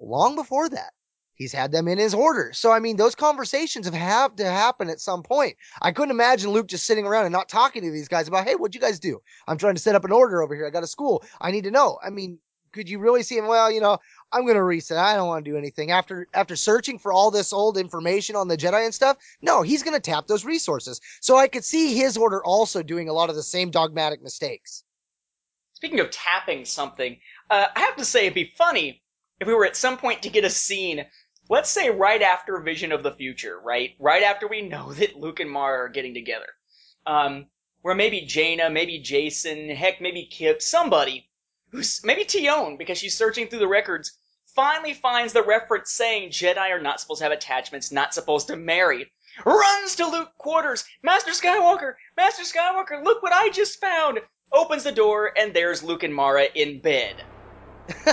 long 0.00 0.36
before 0.36 0.68
that. 0.68 0.92
He's 1.34 1.52
had 1.52 1.70
them 1.70 1.86
in 1.86 1.98
his 1.98 2.14
order. 2.14 2.50
So, 2.52 2.72
I 2.72 2.80
mean, 2.80 2.96
those 2.96 3.14
conversations 3.14 3.88
have 3.88 4.34
to 4.36 4.44
happen 4.44 4.90
at 4.90 5.00
some 5.00 5.22
point. 5.22 5.56
I 5.80 5.92
couldn't 5.92 6.10
imagine 6.10 6.50
Luke 6.50 6.66
just 6.66 6.84
sitting 6.84 7.06
around 7.06 7.26
and 7.26 7.32
not 7.32 7.48
talking 7.48 7.82
to 7.82 7.92
these 7.92 8.08
guys 8.08 8.26
about, 8.26 8.44
hey, 8.44 8.56
what'd 8.56 8.74
you 8.74 8.80
guys 8.80 8.98
do? 8.98 9.20
I'm 9.46 9.56
trying 9.56 9.76
to 9.76 9.80
set 9.80 9.94
up 9.94 10.04
an 10.04 10.10
order 10.10 10.42
over 10.42 10.54
here. 10.56 10.66
I 10.66 10.70
got 10.70 10.82
a 10.82 10.88
school. 10.88 11.24
I 11.40 11.52
need 11.52 11.62
to 11.64 11.70
know. 11.70 11.98
I 12.04 12.10
mean, 12.10 12.40
could 12.72 12.88
you 12.88 12.98
really 12.98 13.22
see 13.22 13.38
him? 13.38 13.46
Well, 13.46 13.70
you 13.70 13.80
know, 13.80 13.98
I'm 14.32 14.42
going 14.42 14.56
to 14.56 14.64
reset. 14.64 14.98
I 14.98 15.14
don't 15.14 15.28
want 15.28 15.44
to 15.44 15.50
do 15.50 15.56
anything 15.56 15.92
after 15.92 16.26
after 16.34 16.56
searching 16.56 16.98
for 16.98 17.12
all 17.12 17.30
this 17.30 17.52
old 17.52 17.78
information 17.78 18.36
on 18.36 18.48
the 18.48 18.56
Jedi 18.56 18.84
and 18.84 18.94
stuff. 18.94 19.16
No, 19.40 19.62
he's 19.62 19.84
going 19.84 19.94
to 19.94 20.00
tap 20.00 20.26
those 20.26 20.44
resources. 20.44 21.00
So 21.20 21.36
I 21.36 21.48
could 21.48 21.64
see 21.64 21.94
his 21.94 22.16
order 22.16 22.44
also 22.44 22.82
doing 22.82 23.08
a 23.08 23.12
lot 23.12 23.30
of 23.30 23.36
the 23.36 23.42
same 23.42 23.70
dogmatic 23.70 24.22
mistakes. 24.22 24.82
Speaking 25.78 26.00
of 26.00 26.10
tapping 26.10 26.64
something, 26.64 27.20
uh, 27.48 27.66
I 27.72 27.78
have 27.78 27.94
to 27.98 28.04
say 28.04 28.22
it'd 28.22 28.34
be 28.34 28.52
funny 28.58 29.00
if 29.38 29.46
we 29.46 29.54
were 29.54 29.64
at 29.64 29.76
some 29.76 29.96
point 29.96 30.22
to 30.22 30.28
get 30.28 30.44
a 30.44 30.50
scene. 30.50 31.06
Let's 31.48 31.70
say 31.70 31.88
right 31.88 32.20
after 32.20 32.58
Vision 32.58 32.90
of 32.90 33.04
the 33.04 33.14
Future, 33.14 33.60
right? 33.60 33.94
Right 34.00 34.24
after 34.24 34.48
we 34.48 34.62
know 34.62 34.92
that 34.94 35.14
Luke 35.14 35.38
and 35.38 35.48
Mara 35.48 35.84
are 35.84 35.88
getting 35.88 36.14
together. 36.14 36.48
Um, 37.06 37.46
where 37.82 37.94
maybe 37.94 38.22
Jaina, 38.22 38.70
maybe 38.70 39.00
Jacen, 39.00 39.72
heck, 39.72 40.00
maybe 40.00 40.26
Kip, 40.26 40.60
somebody 40.62 41.30
who's 41.70 42.04
maybe 42.04 42.24
Tionne, 42.24 42.76
because 42.76 42.98
she's 42.98 43.16
searching 43.16 43.46
through 43.46 43.60
the 43.60 43.68
records, 43.68 44.18
finally 44.56 44.94
finds 44.94 45.32
the 45.32 45.44
reference 45.44 45.92
saying 45.92 46.30
Jedi 46.30 46.70
are 46.72 46.82
not 46.82 46.98
supposed 46.98 47.18
to 47.18 47.24
have 47.24 47.32
attachments, 47.32 47.92
not 47.92 48.12
supposed 48.12 48.48
to 48.48 48.56
marry. 48.56 49.12
Runs 49.46 49.94
to 49.94 50.08
Luke 50.08 50.34
quarters. 50.38 50.84
Master 51.04 51.30
Skywalker, 51.30 51.94
Master 52.16 52.42
Skywalker, 52.42 53.04
look 53.04 53.22
what 53.22 53.32
I 53.32 53.50
just 53.50 53.80
found. 53.80 54.18
Opens 54.52 54.84
the 54.84 54.92
door 54.92 55.32
and 55.38 55.52
there's 55.54 55.82
Luke 55.82 56.02
and 56.02 56.14
Mara 56.14 56.46
in 56.54 56.80
bed. 56.80 57.16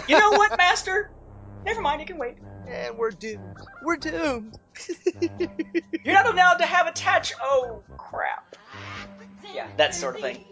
You 0.07 0.19
know 0.19 0.31
what, 0.31 0.57
Master? 0.57 1.11
Never 1.65 1.81
mind, 1.81 2.01
you 2.01 2.07
can 2.07 2.17
wait. 2.17 2.37
And 2.67 2.97
we're 2.97 3.11
doomed. 3.11 3.57
We're 3.83 3.97
doomed. 3.97 4.57
You're 6.03 6.13
not 6.13 6.31
allowed 6.31 6.55
to 6.55 6.65
have 6.65 6.87
a 6.87 6.91
touch. 6.91 7.33
Oh 7.41 7.83
crap. 7.97 8.55
Yeah, 9.53 9.67
that 9.77 9.95
sort 9.95 10.15
of 10.15 10.21
thing. 10.21 10.43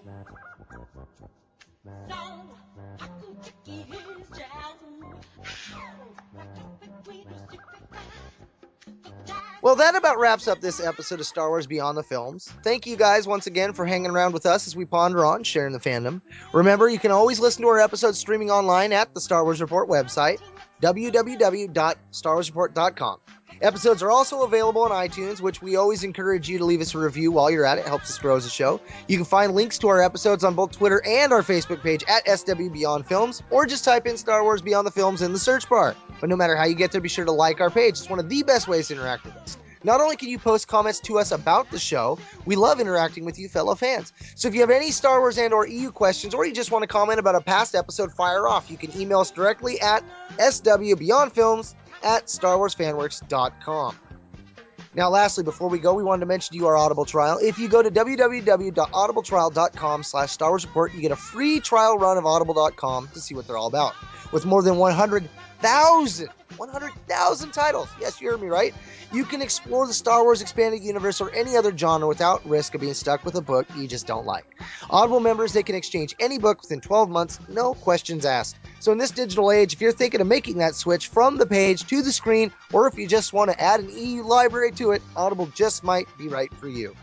Well, 9.64 9.76
that 9.78 9.96
about 9.96 10.20
wraps 10.20 10.48
up 10.50 10.60
this 10.60 10.82
episode 10.82 11.22
of 11.22 11.26
Star 11.26 11.48
Wars 11.48 11.68
Beyond 11.68 11.98
the 11.98 12.04
Films. 12.04 12.52
Thank 12.66 12.86
you 12.86 12.98
guys 12.98 13.26
once 13.26 13.48
again 13.48 13.72
for 13.72 13.86
hanging 13.86 14.12
around 14.12 14.34
with 14.34 14.46
us 14.46 14.68
as 14.68 14.76
we 14.76 14.84
ponder 14.84 15.24
on 15.24 15.46
sharing 15.46 15.72
the 15.72 15.80
fandom. 15.80 16.22
Remember, 16.52 16.90
you 16.90 17.00
can 17.00 17.12
always 17.12 17.40
listen 17.40 17.62
to 17.62 17.70
our 17.70 17.80
episodes 17.80 18.20
streaming 18.20 18.52
online 18.52 18.92
at 18.92 19.14
the 19.14 19.22
Star 19.22 19.46
Wars 19.46 19.62
Report 19.62 19.88
website, 19.88 20.42
www.starwarsreport.com. 20.82 23.20
Episodes 23.62 24.04
are 24.04 24.12
also 24.12 24.44
available 24.44 24.82
on 24.82 24.92
iTunes, 24.92 25.40
which 25.40 25.62
we 25.62 25.76
always 25.76 26.04
encourage 26.04 26.50
you 26.50 26.58
to 26.58 26.66
leave 26.66 26.82
us 26.82 26.94
a 26.96 26.98
review 26.98 27.32
while 27.32 27.50
you're 27.50 27.66
at 27.66 27.78
it. 27.78 27.82
it 27.82 27.88
helps 27.88 28.10
us 28.10 28.18
grow 28.18 28.36
as 28.36 28.46
a 28.46 28.50
show. 28.50 28.80
You 29.08 29.18
can 29.18 29.26
find 29.26 29.54
links 29.54 29.78
to 29.80 29.88
our 29.88 30.02
episodes 30.02 30.44
on 30.44 30.56
both 30.56 30.72
Twitter 30.72 31.02
and 31.06 31.32
our 31.32 31.42
Facebook 31.42 31.82
page 31.82 32.04
at 32.08 32.28
SW 32.40 32.70
Beyond 32.72 33.06
Films, 33.06 33.42
or 33.50 33.66
just 33.66 33.86
type 33.86 34.08
in 34.08 34.18
Star 34.18 34.44
Wars 34.44 34.62
Beyond 34.62 34.88
the 34.88 34.92
Films 34.92 35.22
in 35.22 35.34
the 35.34 35.40
search 35.40 35.70
bar. 35.70 35.96
But 36.20 36.30
no 36.30 36.36
matter 36.36 36.56
how 36.56 36.66
you 36.66 36.76
get 36.76 36.92
there, 36.92 37.02
be 37.02 37.10
sure 37.10 37.26
to 37.26 37.32
like 37.32 37.62
our 37.62 37.70
page. 37.70 38.00
It's 38.00 38.10
one 38.10 38.20
of 38.20 38.30
the 38.30 38.44
best 38.44 38.68
ways 38.68 38.88
to 38.88 38.96
interact 38.96 39.26
with 39.26 39.36
us. 39.38 39.58
Not 39.86 40.00
only 40.00 40.16
can 40.16 40.30
you 40.30 40.40
post 40.40 40.70
comments 40.70 41.02
to 41.02 41.20
us 41.20 41.32
about 41.32 41.70
the 41.70 41.80
show, 41.80 42.18
we 42.46 42.56
love 42.56 42.80
interacting 42.80 43.26
with 43.26 43.38
you 43.38 43.50
fellow 43.50 43.76
fans. 43.76 44.14
So 44.36 44.48
if 44.48 44.56
you 44.56 44.62
have 44.62 44.70
any 44.70 44.92
Star 44.92 45.20
Wars 45.20 45.38
and 45.38 45.54
or 45.54 45.68
EU 45.68 45.92
questions, 45.92 46.34
or 46.34 46.46
you 46.46 46.54
just 46.54 46.72
want 46.72 46.84
to 46.84 46.88
comment 46.88 47.20
about 47.20 47.36
a 47.36 47.42
past 47.42 47.76
episode, 47.76 48.14
fire 48.14 48.48
off. 48.48 48.72
You 48.72 48.78
can 48.78 48.98
email 49.00 49.20
us 49.20 49.32
directly 49.32 49.82
at 49.82 50.04
swbeyondfilms 50.38 51.76
at 52.04 52.28
starwarsfanworks.com. 52.28 53.98
Now, 54.96 55.10
lastly, 55.10 55.44
before 55.44 55.70
we 55.70 55.80
go, 55.80 55.96
we 55.96 56.04
wanted 56.04 56.20
to 56.20 56.28
mention 56.28 56.54
to 56.54 56.60
you 56.60 56.68
our 56.68 56.78
Audible 56.78 57.06
trial. 57.06 57.40
If 57.42 57.58
you 57.58 57.68
go 57.68 57.82
to 57.82 57.90
www.audibletrial.com 57.90 60.04
slash 60.04 60.32
Star 60.32 60.50
Wars 60.50 60.68
Report, 60.68 60.94
you 60.94 61.02
get 61.02 61.12
a 61.12 61.16
free 61.16 61.60
trial 61.60 61.98
run 61.98 62.20
of 62.20 62.28
audible.com 62.28 63.08
to 63.14 63.20
see 63.20 63.34
what 63.34 63.48
they're 63.48 63.58
all 63.58 63.66
about. 63.68 63.96
With 64.32 64.46
more 64.46 64.62
than 64.62 64.78
100,000, 65.64 66.28
100,000 66.58 67.52
titles. 67.52 67.88
Yes, 68.00 68.20
you 68.20 68.30
heard 68.30 68.42
me 68.42 68.48
right. 68.48 68.74
You 69.14 69.24
can 69.24 69.42
explore 69.42 69.88
the 69.88 69.94
Star 69.94 70.24
Wars 70.24 70.42
expanded 70.42 70.84
universe 70.84 71.22
or 71.22 71.32
any 71.32 71.56
other 71.56 71.76
genre 71.76 72.08
without 72.08 72.46
risk 72.46 72.76
of 72.76 72.82
being 72.82 72.94
stuck 72.94 73.24
with 73.24 73.36
a 73.36 73.42
book 73.42 73.66
you 73.78 73.88
just 73.88 74.06
don't 74.06 74.26
like. 74.26 74.46
Audible 74.90 75.22
members, 75.22 75.54
they 75.54 75.64
can 75.64 75.76
exchange 75.76 76.16
any 76.20 76.38
book 76.38 76.62
within 76.62 76.82
12 76.82 77.10
months, 77.10 77.40
no 77.48 77.76
questions 77.76 78.26
asked. 78.26 78.58
So 78.80 78.92
in 78.92 78.98
this 78.98 79.12
digital 79.12 79.52
age, 79.52 79.74
if 79.74 79.80
you're 79.80 79.94
thinking 79.94 80.20
of 80.20 80.28
making 80.28 80.58
that 80.58 80.76
switch 80.76 81.08
from 81.08 81.38
the 81.38 81.46
page 81.46 81.86
to 81.88 82.02
the 82.02 82.12
screen, 82.12 82.52
or 82.74 82.88
if 82.88 82.98
you 82.98 83.08
just 83.08 83.32
want 83.32 83.50
to 83.52 83.62
add 83.62 83.80
an 83.80 83.90
e-library 83.90 84.74
to 84.74 84.92
it, 84.92 85.02
Audible 85.16 85.48
just 85.56 85.84
might 85.84 86.08
be 86.18 86.28
right 86.28 86.54
for 86.56 86.68
you. 86.68 86.94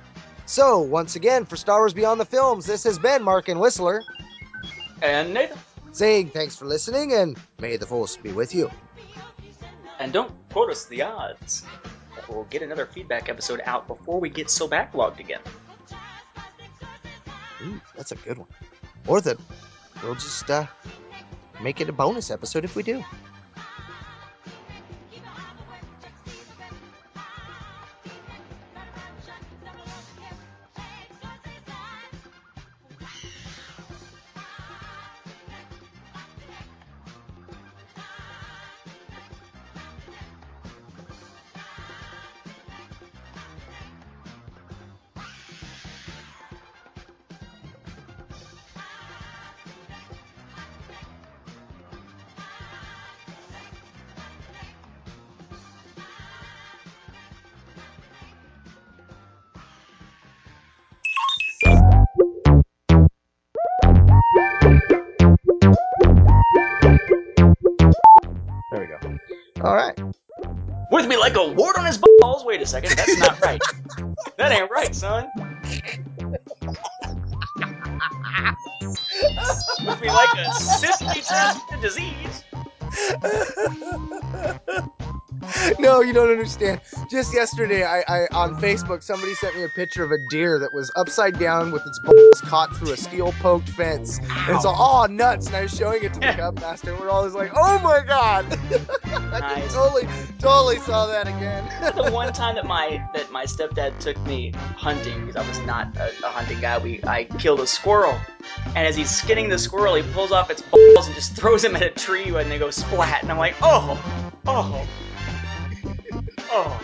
So, 0.44 0.80
once 0.80 1.16
again, 1.16 1.46
for 1.46 1.56
Star 1.56 1.78
Wars 1.78 1.94
Beyond 1.94 2.20
the 2.20 2.26
Films, 2.26 2.66
this 2.66 2.84
has 2.84 2.98
been 2.98 3.22
Mark 3.22 3.48
and 3.48 3.58
Whistler 3.58 4.02
And 5.00 5.32
Nathan. 5.32 5.56
Saying 5.92 6.30
thanks 6.30 6.56
for 6.56 6.66
listening 6.66 7.12
and 7.12 7.36
may 7.60 7.76
the 7.76 7.86
Force 7.86 8.16
be 8.16 8.32
with 8.32 8.54
you. 8.54 8.70
And 9.98 10.12
don't 10.12 10.32
quote 10.50 10.70
us 10.70 10.86
the 10.86 11.02
odds. 11.02 11.64
We'll 12.28 12.44
get 12.44 12.62
another 12.62 12.86
feedback 12.86 13.28
episode 13.28 13.60
out 13.64 13.86
before 13.86 14.20
we 14.20 14.30
get 14.30 14.50
so 14.50 14.68
backlogged 14.68 15.18
again. 15.18 15.40
Ooh, 17.62 17.80
that's 17.96 18.12
a 18.12 18.16
good 18.16 18.38
one. 18.38 18.48
Or 19.06 19.20
that 19.20 19.36
we'll 20.02 20.14
just 20.14 20.48
uh, 20.50 20.66
make 21.62 21.80
it 21.80 21.88
a 21.88 21.92
bonus 21.92 22.30
episode 22.30 22.64
if 22.64 22.76
we 22.76 22.82
do. 22.82 23.04
Like 71.34 71.48
a 71.48 71.52
wart 71.52 71.78
on 71.78 71.86
his 71.86 71.98
balls. 71.98 72.44
Wait 72.44 72.60
a 72.60 72.66
second, 72.66 72.96
that's 72.96 73.18
not 73.18 73.40
right. 73.40 73.60
that 74.36 74.52
ain't 74.52 74.70
right, 74.70 74.94
son. 74.94 75.30
With 79.86 80.00
me 80.00 80.08
like 80.08 80.30
a 80.34 80.44
transmitted 81.22 81.80
disease. 81.80 82.44
no, 85.78 86.00
you 86.00 86.12
don't 86.12 86.30
understand. 86.30 86.80
Just 87.08 87.34
yesterday, 87.34 87.84
I, 87.84 88.00
I 88.08 88.28
on 88.32 88.60
Facebook, 88.60 89.02
somebody 89.02 89.34
sent 89.34 89.56
me 89.56 89.62
a 89.62 89.68
picture 89.68 90.04
of 90.04 90.12
a 90.12 90.18
deer 90.18 90.58
that 90.58 90.72
was 90.72 90.90
upside 90.96 91.38
down 91.38 91.70
with 91.70 91.86
its 91.86 91.98
balls 91.98 92.40
caught 92.42 92.74
through 92.76 92.92
a 92.92 92.96
steel 92.96 93.32
poked 93.40 93.68
fence. 93.68 94.18
And 94.18 94.56
it's 94.56 94.64
all, 94.64 95.04
oh, 95.04 95.06
nuts. 95.06 95.46
And 95.46 95.56
I 95.56 95.62
was 95.62 95.76
showing 95.76 96.02
it 96.02 96.14
to 96.14 96.20
the 96.20 96.32
Cub 96.32 96.60
Master. 96.60 96.92
And 96.92 97.00
we're 97.00 97.10
all 97.10 97.24
just 97.24 97.36
like, 97.36 97.52
oh 97.54 97.78
my 97.80 98.02
God. 98.06 98.58
Nice. 99.30 99.72
totally, 99.72 100.08
totally 100.38 100.78
saw 100.78 101.06
that 101.06 101.28
again. 101.28 101.64
the 101.96 102.10
one 102.10 102.32
time 102.32 102.56
that 102.56 102.66
my 102.66 103.02
that 103.14 103.30
my 103.30 103.44
stepdad 103.44 103.98
took 104.00 104.18
me 104.26 104.52
hunting 104.76 105.20
because 105.20 105.36
I 105.36 105.48
was 105.48 105.60
not 105.60 105.96
a, 105.96 106.10
a 106.24 106.28
hunting 106.28 106.60
guy, 106.60 106.78
we 106.78 107.00
I 107.04 107.24
killed 107.24 107.60
a 107.60 107.66
squirrel, 107.66 108.18
and 108.66 108.78
as 108.78 108.96
he's 108.96 109.10
skinning 109.10 109.48
the 109.48 109.58
squirrel, 109.58 109.94
he 109.94 110.02
pulls 110.12 110.32
off 110.32 110.50
its 110.50 110.62
balls 110.62 111.06
and 111.06 111.14
just 111.14 111.36
throws 111.36 111.62
them 111.62 111.76
at 111.76 111.82
a 111.82 111.90
tree, 111.90 112.34
and 112.34 112.50
they 112.50 112.58
go 112.58 112.70
splat. 112.70 113.22
And 113.22 113.30
I'm 113.30 113.38
like, 113.38 113.54
oh, 113.62 114.00
oh, 114.46 114.86
oh. 116.50 116.80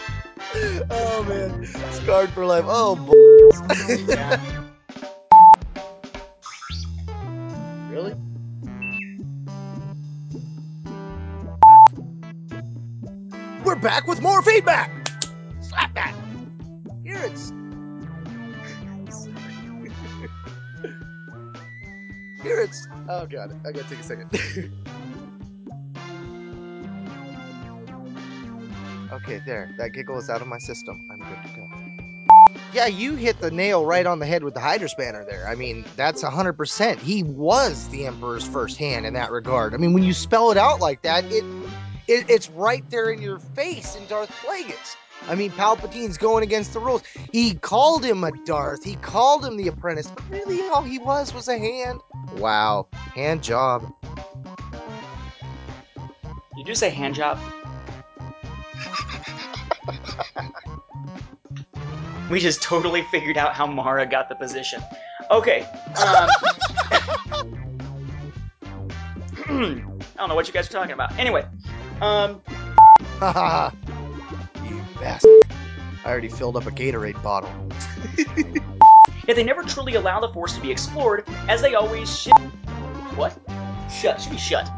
oh 0.90 1.24
man, 1.28 1.66
scarred 1.93 2.30
for 2.30 2.44
life. 2.44 2.64
Oh, 2.66 2.97
Yeah. 3.88 4.40
really? 7.90 8.14
We're 13.64 13.74
back 13.74 14.06
with 14.06 14.22
more 14.22 14.43
feedback. 14.43 14.90
Slap 15.60 15.94
that. 15.94 16.14
Here 17.02 17.18
it's. 17.18 17.51
Here 22.43 22.60
it's. 22.62 22.86
Oh 23.09 23.26
god, 23.26 23.60
I 23.66 23.72
gotta 23.72 23.88
take 23.88 23.98
a 23.98 24.02
second. 24.05 24.72
okay, 29.16 29.40
there. 29.44 29.70
That 29.78 29.93
giggle 29.93 30.18
is 30.18 30.30
out 30.30 30.40
of 30.40 30.48
my 30.48 30.59
system. 30.59 31.06
I'm 31.10 31.18
good 31.18 31.43
to 31.43 31.60
go. 31.60 31.70
Yeah, 32.72 32.86
you 32.86 33.14
hit 33.14 33.40
the 33.40 33.51
nail 33.51 33.84
right 33.86 34.06
on 34.06 34.18
the 34.18 34.26
head 34.26 34.44
with 34.44 34.55
the 34.55 34.60
hydrospanner 34.60 35.28
there. 35.28 35.47
I 35.48 35.55
mean, 35.55 35.84
that's 35.97 36.22
100%. 36.22 36.98
He 36.98 37.22
was 37.22 37.88
the 37.88 38.06
Emperor's 38.06 38.47
first 38.47 38.76
hand 38.78 39.06
in 39.06 39.14
that 39.14 39.30
regard. 39.30 39.74
I 39.74 39.78
mean, 39.78 39.94
when 39.94 40.02
you 40.02 40.12
spell 40.12 40.51
it 40.51 40.56
out 40.56 40.80
like 40.80 41.02
that, 41.02 41.24
it, 41.26 41.44
it 42.06 42.28
it's 42.28 42.51
right 42.51 42.88
there 42.90 43.10
in 43.10 43.22
your 43.22 43.38
face 43.38 43.97
in 43.97 44.06
Darth 44.06 44.30
Plagueis. 44.44 44.97
I 45.28 45.34
mean, 45.34 45.51
Palpatine's 45.52 46.18
going 46.18 46.44
against 46.44 46.72
the 46.72 46.80
rules. 46.80 47.02
He 47.32 47.55
called 47.55 48.05
him 48.05 48.22
a 48.22 48.32
Darth. 48.44 48.84
He 48.84 48.97
called 48.97 49.44
him 49.44 49.56
the 49.56 49.68
apprentice, 49.68 50.09
but 50.09 50.22
really 50.28 50.60
all 50.68 50.82
he 50.82 50.98
was 50.98 51.32
was 51.32 51.48
a 51.48 51.59
hand. 51.59 52.01
Wow, 52.34 52.88
hand 53.14 53.43
job. 53.43 53.90
Did 56.56 56.68
you 56.68 56.74
say 56.74 56.90
hand 56.90 57.14
job? 57.14 57.38
we 62.31 62.40
just 62.40 62.62
totally 62.62 63.03
figured 63.03 63.36
out 63.36 63.55
how 63.55 63.66
Mara 63.66 64.07
got 64.07 64.28
the 64.28 64.35
position. 64.35 64.82
Okay. 65.31 65.62
Um, 65.62 65.97
I 69.48 69.53
don't 70.16 70.28
know 70.28 70.35
what 70.35 70.48
you 70.48 70.53
guys 70.53 70.69
are 70.69 70.73
talking 70.73 70.93
about. 70.93 71.16
Anyway, 71.19 71.47
um, 72.01 72.43
you 73.20 74.81
bastard. 75.01 75.43
I 76.05 76.11
already 76.11 76.28
filled 76.28 76.57
up 76.57 76.66
a 76.66 76.70
Gatorade 76.70 77.20
bottle. 77.23 77.51
yet 79.27 79.36
they 79.36 79.44
never 79.44 79.62
truly 79.62 79.94
allow 79.94 80.20
the 80.20 80.28
Force 80.28 80.55
to 80.55 80.61
be 80.61 80.70
explored, 80.70 81.24
as 81.48 81.62
they 81.62 81.74
always 81.74 82.16
shit. 82.16 82.36
What? 83.15 83.36
Shut. 83.90 84.20
Should 84.20 84.32
be 84.32 84.39
shut. 84.39 84.70